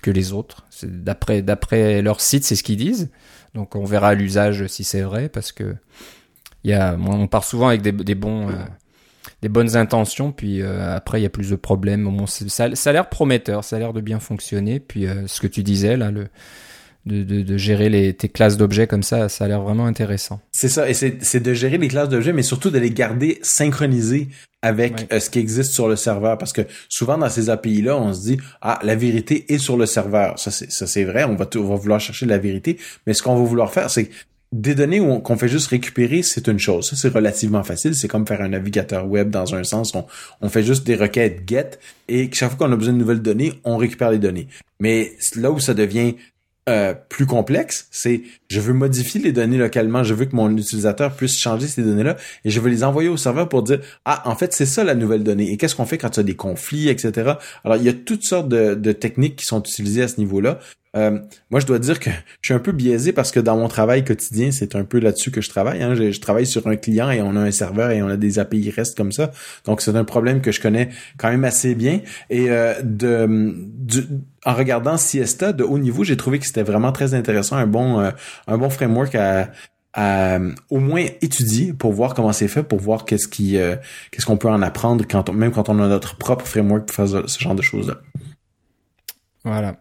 que 0.00 0.10
les 0.10 0.32
autres. 0.32 0.64
D'après, 0.82 1.42
d'après 1.42 2.00
leur 2.00 2.22
site, 2.22 2.44
c'est 2.44 2.56
ce 2.56 2.62
qu'ils 2.62 2.78
disent. 2.78 3.10
Donc 3.54 3.76
on 3.76 3.84
verra 3.84 4.14
l'usage 4.14 4.66
si 4.68 4.84
c'est 4.84 5.02
vrai, 5.02 5.28
parce 5.28 5.52
que 5.52 5.74
y 6.64 6.72
a, 6.72 6.96
on 6.98 7.26
part 7.26 7.44
souvent 7.44 7.68
avec 7.68 7.82
des, 7.82 7.92
des 7.92 8.14
bons... 8.14 8.48
Des 9.42 9.48
bonnes 9.48 9.76
intentions, 9.76 10.32
puis 10.32 10.62
euh, 10.62 10.96
après 10.96 11.20
il 11.20 11.22
y 11.22 11.26
a 11.26 11.30
plus 11.30 11.50
de 11.50 11.56
problèmes. 11.56 12.04
Bon, 12.04 12.26
ça, 12.26 12.74
ça, 12.74 12.90
a 12.90 12.92
l'air 12.92 13.08
prometteur, 13.08 13.64
ça 13.64 13.76
a 13.76 13.78
l'air 13.78 13.92
de 13.92 14.00
bien 14.00 14.18
fonctionner. 14.18 14.80
Puis 14.80 15.06
euh, 15.06 15.26
ce 15.26 15.40
que 15.40 15.46
tu 15.46 15.62
disais 15.62 15.96
là, 15.96 16.10
le 16.10 16.28
de, 17.06 17.22
de, 17.22 17.42
de 17.42 17.56
gérer 17.56 17.88
les, 17.88 18.14
tes 18.14 18.28
classes 18.28 18.56
d'objets 18.56 18.86
comme 18.86 19.04
ça, 19.04 19.28
ça 19.28 19.44
a 19.44 19.48
l'air 19.48 19.62
vraiment 19.62 19.86
intéressant. 19.86 20.40
C'est 20.52 20.68
ça, 20.68 20.90
et 20.90 20.94
c'est 20.94 21.40
de 21.40 21.54
gérer 21.54 21.78
les 21.78 21.88
classes 21.88 22.08
d'objets, 22.08 22.32
mais 22.32 22.42
surtout 22.42 22.70
de 22.70 22.78
les 22.78 22.90
garder 22.90 23.38
synchronisées 23.42 24.28
avec 24.60 25.06
euh, 25.12 25.20
ce 25.20 25.30
qui 25.30 25.38
existe 25.38 25.70
sur 25.70 25.88
le 25.88 25.94
serveur. 25.94 26.36
Parce 26.36 26.52
que 26.52 26.62
souvent 26.88 27.16
dans 27.16 27.30
ces 27.30 27.48
API-là, 27.48 27.96
on 27.96 28.12
se 28.12 28.22
dit 28.22 28.38
ah 28.60 28.80
la 28.82 28.96
vérité 28.96 29.52
est 29.52 29.58
sur 29.58 29.76
le 29.76 29.86
serveur. 29.86 30.38
Ça 30.38 30.50
c'est 30.50 30.70
ça 30.70 30.86
c'est 30.86 31.04
vrai, 31.04 31.24
on 31.24 31.36
va, 31.36 31.48
on 31.54 31.64
va 31.64 31.76
vouloir 31.76 32.00
chercher 32.00 32.26
la 32.26 32.38
vérité, 32.38 32.76
mais 33.06 33.14
ce 33.14 33.22
qu'on 33.22 33.36
va 33.36 33.44
vouloir 33.44 33.72
faire, 33.72 33.88
c'est 33.88 34.10
des 34.52 34.74
données 34.74 35.00
qu'on 35.22 35.36
fait 35.36 35.48
juste 35.48 35.68
récupérer, 35.68 36.22
c'est 36.22 36.46
une 36.48 36.58
chose. 36.58 36.88
Ça, 36.88 36.96
c'est 36.96 37.08
relativement 37.08 37.64
facile. 37.64 37.94
C'est 37.94 38.08
comme 38.08 38.26
faire 38.26 38.40
un 38.40 38.48
navigateur 38.48 39.06
web 39.06 39.30
dans 39.30 39.54
un 39.54 39.64
sens. 39.64 39.94
On, 39.94 40.06
on 40.40 40.48
fait 40.48 40.62
juste 40.62 40.86
des 40.86 40.94
requêtes 40.94 41.42
get 41.46 41.78
et 42.08 42.30
chaque 42.32 42.50
fois 42.50 42.66
qu'on 42.66 42.72
a 42.72 42.76
besoin 42.76 42.94
de 42.94 42.98
nouvelles 42.98 43.22
données, 43.22 43.54
on 43.64 43.76
récupère 43.76 44.10
les 44.10 44.18
données. 44.18 44.48
Mais 44.78 45.12
là 45.34 45.50
où 45.50 45.58
ça 45.58 45.74
devient 45.74 46.14
euh, 46.68 46.94
plus 47.08 47.26
complexe, 47.26 47.86
c'est 47.92 48.22
je 48.48 48.58
veux 48.58 48.72
modifier 48.72 49.20
les 49.20 49.30
données 49.30 49.56
localement, 49.56 50.02
je 50.02 50.14
veux 50.14 50.24
que 50.24 50.34
mon 50.34 50.50
utilisateur 50.56 51.14
puisse 51.14 51.38
changer 51.38 51.68
ces 51.68 51.82
données-là 51.82 52.16
et 52.44 52.50
je 52.50 52.58
veux 52.58 52.70
les 52.70 52.82
envoyer 52.82 53.08
au 53.08 53.16
serveur 53.16 53.48
pour 53.48 53.62
dire 53.62 53.80
ah 54.04 54.28
en 54.28 54.34
fait 54.34 54.52
c'est 54.52 54.66
ça 54.66 54.82
la 54.82 54.96
nouvelle 54.96 55.22
donnée 55.22 55.52
et 55.52 55.58
qu'est-ce 55.58 55.76
qu'on 55.76 55.86
fait 55.86 55.96
quand 55.96 56.10
tu 56.10 56.18
as 56.18 56.24
des 56.24 56.34
conflits 56.34 56.88
etc. 56.88 57.34
Alors 57.62 57.76
il 57.76 57.84
y 57.84 57.88
a 57.88 57.92
toutes 57.92 58.24
sortes 58.24 58.48
de 58.48 58.92
techniques 58.92 59.36
qui 59.36 59.46
sont 59.46 59.60
utilisées 59.60 60.02
à 60.02 60.08
ce 60.08 60.18
niveau-là. 60.18 60.58
Euh, 60.96 61.18
moi, 61.50 61.60
je 61.60 61.66
dois 61.66 61.78
dire 61.78 62.00
que 62.00 62.10
je 62.40 62.48
suis 62.48 62.54
un 62.54 62.58
peu 62.58 62.72
biaisé 62.72 63.12
parce 63.12 63.30
que 63.30 63.40
dans 63.40 63.56
mon 63.56 63.68
travail 63.68 64.04
quotidien, 64.04 64.50
c'est 64.50 64.74
un 64.74 64.84
peu 64.84 64.98
là-dessus 64.98 65.30
que 65.30 65.40
je 65.40 65.50
travaille. 65.50 65.82
Hein. 65.82 65.94
Je, 65.94 66.18
travaille 66.20 66.46
sur 66.46 66.66
un 66.66 66.76
client 66.76 67.10
et 67.10 67.20
on 67.20 67.36
a 67.36 67.40
un 67.40 67.50
serveur 67.50 67.90
et 67.90 68.02
on 68.02 68.08
a 68.08 68.16
des 68.16 68.38
API 68.38 68.70
REST 68.70 68.96
comme 68.96 69.12
ça. 69.12 69.30
Donc, 69.64 69.82
c'est 69.82 69.94
un 69.94 70.04
problème 70.04 70.40
que 70.40 70.52
je 70.52 70.60
connais 70.60 70.88
quand 71.18 71.28
même 71.28 71.44
assez 71.44 71.74
bien. 71.74 72.00
Et 72.30 72.50
euh, 72.50 72.74
de, 72.82 74.08
en 74.44 74.54
regardant 74.54 74.96
Siesta 74.96 75.52
de 75.52 75.64
haut 75.64 75.78
niveau, 75.78 76.02
j'ai 76.02 76.16
trouvé 76.16 76.38
que 76.38 76.46
c'était 76.46 76.62
vraiment 76.62 76.92
très 76.92 77.14
intéressant, 77.14 77.56
un 77.56 77.66
bon, 77.66 78.00
euh, 78.00 78.10
un 78.46 78.56
bon 78.56 78.70
framework 78.70 79.14
à, 79.14 79.50
au 80.68 80.78
moins 80.78 81.06
étudier 81.22 81.72
pour 81.72 81.92
voir 81.92 82.12
comment 82.12 82.32
c'est 82.32 82.48
fait, 82.48 82.62
pour 82.62 82.78
voir 82.78 83.06
qu'est-ce 83.06 83.28
qui, 83.28 83.56
qu'est-ce 84.10 84.26
qu'on 84.26 84.36
peut 84.36 84.50
en 84.50 84.60
apprendre 84.60 85.06
quand 85.08 85.32
même 85.32 85.52
quand 85.52 85.70
on 85.70 85.82
a 85.82 85.88
notre 85.88 86.16
propre 86.18 86.46
framework 86.46 86.84
pour 86.84 86.94
faire 86.94 87.26
ce 87.26 87.40
genre 87.40 87.54
de 87.54 87.62
choses 87.62 87.88
là. 87.88 87.96
Voilà. 89.42 89.76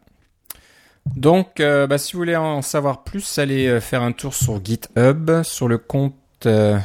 Donc, 1.16 1.60
euh, 1.60 1.88
bah, 1.88 1.98
si 1.98 2.14
vous 2.14 2.20
voulez 2.20 2.36
en 2.36 2.62
savoir 2.62 3.04
plus, 3.04 3.40
allez 3.40 3.68
euh, 3.68 3.80
faire 3.80 4.02
un 4.02 4.12
tour 4.12 4.34
sur 4.34 4.64
GitHub, 4.64 5.44
sur 5.44 5.68
le 5.68 5.78
compte 5.78 6.16
euh, 6.46 6.78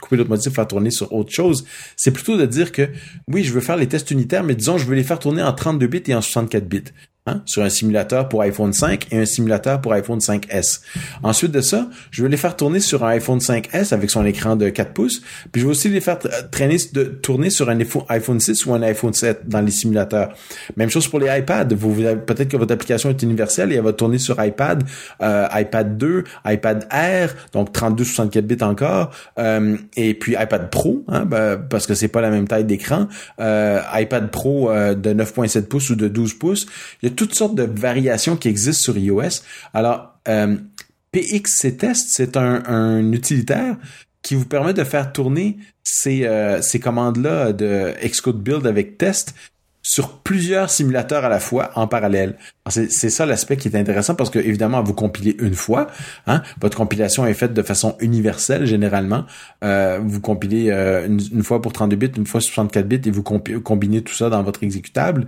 couper 0.00 0.16
l'autre 0.16 0.28
moitié 0.28 0.50
pour 0.50 0.56
faire 0.56 0.66
tourner 0.66 0.90
sur 0.90 1.12
autre 1.12 1.32
chose. 1.32 1.64
C'est 1.96 2.10
plutôt 2.10 2.36
de 2.36 2.46
dire 2.46 2.72
que, 2.72 2.88
oui, 3.28 3.44
je 3.44 3.52
veux 3.52 3.60
faire 3.60 3.76
les 3.76 3.86
tests 3.86 4.10
unitaires, 4.10 4.42
mais 4.42 4.54
disons, 4.54 4.78
je 4.78 4.86
veux 4.86 4.94
les 4.94 5.04
faire 5.04 5.18
tourner 5.18 5.42
en 5.42 5.52
32 5.52 5.86
bits 5.86 6.02
et 6.06 6.14
en 6.14 6.22
64 6.22 6.66
bits. 6.66 6.84
Hein, 7.24 7.40
sur 7.46 7.62
un 7.62 7.68
simulateur 7.68 8.28
pour 8.28 8.42
iPhone 8.42 8.72
5 8.72 9.06
et 9.12 9.18
un 9.18 9.24
simulateur 9.26 9.80
pour 9.80 9.92
iPhone 9.92 10.18
5S. 10.18 10.80
Ensuite 11.22 11.52
de 11.52 11.60
ça, 11.60 11.88
je 12.10 12.24
vais 12.24 12.28
les 12.28 12.36
faire 12.36 12.56
tourner 12.56 12.80
sur 12.80 13.04
un 13.04 13.10
iPhone 13.10 13.38
5S 13.38 13.94
avec 13.94 14.10
son 14.10 14.26
écran 14.26 14.56
de 14.56 14.68
4 14.68 14.92
pouces, 14.92 15.22
puis 15.52 15.60
je 15.60 15.66
vais 15.66 15.70
aussi 15.70 15.88
les 15.88 16.00
faire 16.00 16.18
traîner 16.50 16.78
tourner 17.22 17.50
sur 17.50 17.70
un 17.70 17.78
iPhone 18.08 18.40
6 18.40 18.66
ou 18.66 18.74
un 18.74 18.82
iPhone 18.82 19.12
7 19.12 19.48
dans 19.48 19.60
les 19.60 19.70
simulateurs. 19.70 20.34
Même 20.76 20.90
chose 20.90 21.06
pour 21.06 21.20
les 21.20 21.28
iPads. 21.38 21.68
Vous, 21.76 21.94
peut-être 21.94 22.48
que 22.48 22.56
votre 22.56 22.74
application 22.74 23.10
est 23.10 23.22
universelle 23.22 23.70
et 23.70 23.76
elle 23.76 23.84
va 23.84 23.92
tourner 23.92 24.18
sur 24.18 24.44
iPad, 24.44 24.82
euh, 25.22 25.46
iPad 25.52 25.96
2, 25.96 26.24
iPad 26.44 26.88
Air, 26.90 27.36
donc 27.52 27.70
32 27.70 28.02
64 28.02 28.44
bits 28.44 28.64
encore, 28.64 29.12
euh, 29.38 29.76
et 29.96 30.14
puis 30.14 30.32
iPad 30.32 30.70
Pro, 30.70 31.04
hein, 31.06 31.24
ben, 31.24 31.56
parce 31.56 31.86
que 31.86 31.94
c'est 31.94 32.08
pas 32.08 32.20
la 32.20 32.30
même 32.30 32.48
taille 32.48 32.64
d'écran, 32.64 33.06
euh, 33.38 33.80
iPad 33.94 34.28
Pro 34.32 34.72
de 34.72 35.14
9.7 35.14 35.68
pouces 35.68 35.90
ou 35.90 35.94
de 35.94 36.08
12 36.08 36.34
pouces. 36.34 36.66
Toutes 37.14 37.34
sortes 37.34 37.54
de 37.54 37.64
variations 37.64 38.36
qui 38.36 38.48
existent 38.48 38.82
sur 38.82 38.98
iOS. 38.98 39.42
Alors, 39.74 40.18
euh, 40.28 40.56
PXC 41.12 41.76
c'est 41.94 42.36
un, 42.36 43.12
utilitaire 43.12 43.76
qui 44.22 44.34
vous 44.34 44.46
permet 44.46 44.72
de 44.72 44.84
faire 44.84 45.12
tourner 45.12 45.58
ces, 45.82 46.24
euh, 46.26 46.62
ces 46.62 46.80
commandes-là 46.80 47.52
de 47.52 47.92
Xcode 48.02 48.40
Build 48.40 48.66
avec 48.66 48.96
test 48.98 49.34
sur 49.82 50.18
plusieurs 50.18 50.70
simulateurs 50.70 51.24
à 51.24 51.28
la 51.28 51.40
fois 51.40 51.70
en 51.74 51.88
parallèle. 51.88 52.36
C'est 52.68 53.10
ça 53.10 53.26
l'aspect 53.26 53.56
qui 53.56 53.68
est 53.68 53.76
intéressant 53.76 54.14
parce 54.14 54.30
que 54.30 54.38
évidemment 54.38 54.82
vous 54.82 54.94
compilez 54.94 55.36
une 55.40 55.54
fois, 55.54 55.88
hein, 56.28 56.42
votre 56.60 56.76
compilation 56.76 57.26
est 57.26 57.34
faite 57.34 57.52
de 57.52 57.62
façon 57.62 57.96
universelle 57.98 58.64
généralement. 58.64 59.24
Euh, 59.64 60.00
vous 60.02 60.20
compilez 60.20 60.70
euh, 60.70 61.06
une, 61.06 61.42
fois 61.42 61.60
pour 61.60 61.72
32 61.72 61.96
bits, 61.96 62.12
une 62.16 62.26
fois 62.26 62.40
64 62.40 62.86
bits 62.86 63.00
et 63.04 63.10
vous 63.10 63.24
combinez 63.24 64.02
tout 64.02 64.14
ça 64.14 64.30
dans 64.30 64.42
votre 64.44 64.62
exécutable. 64.62 65.26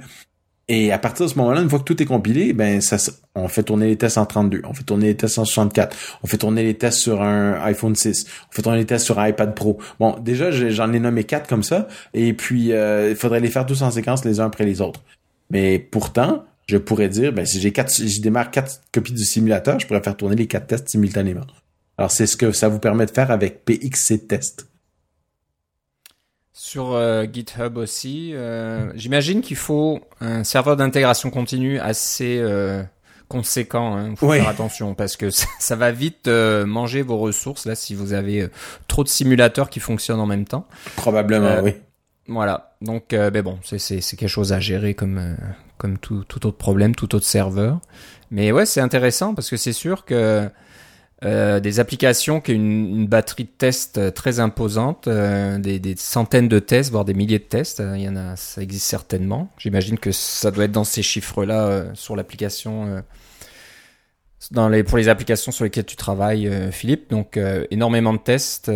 Et 0.69 0.93
à 0.93 0.99
partir 0.99 1.27
de 1.27 1.31
ce 1.31 1.37
moment-là, 1.39 1.61
une 1.61 1.69
fois 1.69 1.79
que 1.79 1.85
tout 1.85 2.03
est 2.03 2.07
compilé, 2.07 2.55
ben 2.55 2.81
ça, 2.81 2.97
on 3.35 3.49
fait 3.49 3.63
tourner 3.63 3.89
les 3.89 3.97
tests 3.97 4.17
en 4.17 4.25
32, 4.25 4.63
on 4.65 4.73
fait 4.73 4.83
tourner 4.83 5.09
les 5.09 5.17
tests 5.17 5.39
en 5.39 5.45
64, 5.45 5.95
on 6.23 6.27
fait 6.27 6.39
tourner 6.39 6.63
les 6.63 6.75
tests 6.75 6.99
sur 6.99 7.21
un 7.23 7.61
iPhone 7.65 7.95
6, 7.95 8.27
on 8.49 8.53
fait 8.53 8.63
tourner 8.63 8.79
les 8.79 8.87
tests 8.87 9.05
sur 9.05 9.19
un 9.19 9.29
iPad 9.29 9.55
Pro. 9.55 9.79
Bon, 10.01 10.19
déjà 10.19 10.51
j'en 10.51 10.93
ai 10.95 11.01
nommé 11.01 11.25
quatre 11.25 11.49
comme 11.49 11.63
ça, 11.63 11.87
et 12.15 12.33
puis 12.33 12.73
euh, 12.73 13.11
il 13.11 13.17
faudrait 13.17 13.41
les 13.41 13.51
faire 13.51 13.67
tous 13.67 13.83
en 13.83 13.91
séquence 13.91 14.25
les 14.25 14.41
uns 14.41 14.47
après 14.47 14.65
les 14.65 14.81
autres. 14.81 15.03
Mais 15.51 15.79
pourtant, 15.79 16.47
je 16.67 16.79
pourrais 16.79 17.11
dire, 17.11 17.35
ben 17.35 17.45
si 17.45 17.61
j'ai 17.61 17.73
quatre, 17.73 17.91
si 17.91 18.09
je 18.09 18.23
démarre 18.23 18.51
quatre 18.51 18.81
copies 18.91 19.13
du 19.13 19.25
simulateur, 19.25 19.79
je 19.79 19.87
pourrais 19.87 20.03
faire 20.03 20.17
tourner 20.17 20.37
les 20.37 20.47
quatre 20.47 20.67
tests 20.67 20.89
simultanément. 20.89 21.45
Alors 21.99 22.11
c'est 22.11 22.27
ce 22.27 22.39
que 22.39 22.53
ça 22.53 22.69
vous 22.69 22.79
permet 22.79 23.05
de 23.05 23.11
faire 23.11 23.31
avec 23.31 23.67
PXC 23.67 24.27
Test. 24.27 24.67
Sur 26.57 26.93
euh, 26.93 27.25
GitHub 27.25 27.77
aussi, 27.79 28.31
euh, 28.33 28.93
j'imagine 28.95 29.41
qu'il 29.41 29.57
faut 29.57 29.99
un 30.21 30.45
serveur 30.45 30.77
d'intégration 30.77 31.31
continue 31.31 31.81
assez 31.81 32.39
euh, 32.39 32.85
conséquent. 33.27 33.97
Hein. 33.97 34.15
faut 34.15 34.31
faire 34.31 34.47
attention 34.47 34.95
parce 34.95 35.17
que 35.17 35.31
ça, 35.59 35.75
va 35.75 35.91
vite 35.91 36.29
manger 36.29 37.03
vos 37.03 37.19
ressources 37.19 37.67
là 37.67 37.75
si 37.75 37.97
vous 37.97 38.13
avez 38.13 38.47
trop 38.87 39.03
de 39.03 39.09
simulateurs 39.09 39.69
qui 39.69 39.81
fonctionnent 39.81 40.21
en 40.21 40.27
même 40.27 40.45
temps. 40.45 40.69
Probablement, 40.95 41.61
oui. 41.61 41.75
Voilà. 42.29 42.77
Donc, 42.81 43.07
ben 43.11 43.43
bon, 43.43 43.59
c'est 43.65 44.01
quelque 44.17 44.29
chose 44.29 44.53
à 44.53 44.61
gérer 44.61 44.95
comme 44.95 45.37
comme 45.77 45.99
tout, 45.99 46.23
tout 46.23 46.47
autre 46.47 46.57
problème, 46.57 46.95
tout 46.95 47.17
autre 47.17 47.27
serveur. 47.27 47.81
Mais 48.31 48.53
ouais, 48.53 48.65
c'est 48.65 48.81
intéressant 48.81 49.35
parce 49.35 49.51
que 49.51 49.57
c'est 49.57 49.73
sûr 49.73 50.05
que 50.05 50.49
euh, 51.25 51.59
des 51.59 51.81
applications 51.81 52.41
qui 52.41 52.53
ont 52.53 52.57
une, 52.57 53.07
batterie 53.07 53.45
de 53.45 53.51
tests 53.57 53.97
euh, 53.97 54.11
très 54.11 54.41
imposante, 54.41 55.09
euh, 55.09 55.59
des, 55.59 55.95
centaines 55.97 56.49
de 56.49 56.59
tests, 56.59 56.91
voire 56.91 57.07
des 57.07 57.15
milliers 57.15 57.39
de 57.39 57.45
tests. 57.45 57.83
Il 57.95 58.03
y 58.03 58.09
en 58.09 58.17
a, 58.17 58.37
ça 58.37 58.61
existe 58.61 58.87
certainement. 58.87 59.51
J'imagine 59.57 59.99
que 59.99 60.13
ça 60.13 60.51
doit 60.51 60.65
être 60.65 60.73
dans 60.73 60.85
ces 60.85 61.03
chiffres-là 61.03 61.95
sur 61.95 62.15
l'application, 62.15 63.03
dans 64.51 64.69
les 64.69 64.85
pour 64.85 64.99
les 64.99 65.09
applications 65.09 65.51
sur 65.51 65.65
lesquelles 65.65 65.87
tu 65.87 65.97
travailles, 65.97 66.51
Philippe. 66.73 67.11
Donc 67.11 67.39
énormément 67.71 68.13
de 68.13 68.19
tests 68.19 68.71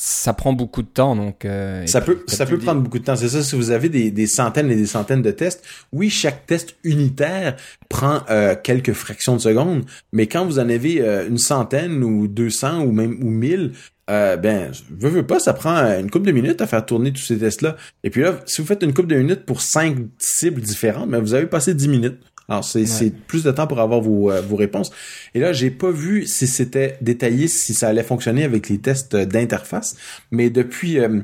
ça 0.00 0.32
prend 0.32 0.52
beaucoup 0.52 0.82
de 0.82 0.88
temps 0.88 1.16
donc 1.16 1.44
euh, 1.44 1.84
ça 1.86 2.00
peut 2.00 2.22
ça 2.28 2.46
peut 2.46 2.58
prendre 2.58 2.80
beaucoup 2.80 3.00
de 3.00 3.04
temps. 3.04 3.16
C'est 3.16 3.30
ça 3.30 3.42
si 3.42 3.56
vous 3.56 3.72
avez 3.72 3.88
des, 3.88 4.12
des, 4.12 4.28
centaines 4.28 4.70
et 4.70 4.76
des 4.76 4.86
centaines 4.86 5.22
de 5.22 5.32
tests 5.32 5.64
oui 5.90 6.08
chaque 6.08 6.46
test 6.46 6.76
unitaire 6.84 7.56
prend 7.88 8.20
euh, 8.30 8.54
quelques 8.62 8.92
fractions 8.92 9.34
de 9.34 9.40
secondes 9.40 9.84
mais 10.12 10.28
quand 10.28 10.44
vous 10.44 10.60
en 10.60 10.68
avez 10.68 11.00
euh, 11.00 11.26
une 11.28 11.38
centaine 11.38 12.04
ou 12.04 12.28
200 12.28 12.82
ou 12.82 12.92
même 12.92 13.18
ou 13.20 13.28
1000 13.28 13.72
ben 14.06 14.70
veux, 14.88 15.08
veux 15.08 15.26
pas 15.26 15.40
ça 15.40 15.52
prend 15.52 15.74
une 15.98 16.08
couple 16.08 16.28
de 16.28 16.32
minutes 16.32 16.60
à 16.60 16.68
faire 16.68 16.86
tourner 16.86 17.12
tous 17.12 17.22
ces 17.22 17.36
tests 17.36 17.62
là 17.62 17.76
et 18.04 18.10
puis 18.10 18.22
là 18.22 18.38
si 18.46 18.62
vous 18.62 18.68
faites 18.68 18.84
une 18.84 18.94
couple 18.94 19.08
de 19.08 19.16
minutes 19.16 19.46
pour 19.46 19.60
cinq 19.60 19.96
cibles 20.18 20.60
différentes 20.60 21.08
mais 21.08 21.18
ben, 21.18 21.24
vous 21.24 21.34
avez 21.34 21.46
passé 21.46 21.74
10 21.74 21.88
minutes 21.88 22.20
alors 22.48 22.64
c'est 22.64 23.12
plus 23.26 23.44
de 23.44 23.50
temps 23.50 23.66
pour 23.66 23.78
avoir 23.78 24.00
vos, 24.00 24.30
euh, 24.30 24.40
vos 24.40 24.56
réponses. 24.56 24.90
Et 25.34 25.40
là, 25.40 25.52
j'ai 25.52 25.70
pas 25.70 25.90
vu 25.90 26.26
si 26.26 26.46
c'était 26.46 26.96
détaillé, 27.02 27.46
si 27.46 27.74
ça 27.74 27.88
allait 27.88 28.02
fonctionner 28.02 28.42
avec 28.42 28.70
les 28.70 28.78
tests 28.78 29.14
d'interface, 29.16 29.96
mais 30.30 30.48
depuis 30.48 30.98
euh, 30.98 31.20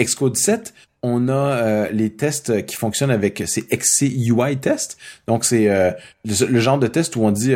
Xcode 0.00 0.36
7, 0.36 0.72
on 1.02 1.28
a 1.28 1.32
euh, 1.32 1.88
les 1.90 2.10
tests 2.10 2.64
qui 2.66 2.76
fonctionnent 2.76 3.10
avec 3.10 3.42
ces 3.46 3.62
XC 3.62 4.12
UI 4.28 4.58
tests. 4.58 4.96
Donc 5.26 5.44
c'est 5.44 5.68
le, 6.24 6.60
genre 6.60 6.78
de 6.78 6.86
test 6.86 7.16
où 7.16 7.24
on 7.24 7.32
dit 7.32 7.54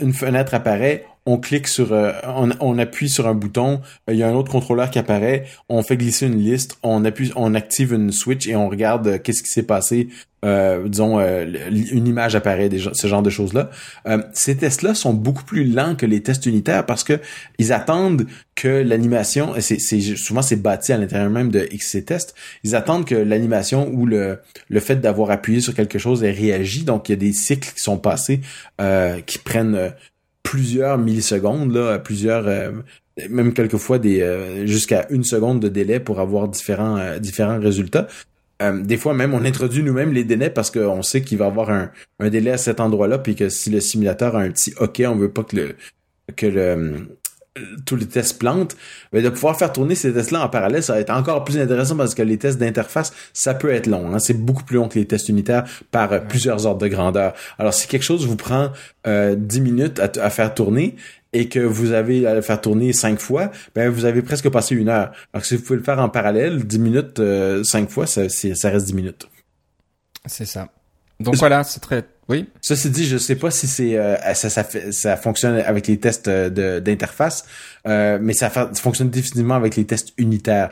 une 0.00 0.12
fenêtre 0.12 0.54
apparaît, 0.54 1.04
on 1.26 1.38
clique 1.38 1.68
sur, 1.68 1.92
on, 1.92 2.50
on, 2.60 2.78
appuie 2.78 3.08
sur 3.08 3.26
un 3.26 3.34
bouton, 3.34 3.80
il 4.08 4.16
y 4.16 4.22
a 4.22 4.28
un 4.28 4.34
autre 4.34 4.50
contrôleur 4.50 4.90
qui 4.90 4.98
apparaît, 4.98 5.44
on 5.68 5.82
fait 5.82 5.96
glisser 5.96 6.26
une 6.26 6.38
liste, 6.38 6.78
on 6.82 7.04
appuie, 7.04 7.32
on 7.36 7.54
active 7.54 7.92
une 7.92 8.12
switch 8.12 8.46
et 8.46 8.56
on 8.56 8.68
regarde 8.68 9.20
qu'est-ce 9.22 9.42
qui 9.42 9.50
s'est 9.50 9.64
passé 9.64 10.08
euh, 10.46 10.86
disons, 10.86 11.18
euh, 11.18 11.44
une 11.90 12.06
image 12.06 12.36
apparaît, 12.36 12.70
ce 12.92 13.06
genre 13.06 13.22
de 13.22 13.30
choses-là. 13.30 13.70
Euh, 14.06 14.22
ces 14.32 14.56
tests-là 14.56 14.94
sont 14.94 15.12
beaucoup 15.12 15.42
plus 15.42 15.64
lents 15.64 15.96
que 15.96 16.06
les 16.06 16.22
tests 16.22 16.46
unitaires 16.46 16.86
parce 16.86 17.02
que 17.02 17.20
ils 17.58 17.72
attendent 17.72 18.26
que 18.54 18.68
l'animation, 18.68 19.54
c'est, 19.58 19.78
souvent 19.78 20.42
c'est 20.42 20.62
bâti 20.62 20.92
à 20.92 20.98
l'intérieur 20.98 21.30
même 21.30 21.50
de 21.50 21.60
XC 21.60 22.04
test, 22.04 22.34
ils 22.62 22.76
attendent 22.76 23.06
que 23.06 23.14
l'animation 23.14 23.88
ou 23.92 24.06
le, 24.06 24.38
le 24.68 24.80
fait 24.80 24.96
d'avoir 24.96 25.30
appuyé 25.30 25.60
sur 25.60 25.74
quelque 25.74 25.98
chose 25.98 26.22
ait 26.22 26.30
réagi. 26.30 26.84
Donc 26.84 27.08
il 27.08 27.12
y 27.12 27.14
a 27.14 27.18
des 27.18 27.32
cycles 27.32 27.72
qui 27.74 27.80
sont 27.80 27.98
passés 27.98 28.40
qui 29.26 29.38
prennent 29.38 29.92
plusieurs 30.46 30.96
millisecondes, 30.96 31.72
là, 31.72 31.98
plusieurs 31.98 32.46
même 33.30 33.52
quelquefois 33.52 33.98
des 33.98 34.64
jusqu'à 34.64 35.06
une 35.10 35.24
seconde 35.24 35.60
de 35.60 35.68
délai 35.68 36.00
pour 36.00 36.20
avoir 36.20 36.48
différents 36.48 37.18
différents 37.18 37.58
résultats. 37.58 38.06
Euh, 38.62 38.82
des 38.82 38.96
fois 38.96 39.12
même 39.12 39.34
on 39.34 39.44
introduit 39.44 39.82
nous-mêmes 39.82 40.14
les 40.14 40.24
délais 40.24 40.48
parce 40.48 40.70
qu'on 40.70 41.02
sait 41.02 41.20
qu'il 41.20 41.36
va 41.36 41.44
y 41.44 41.48
avoir 41.48 41.68
un, 41.68 41.90
un, 42.20 42.30
délai 42.30 42.52
à 42.52 42.56
cet 42.56 42.80
endroit-là 42.80 43.18
puis 43.18 43.34
que 43.34 43.50
si 43.50 43.68
le 43.68 43.80
simulateur 43.80 44.34
a 44.34 44.40
un 44.40 44.50
petit 44.50 44.72
OK, 44.80 45.02
on 45.06 45.14
veut 45.14 45.30
pas 45.30 45.44
que 45.44 45.56
le 45.56 45.76
que 46.36 46.46
le 46.46 47.18
tous 47.84 47.96
les 47.96 48.06
tests 48.06 48.38
plantes, 48.38 48.76
mais 49.12 49.22
de 49.22 49.28
pouvoir 49.28 49.56
faire 49.56 49.72
tourner 49.72 49.94
ces 49.94 50.12
tests-là 50.12 50.44
en 50.44 50.48
parallèle, 50.48 50.82
ça 50.82 50.94
va 50.94 51.00
être 51.00 51.10
encore 51.10 51.44
plus 51.44 51.58
intéressant 51.58 51.96
parce 51.96 52.14
que 52.14 52.22
les 52.22 52.38
tests 52.38 52.58
d'interface, 52.58 53.12
ça 53.32 53.54
peut 53.54 53.70
être 53.70 53.86
long. 53.86 54.14
Hein? 54.14 54.18
C'est 54.18 54.34
beaucoup 54.34 54.64
plus 54.64 54.76
long 54.76 54.88
que 54.88 54.98
les 54.98 55.06
tests 55.06 55.28
unitaires 55.28 55.64
par 55.90 56.12
euh, 56.12 56.20
plusieurs 56.20 56.66
ordres 56.66 56.80
de 56.80 56.88
grandeur. 56.88 57.34
Alors, 57.58 57.74
si 57.74 57.86
quelque 57.88 58.02
chose 58.02 58.26
vous 58.26 58.36
prend 58.36 58.70
euh, 59.06 59.34
10 59.36 59.60
minutes 59.60 60.00
à, 60.00 60.10
à, 60.20 60.30
faire 60.30 60.54
tourner 60.54 60.96
et 61.32 61.48
que 61.48 61.60
vous 61.60 61.92
avez 61.92 62.26
à 62.26 62.34
le 62.34 62.40
faire 62.40 62.60
tourner 62.60 62.92
cinq 62.92 63.20
fois, 63.20 63.50
ben 63.74 63.90
vous 63.90 64.04
avez 64.04 64.22
presque 64.22 64.48
passé 64.48 64.74
une 64.74 64.88
heure. 64.88 65.12
Alors 65.32 65.44
si 65.44 65.56
vous 65.56 65.62
pouvez 65.62 65.78
le 65.78 65.84
faire 65.84 65.98
en 65.98 66.08
parallèle, 66.08 66.64
10 66.64 66.78
minutes, 66.78 67.20
euh, 67.20 67.62
cinq 67.62 67.90
fois, 67.90 68.06
ça, 68.06 68.28
ça 68.28 68.70
reste 68.70 68.86
10 68.86 68.94
minutes. 68.94 69.28
C'est 70.24 70.46
ça. 70.46 70.68
Donc 71.20 71.36
voilà, 71.36 71.64
c'est 71.64 71.80
très 71.80 72.04
oui. 72.28 72.46
Ceci 72.60 72.90
dit, 72.90 73.04
je 73.04 73.18
sais 73.18 73.36
pas 73.36 73.52
si 73.52 73.68
c'est 73.68 73.96
euh, 73.96 74.16
ça, 74.34 74.50
ça, 74.50 74.64
ça 74.90 75.16
fonctionne 75.16 75.58
avec 75.58 75.86
les 75.86 75.96
tests 75.98 76.26
euh, 76.26 76.80
d'interface, 76.80 77.44
euh, 77.86 78.18
mais 78.20 78.32
ça, 78.32 78.50
fonctionne 78.50 79.10
définitivement 79.10 79.54
avec 79.54 79.76
les 79.76 79.84
tests 79.84 80.12
unitaires. 80.18 80.70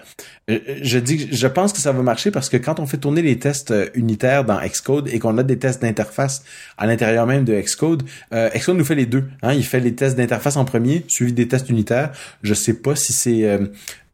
Euh, 0.50 0.58
je 0.82 0.98
dis, 0.98 1.28
je 1.30 1.46
pense 1.46 1.72
que 1.72 1.78
ça 1.78 1.92
va 1.92 2.02
marcher 2.02 2.32
parce 2.32 2.48
que 2.48 2.56
quand 2.56 2.80
on 2.80 2.86
fait 2.86 2.96
tourner 2.96 3.22
les 3.22 3.38
tests 3.38 3.72
unitaires 3.94 4.44
dans 4.44 4.60
Xcode 4.60 5.08
et 5.08 5.20
qu'on 5.20 5.38
a 5.38 5.44
des 5.44 5.58
tests 5.58 5.80
d'interface 5.80 6.42
à 6.76 6.86
l'intérieur 6.86 7.24
même 7.26 7.44
de 7.44 7.54
Xcode, 7.60 8.02
Xcode 8.32 8.76
nous 8.76 8.84
fait 8.84 8.96
les 8.96 9.06
deux. 9.06 9.24
Hein, 9.42 9.52
il 9.52 9.64
fait 9.64 9.80
les 9.80 9.94
tests 9.94 10.16
d'interface 10.16 10.56
en 10.56 10.64
premier, 10.64 11.04
suivi 11.06 11.32
des 11.32 11.46
tests 11.46 11.70
unitaires. 11.70 12.10
Je 12.42 12.54
sais 12.54 12.74
pas 12.74 12.96
si 12.96 13.12
c'est 13.12 13.44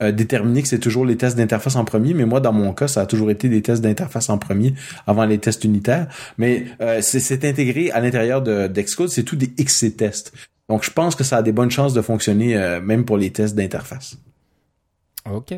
euh, 0.03 0.12
déterminer 0.12 0.62
que 0.62 0.68
c'est 0.68 0.78
toujours 0.78 1.05
les 1.05 1.16
tests 1.16 1.36
d'interface 1.36 1.76
en 1.76 1.84
premier, 1.84 2.14
mais 2.14 2.24
moi, 2.24 2.41
dans 2.41 2.55
mon 2.55 2.72
cas, 2.72 2.88
ça 2.88 3.03
a 3.03 3.07
toujours 3.07 3.30
été 3.30 3.51
des 3.51 3.61
tests 3.61 3.82
d'interface 3.82 4.30
en 4.30 4.38
premier 4.38 4.72
avant 5.07 5.26
les 5.26 5.36
tests 5.36 5.62
unitaires. 5.64 6.07
Mais 6.38 6.64
euh, 6.80 7.01
c'est 7.03 7.30
intégré 7.33 7.91
à 7.91 8.01
l'intérieur 8.01 8.43
d'Xcode, 8.43 9.09
c'est 9.09 9.24
tout 9.24 9.37
des 9.37 9.49
XC 9.49 9.97
tests. 9.97 10.33
Donc, 10.68 10.85
je 10.85 10.91
pense 10.91 11.14
que 11.14 11.24
ça 11.24 11.39
a 11.39 11.43
des 11.43 11.53
bonnes 11.53 11.70
chances 11.70 11.95
de 11.95 12.03
fonctionner 12.03 12.57
euh, 12.57 12.81
même 12.81 13.05
pour 13.05 13.16
les 13.16 13.31
tests 13.31 13.55
d'interface. 13.55 14.16
Ok. 15.31 15.55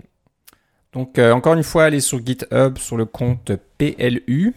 Donc, 0.92 1.18
encore 1.18 1.54
une 1.54 1.62
fois, 1.62 1.84
allez 1.84 2.00
sur 2.00 2.24
GitHub 2.24 2.76
sur 2.76 2.98
le 2.98 3.06
compte 3.06 3.52
PLU 3.78 4.54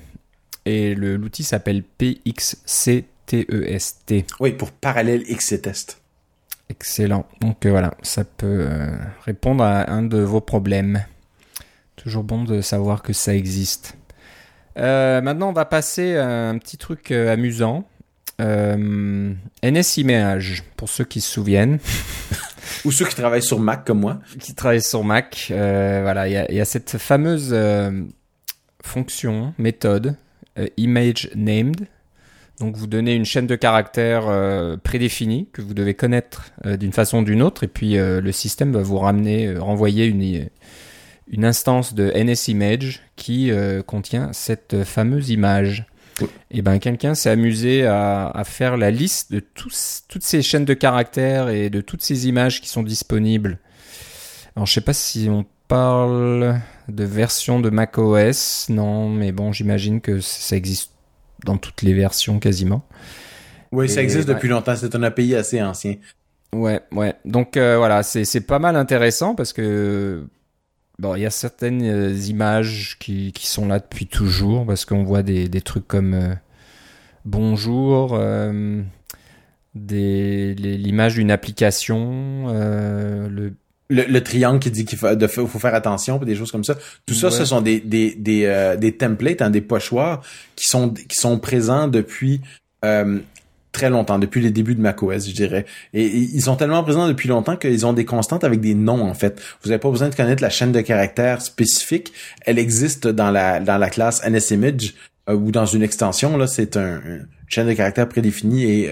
et 0.66 0.96
l'outil 0.96 1.44
s'appelle 1.44 1.84
PXCTEST. 1.84 3.06
E 3.34 4.24
oui, 4.40 4.52
pour 4.52 4.72
parallèle 4.72 5.24
XC 5.24 5.62
test. 5.62 6.02
Excellent. 6.70 7.26
Donc 7.42 7.66
euh, 7.66 7.70
voilà, 7.70 7.94
ça 8.02 8.24
peut 8.24 8.68
euh, 8.70 8.96
répondre 9.24 9.64
à 9.64 9.92
un 9.92 10.02
de 10.04 10.20
vos 10.20 10.42
problèmes. 10.42 11.04
Toujours 11.96 12.24
bon 12.24 12.44
de 12.44 12.62
savoir 12.62 13.04
que 13.04 13.14
ça 13.14 13.36
existe. 13.36 13.96
Euh, 14.78 15.22
maintenant, 15.22 15.50
on 15.50 15.54
va 15.54 15.66
passer 15.66 16.18
à 16.18 16.50
un 16.50 16.58
petit 16.58 16.78
truc 16.78 17.12
amusant. 17.12 17.88
NS 18.40 19.98
Image, 19.98 20.64
pour 20.76 20.90
ceux 20.90 21.06
qui 21.06 21.22
se 21.22 21.32
souviennent. 21.32 21.80
Ou 22.86 22.92
ceux 22.92 23.06
qui 23.06 23.16
travaillent 23.16 23.44
sur 23.44 23.60
Mac 23.60 23.86
comme 23.86 24.02
moi. 24.02 24.20
Qui 24.40 24.54
travaillent 24.54 24.82
sur 24.82 25.04
Mac. 25.04 25.46
voilà, 25.50 26.28
il 26.28 26.54
y, 26.54 26.56
y 26.56 26.60
a, 26.60 26.66
cette 26.66 26.98
fameuse 26.98 27.56
fonction, 28.84 29.54
méthode, 29.58 30.16
image 30.78 31.30
named, 31.36 31.88
donc 32.60 32.78
vous 32.78 32.88
donnez 32.88 33.16
une 33.16 33.26
chaîne 33.26 33.48
de 33.48 33.56
caractères 33.56 34.28
euh, 34.30 34.78
prédéfinie 34.78 35.50
que 35.52 35.62
vous 35.62 35.74
devez 35.74 35.94
connaître 35.94 36.52
euh, 36.66 36.78
d'une 36.78 36.94
façon 36.94 37.20
ou 37.20 37.24
d'une 37.24 37.42
autre, 37.42 37.66
et 37.66 37.68
puis 37.68 37.98
euh, 37.98 38.22
le 38.22 38.32
système 38.32 38.72
va 38.72 38.82
vous 38.82 38.98
ramener, 38.98 39.58
renvoyer 39.58 40.06
une, 40.06 40.48
une 41.28 41.46
instance 41.46 41.94
de 41.94 42.12
NSImage 42.16 43.02
qui 43.16 43.52
contient 43.86 44.32
cette 44.34 44.84
fameuse 44.84 45.30
image. 45.30 45.86
Et 46.50 46.62
ben 46.62 46.80
quelqu'un 46.80 47.14
s'est 47.14 47.30
amusé 47.30 47.86
à, 47.86 48.28
à, 48.30 48.44
faire 48.46 48.78
la 48.78 48.90
liste 48.90 49.34
de 49.34 49.42
tous, 49.42 50.04
toutes 50.08 50.24
ces 50.24 50.42
chaînes 50.42 50.64
de 50.64 50.74
caractères 50.74 51.50
et 51.50 51.70
de 51.70 51.82
toutes 51.82 52.02
ces 52.02 52.30
images 52.30 52.62
qui 52.62 52.70
sont 52.70 52.84
disponibles. 52.84 53.60
Alors 54.56 54.66
je 54.66 54.74
sais 54.74 54.82
pas 54.82 54.94
si 54.94 55.28
on 55.30 55.46
parle 55.68 56.60
de 56.88 57.04
version 57.04 57.60
de 57.60 57.70
macOS, 57.70 58.68
non, 58.70 59.10
mais 59.10 59.32
bon 59.32 59.52
j'imagine 59.52 60.00
que 60.00 60.22
ça 60.22 60.56
existe 60.56 60.92
dans 61.44 61.58
toutes 61.58 61.82
les 61.82 61.94
versions 61.94 62.40
quasiment. 62.40 62.84
Oui, 63.72 63.90
ça 63.90 64.02
existe 64.02 64.28
depuis 64.28 64.48
longtemps. 64.48 64.76
C'est 64.76 64.96
un 64.96 65.04
API 65.04 65.36
assez 65.36 65.62
ancien. 65.62 65.96
Ouais, 66.54 66.82
ouais. 66.92 67.14
Donc 67.26 67.58
euh, 67.58 67.78
voilà, 67.78 68.04
c'est 68.04 68.42
pas 68.42 68.60
mal 68.60 68.76
intéressant 68.76 69.36
parce 69.36 69.52
que 69.52 70.26
bon, 71.00 71.16
il 71.16 71.22
y 71.22 71.26
a 71.26 71.30
certaines 71.30 71.84
euh, 71.84 72.14
images 72.28 72.98
qui, 73.00 73.32
qui 73.34 73.48
sont 73.48 73.68
là 73.68 73.80
depuis 73.80 74.08
toujours 74.08 74.66
parce 74.66 74.86
qu'on 74.86 75.04
voit 75.04 75.24
des, 75.24 75.48
des 75.48 75.62
trucs 75.62 75.88
comme 75.88 76.14
euh, 76.14 76.34
bonjour, 77.26 78.20
l'image 79.76 81.16
d'une 81.16 81.32
application, 81.32 82.48
le 82.48 83.54
le, 83.90 84.20
triangle 84.20 84.60
qui 84.60 84.72
dit 84.72 84.86
qu'il 84.86 84.98
faut, 84.98 85.48
faut, 85.48 85.60
faire 85.60 85.76
attention, 85.76 86.18
des 86.18 86.36
choses 86.36 86.52
comme 86.52 86.64
ça. 86.64 86.76
Tout 87.06 87.14
ça, 87.14 87.30
ce 87.32 87.46
sont 87.46 87.62
des 87.62 87.80
des 87.80 88.16
des, 88.16 88.46
euh, 88.46 88.76
des 88.76 88.94
templates, 88.94 89.42
hein, 89.42 89.50
des 89.50 89.62
pochoirs 89.62 90.22
qui 90.56 90.66
sont 90.66 90.90
qui 90.90 91.16
sont 91.16 91.38
présents 91.40 91.88
depuis 91.88 92.42
euh, 92.84 93.20
très 93.76 93.90
longtemps, 93.90 94.20
depuis 94.20 94.42
les 94.42 94.52
débuts 94.52 94.76
de 94.76 94.82
macOS, 94.82 95.28
je 95.28 95.34
dirais. 95.34 95.66
Et, 95.94 96.06
ils 96.06 96.42
sont 96.42 96.56
tellement 96.56 96.84
présents 96.84 97.08
depuis 97.08 97.30
longtemps 97.30 97.58
qu'ils 97.58 97.86
ont 97.86 97.94
des 97.94 98.06
constantes 98.06 98.44
avec 98.44 98.62
des 98.62 98.74
noms 98.74 99.04
en 99.04 99.14
fait. 99.14 99.42
Vous 99.62 99.70
n'avez 99.70 99.80
pas 99.80 99.90
besoin 99.90 100.10
de 100.10 100.16
connaître 100.16 100.42
la 100.42 100.50
chaîne 100.50 100.72
de 100.72 100.82
caractères 100.82 101.42
spécifique. 101.42 102.14
Elle 102.46 102.58
existe 102.58 103.08
dans 103.08 103.32
la 103.32 103.60
dans 103.60 103.78
la 103.78 103.90
classe 103.90 104.26
NSImage 104.28 104.96
euh, 105.30 105.36
ou 105.36 105.52
dans 105.52 105.66
une 105.66 105.84
extension. 105.84 106.38
Là, 106.38 106.48
c'est 106.48 106.78
un, 106.78 107.02
une 107.06 107.28
chaîne 107.48 107.68
de 107.68 107.74
caractères 107.74 108.08
prédéfinie 108.08 108.64
et 108.64 108.92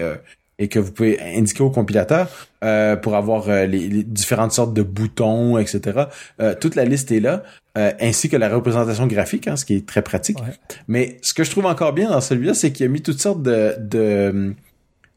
et 0.58 0.68
que 0.68 0.78
vous 0.78 0.92
pouvez 0.92 1.20
indiquer 1.20 1.62
au 1.62 1.70
compilateur 1.70 2.28
euh, 2.62 2.96
pour 2.96 3.16
avoir 3.16 3.48
euh, 3.48 3.66
les, 3.66 4.04
différentes 4.04 4.52
sortes 4.52 4.72
de 4.72 4.82
boutons, 4.82 5.58
etc. 5.58 6.04
Euh, 6.40 6.54
toute 6.58 6.76
la 6.76 6.84
liste 6.84 7.10
est 7.12 7.20
là, 7.20 7.42
ainsi 7.76 8.28
que 8.28 8.36
la 8.36 8.48
représentation 8.48 9.06
graphique, 9.08 9.48
hein, 9.48 9.56
ce 9.56 9.64
qui 9.64 9.74
est 9.74 9.86
très 9.86 10.02
pratique. 10.02 10.38
Mais 10.86 11.18
ce 11.22 11.34
que 11.34 11.42
je 11.42 11.50
trouve 11.50 11.66
encore 11.66 11.92
bien 11.92 12.08
dans 12.08 12.20
celui-là, 12.20 12.54
c'est 12.54 12.70
qu'il 12.70 12.86
a 12.86 12.88
mis 12.88 13.02
toutes 13.02 13.20
sortes 13.20 13.42
de, 13.42 13.74
de, 13.80 14.54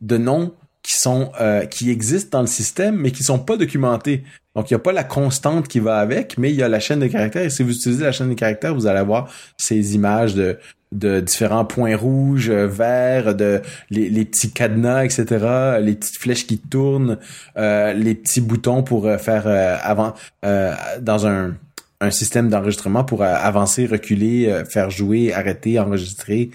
de 0.01 0.17
noms 0.17 0.53
qui 0.83 0.97
sont 0.97 1.31
qui 1.69 1.91
existent 1.91 2.37
dans 2.37 2.41
le 2.41 2.47
système, 2.47 2.95
mais 2.95 3.11
qui 3.11 3.23
sont 3.23 3.39
pas 3.39 3.57
documentés. 3.57 4.23
Donc, 4.57 4.71
il 4.71 4.73
n'y 4.73 4.77
a 4.77 4.79
pas 4.79 4.91
la 4.91 5.03
constante 5.03 5.67
qui 5.67 5.79
va 5.79 5.99
avec, 5.99 6.39
mais 6.39 6.49
il 6.49 6.55
y 6.55 6.63
a 6.63 6.67
la 6.67 6.79
chaîne 6.79 6.99
de 6.99 7.05
caractères. 7.05 7.43
Et 7.43 7.51
si 7.51 7.61
vous 7.61 7.71
utilisez 7.71 8.03
la 8.03 8.11
chaîne 8.11 8.29
de 8.29 8.33
caractères, 8.33 8.73
vous 8.73 8.87
allez 8.87 8.97
avoir 8.97 9.29
ces 9.55 9.93
images 9.93 10.33
de, 10.33 10.57
de 10.91 11.19
différents 11.19 11.63
points 11.63 11.95
rouges, 11.95 12.49
euh, 12.49 12.65
verts, 12.65 13.35
de 13.35 13.61
les, 13.89 14.09
les, 14.09 14.25
petits 14.25 14.51
cadenas, 14.51 15.03
etc., 15.03 15.77
les 15.79 15.93
petites 15.93 16.17
flèches 16.17 16.47
qui 16.47 16.57
tournent, 16.57 17.19
euh, 17.57 17.93
les 17.93 18.15
petits 18.15 18.41
boutons 18.41 18.83
pour 18.83 19.05
euh, 19.05 19.19
faire 19.19 19.45
avant 19.83 20.15
dans 20.41 21.27
un, 21.27 21.55
un 22.01 22.11
système 22.11 22.49
d'enregistrement 22.49 23.03
pour 23.03 23.23
avancer, 23.23 23.85
reculer, 23.85 24.63
faire 24.69 24.89
jouer, 24.89 25.33
arrêter, 25.33 25.79
enregistrer. 25.79 26.49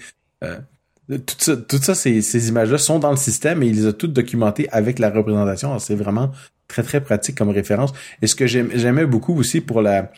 Tout 1.09 1.35
ça, 1.37 1.57
tout 1.57 1.77
ça 1.77 1.95
ces, 1.95 2.49
images-là 2.49 2.77
sont 2.77 2.99
dans 2.99 3.11
le 3.11 3.17
système 3.17 3.61
et 3.63 3.67
il 3.67 3.75
les 3.75 3.85
a 3.87 3.93
toutes 3.93 4.13
documentées 4.13 4.67
avec 4.69 4.99
la 4.99 5.09
représentation. 5.09 5.77
C'est 5.79 5.95
vraiment 5.95 6.31
très 6.67 6.83
très 6.83 7.01
pratique 7.01 7.37
comme 7.37 7.49
référence. 7.49 7.93
Et 8.21 8.27
ce 8.27 8.35
que 8.35 8.47
j'aimais 8.47 9.05
beaucoup 9.05 9.37
aussi 9.37 9.61
pour 9.61 9.81
la 9.81 10.11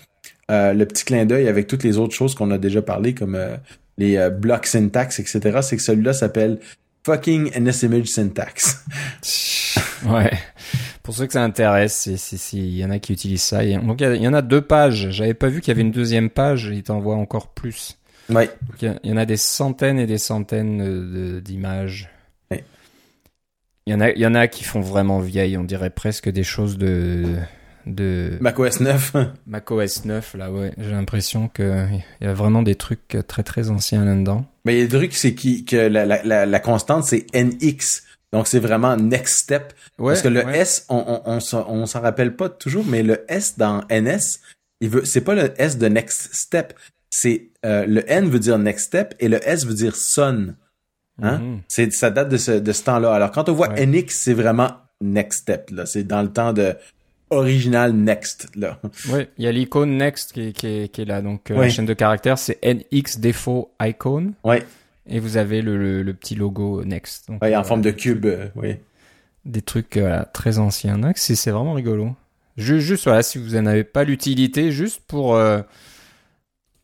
le 0.50 0.84
petit 0.84 1.06
clin 1.06 1.26
d'œil 1.26 1.48
avec 1.48 1.68
toutes 1.68 1.84
les 1.84 1.98
autres 1.98 2.14
choses 2.14 2.36
qu'on 2.36 2.52
a 2.52 2.58
déjà 2.58 2.82
parlé 2.82 3.14
comme 3.16 3.38
les 3.98 4.18
euh, 4.18 4.30
blocs 4.30 4.66
syntax, 4.66 5.20
etc., 5.20 5.60
c'est 5.62 5.78
que 5.78 5.82
celui-là 5.82 6.14
s'appelle 6.14 6.60
fucking 7.06 7.52
NSImage 7.60 8.08
syntax. 8.08 8.84
ouais. 10.06 10.32
Pour 11.04 11.14
ceux 11.14 11.28
que 11.28 11.34
ça 11.34 11.44
intéresse, 11.44 12.10
il 12.54 12.78
y 12.78 12.84
en 12.84 12.90
a 12.90 13.00
qui 13.00 13.14
utilisent 13.14 13.44
ça. 13.44 13.64
Donc 13.64 14.02
il 14.02 14.22
y, 14.22 14.28
en 14.28 14.34
a 14.34 14.42
deux 14.42 14.62
pages. 14.62 15.10
J'avais 15.12 15.36
pas 15.36 15.50
vu 15.50 15.62
qu'il 15.62 15.72
y 15.72 15.72
avait 15.72 15.84
une 15.84 15.92
deuxième 15.92 16.32
page. 16.32 16.72
Il 16.74 16.82
t'envoie 16.82 17.16
encore 17.16 17.50
plus. 17.50 18.00
Ouais. 18.30 18.50
Il 18.82 19.00
y, 19.04 19.12
en 19.12 19.18
a 19.18 19.26
des 19.26 19.38
centaines 19.38 20.00
et 20.00 20.08
des 20.08 20.18
centaines 20.18 21.40
d'images. 21.42 22.10
Ouais. 22.52 22.64
Il 23.86 23.94
y 23.94 23.96
en 23.96 24.02
a, 24.02 24.12
il 24.12 24.20
y 24.20 24.26
en 24.26 24.36
a 24.36 24.48
qui 24.48 24.64
font 24.64 24.82
vraiment 24.82 25.20
vieilles. 25.20 25.58
On 25.58 25.64
dirait 25.64 25.90
presque 25.90 26.30
des 26.30 26.44
choses 26.44 26.78
de 26.78 27.38
de 27.86 28.38
macOS 28.42 28.80
9. 28.80 29.16
macOS 29.48 30.06
9 30.06 30.36
là 30.36 30.52
ouais, 30.52 30.72
j'ai 30.78 30.92
l'impression 30.92 31.48
que 31.48 31.86
il 32.20 32.26
y 32.26 32.30
a 32.30 32.34
vraiment 32.34 32.64
des 32.64 32.76
trucs 32.76 33.18
très 33.28 33.44
très 33.44 33.70
anciens 33.70 34.06
là-dedans. 34.06 34.46
Mais 34.66 34.76
il 34.76 34.80
y 34.80 34.82
a 34.82 34.86
des 34.86 34.98
trucs 34.98 35.14
c'est 35.14 35.36
qui 35.36 35.66
que 35.66 35.76
la, 35.76 36.06
la, 36.06 36.46
la, 36.46 36.60
constante 36.60 37.04
c'est 37.04 37.26
NX. 37.34 38.04
Donc 38.34 38.48
c'est 38.48 38.60
vraiment 38.60 38.98
next 38.98 39.38
step 39.38 39.74
parce 39.98 40.22
que 40.22 40.28
le 40.28 40.48
S 40.50 40.86
on 40.90 41.22
on 41.26 41.40
on 41.54 41.86
s'en 41.86 42.02
rappelle 42.02 42.36
pas 42.36 42.50
toujours 42.50 42.86
mais 42.86 43.04
le 43.04 43.24
S 43.30 43.58
dans 43.58 43.84
NS, 43.90 44.40
il 44.82 44.90
veut 44.90 45.06
c'est 45.06 45.22
pas 45.22 45.36
le 45.36 45.54
S 45.62 45.78
de 45.78 45.88
next 45.88 46.34
step, 46.34 46.74
c'est 47.10 47.50
euh, 47.66 47.86
le 47.86 48.10
N 48.12 48.30
veut 48.30 48.40
dire 48.40 48.58
next 48.58 48.88
step 48.88 49.16
et 49.20 49.28
le 49.28 49.40
S 49.48 49.66
veut 49.66 49.74
dire 49.74 49.96
son. 49.96 50.56
Hein? 51.22 51.60
C'est 51.70 51.94
ça 51.94 52.10
date 52.10 52.30
de 52.30 52.38
ce 52.38 52.52
de 52.52 52.72
ce 52.72 52.84
temps-là. 52.84 53.14
Alors 53.14 53.32
quand 53.32 53.48
on 53.48 53.54
voit 53.54 53.70
NX, 53.70 54.10
c'est 54.10 54.34
vraiment 54.34 54.72
next 55.02 55.44
step 55.44 55.70
là, 55.72 55.86
c'est 55.86 56.04
dans 56.04 56.22
le 56.22 56.30
temps 56.30 56.52
de 56.52 56.76
original 57.30 57.94
Next 57.94 58.50
là. 58.56 58.80
Oui, 59.10 59.28
il 59.38 59.46
y 59.46 59.48
a 59.48 59.52
l'icône 59.52 59.98
Next 59.98 60.34
qui, 60.34 60.54
qui, 60.54 60.68
est 60.68 61.06
là. 61.06 61.22
Donc 61.22 61.52
euh, 61.52 61.56
la 61.56 61.70
chaîne 61.70 61.86
de 61.86 61.94
caractères 61.94 62.38
c'est 62.38 62.60
NX 62.64 63.20
défaut 63.20 63.72
icon. 63.82 64.34
Oui. 64.44 64.58
Et 65.08 65.20
vous 65.20 65.38
avez 65.38 65.62
le, 65.62 66.02
le, 66.02 66.14
petit 66.16 66.36
logo 66.36 66.84
Next. 66.84 67.30
Donc, 67.30 67.44
en 67.44 67.46
euh, 67.46 67.64
forme 67.64 67.82
de 67.82 67.92
cube, 67.92 68.26
oui. 68.56 68.76
des 69.46 69.62
trucs 69.62 70.00
très 70.34 70.58
anciens. 70.58 71.00
C'est 71.16 71.52
vraiment 71.52 71.74
rigolo. 71.74 72.16
Juste, 72.58 72.88
juste, 72.88 73.04
voilà, 73.04 73.22
si 73.22 73.38
vous 73.38 73.56
n'en 73.56 73.68
avez 73.68 73.84
pas 73.84 74.04
l'utilité, 74.04 74.72
juste 74.72 75.02
pour 75.08 75.40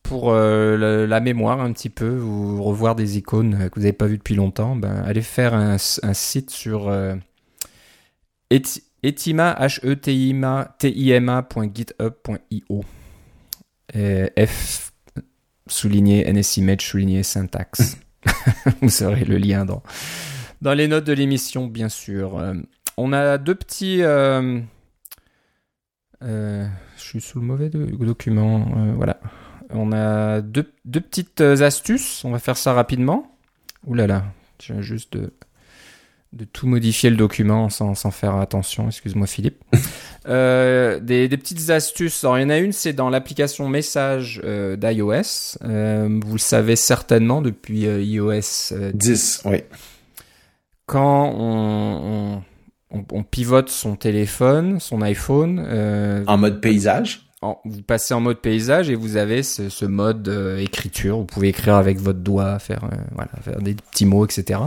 pour 0.02 0.32
la, 0.32 1.20
mémoire 1.20 1.60
un 1.60 1.72
petit 1.72 1.90
peu, 1.90 2.20
ou 2.20 2.62
revoir 2.62 2.94
des 2.94 3.18
icônes 3.18 3.68
que 3.70 3.74
vous 3.76 3.82
n'avez 3.82 3.92
pas 3.92 4.06
vues 4.06 4.18
depuis 4.18 4.34
longtemps, 4.34 4.76
ben, 4.76 5.02
allez 5.06 5.22
faire 5.22 5.54
un, 5.54 5.76
un 6.02 6.14
site 6.14 6.50
sur 6.50 6.92
Etima, 8.50 9.56
H-E-T-I-M-A, 9.58 10.76
T-I-M-A.github.io. 10.78 12.84
F 13.94 14.92
souligné 15.66 16.32
NSImage 16.32 16.86
souligné 16.86 17.22
syntaxe. 17.22 17.98
Vous 18.80 19.02
aurez 19.02 19.24
le 19.24 19.38
lien 19.38 19.64
dans, 19.64 19.82
dans 20.60 20.74
les 20.74 20.88
notes 20.88 21.04
de 21.04 21.12
l'émission, 21.12 21.66
bien 21.66 21.88
sûr. 21.88 22.38
Euh, 22.38 22.54
on 22.96 23.12
a 23.12 23.38
deux 23.38 23.54
petits. 23.54 24.02
Euh, 24.02 24.60
euh, 26.22 26.66
je 26.96 27.02
suis 27.02 27.20
sous 27.20 27.40
le 27.40 27.46
mauvais 27.46 27.68
document. 27.68 28.94
voilà. 28.96 29.18
On 29.74 29.92
a 29.92 30.40
deux, 30.40 30.72
deux, 30.84 31.00
petites 31.00 31.40
astuces. 31.40 32.24
On 32.24 32.30
va 32.30 32.38
faire 32.38 32.56
ça 32.56 32.72
rapidement. 32.72 33.36
Ouh 33.86 33.94
là 33.94 34.06
là. 34.06 34.24
Je 34.60 34.72
viens 34.72 34.82
juste 34.82 35.12
de 35.14 35.32
de 36.32 36.44
tout 36.44 36.66
modifier 36.66 37.10
le 37.10 37.16
document 37.16 37.68
sans, 37.68 37.94
sans 37.94 38.10
faire 38.10 38.36
attention. 38.36 38.86
Excuse-moi 38.86 39.26
Philippe. 39.26 39.62
euh, 40.28 40.98
des, 40.98 41.28
des, 41.28 41.36
petites 41.36 41.70
astuces. 41.70 42.24
Alors, 42.24 42.38
il 42.38 42.42
y 42.42 42.44
en 42.44 42.50
a 42.50 42.58
une, 42.58 42.72
c'est 42.72 42.92
dans 42.92 43.10
l'application 43.10 43.68
message 43.68 44.40
euh, 44.44 44.76
d'iOS. 44.76 45.58
Euh, 45.64 46.20
vous 46.24 46.32
le 46.32 46.38
savez 46.38 46.76
certainement 46.76 47.42
depuis 47.42 47.86
euh, 47.86 48.02
iOS 48.02 48.72
10. 48.94 49.42
Oui. 49.44 49.58
Quand 50.86 51.32
on, 51.36 52.42
on, 52.90 53.04
on, 53.10 53.22
pivote 53.22 53.68
son 53.68 53.96
téléphone, 53.96 54.80
son 54.80 55.02
iPhone. 55.02 55.60
en 56.26 56.38
mode 56.38 56.60
paysage? 56.60 57.28
Vous 57.64 57.82
passez 57.82 58.14
en 58.14 58.20
mode 58.20 58.38
paysage 58.38 58.90
et 58.90 58.94
vous 58.94 59.16
avez 59.16 59.42
ce, 59.42 59.68
ce 59.68 59.84
mode 59.84 60.28
écriture. 60.58 61.18
Vous 61.18 61.24
pouvez 61.24 61.48
écrire 61.48 61.76
avec 61.76 61.98
votre 61.98 62.20
doigt, 62.20 62.58
faire, 62.58 62.88
voilà, 63.14 63.30
faire 63.42 63.60
des 63.60 63.74
petits 63.74 64.06
mots, 64.06 64.24
etc. 64.24 64.60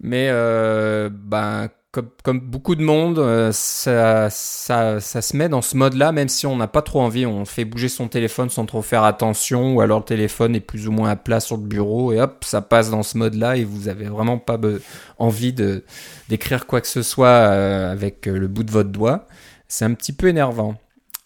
Mais 0.00 0.28
euh, 0.30 1.10
ben, 1.12 1.68
comme, 1.90 2.10
comme, 2.22 2.40
beaucoup 2.40 2.76
de 2.76 2.82
monde, 2.82 3.18
euh, 3.18 3.50
ça, 3.52 4.30
ça, 4.30 5.00
ça, 5.00 5.22
se 5.22 5.36
met 5.36 5.48
dans 5.48 5.62
ce 5.62 5.76
mode-là, 5.76 6.12
même 6.12 6.28
si 6.28 6.46
on 6.46 6.56
n'a 6.56 6.68
pas 6.68 6.82
trop 6.82 7.00
envie. 7.00 7.26
On 7.26 7.44
fait 7.44 7.64
bouger 7.64 7.88
son 7.88 8.08
téléphone 8.08 8.48
sans 8.48 8.66
trop 8.66 8.82
faire 8.82 9.02
attention, 9.02 9.74
ou 9.74 9.80
alors 9.80 9.98
le 10.00 10.04
téléphone 10.04 10.54
est 10.54 10.60
plus 10.60 10.86
ou 10.86 10.92
moins 10.92 11.10
à 11.10 11.16
plat 11.16 11.40
sur 11.40 11.56
le 11.56 11.64
bureau, 11.64 12.12
et 12.12 12.20
hop, 12.20 12.44
ça 12.44 12.62
passe 12.62 12.90
dans 12.90 13.02
ce 13.02 13.18
mode-là, 13.18 13.56
et 13.56 13.64
vous 13.64 13.88
avez 13.88 14.06
vraiment 14.06 14.38
pas 14.38 14.58
envie 15.18 15.52
de 15.52 15.84
d'écrire 16.28 16.66
quoi 16.66 16.80
que 16.80 16.86
ce 16.86 17.02
soit 17.02 17.26
euh, 17.28 17.90
avec 17.90 18.26
le 18.26 18.46
bout 18.48 18.62
de 18.62 18.70
votre 18.70 18.90
doigt. 18.90 19.26
C'est 19.66 19.84
un 19.84 19.94
petit 19.94 20.12
peu 20.12 20.28
énervant. 20.28 20.76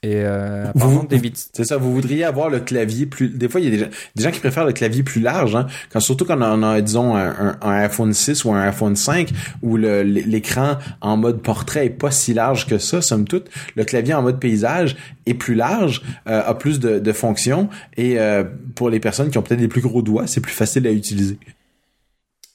Et 0.05 0.16
euh, 0.16 0.66
apparemment, 0.68 1.05
David. 1.05 1.36
C'est 1.36 1.64
ça, 1.64 1.76
vous 1.76 1.92
voudriez 1.92 2.24
avoir 2.24 2.50
le 2.50 2.59
clavier 2.59 3.07
plus. 3.07 3.28
Des 3.28 3.48
fois, 3.48 3.61
il 3.61 3.64
y 3.64 3.66
a 3.68 3.70
des 3.70 3.78
gens, 3.78 3.90
des 4.16 4.24
gens 4.24 4.30
qui 4.32 4.40
préfèrent 4.40 4.64
le 4.64 4.72
clavier 4.72 5.05
plus 5.05 5.20
large, 5.20 5.55
hein, 5.55 5.68
quand, 5.90 6.00
surtout 6.00 6.24
quand 6.24 6.40
on 6.42 6.62
a, 6.64 6.80
disons, 6.80 7.14
un, 7.16 7.57
un, 7.61 7.70
iPhone 7.70 8.12
6 8.12 8.44
ou 8.44 8.53
un 8.53 8.61
iPhone 8.62 8.96
5, 8.96 9.30
où 9.62 9.76
l'écran 9.76 10.78
en 11.00 11.16
mode 11.16 11.40
portrait 11.40 11.86
est 11.86 11.90
pas 11.90 12.11
si 12.11 12.34
large 12.34 12.66
que 12.66 12.78
ça, 12.78 13.00
somme 13.00 13.28
toute. 13.28 13.48
Le 13.76 13.84
clavier 13.84 14.14
en 14.14 14.22
mode 14.22 14.40
paysage 14.40 14.96
est 15.26 15.34
plus 15.34 15.55
large, 15.55 16.03
euh, 16.26 16.42
a 16.44 16.55
plus 16.55 16.80
de, 16.80 16.98
de 16.98 17.12
fonctions, 17.12 17.68
et 17.96 18.18
euh, 18.18 18.42
pour 18.74 18.90
les 18.90 18.98
personnes 18.98 19.30
qui 19.30 19.38
ont 19.38 19.42
peut-être 19.42 19.61
des 19.61 19.68
plus 19.68 19.82
gros 19.82 20.03
doigts, 20.03 20.26
c'est 20.26 20.40
plus 20.40 20.53
facile 20.53 20.86
à 20.88 20.90
utiliser. 20.90 21.38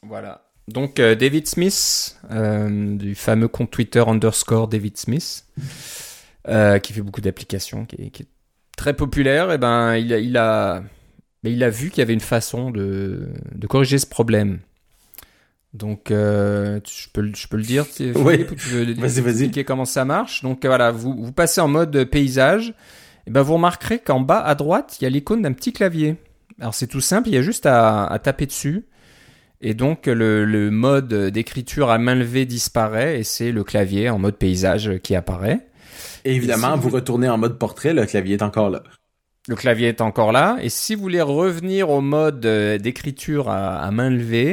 Voilà. 0.04 0.44
Donc, 0.68 1.00
euh, 1.00 1.16
David 1.16 1.48
Smith, 1.48 2.18
euh, 2.30 2.98
du 2.98 3.16
fameux 3.16 3.48
compte 3.48 3.72
Twitter 3.72 4.04
underscore 4.06 4.68
David 4.68 4.98
Smith. 4.98 5.46
Euh, 6.48 6.80
qui 6.80 6.94
fait 6.94 7.02
beaucoup 7.02 7.20
d'applications, 7.20 7.86
qui, 7.86 7.96
est 8.02 8.28
très 8.78 8.94
populaire, 8.94 9.52
et 9.52 9.58
ben 9.58 9.96
il 9.98 10.14
a, 10.14 10.18
il 10.20 10.38
a, 10.38 10.82
mais 11.44 11.52
il 11.52 11.62
a 11.62 11.70
vu 11.70 11.90
qu'il 11.90 12.00
y 12.00 12.02
avait 12.02 12.14
une 12.14 12.22
façon 12.22 12.72
de, 12.72 13.28
de 13.54 13.68
corriger 13.68 13.98
ce 13.98 14.06
problème. 14.06 14.60
Donc, 15.74 16.10
euh, 16.10 16.80
je, 16.88 17.10
peux, 17.12 17.30
je 17.36 17.48
peux 17.50 17.58
le 17.58 17.64
dire, 17.64 17.86
oui. 18.00 18.46
vas-y, 18.96 18.96
vas-y. 18.96 19.30
expliquer 19.30 19.66
comment 19.66 19.84
ça 19.84 20.06
marche. 20.06 20.42
Donc 20.42 20.66
voilà, 20.66 20.92
vous, 20.92 21.22
vous 21.22 21.34
passez 21.34 21.60
en 21.60 21.68
mode 21.68 22.06
paysage, 22.06 22.74
et 23.26 23.32
ben 23.32 23.42
vous 23.42 23.56
remarquerez 23.56 24.00
qu'en 24.00 24.22
bas 24.22 24.40
à 24.40 24.56
droite, 24.56 24.98
il 25.02 25.04
y 25.04 25.08
a 25.08 25.10
l'icône 25.10 25.42
d'un 25.42 25.52
petit 25.52 25.74
clavier. 25.74 26.16
Alors 26.62 26.74
c'est 26.74 26.88
tout 26.88 27.02
simple, 27.02 27.28
il 27.28 27.36
y 27.36 27.38
a 27.38 27.42
juste 27.42 27.66
à, 27.66 28.06
à 28.06 28.20
taper 28.20 28.46
dessus. 28.46 28.86
Et 29.60 29.74
donc 29.74 30.06
le, 30.06 30.46
le 30.46 30.72
mode 30.72 31.14
d'écriture 31.14 31.90
à 31.90 31.98
main 31.98 32.16
levée 32.16 32.46
disparaît 32.46 33.20
et 33.20 33.24
c'est 33.24 33.52
le 33.52 33.64
clavier 33.64 34.10
en 34.10 34.18
mode 34.18 34.38
paysage 34.38 35.00
qui 35.04 35.14
apparaît. 35.14 35.67
Et 36.26 36.36
évidemment, 36.36 36.76
vous... 36.78 36.90
retournez 36.90 37.30
en 37.30 37.38
mode 37.38 37.58
portrait, 37.58 37.94
le 37.94 38.06
clavier 38.06 38.36
est 38.36 38.44
encore 38.44 38.70
là. 38.70 38.84
Le 39.48 39.56
clavier 39.56 39.88
est 39.88 40.02
encore 40.02 40.32
là. 40.32 40.58
Et 40.62 40.70
si 40.70 40.94
vous 40.94 41.02
voulez 41.02 41.22
revenir 41.22 41.90
au 41.90 42.02
mode 42.02 42.46
euh, 42.46 42.78
d'écriture 42.78 43.50
à, 43.50 43.90
main 43.92 44.10
levée, 44.10 44.52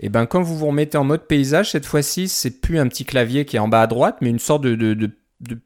et 0.00 0.06
eh 0.06 0.08
ben 0.08 0.26
quand 0.26 0.42
vous 0.42 0.58
vous 0.58 0.66
remettez 0.66 0.98
en 0.98 1.04
mode 1.04 1.28
paysage, 1.28 1.70
cette 1.70 1.86
fois-ci, 1.86 2.26
c'est 2.26 2.60
plus 2.60 2.80
un 2.80 2.88
petit 2.88 3.04
clavier 3.04 3.44
qui 3.44 3.56
est 3.56 3.60
en 3.60 3.68
bas 3.68 3.82
à 3.82 3.86
droite, 3.86 4.16
mais 4.20 4.30
une 4.30 4.40
sorte 4.40 4.62
de, 4.62 4.74
de, 4.74 4.94
de, 4.94 5.10
de 5.40 5.58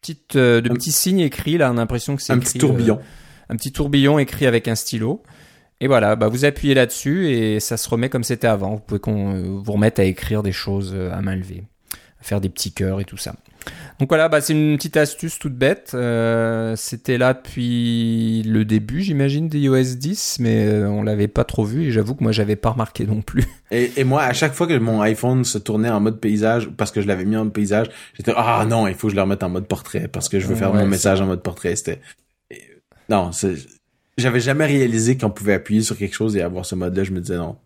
petite, 0.00 0.36
euh, 0.36 0.60
de 0.60 0.68
petit 0.68 0.92
signe 0.92 1.18
écrit. 1.18 1.58
Là, 1.58 1.70
on 1.72 1.76
a 1.76 1.80
l'impression 1.80 2.14
que 2.14 2.22
c'est 2.22 2.32
un 2.32 2.38
petit 2.38 2.58
tourbillon. 2.58 2.98
Euh, 3.00 3.52
un 3.52 3.56
petit 3.56 3.72
tourbillon 3.72 4.20
écrit 4.20 4.46
avec 4.46 4.68
un 4.68 4.76
stylo. 4.76 5.24
Et 5.80 5.88
voilà, 5.88 6.16
bah 6.16 6.28
vous 6.28 6.44
appuyez 6.44 6.74
là-dessus 6.74 7.30
et 7.30 7.60
ça 7.60 7.76
se 7.76 7.88
remet 7.88 8.08
comme 8.08 8.24
c'était 8.24 8.46
avant. 8.46 8.74
Vous 8.74 8.80
pouvez 8.80 9.00
qu'on 9.00 9.60
vous 9.60 9.72
remette 9.72 9.98
à 9.98 10.04
écrire 10.04 10.42
des 10.42 10.52
choses 10.52 10.94
à 11.12 11.20
main 11.22 11.36
levée, 11.36 11.64
à 12.20 12.24
faire 12.24 12.40
des 12.40 12.48
petits 12.48 12.72
cœurs 12.72 13.00
et 13.00 13.04
tout 13.04 13.16
ça. 13.16 13.34
Donc 13.98 14.10
voilà, 14.10 14.28
bah, 14.28 14.40
c'est 14.40 14.52
une 14.52 14.76
petite 14.76 14.96
astuce 14.96 15.38
toute 15.38 15.54
bête. 15.54 15.90
Euh, 15.94 16.76
c'était 16.76 17.18
là 17.18 17.34
depuis 17.34 18.42
le 18.44 18.64
début, 18.64 19.02
j'imagine, 19.02 19.48
des 19.48 19.58
iOS 19.58 19.96
10, 19.96 20.38
mais 20.40 20.66
euh, 20.66 20.88
on 20.88 21.02
l'avait 21.02 21.26
pas 21.26 21.44
trop 21.44 21.64
vu 21.64 21.86
et 21.86 21.90
j'avoue 21.90 22.14
que 22.14 22.22
moi 22.22 22.30
j'avais 22.30 22.54
pas 22.54 22.70
remarqué 22.70 23.06
non 23.06 23.22
plus. 23.22 23.44
Et, 23.70 23.92
et, 23.98 24.04
moi, 24.04 24.22
à 24.22 24.32
chaque 24.32 24.54
fois 24.54 24.66
que 24.66 24.78
mon 24.78 25.02
iPhone 25.02 25.44
se 25.44 25.58
tournait 25.58 25.90
en 25.90 26.00
mode 26.00 26.20
paysage, 26.20 26.70
parce 26.78 26.90
que 26.90 27.02
je 27.02 27.06
l'avais 27.06 27.26
mis 27.26 27.36
en 27.36 27.44
mode 27.44 27.52
paysage, 27.52 27.88
j'étais 28.14 28.32
ah 28.34 28.64
non, 28.66 28.88
il 28.88 28.94
faut 28.94 29.08
que 29.08 29.10
je 29.10 29.16
le 29.16 29.20
remette 29.20 29.42
en 29.42 29.50
mode 29.50 29.66
portrait 29.66 30.08
parce 30.08 30.30
que 30.30 30.40
je 30.40 30.46
veux 30.46 30.54
faire 30.54 30.72
mon 30.72 30.86
message 30.86 31.20
en 31.20 31.26
mode 31.26 31.42
portrait. 31.42 31.76
C'était 31.76 32.00
non, 33.10 33.30
j'avais 34.16 34.40
jamais 34.40 34.64
réalisé 34.64 35.18
qu'on 35.18 35.28
pouvait 35.28 35.54
appuyer 35.54 35.82
sur 35.82 35.98
quelque 35.98 36.14
chose 36.14 36.36
et 36.36 36.40
avoir 36.40 36.64
ce 36.64 36.74
mode-là. 36.74 37.04
Je 37.04 37.12
me 37.12 37.20
disais 37.20 37.36
non, 37.36 37.56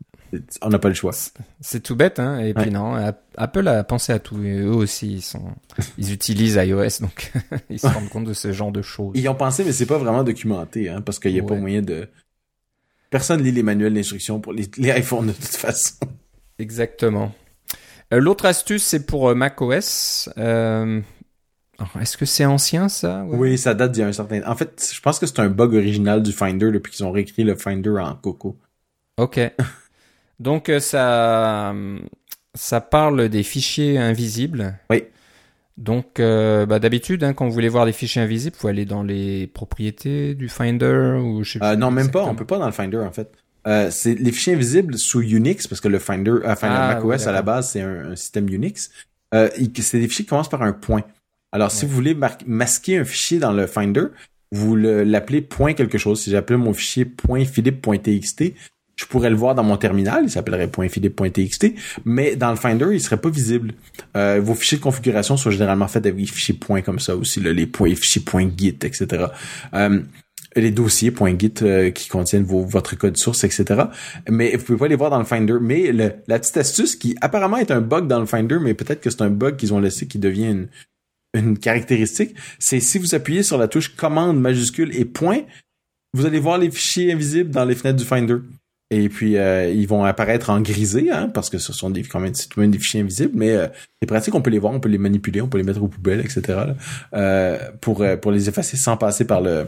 on 0.63 0.69
n'a 0.69 0.79
pas 0.79 0.89
le 0.89 0.95
choix. 0.95 1.13
C'est 1.61 1.83
tout 1.83 1.97
bête, 1.97 2.19
hein. 2.19 2.39
Et 2.39 2.55
puis 2.55 2.71
non, 2.71 2.95
Apple 3.37 3.69
a 3.69 3.85
pensé 3.85 4.13
à 4.13 4.19
tout. 4.19 4.43
Et 4.43 4.59
eux 4.59 4.75
aussi, 4.75 5.15
ils 5.15 5.23
sont, 5.23 5.53
ils 5.99 6.13
utilisent 6.13 6.59
iOS, 6.63 7.01
donc 7.01 7.33
ils 7.71 7.79
se 7.79 7.87
rendent 7.87 8.09
compte 8.09 8.25
de 8.25 8.33
ce 8.33 8.53
genre 8.53 8.73
de 8.73 8.83
choses. 8.83 9.13
Ils 9.15 9.29
ont 9.29 9.35
pensé, 9.35 9.65
mais 9.65 9.73
c'est 9.73 9.87
pas 9.87 9.99
vraiment 9.99 10.25
documenté, 10.25 10.89
hein, 10.89 11.01
parce 11.01 11.19
qu'il 11.19 11.33
n'y 11.33 11.41
a 11.41 11.45
pas 11.45 11.55
moyen 11.55 11.83
de. 11.83 12.09
Personne 13.11 13.43
lit 13.43 13.53
les 13.53 13.63
manuels 13.63 13.95
d'instruction 13.95 14.41
pour 14.41 14.55
les, 14.55 14.71
iPhones 14.79 15.27
de 15.27 15.33
toute 15.33 15.45
façon. 15.45 15.97
Exactement. 16.59 17.33
Euh, 18.13 18.21
l'autre 18.21 18.47
astuce, 18.47 18.83
c'est 18.83 19.05
pour 19.05 19.29
euh, 19.29 19.35
macOS. 19.35 20.31
Euh... 20.39 21.01
Est-ce 22.01 22.17
que 22.17 22.25
c'est 22.25 22.45
ancien 22.45 22.89
ça? 22.89 23.25
Oui, 23.27 23.59
ça 23.59 23.75
date 23.75 23.93
d'il 23.93 24.01
y 24.01 24.05
a 24.05 24.07
un 24.07 24.13
certain. 24.13 24.43
En 24.47 24.55
fait, 24.55 24.93
je 24.95 25.01
pense 25.01 25.19
que 25.19 25.27
c'est 25.27 25.41
un 25.41 25.49
bug 25.49 25.75
original 25.75 26.23
du 26.23 26.33
Finder 26.33 26.71
depuis 26.71 26.93
qu'ils 26.93 27.05
ont 27.05 27.11
réécrit 27.11 27.45
le 27.45 27.57
Finder 27.57 27.99
en 27.99 28.15
Coco. 28.15 28.57
Ok. 29.17 29.41
Donc 30.43 30.69
euh, 30.69 30.81
ça, 30.81 31.73
ça 32.55 32.81
parle 32.81 33.29
des 33.29 33.45
fichiers 33.45 33.97
invisibles. 33.97 34.75
Oui. 34.91 35.05
Donc 35.79 36.19
euh, 36.19 36.67
bah, 36.67 36.81
d'habitude, 36.81 37.23
hein, 37.23 37.33
quand 37.33 37.47
vous 37.47 37.53
voulez 37.53 37.69
voir 37.69 37.87
des 37.87 37.93
fichiers 37.93 38.21
invisibles, 38.21 38.57
vous 38.61 38.69
allez 38.69 38.85
dans 38.85 39.05
les 39.05 39.47
propriétés 39.47 40.35
du 40.35 40.49
Finder 40.49 41.21
ou 41.23 41.45
je 41.45 41.53
sais 41.53 41.59
euh, 41.63 41.77
Non, 41.77 41.93
même 41.93 42.11
pas. 42.11 42.25
On 42.25 42.35
peut 42.35 42.45
pas 42.45 42.59
dans 42.59 42.67
le 42.67 42.73
Finder 42.73 42.99
en 42.99 43.13
fait. 43.13 43.33
c'est 43.91 44.15
les 44.15 44.33
fichiers 44.33 44.55
invisibles 44.55 44.99
sous 44.99 45.23
Unix 45.23 45.69
parce 45.69 45.81
que 45.81 45.89
le 45.89 46.01
Finder, 46.01 46.35
enfin 46.45 46.69
ah, 46.71 46.95
macOS 46.95 47.27
à 47.29 47.33
la 47.33 47.43
base 47.43 47.71
c'est 47.71 47.81
un, 47.81 48.17
système 48.17 48.49
Unix. 48.53 48.91
c'est 49.33 49.99
des 50.01 50.09
fichiers 50.09 50.25
qui 50.25 50.27
commencent 50.27 50.51
par 50.51 50.63
un 50.63 50.73
point. 50.73 51.05
Alors 51.53 51.71
si 51.71 51.87
vous 51.87 51.95
voulez 51.95 52.17
masquer 52.47 52.99
un 52.99 53.05
fichier 53.05 53.39
dans 53.39 53.53
le 53.53 53.69
Finder, 53.69 54.07
vous 54.51 54.75
l'appelez 54.75 55.41
point 55.41 55.73
quelque 55.73 55.99
chose. 55.99 56.21
Si 56.21 56.31
j'appelle 56.31 56.59
mon 56.59 56.73
fichier 56.73 57.07
.philippe.txt, 57.47 58.55
je 58.97 59.07
pourrais 59.07 59.31
le 59.31 59.37
voir 59.37 59.55
dans 59.55 59.63
mon 59.63 59.77
terminal, 59.77 60.25
il 60.25 60.31
s'appellerait 60.31 60.71
.philippe.txt, 60.89 61.73
mais 62.05 62.37
dans 62.37 62.51
le 62.51 62.57
Finder, 62.57 62.89
il 62.93 63.01
serait 63.01 63.21
pas 63.21 63.31
visible. 63.31 63.75
Euh, 64.17 64.41
vos 64.43 64.55
fichiers 64.55 64.79
de 64.79 64.83
configuration 64.83 65.37
sont 65.37 65.51
généralement 65.51 65.89
faits 65.89 66.07
avec 66.07 66.17
des 66.17 66.27
fichiers 66.27 66.55
points 66.55 66.83
comme 66.83 66.99
ça 66.99 67.17
aussi, 67.17 67.41
là, 67.41 67.53
les, 67.53 67.67
points, 67.67 67.95
fichiers 67.95 68.23
.git, 68.57 68.79
etc. 68.83 69.27
Euh, 69.75 70.03
les 70.55 70.71
dossiers 70.71 71.13
.git 71.39 71.55
euh, 71.63 71.91
qui 71.91 72.09
contiennent 72.09 72.45
votre 72.45 72.97
code 72.97 73.17
source, 73.17 73.45
etc. 73.45 73.85
Mais 74.29 74.55
vous 74.57 74.65
pouvez 74.65 74.79
pas 74.79 74.89
les 74.89 74.97
voir 74.97 75.11
dans 75.11 75.19
le 75.19 75.25
Finder. 75.25 75.57
Mais 75.61 75.93
la 75.93 76.39
petite 76.39 76.57
astuce 76.59 76.97
qui 76.97 77.17
apparemment 77.21 77.57
est 77.57 77.71
un 77.71 77.81
bug 77.81 78.07
dans 78.07 78.21
le 78.21 78.27
Finder, 78.27 78.59
mais 78.61 78.75
peut-être 78.75 79.01
que 79.01 79.09
c'est 79.09 79.23
un 79.23 79.31
bug 79.31 79.57
qu'ils 79.57 79.73
ont 79.73 79.81
laissé 79.81 80.07
qui 80.07 80.19
devient 80.19 80.67
une 81.35 81.59
caractéristique, 81.59 82.35
c'est 82.59 82.81
si 82.81 82.99
vous 82.99 83.15
appuyez 83.15 83.43
sur 83.43 83.59
la 83.59 83.69
touche 83.69 83.95
commande 83.97 84.39
majuscule 84.39 84.95
et 84.95 85.05
point, 85.05 85.41
vous 86.15 86.27
allez 86.27 86.39
voir 86.39 86.59
les 86.59 86.71
fichiers 86.71 87.13
invisibles 87.13 87.51
dans 87.51 87.65
les 87.65 87.75
fenêtres 87.75 87.99
du 87.99 88.05
Finder. 88.05 88.37
Et 88.93 89.09
puis 89.09 89.39
euh, 89.39 89.71
ils 89.71 89.89
vont 89.89 90.05
apparaître 90.05 90.51
en 90.51 90.61
grisé, 90.61 91.11
hein, 91.11 91.31
parce 91.33 91.49
que 91.49 91.57
ce 91.57 91.73
sont 91.73 91.89
des 91.89 92.03
quand 92.03 92.21
même, 92.21 92.71
des 92.71 92.79
fichiers 92.79 93.01
invisibles, 93.01 93.33
mais 93.35 93.53
euh, 93.53 93.67
c'est 94.01 94.07
pratique, 94.07 94.35
on 94.35 94.43
peut 94.43 94.51
les 94.51 94.59
voir, 94.59 94.75
on 94.75 94.81
peut 94.81 94.91
les 94.91 94.99
manipuler, 94.99 95.41
on 95.41 95.49
peut 95.49 95.57
les 95.57 95.65
mettre 95.65 95.83
aux 95.83 95.89
poubelles, 95.89 96.21
etc. 96.21 96.75
euh, 97.15 97.59
pour 97.81 98.05
pour 98.21 98.31
les 98.33 98.51
effacer 98.51 98.77
sans 98.77 98.99
passer 98.99 99.25
par 99.25 99.41
le 99.41 99.67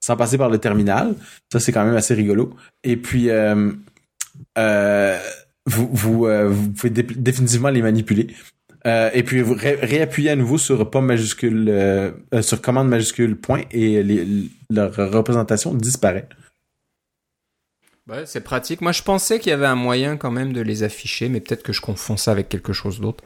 sans 0.00 0.16
passer 0.16 0.38
par 0.38 0.48
le 0.48 0.56
terminal. 0.56 1.14
Ça 1.52 1.60
c'est 1.60 1.70
quand 1.70 1.84
même 1.84 1.96
assez 1.96 2.14
rigolo. 2.14 2.56
Et 2.82 2.96
puis 2.96 3.28
vous 5.66 5.88
vous, 5.92 6.72
pouvez 6.74 6.90
définitivement 6.90 7.68
les 7.68 7.82
manipuler. 7.82 8.28
Et 8.86 9.22
puis 9.22 9.42
vous 9.42 9.54
réappuyez 9.54 10.30
à 10.30 10.36
nouveau 10.36 10.56
sur 10.56 10.90
pas 10.90 11.02
majuscule, 11.02 12.14
sur 12.40 12.62
commande 12.62 12.88
majuscule 12.88 13.36
point 13.36 13.60
et 13.70 14.02
les, 14.02 14.26
leur 14.70 14.96
représentation 15.12 15.74
disparaît. 15.74 16.26
Ouais, 18.08 18.24
c'est 18.26 18.40
pratique. 18.40 18.80
Moi, 18.80 18.90
je 18.90 19.02
pensais 19.02 19.38
qu'il 19.38 19.50
y 19.50 19.52
avait 19.52 19.66
un 19.66 19.76
moyen 19.76 20.16
quand 20.16 20.32
même 20.32 20.52
de 20.52 20.60
les 20.60 20.82
afficher, 20.82 21.28
mais 21.28 21.38
peut-être 21.38 21.62
que 21.62 21.72
je 21.72 21.80
confonds 21.80 22.16
ça 22.16 22.32
avec 22.32 22.48
quelque 22.48 22.72
chose 22.72 23.00
d'autre. 23.00 23.22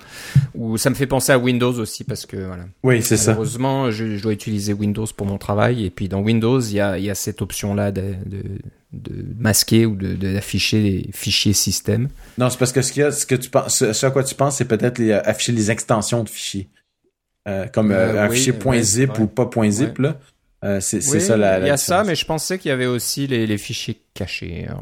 Ou 0.54 0.76
ça 0.76 0.90
me 0.90 0.94
fait 0.94 1.06
penser 1.06 1.32
à 1.32 1.38
Windows 1.38 1.72
aussi, 1.78 2.04
parce 2.04 2.26
que 2.26 2.36
voilà. 2.36 2.64
Oui, 2.82 3.00
c'est 3.00 3.16
ça. 3.16 3.32
Heureusement, 3.32 3.90
je, 3.90 4.20
dois 4.20 4.34
utiliser 4.34 4.74
Windows 4.74 5.06
pour 5.16 5.26
mon 5.26 5.38
travail, 5.38 5.86
et 5.86 5.90
puis 5.90 6.10
dans 6.10 6.20
Windows, 6.20 6.60
il 6.60 6.74
y 6.74 6.80
a, 6.80 6.98
y 6.98 7.08
a 7.08 7.14
cette 7.14 7.40
option-là 7.40 7.90
de, 7.90 8.16
de, 8.26 8.42
de, 8.92 9.24
masquer 9.38 9.86
ou 9.86 9.96
d'afficher 9.96 10.82
les 10.82 11.10
fichiers 11.14 11.54
système. 11.54 12.10
Non, 12.36 12.50
c'est 12.50 12.58
parce 12.58 12.72
que 12.72 12.82
ce, 12.82 12.92
qu'il 12.92 13.00
y 13.00 13.06
a, 13.06 13.12
ce 13.12 13.24
que 13.24 13.34
tu 13.34 13.48
penses, 13.48 13.90
ce 13.90 14.06
à 14.06 14.10
quoi 14.10 14.24
tu 14.24 14.34
penses, 14.34 14.58
c'est 14.58 14.66
peut-être 14.66 14.98
les, 14.98 15.12
afficher 15.12 15.52
les 15.52 15.70
extensions 15.70 16.22
de 16.22 16.28
fichiers, 16.28 16.68
euh, 17.48 17.66
comme 17.68 17.92
euh, 17.92 18.12
euh 18.12 18.24
un 18.26 18.28
fichier 18.28 18.52
.zip 18.82 19.18
ou 19.18 19.26
pas 19.26 19.48
.zip 19.70 19.98
là. 20.00 20.18
Euh, 20.66 20.80
c'est 20.80 21.00
ça 21.00 21.36
la, 21.36 21.60
Il 21.60 21.66
y 21.66 21.70
a 21.70 21.76
ça, 21.76 22.04
mais 22.04 22.14
je 22.14 22.24
pensais 22.24 22.58
qu'il 22.58 22.68
y 22.68 22.72
avait 22.72 22.86
aussi 22.86 23.26
les, 23.26 23.46
les 23.46 23.58
fichiers 23.58 24.00
cachés. 24.14 24.66
Hein. 24.68 24.80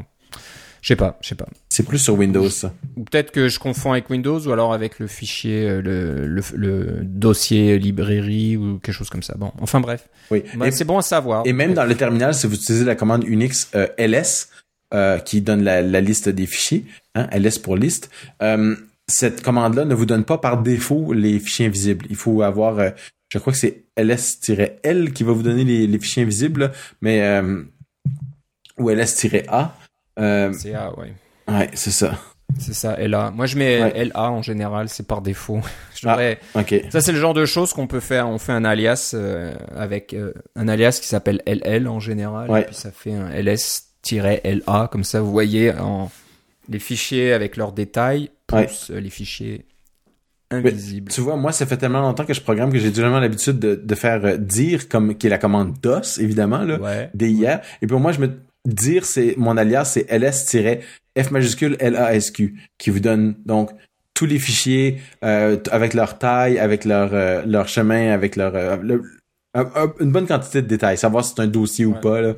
Je 0.85 0.89
sais 0.89 0.95
pas, 0.95 1.17
je 1.21 1.29
sais 1.29 1.35
pas. 1.35 1.47
C'est 1.67 1.81
plus 1.81 1.97
sur 1.97 2.13
Windows. 2.13 2.47
Ou 2.95 3.05
peut-être 3.05 3.31
que 3.31 3.49
je 3.49 3.57
confonds 3.57 3.93
avec 3.93 4.07
Windows 4.11 4.39
ou 4.39 4.51
alors 4.51 4.71
avec 4.71 4.99
le 4.99 5.07
fichier, 5.07 5.67
euh, 5.67 5.81
le, 5.81 6.27
le, 6.27 6.43
le 6.53 6.99
dossier 7.03 7.79
librairie 7.79 8.55
ou 8.55 8.77
quelque 8.77 8.93
chose 8.93 9.09
comme 9.09 9.23
ça. 9.23 9.33
Bon, 9.35 9.51
enfin 9.59 9.79
bref. 9.79 10.07
Oui. 10.29 10.43
Bah, 10.55 10.69
c'est 10.69 10.85
bon 10.85 10.99
à 10.99 11.01
savoir. 11.01 11.41
Et 11.47 11.53
même 11.53 11.73
dans 11.73 11.85
le 11.85 11.95
terminal, 11.95 12.35
si 12.35 12.45
vous 12.45 12.53
utilisez 12.53 12.85
la 12.85 12.93
commande 12.93 13.23
Unix 13.23 13.69
euh, 13.73 13.87
ls, 13.97 14.47
euh, 14.93 15.17
qui 15.17 15.41
donne 15.41 15.63
la, 15.63 15.81
la, 15.81 16.01
liste 16.01 16.29
des 16.29 16.45
fichiers, 16.45 16.85
hein, 17.15 17.27
ls 17.31 17.59
pour 17.63 17.77
liste, 17.77 18.11
euh, 18.43 18.75
cette 19.07 19.41
commande-là 19.41 19.85
ne 19.85 19.95
vous 19.95 20.05
donne 20.05 20.23
pas 20.23 20.37
par 20.37 20.61
défaut 20.61 21.13
les 21.13 21.39
fichiers 21.39 21.65
invisibles. 21.65 22.05
Il 22.11 22.15
faut 22.15 22.43
avoir 22.43 22.91
je 23.29 23.39
crois 23.39 23.53
que 23.53 23.59
c'est 23.59 23.84
ls-l 23.95 25.13
qui 25.13 25.23
va 25.23 25.31
vous 25.31 25.43
donner 25.43 25.63
les, 25.63 25.99
fichiers 25.99 26.23
invisibles, 26.23 26.71
mais 27.01 27.21
euh, 27.21 27.63
ou 28.77 28.89
ls-a. 28.89 29.75
Euh, 30.19 30.53
c'est 30.53 30.73
A, 30.73 30.97
ouais. 30.97 31.13
Ouais, 31.47 31.69
c'est 31.73 31.91
ça. 31.91 32.17
C'est 32.59 32.73
ça, 32.73 32.95
LA. 32.95 33.31
Moi, 33.31 33.47
je 33.47 33.57
mets 33.57 34.05
LA 34.05 34.31
en 34.31 34.41
général, 34.41 34.87
c'est 34.87 35.07
par 35.07 35.21
défaut. 35.21 35.59
ah. 36.05 36.17
Ça, 36.89 37.01
c'est 37.01 37.11
le 37.11 37.19
genre 37.19 37.33
de 37.33 37.45
choses 37.45 37.73
qu'on 37.73 37.87
peut 37.87 37.99
faire. 37.99 38.29
On 38.29 38.37
fait 38.37 38.51
un 38.51 38.63
alias 38.63 39.11
euh, 39.13 39.53
avec 39.75 40.13
euh, 40.13 40.33
un 40.55 40.67
alias 40.67 40.99
qui 41.01 41.07
s'appelle 41.07 41.41
LL 41.45 41.87
en 41.87 41.99
général, 41.99 42.49
et 42.57 42.63
puis 42.63 42.75
ça 42.75 42.91
fait 42.91 43.13
un 43.13 43.29
ls-la. 43.31 44.87
Comme 44.91 45.03
ça, 45.03 45.21
vous 45.21 45.31
voyez 45.31 45.73
en 45.73 46.11
les 46.67 46.79
fichiers 46.79 47.31
avec 47.33 47.57
leurs 47.57 47.73
détails 47.73 48.31
plus 48.47 48.89
les 48.89 49.09
fichiers 49.11 49.65
invisible. 50.51 51.11
tu 51.11 51.21
vois, 51.21 51.35
moi, 51.35 51.51
ça 51.51 51.65
fait 51.65 51.77
tellement 51.77 52.01
longtemps 52.01 52.25
que 52.25 52.33
je 52.33 52.41
programme 52.41 52.71
que 52.71 52.79
j'ai 52.79 52.89
vraiment 52.89 53.19
l'habitude 53.19 53.59
de, 53.59 53.75
de, 53.75 53.95
faire 53.95 54.25
euh, 54.25 54.37
dire 54.37 54.87
comme 54.87 55.15
qui 55.15 55.27
est 55.27 55.29
la 55.29 55.37
commande 55.37 55.73
DOS, 55.81 56.19
évidemment, 56.19 56.63
là, 56.63 56.79
ouais. 56.79 57.09
DIR. 57.13 57.59
Et 57.81 57.87
puis 57.87 57.97
moi, 57.97 58.11
je 58.11 58.19
me 58.19 58.29
dire, 58.65 59.05
c'est 59.05 59.35
mon 59.37 59.57
alias, 59.57 59.85
c'est 59.85 60.05
ls-f 60.09 61.31
majuscule 61.31 61.77
lasq 61.79 62.43
qui 62.77 62.89
vous 62.89 62.99
donne 62.99 63.35
donc 63.45 63.71
tous 64.13 64.25
les 64.25 64.39
fichiers 64.39 65.01
euh, 65.23 65.57
avec 65.71 65.93
leur 65.93 66.17
taille, 66.17 66.57
avec 66.57 66.85
leur 66.85 67.13
euh, 67.13 67.43
leur 67.45 67.67
chemin, 67.67 68.11
avec 68.11 68.35
leur 68.35 68.55
une 69.99 70.11
bonne 70.11 70.27
quantité 70.27 70.61
de 70.61 70.67
détails, 70.67 70.97
savoir 70.97 71.23
si 71.23 71.33
c'est 71.35 71.41
un 71.41 71.47
dossier 71.47 71.85
ou 71.85 71.93
pas. 71.93 72.17
Euh, 72.17 72.33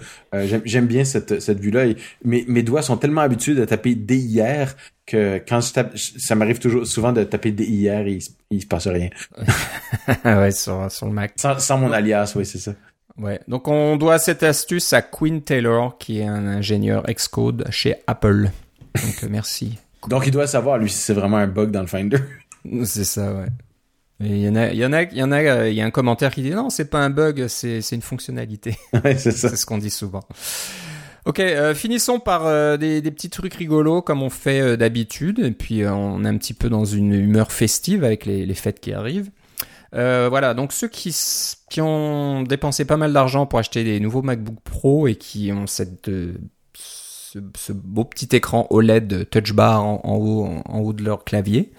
j'aime 0.66 0.86
bien 0.86 1.04
cette, 1.04 1.40
cette 1.40 1.60
vue-là. 1.60 1.86
Mes, 2.24 2.46
mes 2.48 2.64
doigts 2.64 2.82
sont 2.82 2.98
tellement 2.98 3.22
habitués 3.22 3.56
de 3.56 3.66
taper 3.66 3.96
DIR 3.96 4.76
que 5.06 5.42
quand 5.48 5.62
je 5.62 5.74
tape, 5.74 5.98
ça 5.98 6.36
m'arrive 6.36 6.60
toujours 6.60 6.86
souvent 6.86 7.14
de 7.14 7.24
taper 7.24 7.52
DIR 7.52 8.08
et 8.08 8.14
il, 8.14 8.24
il 8.52 8.62
se 8.62 8.68
passe 8.68 8.88
rien. 8.88 9.10
ouais, 10.26 10.52
sur, 10.52 10.92
sur 10.92 11.08
le 11.08 11.14
Mac. 11.14 11.34
Sans, 11.38 11.78
mon 11.78 11.92
alias, 11.92 12.34
oui, 12.36 12.46
c'est 12.46 12.60
ça. 12.60 12.74
Ouais, 13.18 13.40
donc 13.48 13.68
on 13.68 13.96
doit 13.96 14.20
cette 14.20 14.44
astuce 14.44 14.94
à 14.94 15.02
Quinn 15.02 15.42
Taylor, 15.42 15.98
qui 15.98 16.20
est 16.20 16.26
un 16.26 16.46
ingénieur 16.46 17.04
Xcode 17.08 17.66
chez 17.72 17.96
Apple. 18.06 18.52
Donc 18.94 19.24
euh, 19.24 19.28
merci. 19.30 19.80
Donc 20.08 20.28
il 20.28 20.32
doit 20.32 20.46
savoir, 20.46 20.78
lui, 20.78 20.90
si 20.90 21.00
c'est 21.00 21.14
vraiment 21.14 21.38
un 21.38 21.48
bug 21.48 21.72
dans 21.72 21.82
le 21.82 21.88
Finder. 21.88 22.20
C'est 22.84 23.06
ça, 23.06 23.34
ouais. 23.34 23.48
Il 24.20 24.38
y 24.38 24.50
en 24.50 24.56
a, 24.56 24.72
il 24.72 24.78
y 24.78 24.86
en 24.86 24.94
a, 24.94 25.04
il 25.04 25.18
y 25.18 25.24
en 25.24 25.32
a, 25.32 25.42
euh, 25.42 25.70
il 25.70 25.76
y 25.76 25.82
a 25.82 25.86
un 25.86 25.92
commentaire 25.92 26.34
qui 26.34 26.42
dit 26.42 26.50
non, 26.50 26.70
c'est 26.70 26.90
pas 26.90 27.00
un 27.00 27.12
bug, 27.12 27.48
c'est, 27.48 27.82
c'est 27.82 27.96
une 27.96 28.02
fonctionnalité. 28.02 28.76
c'est 29.04 29.32
ça. 29.32 29.50
c'est 29.50 29.56
ce 29.56 29.66
qu'on 29.66 29.78
dit 29.78 29.92
souvent. 29.92 30.24
Ok, 31.26 31.40
euh, 31.40 31.76
finissons 31.76 32.20
par 32.20 32.48
euh, 32.48 32.78
des, 32.78 33.02
des, 33.02 33.12
petits 33.12 33.30
trucs 33.30 33.54
rigolos 33.54 34.02
comme 34.02 34.24
on 34.24 34.30
fait 34.30 34.76
d'habitude, 34.76 35.40
et 35.40 35.52
puis 35.52 35.86
on 35.86 36.24
est 36.24 36.28
un 36.28 36.38
petit 36.38 36.54
peu 36.54 36.70
dans 36.70 36.86
une 36.86 37.14
humeur 37.14 37.52
festive 37.52 38.04
avec 38.04 38.26
les, 38.26 38.46
les 38.46 38.54
fêtes 38.56 38.80
qui 38.80 38.92
arrivent. 38.92 39.30
voilà, 39.92 40.56
donc 40.56 40.74
ceux 40.74 40.88
qui, 40.88 41.16
qui 41.70 41.82
ont 41.82 42.42
dépensé 42.42 42.86
pas 42.86 42.98
mal 42.98 43.14
d'argent 43.14 43.46
pour 43.46 43.60
acheter 43.60 43.84
des 43.84 44.00
nouveaux 44.00 44.24
MacBook 44.24 44.60
Pro 44.64 45.08
et 45.08 45.16
qui 45.16 45.52
ont 45.52 45.68
cette, 45.68 46.10
ce, 46.74 47.40
ce, 47.56 47.72
beau 47.72 48.06
petit 48.06 48.36
écran 48.36 48.66
OLED 48.72 49.30
Touch 49.30 49.54
Bar 49.54 49.84
en, 49.84 50.02
en 50.04 50.16
haut, 50.16 50.50
en 50.66 50.80
haut 50.80 50.94
de 50.94 51.04
leur 51.04 51.24
clavier, 51.24 51.72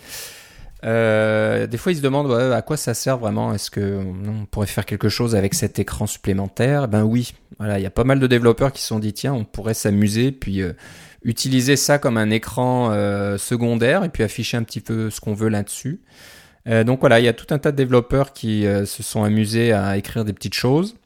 euh, 0.85 1.66
des 1.66 1.76
fois, 1.76 1.93
ils 1.93 1.97
se 1.97 2.03
demandent 2.03 2.33
à 2.33 2.62
quoi 2.62 2.76
ça 2.76 2.95
sert 2.95 3.18
vraiment? 3.18 3.53
Est-ce 3.53 3.70
que 3.70 4.01
on 4.01 4.47
pourrait 4.47 4.66
faire 4.66 4.87
quelque 4.87 5.09
chose 5.09 5.35
avec 5.35 5.55
cet 5.55 5.79
écran 5.79 6.07
supplémentaire? 6.07 6.89
Ben 6.89 7.03
oui. 7.03 7.33
Voilà, 7.59 7.79
il 7.79 7.83
y 7.83 7.87
a 7.87 7.91
pas 7.91 8.05
mal 8.05 8.20
de 8.20 8.26
développeurs 8.26 8.72
qui 8.72 8.83
se 8.83 8.89
sont 8.89 9.01
dit 9.01 9.12
tiens, 9.12 9.35
on 9.35 9.45
pourrait 9.45 9.74
s'amuser 9.74 10.31
puis 10.31 10.62
euh, 10.62 10.74
utiliser 11.24 11.74
ça 11.74 11.99
comme 11.99 12.16
un 12.16 12.31
écran 12.31 12.91
euh, 12.93 13.37
secondaire 13.39 14.05
et 14.05 14.09
puis 14.09 14.22
afficher 14.22 14.57
un 14.57 14.62
petit 14.62 14.81
peu 14.81 15.11
ce 15.11 15.20
qu'on 15.20 15.35
veut 15.35 15.49
là-dessus. 15.49 16.01
Donc 16.85 17.01
voilà, 17.01 17.18
il 17.18 17.24
y 17.24 17.29
a 17.29 17.33
tout 17.33 17.47
un 17.49 17.59
tas 17.59 17.72
de 17.72 17.79
développeurs 17.79 18.35
qui 18.35 18.64
se 18.64 19.03
sont 19.03 19.22
amusés 19.22 19.72
à 19.72 19.97
écrire 19.97 20.26
des 20.26 20.35
petites 20.35 20.53
choses. 20.53 20.97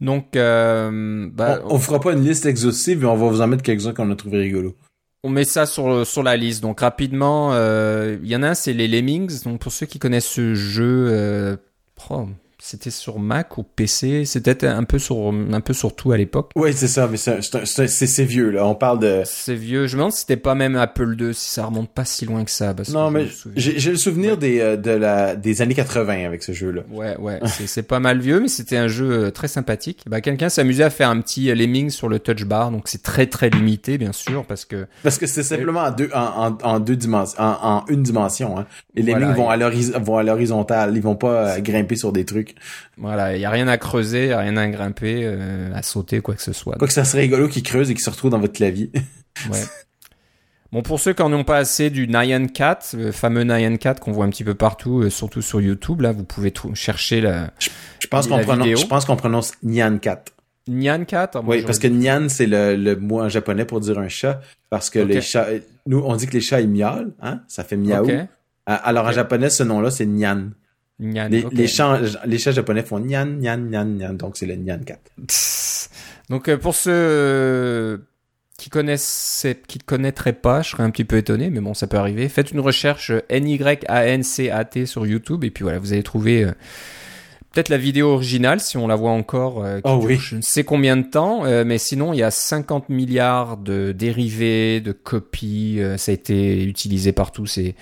Donc, 0.00 0.34
bah, 0.34 0.90
on, 0.92 1.74
on, 1.74 1.78
fera 1.80 1.98
pas 1.98 2.12
une 2.12 2.24
liste 2.24 2.46
exhaustive, 2.46 3.00
mais 3.00 3.06
on 3.06 3.16
va 3.16 3.28
vous 3.28 3.40
en 3.40 3.48
mettre 3.48 3.64
quelques-uns 3.64 3.92
qu'on 3.92 4.12
a 4.12 4.14
trouvé 4.14 4.38
rigolos. 4.38 4.76
On 5.22 5.28
met 5.28 5.44
ça 5.44 5.66
sur, 5.66 6.06
sur 6.06 6.22
la 6.22 6.36
liste. 6.36 6.62
Donc 6.62 6.80
rapidement, 6.80 7.52
euh, 7.52 8.16
il 8.22 8.28
y 8.28 8.36
en 8.36 8.42
a 8.42 8.50
un, 8.50 8.54
c'est 8.54 8.72
les 8.72 8.88
Lemmings. 8.88 9.42
Donc 9.44 9.60
pour 9.60 9.72
ceux 9.72 9.86
qui 9.86 9.98
connaissent 9.98 10.28
ce 10.28 10.54
jeu, 10.54 11.08
euh, 11.10 11.56
oh, 12.08 12.28
c'était 12.62 12.90
sur 12.90 13.18
Mac 13.18 13.58
ou 13.58 13.62
PC, 13.62 14.24
c'était 14.24 14.66
un 14.66 14.84
peu 14.84 14.98
sur 14.98 15.32
un 15.32 15.60
peu 15.60 15.72
sur 15.72 15.94
tout 15.94 16.12
à 16.12 16.16
l'époque. 16.16 16.50
Oui, 16.56 16.72
c'est 16.74 16.88
ça, 16.88 17.08
mais 17.08 17.16
c'est 17.16 18.24
vieux 18.24 18.50
là. 18.50 18.66
On 18.66 18.74
parle 18.74 18.98
de. 18.98 19.22
C'est 19.24 19.54
vieux. 19.54 19.86
Je 19.86 19.96
me 19.96 20.00
demande 20.00 20.12
si 20.12 20.20
c'était 20.20 20.36
pas 20.36 20.54
même 20.54 20.76
Apple 20.76 21.16
II, 21.18 21.34
si 21.34 21.50
ça 21.50 21.64
remonte 21.64 21.90
pas 21.90 22.04
si 22.04 22.26
loin 22.26 22.44
que 22.44 22.50
ça. 22.50 22.74
non, 22.92 23.10
mais 23.10 23.26
j'ai 23.56 23.90
le 23.90 23.96
souvenir 23.96 24.36
des 24.36 24.60
euh, 24.60 24.76
de 24.76 24.90
la 24.90 25.36
des 25.36 25.62
années 25.62 25.74
80 25.74 26.26
avec 26.26 26.42
ce 26.42 26.52
jeu-là. 26.52 26.82
Ouais, 26.90 27.16
ouais, 27.18 27.40
c'est 27.66 27.82
pas 27.82 28.00
mal 28.00 28.20
vieux, 28.20 28.40
mais 28.40 28.48
c'était 28.48 28.76
un 28.76 28.88
jeu 28.88 29.10
euh, 29.10 29.30
très 29.30 29.48
sympathique. 29.48 30.04
Bah, 30.08 30.20
quelqu'un 30.20 30.48
s'amusait 30.48 30.84
à 30.84 30.90
faire 30.90 31.08
un 31.08 31.20
petit 31.20 31.50
euh, 31.50 31.54
lemming 31.54 31.90
sur 31.90 32.08
le 32.08 32.18
touch 32.18 32.44
bar, 32.44 32.70
donc 32.70 32.82
c'est 32.86 33.02
très 33.02 33.26
très 33.26 33.50
limité 33.50 33.98
bien 33.98 34.12
sûr 34.12 34.44
parce 34.44 34.64
que 34.64 34.86
parce 35.02 35.18
que 35.18 35.26
c'est 35.26 35.42
simplement 35.42 35.80
en 35.80 35.90
deux 35.90 36.10
en, 36.14 36.56
en, 36.62 36.80
deux 36.80 36.96
dimensions, 36.96 37.40
en, 37.40 37.84
une 37.88 38.02
dimension. 38.02 38.58
Hein. 38.58 38.66
Les 38.94 39.02
lemmings 39.02 39.34
vont 39.34 39.48
à 39.48 39.56
vont 39.98 40.16
à 40.18 40.22
l'horizontale, 40.22 40.92
ils 40.94 41.02
vont 41.02 41.16
pas 41.16 41.60
grimper 41.60 41.96
sur 41.96 42.12
des 42.12 42.24
trucs. 42.24 42.49
Voilà, 42.96 43.36
il 43.36 43.40
y 43.40 43.44
a 43.44 43.50
rien 43.50 43.68
à 43.68 43.78
creuser, 43.78 44.28
y 44.28 44.32
a 44.32 44.38
rien 44.38 44.56
à 44.56 44.66
grimper, 44.68 45.22
euh, 45.24 45.72
à 45.74 45.82
sauter, 45.82 46.20
quoi 46.20 46.34
que 46.34 46.42
ce 46.42 46.52
soit. 46.52 46.76
Quoi 46.76 46.86
que 46.86 46.92
ça 46.92 47.04
serait 47.04 47.22
rigolo 47.22 47.48
qui 47.48 47.62
creuse 47.62 47.90
et 47.90 47.94
qui 47.94 48.02
se 48.02 48.10
retrouve 48.10 48.30
dans 48.30 48.38
votre 48.38 48.52
clavier. 48.52 48.90
ouais. 49.50 49.60
Bon, 50.72 50.82
pour 50.82 51.00
ceux 51.00 51.12
qui 51.12 51.22
en 51.22 51.32
ont 51.32 51.42
pas 51.42 51.56
assez 51.56 51.90
du 51.90 52.06
Nyan 52.06 52.46
4, 52.46 52.94
le 52.96 53.12
fameux 53.12 53.42
Nyan 53.42 53.76
4 53.76 54.00
qu'on 54.00 54.12
voit 54.12 54.24
un 54.24 54.30
petit 54.30 54.44
peu 54.44 54.54
partout, 54.54 55.00
euh, 55.00 55.10
surtout 55.10 55.42
sur 55.42 55.60
YouTube, 55.60 56.00
là, 56.00 56.12
vous 56.12 56.24
pouvez 56.24 56.52
chercher 56.74 57.20
la. 57.20 57.50
Je, 57.58 58.06
pense 58.06 58.28
qu'on 58.28 58.38
prononce, 58.38 58.80
je 58.80 58.86
pense 58.86 59.04
qu'on 59.04 59.16
prononce 59.16 59.52
Nyan 59.64 59.98
4. 59.98 60.32
Nyan 60.68 61.04
4 61.04 61.42
Oui, 61.44 61.62
parce 61.62 61.80
que 61.80 61.88
Nyan, 61.88 62.28
c'est 62.28 62.46
le, 62.46 62.76
le 62.76 62.94
mot 62.94 63.20
en 63.20 63.28
japonais 63.28 63.64
pour 63.64 63.80
dire 63.80 63.98
un 63.98 64.08
chat. 64.08 64.40
Parce 64.68 64.90
que 64.90 65.00
les 65.00 65.20
chats, 65.20 65.48
nous, 65.86 65.98
on 65.98 66.14
dit 66.14 66.26
que 66.28 66.34
les 66.34 66.40
chats, 66.40 66.60
ils 66.60 66.68
miaulent, 66.68 67.12
hein, 67.20 67.40
ça 67.48 67.64
fait 67.64 67.76
miaou. 67.76 68.08
Alors 68.66 69.06
en 69.06 69.12
japonais, 69.12 69.50
ce 69.50 69.64
nom-là, 69.64 69.90
c'est 69.90 70.06
Nyan 70.06 70.50
les, 71.00 71.66
chats, 71.66 72.00
les 72.24 72.38
chats 72.38 72.52
japonais 72.52 72.82
font 72.82 73.00
nyan, 73.00 73.26
nyan, 73.26 73.56
nyan, 73.56 73.84
nyan, 73.84 74.14
donc 74.14 74.36
c'est 74.36 74.46
le 74.46 74.54
nyan 74.54 74.80
4. 74.84 75.00
donc 76.28 76.48
euh, 76.48 76.56
pour 76.56 76.74
ceux 76.74 76.92
euh, 76.92 77.98
qui 78.58 78.70
connaissent, 78.70 79.46
qui 79.66 79.78
ne 79.78 79.84
connaîtraient 79.84 80.34
pas, 80.34 80.62
je 80.62 80.70
serais 80.70 80.82
un 80.82 80.90
petit 80.90 81.04
peu 81.04 81.16
étonné, 81.16 81.50
mais 81.50 81.60
bon, 81.60 81.74
ça 81.74 81.86
peut 81.86 81.96
arriver. 81.96 82.28
Faites 82.28 82.52
une 82.52 82.60
recherche 82.60 83.12
N-Y-A-N-C-A-T 83.28 84.86
sur 84.86 85.06
YouTube, 85.06 85.44
et 85.44 85.50
puis 85.50 85.62
voilà, 85.62 85.78
vous 85.78 85.92
allez 85.92 86.02
trouver 86.02 86.44
euh, 86.44 86.52
peut-être 87.52 87.68
la 87.68 87.78
vidéo 87.78 88.08
originale, 88.12 88.60
si 88.60 88.76
on 88.76 88.86
la 88.86 88.96
voit 88.96 89.10
encore, 89.10 89.64
euh, 89.64 89.76
qui 89.76 89.82
Oh 89.84 89.98
dure 89.98 90.08
oui. 90.08 90.16
je 90.18 90.36
ne 90.36 90.42
sais 90.42 90.64
combien 90.64 90.96
de 90.96 91.02
temps, 91.02 91.44
euh, 91.44 91.64
mais 91.64 91.78
sinon, 91.78 92.12
il 92.12 92.18
y 92.18 92.22
a 92.22 92.30
50 92.30 92.88
milliards 92.88 93.56
de 93.56 93.92
dérivés, 93.92 94.80
de 94.80 94.92
copies, 94.92 95.80
euh, 95.80 95.96
ça 95.96 96.12
a 96.12 96.14
été 96.14 96.64
utilisé 96.64 97.12
partout, 97.12 97.46
c'est 97.46 97.74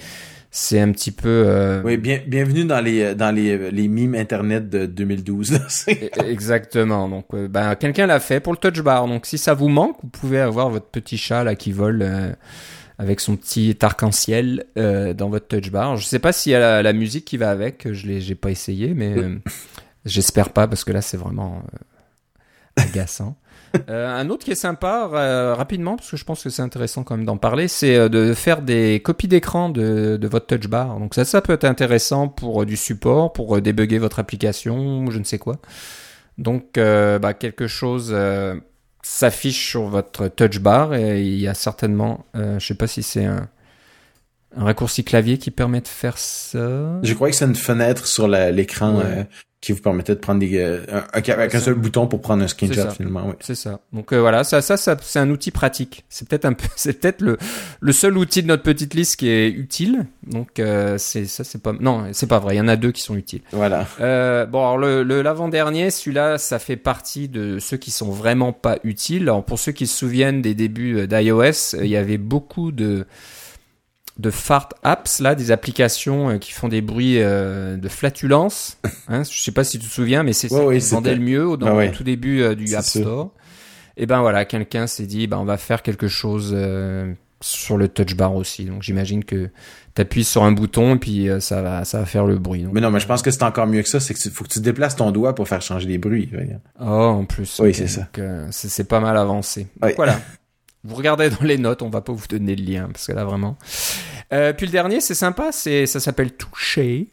c'est 0.61 0.81
un 0.81 0.91
petit 0.91 1.13
peu... 1.13 1.29
euh, 1.47 1.83
Oui, 1.85 1.97
bien, 1.97 2.21
bienvenue 2.27 2.65
dans 2.65 2.81
les 2.81 3.15
dans 3.15 3.31
les, 3.35 3.71
les 3.71 3.87
mimes 3.89 4.15
internet 4.17 4.69
de 4.69 4.87
2012. 4.87 5.53
là. 5.53 5.59
C'est- 5.69 6.11
e- 6.19 6.25
Exactement. 6.29 7.09
Donc, 7.09 7.27
euh, 7.35 7.47
ben, 7.49 7.75
quelqu'un 7.77 8.07
l'a 8.07 8.19
fait 8.19 8.41
pour 8.41 8.53
le 8.53 8.59
touch 8.59 8.81
bar. 8.83 9.07
Donc, 9.07 9.27
si 9.27 9.39
ça 9.39 9.55
vous 9.55 9.69
manque, 9.69 9.97
vous 10.03 10.09
pouvez 10.09 10.41
avoir 10.41 10.69
votre 10.71 10.87
petit 10.87 11.17
chat 11.17 11.45
là 11.45 11.55
qui 11.55 11.71
vole 11.71 12.03
euh, 12.03 12.33
avec 12.99 13.21
son 13.21 13.37
petit 13.37 13.77
arc-en-ciel 13.81 14.65
euh, 14.77 15.15
dans 15.15 15.29
votre 15.29 15.47
touch 15.47 15.71
bar. 15.71 15.97
Je 15.97 16.05
sais 16.05 16.19
pas 16.19 16.33
s'il 16.33 16.53
y 16.53 16.55
a 16.57 16.59
la, 16.61 16.83
la 16.83 16.93
musique 16.93 17.25
qui 17.25 17.37
va 17.37 17.51
avec. 17.51 17.87
Je 17.93 18.07
l'ai, 18.09 18.21
j'ai 18.21 18.35
pas 18.35 18.51
essayé, 18.51 18.95
mais 18.95 19.17
euh, 19.17 19.37
j'espère 20.05 20.51
pas 20.51 20.67
parce 20.67 20.83
que 20.85 20.91
là, 20.93 21.03
c'est 21.03 21.17
vraiment 21.17 21.63
euh, 21.75 21.79
Euh, 23.91 24.09
un 24.09 24.31
autre 24.31 24.45
qui 24.45 24.51
est 24.51 24.55
sympa, 24.55 25.11
euh, 25.13 25.55
rapidement, 25.55 25.97
parce 25.97 26.11
que 26.11 26.17
je 26.17 26.25
pense 26.25 26.43
que 26.43 26.51
c'est 26.51 26.63
intéressant 26.63 27.05
quand 27.05 27.17
même 27.17 27.27
d'en 27.27 27.37
parler, 27.37 27.69
c'est 27.69 27.97
euh, 27.97 28.09
de 28.09 28.33
faire 28.33 28.63
des 28.63 29.01
copies 29.05 29.29
d'écran 29.29 29.69
de, 29.69 30.19
votre 30.23 30.47
touch 30.47 30.69
bar. 30.69 30.99
Donc 30.99 31.15
ça, 31.15 31.25
ça 31.25 31.43
peut 31.43 31.53
être 31.53 31.65
intéressant 31.65 32.29
pour 32.29 32.65
du 32.65 32.77
support, 32.77 33.33
pour 33.33 33.61
débugger 33.61 33.99
votre 33.99 34.19
application, 34.19 35.11
je 35.11 35.19
ne 35.19 35.25
sais 35.25 35.39
quoi. 35.39 35.59
Donc, 36.39 36.75
bah, 36.77 37.35
quelque 37.35 37.67
chose 37.67 38.17
s'affiche 39.03 39.69
sur 39.69 39.83
votre 39.83 40.29
touch 40.29 40.61
bar 40.61 40.95
et 40.95 41.21
il 41.23 41.39
y 41.39 41.49
a 41.49 41.55
certainement, 41.55 42.25
je 42.35 42.65
sais 42.65 42.75
pas 42.75 42.87
si 42.87 43.03
c'est 43.03 43.25
un, 43.25 43.49
un 44.57 44.65
raccourci 44.65 45.05
clavier 45.05 45.39
qui 45.39 45.51
permet 45.51 45.81
de 45.81 45.89
faire 45.89 46.19
ça? 46.19 47.01
Je 47.03 47.15
crois 47.15 47.31
que 47.31 47.37
c'est 47.37 47.45
une 47.45 47.55
fenêtre 47.55 48.07
sur 48.07 48.29
l'écran 48.29 48.97
Ouais. 48.99 49.05
euh, 49.07 49.25
qui 49.61 49.73
vous 49.73 49.81
permettait 49.81 50.15
de 50.15 50.21
prendre 50.21 50.39
des 50.39 50.57
euh, 50.57 50.85
un- 50.93 51.05
avec 51.33 51.53
un 51.53 51.59
seul 51.59 51.75
bouton 51.75 52.07
pour 52.07 52.21
prendre 52.21 52.45
un 52.45 52.47
screenshot 52.47 52.91
finalement. 52.93 53.25
Oui. 53.27 53.35
C'est 53.41 53.57
ça. 53.57 53.81
Donc 53.93 54.13
euh, 54.13 54.21
voilà, 54.21 54.45
ça, 54.45 54.63
ça, 54.63 54.77
ça 54.77 54.97
c'est 55.03 55.19
un 55.19 55.29
outil 55.31 55.51
pratique. 55.51 56.05
C'est 56.09 56.29
peut-être 56.29 56.45
un 56.45 56.53
peu, 56.53 56.69
c'est 56.77 57.01
peut-être 57.01 57.21
le, 57.23 57.37
le 57.81 57.93
seul 57.93 58.17
outil 58.17 58.43
de 58.45 58.47
notre 58.47 58.63
petite 58.63 58.95
liste 58.95 59.17
qui 59.17 59.29
est 59.29 59.49
utile. 59.51 60.07
Donc 60.25 60.61
euh, 60.61 60.97
c'est 60.97 61.25
ça, 61.27 61.43
c'est 61.43 61.61
pas, 61.61 61.73
non, 61.73 62.05
c'est 62.13 62.29
pas 62.29 62.39
vrai. 62.39 62.55
Il 62.55 62.59
y 62.59 62.61
en 62.61 62.69
a 62.69 62.77
deux 62.77 62.93
qui 62.93 63.03
sont 63.03 63.17
utiles. 63.17 63.43
Voilà. 63.51 63.85
Euh, 64.01 64.47
bon, 64.47 64.61
alors 64.61 64.79
le, 64.79 65.03
le 65.03 65.23
l'avant-dernier, 65.23 65.91
celui-là, 65.91 66.39
ça 66.39 66.61
fait 66.61 66.77
partie 66.77 67.29
de 67.29 67.59
ceux 67.59 67.79
qui 67.79 67.91
sont 67.91 68.13
vraiment 68.13 68.53
pas 68.53 68.79
utiles. 68.85 69.23
Alors 69.25 69.45
pour 69.45 69.59
ceux 69.59 69.73
qui 69.73 69.89
se 69.89 69.99
souviennent 69.99 70.41
des 70.41 70.55
débuts 70.55 71.09
d'iOS, 71.09 71.75
il 71.83 71.89
y 71.89 71.97
avait 71.97 72.17
beaucoup 72.19 72.71
de 72.71 73.07
de 74.19 74.31
fart 74.31 74.71
apps 74.83 75.21
là, 75.21 75.35
des 75.35 75.51
applications 75.53 76.31
euh, 76.31 76.39
qui 76.39 76.51
font 76.53 76.69
des 76.69 76.81
bruits 76.81 77.21
euh, 77.23 77.77
de 77.77 77.89
flatulence. 77.89 78.79
Hein, 79.09 79.23
je 79.25 79.41
sais 79.41 79.53
pas 79.53 79.65
si 79.65 79.79
tu 79.79 79.87
te 79.87 79.93
souviens, 79.93 80.23
mais 80.23 80.33
c'est 80.35 80.53
Ouais, 80.53 80.59
ça 80.59 80.67
ouais, 80.67 80.79
qui 80.79 80.91
vendait 80.91 81.15
le 81.15 81.23
mieux 81.23 81.47
au- 81.47 81.57
dans 81.57 81.69
Ah 81.69 81.75
ouais. 81.75 81.87
le 81.87 81.93
tout 81.93 82.05
début 82.05 82.43
euh, 82.43 82.55
du 82.55 82.75
App. 82.75 82.85
Store. 82.85 83.31
Et 83.97 84.07
ben 84.07 84.21
voilà, 84.21 84.45
quelqu'un 84.45 84.87
s'est 84.87 85.07
dit, 85.07 85.27
ben 85.27 85.39
on 85.39 85.45
va 85.45 85.57
faire 85.57 85.83
quelque 85.83 86.09
chose 86.09 86.53
euh, 86.55 87.13
sur 87.41 87.77
le 87.79 87.89
touch 87.89 88.15
bar 88.17 88.35
aussi. 88.35 88.65
Donc 88.67 88.83
j'imagine 88.83 89.25
que 89.25 89.49
tu 89.95 90.03
appuies 90.03 90.25
sur 90.25 90.43
un 90.45 90.53
bouton 90.53 90.97
et 90.97 90.99
puis 90.99 91.29
euh, 91.29 91.41
ça 91.41 91.63
va 91.63 91.85
ça 91.85 92.01
va 92.01 92.05
faire 92.07 92.27
le 92.27 92.39
bruit. 92.39 92.63
Donc, 92.65 92.75
Mais 92.75 92.81
non, 92.81 92.91
mais 92.91 93.01
je 93.01 93.07
pense 93.07 93.23
que 93.23 93.31
c'est 93.31 93.43
encore 93.45 93.67
mieux 93.67 93.83
que 93.83 93.89
ça. 93.89 93.99
C'est 94.01 94.13
que 94.15 94.19
tu- 94.21 94.31
faut 94.31 94.45
que 94.45 94.51
tu 94.51 94.61
déplaces 94.61 94.95
ton 94.97 95.11
doigt 95.11 95.35
pour 95.35 95.49
faire 95.49 95.63
changer 95.63 95.89
les 95.89 95.99
bruits. 95.99 96.29
Regarde. 96.33 96.61
Oh, 96.81 96.85
en 96.85 97.25
plus. 97.25 97.59
Oui, 97.61 97.73
c'est 97.75 97.89
ça. 97.89 98.09
C'est 98.51 98.87
pas 98.89 99.01
mal 99.01 99.17
avancé. 99.17 99.69
Donc, 99.81 99.93
voilà. 99.97 100.21
Vous 100.85 100.95
regardez 100.95 101.29
dans 101.31 101.43
les 101.45 101.59
notes, 101.59 101.83
on 101.83 101.91
va 101.91 102.01
pas 102.01 102.13
vous 102.13 102.27
donner 102.29 102.55
le 102.57 102.65
lien 102.65 102.89
parce 102.93 103.07
que 103.07 103.13
là 103.13 103.25
vraiment. 103.25 103.57
Euh, 104.33 104.53
puis 104.53 104.67
le 104.67 104.73
dernier, 104.73 105.01
c'est 105.01 105.15
sympa, 105.15 105.49
c'est 105.53 105.87
ça 105.87 106.01
s'appelle 106.01 106.33
Touché. 106.33 107.09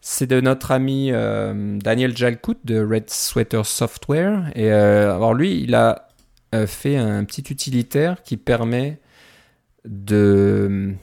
C'est 0.00 0.26
de 0.26 0.40
notre 0.40 0.70
ami 0.70 1.10
euh, 1.12 1.78
Daniel 1.78 2.16
Jalcout 2.16 2.58
de 2.64 2.80
Red 2.84 3.10
Sweater 3.10 3.64
Software. 3.66 4.50
Et 4.54 4.70
euh, 4.70 5.14
alors 5.14 5.34
lui, 5.34 5.60
il 5.62 5.74
a 5.74 6.08
fait 6.66 6.96
un 6.96 7.24
petit 7.24 7.44
utilitaire 7.50 8.22
qui 8.22 8.36
permet 8.36 8.98
de 9.84 10.94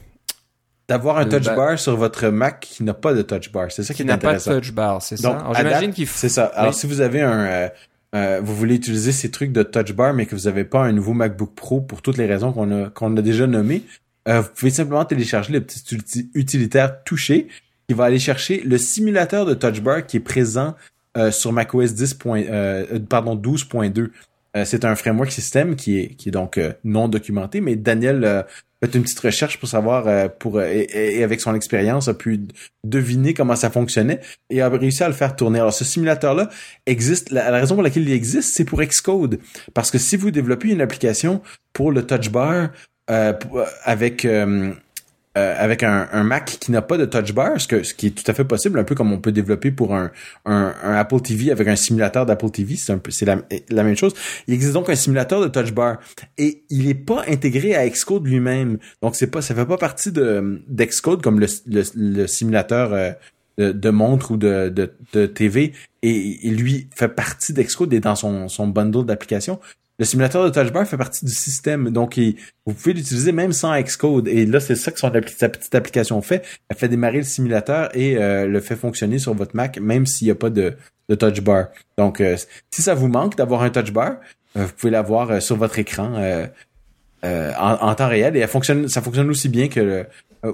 D'avoir 0.88 1.16
un 1.16 1.24
touch 1.24 1.44
bar 1.46 1.78
sur 1.78 1.96
votre 1.96 2.28
Mac 2.28 2.60
qui 2.60 2.82
n'a 2.84 2.92
pas 2.92 3.14
de 3.14 3.22
touch 3.22 3.50
bar. 3.50 3.70
C'est 3.72 3.82
ça 3.82 3.94
qui, 3.94 3.98
qui 3.98 4.02
est 4.02 4.06
n'a 4.06 4.18
pas 4.18 4.32
de 4.32 4.36
intéressant. 4.36 4.60
touch 4.60 4.72
bar, 4.72 5.00
c'est 5.00 5.16
ça. 5.16 5.46
J'imagine 5.56 5.92
qu'il 5.92 6.06
faut. 6.06 6.18
C'est 6.18 6.28
ça. 6.28 6.44
Alors, 6.46 6.72
Oui. 6.72 6.78
si 6.78 6.86
vous 6.86 7.00
avez 7.00 7.22
un, 7.22 7.70
euh, 8.14 8.40
vous 8.42 8.54
voulez 8.54 8.76
utiliser 8.76 9.12
ces 9.12 9.30
trucs 9.30 9.52
de 9.52 9.62
touch 9.62 9.92
bar, 9.92 10.14
mais 10.14 10.26
que 10.26 10.34
vous 10.36 10.42
n'avez 10.48 10.64
pas 10.64 10.84
un 10.84 10.92
nouveau 10.92 11.12
MacBook 11.14 11.54
Pro 11.54 11.80
pour 11.80 12.00
toutes 12.02 12.16
les 12.16 12.26
raisons 12.26 12.52
qu'on 12.52 12.84
a, 12.84 12.90
qu'on 12.90 13.16
a 13.16 13.22
déjà 13.22 13.46
nommées, 13.46 13.82
euh, 14.28 14.40
vous 14.40 14.48
pouvez 14.56 14.70
simplement 14.70 15.04
télécharger 15.04 15.52
le 15.52 15.60
petit 15.60 15.82
uti- 15.96 16.28
utilitaire 16.34 17.02
touché 17.04 17.48
qui 17.88 17.94
va 17.94 18.04
aller 18.04 18.18
chercher 18.18 18.62
le 18.64 18.78
simulateur 18.78 19.44
de 19.46 19.54
touch 19.54 19.80
bar 19.80 20.06
qui 20.06 20.16
est 20.18 20.20
présent 20.20 20.74
euh, 21.16 21.30
sur 21.30 21.52
macOS 21.52 21.92
10. 21.94 22.14
point- 22.14 22.42
euh, 22.48 22.86
euh, 22.94 22.98
pardon, 23.00 23.34
12.2. 23.36 24.10
Euh, 24.56 24.64
c'est 24.64 24.84
un 24.84 24.94
framework 24.94 25.30
système 25.32 25.74
qui 25.76 25.98
est, 25.98 26.08
qui 26.14 26.28
est 26.28 26.32
donc 26.32 26.60
non 26.84 27.08
documenté, 27.08 27.60
mais 27.60 27.74
Daniel 27.76 28.44
fait 28.86 28.96
une 28.96 29.02
petite 29.02 29.20
recherche 29.20 29.58
pour 29.58 29.68
savoir, 29.68 30.06
euh, 30.06 30.28
pour 30.28 30.58
euh, 30.58 30.68
et, 30.68 31.22
avec 31.22 31.40
son 31.40 31.54
expérience, 31.54 32.08
a 32.08 32.14
pu 32.14 32.40
deviner 32.84 33.34
comment 33.34 33.56
ça 33.56 33.70
fonctionnait 33.70 34.20
et 34.50 34.62
a 34.62 34.68
réussi 34.68 35.02
à 35.02 35.08
le 35.08 35.14
faire 35.14 35.36
tourner. 35.36 35.60
Alors, 35.60 35.72
ce 35.72 35.84
simulateur-là 35.84 36.48
existe. 36.86 37.30
La, 37.30 37.50
la 37.50 37.58
raison 37.58 37.74
pour 37.74 37.82
laquelle 37.82 38.04
il 38.08 38.12
existe, 38.12 38.54
c'est 38.54 38.64
pour 38.64 38.82
Xcode. 38.82 39.38
Parce 39.72 39.90
que 39.90 39.98
si 39.98 40.16
vous 40.16 40.30
développez 40.30 40.68
une 40.68 40.80
application 40.80 41.42
pour 41.72 41.92
le 41.92 42.06
touch 42.06 42.30
bar 42.30 42.70
euh, 43.10 43.34
euh, 43.54 43.66
avec 43.84 44.24
euh, 44.24 44.72
euh, 45.36 45.54
avec 45.58 45.82
un, 45.82 46.08
un 46.12 46.22
Mac 46.22 46.58
qui 46.60 46.70
n'a 46.70 46.80
pas 46.80 46.96
de 46.96 47.04
touch 47.06 47.32
bar, 47.32 47.60
ce, 47.60 47.66
que, 47.66 47.82
ce 47.82 47.92
qui 47.92 48.06
est 48.06 48.10
tout 48.10 48.30
à 48.30 48.34
fait 48.34 48.44
possible, 48.44 48.78
un 48.78 48.84
peu 48.84 48.94
comme 48.94 49.12
on 49.12 49.18
peut 49.18 49.32
développer 49.32 49.72
pour 49.72 49.94
un, 49.94 50.12
un, 50.44 50.74
un 50.82 50.94
Apple 50.94 51.20
TV 51.20 51.50
avec 51.50 51.66
un 51.66 51.74
simulateur 51.74 52.24
d'Apple 52.24 52.50
TV, 52.50 52.76
c'est 52.76 52.92
un 52.92 52.98
peu 52.98 53.10
la, 53.70 53.82
même 53.82 53.96
chose. 53.96 54.14
Il 54.46 54.54
existe 54.54 54.74
donc 54.74 54.88
un 54.88 54.94
simulateur 54.94 55.40
de 55.40 55.48
touch 55.48 55.72
bar 55.72 55.98
et 56.38 56.62
il 56.70 56.88
est 56.88 56.94
pas 56.94 57.24
intégré 57.28 57.74
à 57.74 57.88
Xcode 57.88 58.26
lui-même. 58.26 58.78
Donc 59.02 59.16
c'est 59.16 59.26
pas 59.26 59.42
ça 59.42 59.54
fait 59.54 59.66
pas 59.66 59.76
partie 59.76 60.12
de 60.12 60.62
d'Xcode 60.68 61.20
comme 61.20 61.40
le, 61.40 61.46
le, 61.66 61.82
le 61.96 62.26
simulateur 62.26 62.92
euh, 62.92 63.10
de, 63.58 63.72
de 63.72 63.90
montre 63.90 64.32
ou 64.32 64.36
de, 64.36 64.68
de, 64.68 64.92
de 65.12 65.26
TV 65.26 65.72
et, 66.02 66.46
et 66.46 66.50
lui 66.50 66.88
fait 66.94 67.08
partie 67.08 67.52
d'Xcode 67.52 67.92
et 67.92 68.00
dans 68.00 68.14
son, 68.14 68.48
son 68.48 68.68
bundle 68.68 69.04
d'applications. 69.04 69.58
Le 70.00 70.04
simulateur 70.04 70.44
de 70.44 70.50
touch 70.50 70.72
bar 70.72 70.86
fait 70.86 70.96
partie 70.96 71.24
du 71.24 71.32
système, 71.32 71.90
donc 71.90 72.18
vous 72.66 72.74
pouvez 72.74 72.94
l'utiliser 72.94 73.30
même 73.30 73.52
sans 73.52 73.80
Xcode. 73.80 74.26
Et 74.26 74.44
là, 74.44 74.58
c'est 74.58 74.74
ça 74.74 74.90
que 74.90 74.98
son 74.98 75.12
sa 75.36 75.48
petite 75.48 75.74
application 75.74 76.20
fait. 76.20 76.44
Elle 76.68 76.76
fait 76.76 76.88
démarrer 76.88 77.18
le 77.18 77.24
simulateur 77.24 77.96
et 77.96 78.16
euh, 78.16 78.46
le 78.46 78.60
fait 78.60 78.74
fonctionner 78.74 79.20
sur 79.20 79.34
votre 79.34 79.54
Mac, 79.54 79.78
même 79.78 80.04
s'il 80.04 80.26
n'y 80.26 80.32
a 80.32 80.34
pas 80.34 80.50
de, 80.50 80.74
de 81.08 81.14
touch 81.14 81.40
bar. 81.42 81.66
Donc, 81.96 82.20
euh, 82.20 82.36
si 82.72 82.82
ça 82.82 82.94
vous 82.94 83.06
manque 83.06 83.36
d'avoir 83.36 83.62
un 83.62 83.70
touch 83.70 83.92
bar, 83.92 84.16
euh, 84.56 84.64
vous 84.64 84.72
pouvez 84.72 84.90
l'avoir 84.90 85.40
sur 85.40 85.56
votre 85.56 85.78
écran 85.78 86.14
en, 87.22 87.94
temps 87.94 88.08
réel 88.08 88.36
et 88.36 88.40
ça 88.40 88.48
fonctionne 88.48 89.30
aussi 89.30 89.48
bien 89.48 89.68
que 89.68 89.80
le, 89.80 90.06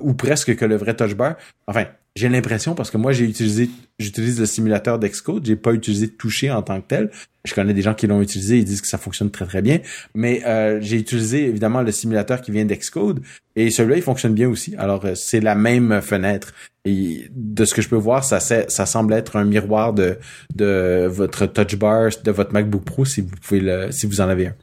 ou 0.02 0.12
presque 0.12 0.54
que 0.54 0.64
le 0.66 0.76
vrai 0.76 0.94
touch 0.94 1.14
bar. 1.14 1.36
Enfin, 1.66 1.86
j'ai 2.16 2.28
l'impression 2.28 2.74
parce 2.74 2.90
que 2.90 2.96
moi 2.96 3.12
j'ai 3.12 3.24
utilisé, 3.24 3.70
j'utilise 3.98 4.40
le 4.40 4.46
simulateur 4.46 4.98
d'Xcode, 4.98 5.46
j'ai 5.46 5.56
pas 5.56 5.72
utilisé 5.72 6.08
toucher 6.08 6.50
en 6.50 6.62
tant 6.62 6.80
que 6.80 6.86
tel. 6.86 7.10
Je 7.44 7.54
connais 7.54 7.72
des 7.72 7.82
gens 7.82 7.94
qui 7.94 8.06
l'ont 8.06 8.20
utilisé, 8.20 8.58
ils 8.58 8.64
disent 8.64 8.82
que 8.82 8.88
ça 8.88 8.98
fonctionne 8.98 9.30
très 9.30 9.46
très 9.46 9.62
bien. 9.62 9.78
Mais 10.14 10.44
euh, 10.44 10.78
j'ai 10.80 10.98
utilisé 10.98 11.46
évidemment 11.46 11.82
le 11.82 11.92
simulateur 11.92 12.42
qui 12.42 12.50
vient 12.50 12.64
d'Xcode 12.64 13.22
et 13.54 13.70
celui-là 13.70 13.96
il 13.96 14.02
fonctionne 14.02 14.34
bien 14.34 14.48
aussi. 14.48 14.74
Alors 14.76 15.04
euh, 15.04 15.14
c'est 15.14 15.40
la 15.40 15.54
même 15.54 16.02
fenêtre 16.02 16.52
et 16.84 17.28
de 17.30 17.64
ce 17.64 17.74
que 17.74 17.82
je 17.82 17.88
peux 17.88 17.96
voir, 17.96 18.24
ça 18.24 18.40
ça 18.40 18.86
semble 18.86 19.12
être 19.14 19.36
un 19.36 19.44
miroir 19.44 19.92
de 19.92 20.18
de 20.54 21.06
votre 21.08 21.46
touch 21.46 21.76
bar 21.76 22.10
de 22.24 22.30
votre 22.30 22.52
MacBook 22.52 22.84
Pro 22.84 23.04
si 23.04 23.20
vous 23.20 23.36
pouvez 23.40 23.60
le 23.60 23.92
si 23.92 24.06
vous 24.06 24.20
en 24.20 24.28
avez 24.28 24.48
un. 24.48 24.54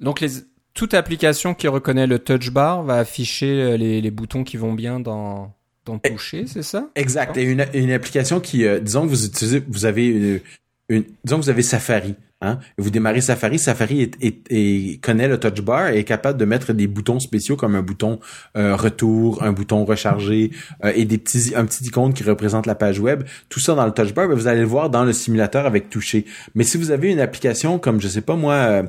Donc 0.00 0.20
les, 0.20 0.28
toute 0.74 0.94
application 0.94 1.54
qui 1.54 1.66
reconnaît 1.66 2.06
le 2.06 2.18
touch 2.18 2.50
bar 2.50 2.84
va 2.84 2.98
afficher 2.98 3.62
euh, 3.62 3.76
les, 3.76 4.00
les 4.00 4.10
boutons 4.10 4.44
qui 4.44 4.56
vont 4.56 4.72
bien 4.72 5.00
dans, 5.00 5.54
dans 5.86 5.98
toucher, 5.98 6.46
c'est 6.46 6.62
ça? 6.62 6.88
Exact. 6.94 7.36
Et 7.36 7.42
une, 7.42 7.64
une 7.74 7.90
application 7.92 8.40
qui, 8.40 8.64
euh, 8.66 8.80
disons 8.80 9.02
que 9.04 9.08
vous 9.10 9.24
utilisez, 9.26 9.62
vous 9.68 9.84
avez 9.84 10.06
une, 10.06 10.40
une- 10.88 11.04
disons 11.24 11.38
que 11.38 11.42
vous 11.44 11.50
avez 11.50 11.62
Safari, 11.62 12.14
hein, 12.40 12.58
vous 12.78 12.90
démarrez 12.90 13.20
Safari, 13.22 13.58
Safari 13.58 14.02
est, 14.02 14.14
est- 14.22 14.50
est- 14.50 15.02
connaît 15.02 15.28
le 15.28 15.38
touch 15.38 15.60
bar 15.62 15.88
et 15.88 15.98
est 15.98 16.04
capable 16.04 16.38
de 16.38 16.44
mettre 16.44 16.72
des 16.74 16.86
boutons 16.86 17.18
spéciaux 17.20 17.56
comme 17.56 17.74
un 17.74 17.82
bouton 17.82 18.18
euh, 18.56 18.76
retour, 18.76 19.42
un 19.42 19.52
bouton 19.52 19.84
recharger 19.84 20.50
euh, 20.84 20.92
et 20.94 21.04
des 21.04 21.18
petits, 21.18 21.52
un 21.56 21.64
petit 21.64 21.84
icône 21.84 22.12
qui 22.14 22.22
représente 22.22 22.66
la 22.66 22.74
page 22.74 22.98
web. 23.00 23.24
Tout 23.48 23.60
ça 23.60 23.74
dans 23.74 23.84
le 23.86 23.92
touch 23.92 24.12
bar, 24.14 24.28
ben, 24.28 24.34
vous 24.34 24.46
allez 24.46 24.60
le 24.60 24.66
voir 24.66 24.90
dans 24.90 25.04
le 25.04 25.12
simulateur 25.12 25.64
avec 25.66 25.88
toucher. 25.90 26.24
Mais 26.54 26.64
si 26.64 26.76
vous 26.78 26.90
avez 26.90 27.10
une 27.12 27.20
application 27.20 27.78
comme, 27.78 28.00
je 28.00 28.08
sais 28.08 28.20
pas 28.22 28.36
moi, 28.36 28.84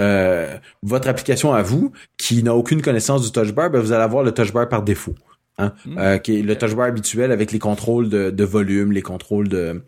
euh, 0.00 0.56
votre 0.82 1.08
application 1.08 1.54
à 1.54 1.62
vous 1.62 1.92
qui 2.18 2.42
n'a 2.42 2.54
aucune 2.54 2.82
connaissance 2.82 3.22
du 3.22 3.30
touch 3.32 3.52
bar, 3.52 3.70
ben, 3.70 3.80
vous 3.80 3.92
allez 3.92 4.02
avoir 4.04 4.22
le 4.24 4.32
touch 4.32 4.52
bar 4.52 4.68
par 4.68 4.82
défaut. 4.82 5.14
Hein, 5.58 5.72
Mm. 5.86 5.98
euh, 5.98 6.18
qui 6.18 6.38
est 6.38 6.42
le 6.42 6.54
touch 6.58 6.74
bar 6.74 6.86
habituel 6.86 7.32
avec 7.32 7.50
les 7.50 7.58
contrôles 7.58 8.10
de, 8.10 8.28
de 8.30 8.44
volume, 8.44 8.92
les 8.92 9.00
contrôles 9.00 9.48
de 9.48 9.82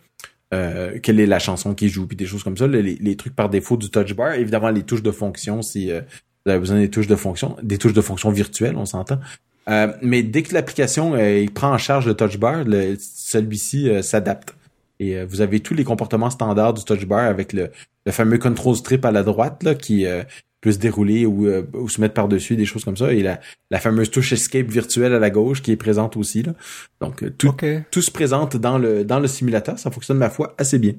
euh, 0.54 0.98
quelle 1.02 1.20
est 1.20 1.26
la 1.26 1.38
chanson 1.38 1.74
qui 1.74 1.90
joue, 1.90 2.06
puis 2.06 2.16
des 2.16 2.24
choses 2.24 2.42
comme 2.42 2.56
ça, 2.56 2.66
les, 2.66 2.82
les 2.82 3.16
trucs 3.16 3.36
par 3.36 3.50
défaut 3.50 3.76
du 3.76 3.90
touch 3.90 4.14
bar, 4.14 4.32
évidemment 4.32 4.70
les 4.70 4.82
touches 4.82 5.02
de 5.02 5.10
fonction 5.10 5.60
si 5.60 5.90
euh, 5.92 6.00
vous 6.46 6.52
avez 6.52 6.60
besoin 6.60 6.78
des 6.78 6.88
touches 6.88 7.06
de 7.06 7.16
fonction, 7.16 7.54
des 7.62 7.76
touches 7.76 7.92
de 7.92 8.00
fonction 8.00 8.30
virtuelles, 8.30 8.76
on 8.78 8.86
s'entend. 8.86 9.20
Euh, 9.68 9.92
mais 10.00 10.22
dès 10.22 10.42
que 10.42 10.54
l'application 10.54 11.12
prend 11.54 11.74
en 11.74 11.76
charge 11.78 12.06
le 12.06 12.14
touch 12.14 12.38
bar, 12.38 12.64
celui-ci 12.98 13.90
s'adapte. 14.02 14.54
Et 15.00 15.22
vous 15.24 15.42
avez 15.42 15.60
tous 15.60 15.74
les 15.74 15.84
comportements 15.84 16.30
standards 16.30 16.72
du 16.74 16.82
touch 16.84 17.04
bar 17.04 17.20
avec 17.26 17.52
le, 17.52 17.70
le 18.06 18.12
fameux 18.12 18.38
control 18.38 18.74
strip 18.74 19.04
à 19.04 19.12
la 19.12 19.22
droite 19.22 19.62
là, 19.62 19.74
qui 19.74 20.06
euh, 20.06 20.22
peut 20.60 20.72
se 20.72 20.78
dérouler 20.78 21.26
ou, 21.26 21.46
euh, 21.46 21.62
ou 21.74 21.88
se 21.88 22.00
mettre 22.00 22.14
par-dessus, 22.14 22.56
des 22.56 22.64
choses 22.64 22.84
comme 22.84 22.96
ça. 22.96 23.12
Et 23.12 23.22
la, 23.22 23.40
la 23.70 23.78
fameuse 23.78 24.10
touche 24.10 24.32
escape 24.32 24.68
virtuelle 24.68 25.12
à 25.14 25.18
la 25.18 25.30
gauche 25.30 25.62
qui 25.62 25.72
est 25.72 25.76
présente 25.76 26.16
aussi. 26.16 26.42
Là. 26.42 26.54
Donc 27.00 27.24
tout, 27.38 27.54
tout 27.90 28.02
se 28.02 28.10
présente 28.10 28.56
dans 28.56 28.78
le, 28.78 29.04
dans 29.04 29.20
le 29.20 29.28
simulateur. 29.28 29.78
Ça 29.78 29.90
fonctionne, 29.90 30.18
ma 30.18 30.30
foi, 30.30 30.54
assez 30.58 30.78
bien. 30.78 30.94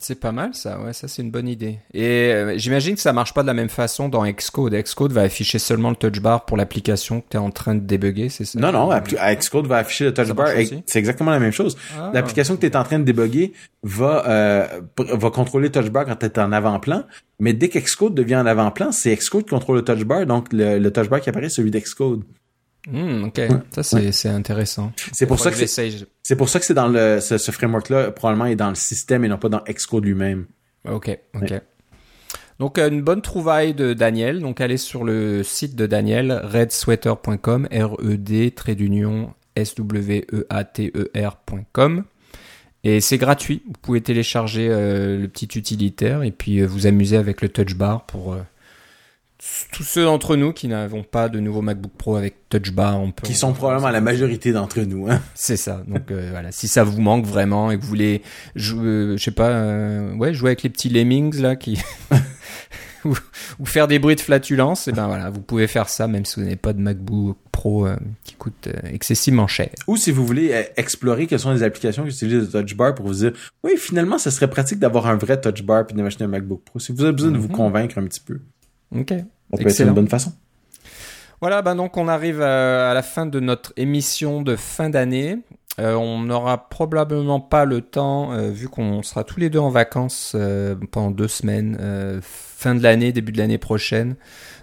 C'est 0.00 0.20
pas 0.20 0.32
mal 0.32 0.54
ça, 0.54 0.80
ouais, 0.80 0.92
ça 0.92 1.08
c'est 1.08 1.22
une 1.22 1.30
bonne 1.30 1.48
idée. 1.48 1.78
Et 1.92 2.32
euh, 2.32 2.58
j'imagine 2.58 2.94
que 2.94 3.00
ça 3.00 3.12
marche 3.12 3.34
pas 3.34 3.42
de 3.42 3.46
la 3.46 3.54
même 3.54 3.68
façon 3.68 4.08
dans 4.08 4.24
Xcode. 4.24 4.74
Xcode 4.74 5.12
va 5.12 5.22
afficher 5.22 5.58
seulement 5.58 5.90
le 5.90 5.96
touch 5.96 6.20
bar 6.20 6.44
pour 6.44 6.56
l'application 6.56 7.20
que 7.20 7.26
tu 7.30 7.36
es 7.36 7.40
en 7.40 7.50
train 7.50 7.74
de 7.74 7.80
débugger, 7.80 8.28
c'est 8.28 8.44
ça? 8.44 8.58
Non, 8.58 8.72
non, 8.72 8.90
Xcode 9.36 9.66
va 9.66 9.78
afficher 9.78 10.06
le 10.06 10.14
touch 10.14 10.32
bar. 10.32 10.48
C'est 10.86 10.98
exactement 10.98 11.30
la 11.30 11.40
même 11.40 11.52
chose. 11.52 11.76
Ah. 11.98 12.10
L'application 12.14 12.56
que 12.56 12.60
tu 12.60 12.66
es 12.66 12.76
en 12.76 12.84
train 12.84 12.98
de 12.98 13.04
débugger 13.04 13.52
va 13.82 14.26
euh, 14.28 14.80
va 14.96 15.30
contrôler 15.30 15.68
le 15.68 15.72
touch 15.72 15.90
bar 15.90 16.06
quand 16.06 16.16
tu 16.16 16.26
es 16.26 16.38
en 16.38 16.52
avant-plan, 16.52 17.04
mais 17.40 17.52
dès 17.52 17.68
qu'Xcode 17.68 18.14
devient 18.14 18.36
en 18.36 18.46
avant-plan, 18.46 18.92
c'est 18.92 19.14
Xcode 19.14 19.44
qui 19.44 19.50
contrôle 19.50 19.76
le 19.76 19.84
touch 19.84 20.04
bar, 20.04 20.26
donc 20.26 20.52
le, 20.52 20.78
le 20.78 20.92
touch 20.92 21.08
bar 21.08 21.20
qui 21.20 21.30
apparaît, 21.30 21.48
celui 21.48 21.70
d'Xcode. 21.70 22.22
Hmm, 22.90 23.24
ok, 23.24 23.40
ça 23.72 23.82
c'est 24.12 24.28
intéressant. 24.28 24.92
C'est 25.12 25.26
pour, 25.26 25.38
ça 25.38 25.50
que 25.50 25.66
c'est 25.66 26.36
pour 26.36 26.48
ça 26.48 26.58
que 26.58 26.64
c'est 26.64 26.74
dans 26.74 26.88
le 26.88 27.20
ce, 27.20 27.50
framework-là 27.50 28.12
probablement 28.12 28.46
est 28.46 28.56
dans 28.56 28.70
le 28.70 28.74
système 28.74 29.24
et 29.24 29.28
non 29.28 29.36
pas 29.36 29.50
dans 29.50 29.60
Xcode 29.68 30.06
lui-même. 30.06 30.46
Ok, 30.88 31.18
ok. 31.34 31.60
Donc 32.58 32.78
euh, 32.78 32.88
une 32.88 33.02
bonne 33.02 33.22
trouvaille 33.22 33.74
de 33.74 33.92
Daniel. 33.92 34.40
Donc 34.40 34.62
allez 34.62 34.78
sur 34.78 35.04
le 35.04 35.42
site 35.42 35.76
de 35.76 35.84
Daniel, 35.86 36.40
redsweater.com, 36.44 37.68
R-E-D 37.70 38.52
trait 38.52 38.74
d'union 38.74 39.34
S-W-E-A-T-E-R.com. 39.54 42.04
Et 42.84 43.00
c'est 43.00 43.18
gratuit. 43.18 43.64
Vous 43.66 43.72
pouvez 43.82 44.00
télécharger 44.00 44.68
euh, 44.70 45.18
le 45.18 45.26
petit 45.28 45.58
utilitaire 45.58 46.22
et 46.22 46.30
puis 46.30 46.60
euh, 46.60 46.66
vous 46.66 46.86
amuser 46.86 47.16
avec 47.16 47.42
le 47.42 47.48
touch 47.48 47.74
bar 47.74 48.06
pour 48.06 48.36
tous 49.72 49.84
ceux 49.84 50.04
d'entre 50.04 50.34
nous 50.34 50.52
qui 50.52 50.66
n'avons 50.66 51.04
pas 51.04 51.28
de 51.28 51.38
nouveau 51.38 51.62
MacBook 51.62 51.92
Pro 51.96 52.16
avec 52.16 52.48
Touch 52.48 52.72
Bar, 52.72 53.00
on 53.00 53.12
peut. 53.12 53.26
Qui 53.26 53.34
sont 53.34 53.52
probablement 53.52 53.90
la 53.90 54.00
majorité 54.00 54.52
d'entre 54.52 54.80
nous. 54.80 55.08
Hein. 55.08 55.20
C'est 55.34 55.56
ça. 55.56 55.84
Donc 55.86 56.10
euh, 56.10 56.28
voilà, 56.32 56.50
si 56.50 56.66
ça 56.66 56.82
vous 56.82 57.00
manque 57.00 57.24
vraiment 57.24 57.70
et 57.70 57.76
que 57.76 57.82
vous 57.82 57.88
voulez, 57.88 58.22
jouer, 58.56 58.86
euh, 58.86 59.16
je 59.16 59.22
sais 59.22 59.30
pas, 59.30 59.50
euh, 59.50 60.14
ouais, 60.14 60.34
jouer 60.34 60.50
avec 60.50 60.62
les 60.64 60.70
petits 60.70 60.88
lemmings 60.88 61.40
là 61.40 61.54
qui. 61.54 61.78
ou, 63.04 63.64
faire 63.64 63.86
des 63.86 64.00
bruits 64.00 64.16
de 64.16 64.20
flatulence, 64.20 64.88
et 64.88 64.92
ben 64.92 65.06
voilà, 65.06 65.30
vous 65.30 65.40
pouvez 65.40 65.68
faire 65.68 65.88
ça 65.88 66.08
même 66.08 66.24
si 66.24 66.34
vous 66.34 66.42
n'avez 66.42 66.56
pas 66.56 66.72
de 66.72 66.80
MacBook 66.80 67.38
Pro 67.52 67.86
qui 68.24 68.34
coûte 68.34 68.68
excessivement 68.84 69.46
cher. 69.46 69.70
Ou 69.86 69.96
si 69.96 70.10
vous 70.10 70.26
voulez 70.26 70.66
explorer 70.76 71.28
quelles 71.28 71.38
sont 71.38 71.52
les 71.52 71.62
applications 71.62 72.02
qui 72.02 72.10
utilisent 72.10 72.52
le 72.52 72.60
Touch 72.60 72.76
Bar 72.76 72.96
pour 72.96 73.06
vous 73.06 73.14
dire, 73.14 73.32
oui, 73.62 73.76
finalement, 73.76 74.18
ça 74.18 74.32
serait 74.32 74.50
pratique 74.50 74.80
d'avoir 74.80 75.06
un 75.06 75.16
vrai 75.16 75.40
Touch 75.40 75.62
Bar 75.62 75.86
puis 75.86 75.96
d'acheter 75.96 76.24
un 76.24 76.28
MacBook 76.28 76.62
Pro. 76.64 76.80
Si 76.80 76.92
vous 76.92 77.02
avez 77.02 77.12
besoin 77.12 77.30
de 77.30 77.38
vous 77.38 77.48
mhm. 77.48 77.54
convaincre 77.54 77.98
un 77.98 78.04
petit 78.04 78.20
peu. 78.20 78.40
Ok. 78.94 79.10
Ça 79.10 79.62
peut 79.62 79.68
être 79.68 79.80
une 79.80 79.92
bonne 79.92 80.08
façon. 80.08 80.32
Voilà, 81.40 81.62
ben 81.62 81.76
donc 81.76 81.96
on 81.96 82.08
arrive 82.08 82.42
à, 82.42 82.92
la 82.92 83.02
fin 83.02 83.24
de 83.24 83.38
notre 83.38 83.72
émission 83.76 84.42
de 84.42 84.56
fin 84.56 84.90
d'année. 84.90 85.38
Euh, 85.78 85.94
on 85.94 86.18
n'aura 86.18 86.68
probablement 86.68 87.38
pas 87.38 87.64
le 87.64 87.80
temps, 87.80 88.32
euh, 88.32 88.50
vu 88.50 88.68
qu'on 88.68 89.04
sera 89.04 89.22
tous 89.22 89.38
les 89.38 89.48
deux 89.48 89.60
en 89.60 89.70
vacances 89.70 90.32
euh, 90.34 90.74
pendant 90.90 91.12
deux 91.12 91.28
semaines, 91.28 91.78
fin 92.20 92.74
de 92.74 92.82
l'année, 92.82 93.12
début 93.12 93.30
de 93.30 93.38
l'année 93.38 93.58
prochaine, 93.58 94.16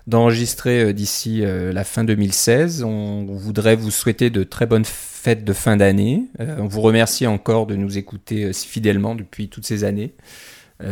d'enregistrer 0.08 0.94
d'ici 0.94 1.44
la 1.46 1.84
fin 1.86 2.04
2016. 2.04 2.84
On 2.84 3.26
voudrait 3.30 3.78
vous 3.78 3.92
souhaiter 3.92 4.30
de 4.30 4.44
très 4.44 4.66
bonnes 4.66 4.86
fêtes 4.86 5.46
de 5.46 5.54
fin 5.54 5.78
d'année. 5.78 6.26
on 6.40 6.68
vous 6.68 6.82
remercie 6.82 7.26
encore 7.26 7.68
de 7.68 7.76
nous 7.76 7.98
écouter 7.98 8.52
si 8.52 8.68
fidèlement 8.68 9.16
depuis 9.16 9.48
toutes 9.48 9.66
ces 9.66 9.86
années. 9.86 10.14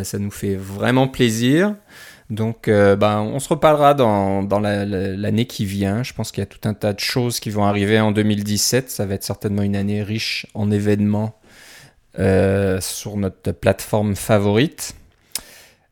ça 0.04 0.18
nous 0.18 0.32
fait 0.32 0.56
vraiment 0.56 1.10
plaisir. 1.10 1.76
Donc, 2.34 2.68
euh, 2.68 2.96
ben, 2.96 3.20
on 3.20 3.40
se 3.40 3.48
reparlera 3.48 3.94
dans, 3.94 4.42
dans 4.42 4.60
l'année 4.60 5.46
qui 5.46 5.66
vient. 5.66 6.02
Je 6.02 6.14
pense 6.14 6.32
qu'il 6.32 6.42
y 6.42 6.44
a 6.44 6.48
tout 6.48 6.68
un 6.68 6.74
tas 6.74 6.94
de 6.94 7.00
choses 7.00 7.40
qui 7.40 7.52
vont 7.52 7.64
arriver 7.64 8.00
en 8.00 8.12
2017. 8.12 8.90
Ça 8.90 9.06
va 9.06 9.14
être 9.14 9.24
certainement 9.24 9.62
une 9.62 9.76
année 9.76 10.02
riche 10.02 10.48
en 10.56 10.72
événements 10.72 11.40
euh, 12.18 12.82
sur 12.82 13.18
notre 13.18 13.52
plateforme 13.52 14.16
favorite. 14.16 14.96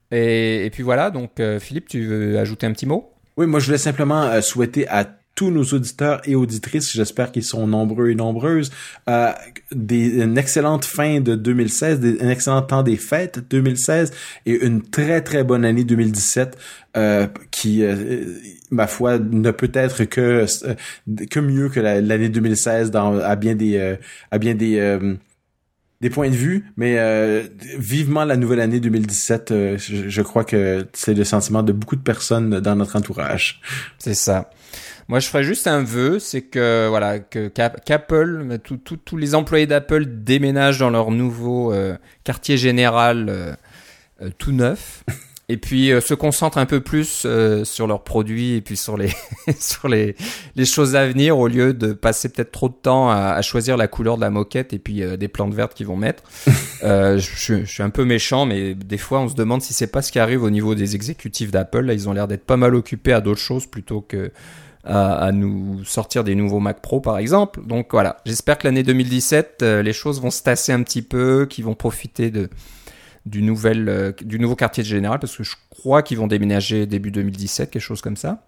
Et, 0.10 0.70
puis 0.74 0.82
voilà, 0.82 1.12
donc 1.12 1.40
euh, 1.40 1.60
Philippe, 1.60 1.88
tu 1.88 2.06
veux 2.06 2.40
ajouter 2.40 2.66
un 2.66 2.74
petit 2.74 2.88
mot? 2.88 3.14
Oui, 3.38 3.46
moi 3.46 3.60
je 3.60 3.68
voulais 3.68 3.78
simplement 3.78 4.42
souhaiter 4.42 4.88
à 4.90 5.06
tous 5.36 5.50
nos 5.50 5.64
auditeurs 5.64 6.22
et 6.26 6.36
auditrices, 6.36 6.92
j'espère 6.92 7.32
qu'ils 7.32 7.44
sont 7.44 7.66
nombreux 7.66 8.10
et 8.10 8.16
nombreuses, 8.16 8.72
euh, 9.10 9.32
des, 9.72 10.22
une 10.22 10.38
excellente 10.38 10.86
fin 10.86 11.22
de 11.22 11.36
2016, 11.36 12.00
des, 12.00 12.22
un 12.22 12.30
excellent 12.30 12.62
temps 12.62 12.84
des 12.84 12.98
fêtes 12.98 13.40
2016 13.50 14.12
et 14.46 14.66
une 14.66 14.82
très 14.82 15.22
très 15.22 15.44
bonne 15.44 15.64
année 15.64 15.84
2017 15.84 16.58
euh, 16.98 17.28
qui, 17.50 17.84
euh, 17.84 18.26
ma 18.72 18.88
foi, 18.88 19.20
ne 19.20 19.52
peut 19.52 19.72
être 19.74 20.04
que 20.04 20.46
que 21.30 21.40
mieux 21.40 21.70
que 21.70 21.80
l'année 21.80 22.30
2016 22.30 22.92
dans, 22.92 23.18
à 23.20 23.36
bien 23.36 23.56
des 23.56 23.98
à 24.32 24.38
bien 24.38 24.54
des 24.54 25.00
des 26.02 26.10
points 26.10 26.30
de 26.30 26.36
vue, 26.36 26.66
mais 26.78 26.98
vivement 27.78 28.26
la 28.26 28.36
nouvelle 28.36 28.60
année 28.60 28.80
2017. 28.80 29.54
je, 29.78 30.10
je, 30.10 30.22
crois 30.22 30.44
que 30.44 30.88
c'est 30.94 31.14
le 31.14 31.24
sentiment 31.24 31.62
de 31.64 31.72
beaucoup 31.72 31.96
de 31.96 32.02
personnes 32.02 32.60
dans 32.60 32.76
notre 32.76 32.96
entourage. 32.96 33.62
C'est 34.00 34.16
ça. 34.16 34.50
Moi, 35.12 35.20
je 35.20 35.28
ferais 35.28 35.44
juste 35.44 35.68
un 35.68 35.84
vœu, 35.84 36.20
c'est 36.20 36.42
que 36.42 36.88
voilà 36.88 37.20
que 37.20 37.50
qu'Apple, 37.50 38.58
tous 38.64 39.18
les 39.18 39.36
employés 39.36 39.68
d'Apple 39.68 40.06
déménagent 40.06 40.80
dans 40.80 40.90
leur 40.90 41.12
nouveau 41.12 41.74
euh, 41.74 41.98
quartier 42.24 42.56
général 42.56 43.28
euh, 43.28 43.54
euh, 44.22 44.30
tout 44.38 44.54
neuf. 44.54 45.04
Et 45.50 45.58
puis 45.58 45.92
se 46.02 46.14
concentrent 46.14 46.60
un 46.60 46.66
peu 46.66 46.80
plus 46.80 47.28
sur 47.66 47.88
leurs 47.88 48.06
produits 48.06 48.54
et 48.54 48.62
puis 48.62 48.78
sur 48.78 48.96
les 48.96 49.12
sur 49.60 49.90
les, 49.90 50.16
les 50.56 50.66
choses 50.66 50.96
à 50.96 51.06
venir 51.06 51.38
au 51.38 51.50
lieu 51.50 51.74
de 51.74 51.92
passer 51.92 52.30
peut-être 52.30 52.54
trop 52.54 52.70
de 52.70 52.74
temps 52.82 53.12
à, 53.12 53.32
à, 53.32 53.42
choisir 53.42 53.76
la 53.76 53.90
couleur 53.90 54.16
de 54.16 54.22
la 54.22 54.30
moquette 54.30 54.72
et 54.72 54.80
puis 54.80 55.04
des 55.18 55.28
plantes 55.28 55.54
vertes 55.54 55.74
qu'ils 55.74 55.88
vont 55.88 55.98
mettre. 55.98 56.24
je, 56.82 57.18
je, 57.18 57.66
suis 57.66 57.84
un 57.84 57.90
peu 57.90 58.06
méchant, 58.06 58.46
mais 58.46 58.76
des 58.76 58.98
fois 58.98 59.20
on 59.20 59.28
se 59.28 59.36
demande 59.36 59.62
si 59.62 59.74
c'est 59.74 59.92
pas 59.92 60.02
ce 60.02 60.14
qui 60.14 60.20
arrive 60.20 60.42
au 60.42 60.50
niveau 60.50 60.74
des 60.74 60.96
exécutifs 60.96 61.52
d'Apple. 61.52 61.82
Là, 61.82 61.92
ils 61.92 62.08
ont 62.08 62.14
l'air 62.14 62.30
d'être 62.30 62.46
pas 62.46 62.56
mal 62.56 62.74
occupés 62.74 63.12
à 63.12 63.20
d'autres 63.20 63.42
choses 63.42 63.66
plutôt 63.66 64.00
que 64.00 64.32
à, 64.84 65.32
nous 65.32 65.84
sortir 65.86 66.24
des 66.24 66.36
nouveaux 66.36 66.60
Mac 66.60 66.82
Pro 66.82 67.02
par 67.02 67.18
exemple. 67.18 67.62
Donc 67.66 67.90
voilà, 67.92 68.18
j'espère 68.26 68.58
que 68.58 68.68
l'année 68.68 68.84
2017, 68.84 69.60
euh, 69.62 69.84
les 69.84 69.94
choses 69.94 70.22
vont 70.22 70.32
se 70.32 70.42
tasser 70.42 70.72
un 70.72 70.84
petit 70.84 71.02
peu, 71.02 71.46
qu'ils 71.50 71.66
vont 71.66 71.76
profiter 71.76 72.32
de, 72.32 72.50
du, 73.26 73.42
nouvel, 73.42 73.90
euh, 73.90 74.12
du 74.22 74.40
nouveau 74.40 74.56
quartier 74.56 74.84
général, 74.84 75.20
parce 75.20 75.36
que 75.36 75.44
je 75.44 75.56
crois 75.70 76.02
qu'ils 76.02 76.18
vont 76.18 76.28
déménager 76.28 76.86
début 76.86 77.12
2017, 77.12 77.70
quelque 77.72 77.82
chose 77.82 78.02
comme 78.02 78.18
ça. 78.18 78.44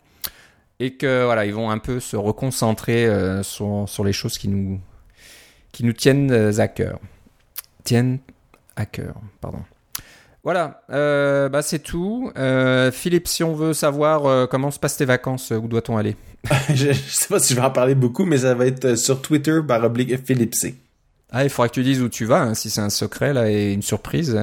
Et 0.80 0.96
que 0.96 1.26
voilà, 1.26 1.46
ils 1.46 1.54
vont 1.54 1.70
un 1.70 1.78
peu 1.78 2.00
se 2.00 2.16
reconcentrer 2.16 3.06
euh, 3.06 3.44
sur, 3.44 3.86
sur, 3.88 4.04
les 4.04 4.14
choses 4.14 4.38
qui 4.38 4.48
nous, 4.48 4.80
qui 5.72 5.86
nous 5.86 5.94
tiennent 5.94 6.32
à 6.32 6.68
cœur. 6.68 7.00
Tiennent 7.84 8.20
à 8.76 8.86
cœur, 8.86 9.16
pardon. 9.40 9.60
Voilà, 10.44 10.82
euh, 10.92 11.48
bah 11.48 11.62
c'est 11.62 11.80
tout. 11.80 12.30
Euh, 12.38 12.92
Philippe, 12.92 13.30
si 13.30 13.46
on 13.46 13.54
veut 13.54 13.74
savoir 13.74 14.26
euh, 14.26 14.46
comment 14.46 14.72
se 14.72 14.80
passent 14.80 14.98
tes 14.98 15.06
vacances, 15.06 15.52
où 15.52 15.68
doit-on 15.70 15.96
aller? 15.96 16.18
Je, 16.70 16.92
je, 16.92 16.94
sais 16.94 17.30
pas 17.30 17.40
si 17.40 17.54
je 17.54 17.60
vais 17.60 17.66
en 17.66 17.72
parler 17.72 17.96
beaucoup, 17.96 18.26
mais 18.26 18.40
ça 18.40 18.54
va 18.54 18.66
être 18.66 18.96
sur 18.96 19.22
Twitter 19.22 19.62
par 19.66 19.82
oblique 19.86 20.14
Philippe 20.26 20.56
C. 20.56 20.76
Ah, 21.32 21.46
il 21.46 21.50
faudra 21.50 21.70
que 21.70 21.74
tu 21.74 21.84
dises 21.84 22.02
où 22.02 22.10
tu 22.10 22.26
vas, 22.26 22.42
hein, 22.42 22.54
si 22.54 22.70
c'est 22.70 22.82
un 22.82 22.90
secret 22.90 23.34
là 23.34 23.50
et 23.50 23.72
une 23.72 23.82
surprise. 23.82 24.38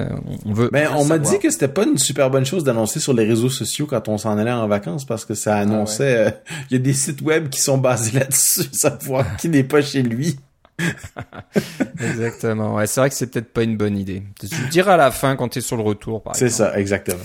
On 0.45 0.53
veut. 0.53 0.69
Ben, 0.73 0.89
on 0.97 1.05
m'a 1.05 1.19
dit 1.19 1.37
que 1.37 1.51
c'était 1.51 1.67
pas 1.67 1.85
une 1.85 1.99
super 1.99 2.31
bonne 2.31 2.45
chose 2.45 2.63
d'annoncer 2.63 2.99
sur 2.99 3.13
les 3.13 3.25
réseaux 3.25 3.51
sociaux 3.51 3.85
quand 3.85 4.09
on 4.09 4.17
s'en 4.17 4.37
allait 4.39 4.51
en 4.51 4.67
vacances 4.67 5.05
parce 5.05 5.23
que 5.23 5.35
ça 5.35 5.55
ah 5.55 5.59
annonçait. 5.59 6.35
Il 6.69 6.73
y 6.73 6.75
a 6.77 6.83
des 6.83 6.93
sites 6.93 7.21
web 7.21 7.49
qui 7.49 7.61
sont 7.61 7.77
basés 7.77 8.17
là-dessus, 8.17 8.63
savoir 8.73 9.37
qui 9.37 9.49
n'est 9.49 9.63
pas 9.63 9.83
chez 9.83 10.01
lui. 10.01 10.37
exactement. 11.99 12.75
Ouais, 12.75 12.87
c'est 12.87 12.99
vrai 12.99 13.09
que 13.09 13.15
c'est 13.15 13.27
peut-être 13.27 13.51
pas 13.51 13.63
une 13.63 13.77
bonne 13.77 13.97
idée. 13.97 14.23
Tu 14.39 14.47
le 14.47 14.69
diras 14.69 14.93
à 14.93 14.97
la 14.97 15.11
fin 15.11 15.35
quand 15.35 15.49
tu 15.49 15.59
es 15.59 15.61
sur 15.61 15.77
le 15.77 15.83
retour, 15.83 16.21
par 16.21 16.35
C'est 16.35 16.49
ça, 16.49 16.77
exactement. 16.77 17.23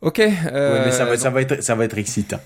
Ok. 0.00 0.20
Euh, 0.20 0.84
mais 0.86 0.92
ça 0.92 1.04
va, 1.04 1.16
ça 1.16 1.30
va 1.30 1.42
être, 1.42 1.62
ça 1.62 1.74
va 1.74 1.84
être 1.84 1.98
excitant. 1.98 2.40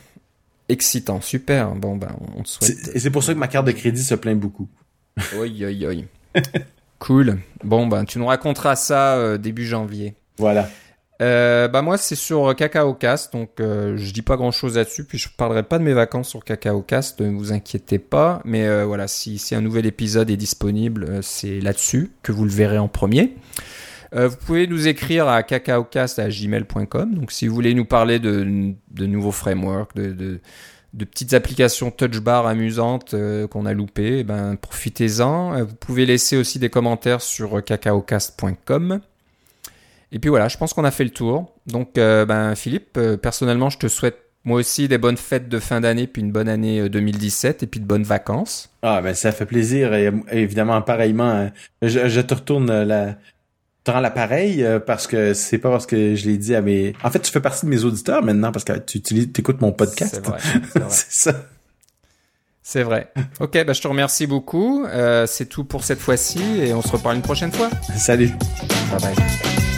Excitant, 0.68 1.20
super. 1.20 1.74
Bon, 1.74 1.96
ben, 1.96 2.16
on 2.36 2.42
te 2.42 2.48
souhaite. 2.48 2.90
Et 2.94 2.98
c'est 2.98 3.10
pour 3.10 3.22
ça 3.22 3.34
que 3.34 3.38
ma 3.38 3.48
carte 3.48 3.66
de 3.66 3.72
crédit 3.72 4.02
se 4.02 4.14
plaint 4.14 4.38
beaucoup. 4.38 4.68
oui, 5.36 5.62
oui, 5.64 5.86
oui. 5.86 6.06
cool. 6.98 7.38
Bon, 7.62 7.86
ben, 7.86 8.04
tu 8.04 8.18
nous 8.18 8.26
raconteras 8.26 8.76
ça 8.76 9.16
euh, 9.16 9.38
début 9.38 9.66
janvier. 9.66 10.14
Voilà. 10.38 10.68
Euh, 11.22 11.68
bah 11.68 11.80
moi 11.80 11.96
c'est 11.96 12.16
sur 12.16 12.54
Cacao 12.56 12.92
Cast, 12.94 13.32
donc 13.32 13.60
euh, 13.60 13.96
je 13.96 14.12
dis 14.12 14.22
pas 14.22 14.36
grand 14.36 14.50
chose 14.50 14.76
là-dessus, 14.76 15.04
puis 15.04 15.18
je 15.18 15.28
parlerai 15.34 15.62
pas 15.62 15.78
de 15.78 15.84
mes 15.84 15.92
vacances 15.94 16.28
sur 16.28 16.44
Cacao 16.44 16.82
Cast, 16.82 17.20
ne 17.20 17.30
vous 17.30 17.52
inquiétez 17.52 17.98
pas, 17.98 18.42
mais 18.44 18.66
euh, 18.66 18.84
voilà, 18.84 19.08
si, 19.08 19.40
un 19.52 19.60
nouvel 19.60 19.86
épisode 19.86 20.30
est 20.30 20.36
disponible, 20.36 21.06
euh, 21.08 21.22
c'est 21.22 21.60
là-dessus 21.60 22.10
que 22.22 22.32
vous 22.32 22.44
le 22.44 22.50
verrez 22.50 22.78
en 22.78 22.88
premier. 22.88 23.36
Euh, 24.14 24.28
vous 24.28 24.36
pouvez 24.36 24.66
nous 24.66 24.88
écrire 24.88 25.28
à 25.28 25.42
cacaocast.gmail.com, 25.42 27.14
donc 27.14 27.32
si 27.32 27.46
vous 27.46 27.54
voulez 27.54 27.72
nous 27.74 27.86
parler 27.86 28.18
de, 28.18 28.74
nouveaux 28.98 29.32
frameworks, 29.32 29.94
de, 29.96 30.40
petites 30.98 31.32
applications 31.32 31.90
touch 31.90 32.20
bar 32.20 32.46
amusantes 32.46 33.14
euh, 33.14 33.46
qu'on 33.46 33.64
a 33.64 33.72
loupées, 33.72 34.18
eh 34.18 34.24
ben, 34.24 34.56
profitez-en. 34.56 35.54
Euh, 35.54 35.64
vous 35.64 35.74
pouvez 35.76 36.04
laisser 36.04 36.36
aussi 36.36 36.58
des 36.58 36.68
commentaires 36.68 37.22
sur 37.22 37.64
cacaocast.com. 37.64 39.00
Et 40.12 40.18
puis 40.18 40.28
voilà, 40.28 40.48
je 40.48 40.58
pense 40.58 40.74
qu'on 40.74 40.84
a 40.84 40.90
fait 40.90 41.04
le 41.04 41.10
tour. 41.10 41.54
Donc, 41.66 41.94
ben, 41.94 42.54
Philippe, 42.54 42.98
personnellement, 43.22 43.70
je 43.70 43.78
te 43.78 43.88
souhaite 43.88 44.18
moi 44.44 44.58
aussi 44.58 44.88
des 44.88 44.98
bonnes 44.98 45.16
fêtes 45.16 45.48
de 45.48 45.58
fin 45.58 45.80
d'année, 45.80 46.06
puis 46.06 46.20
une 46.20 46.32
bonne 46.32 46.48
année 46.48 46.88
2017, 46.88 47.62
et 47.62 47.66
puis 47.66 47.80
de 47.80 47.86
bonnes 47.86 48.02
vacances. 48.02 48.70
Ah, 48.82 49.00
ben 49.00 49.14
ça 49.14 49.32
fait 49.32 49.46
plaisir, 49.46 49.94
et 49.94 50.12
évidemment, 50.32 50.82
pareillement, 50.82 51.50
je, 51.80 52.08
je 52.08 52.20
te 52.20 52.34
retourne 52.34 52.82
la, 52.82 53.16
rends 53.90 54.00
l'appareil 54.00 54.62
euh, 54.62 54.78
parce 54.78 55.06
que 55.08 55.34
c'est 55.34 55.58
pas 55.58 55.70
parce 55.70 55.86
que 55.86 56.14
je 56.14 56.26
l'ai 56.26 56.36
dit 56.36 56.54
à 56.54 56.60
mes. 56.60 56.92
En 57.02 57.10
fait, 57.10 57.20
tu 57.20 57.32
fais 57.32 57.40
partie 57.40 57.66
de 57.66 57.70
mes 57.70 57.84
auditeurs 57.84 58.22
maintenant 58.22 58.52
parce 58.52 58.64
que 58.64 58.78
tu, 58.78 59.00
écoutes 59.36 59.60
mon 59.60 59.72
podcast. 59.72 60.22
C'est 60.88 61.30
ça. 61.30 61.34
C'est 62.62 62.84
vrai. 62.84 63.12
Ok, 63.40 63.58
bah 63.64 63.72
je 63.72 63.80
te 63.80 63.88
remercie 63.88 64.28
beaucoup. 64.28 64.84
Euh, 64.84 65.26
c'est 65.26 65.46
tout 65.46 65.64
pour 65.64 65.82
cette 65.82 65.98
fois-ci 65.98 66.60
et 66.60 66.72
on 66.72 66.80
se 66.80 66.92
reparle 66.92 67.16
une 67.16 67.22
prochaine 67.22 67.50
fois. 67.50 67.68
Salut. 67.96 68.30
Bye 68.92 69.00
bye. 69.00 69.71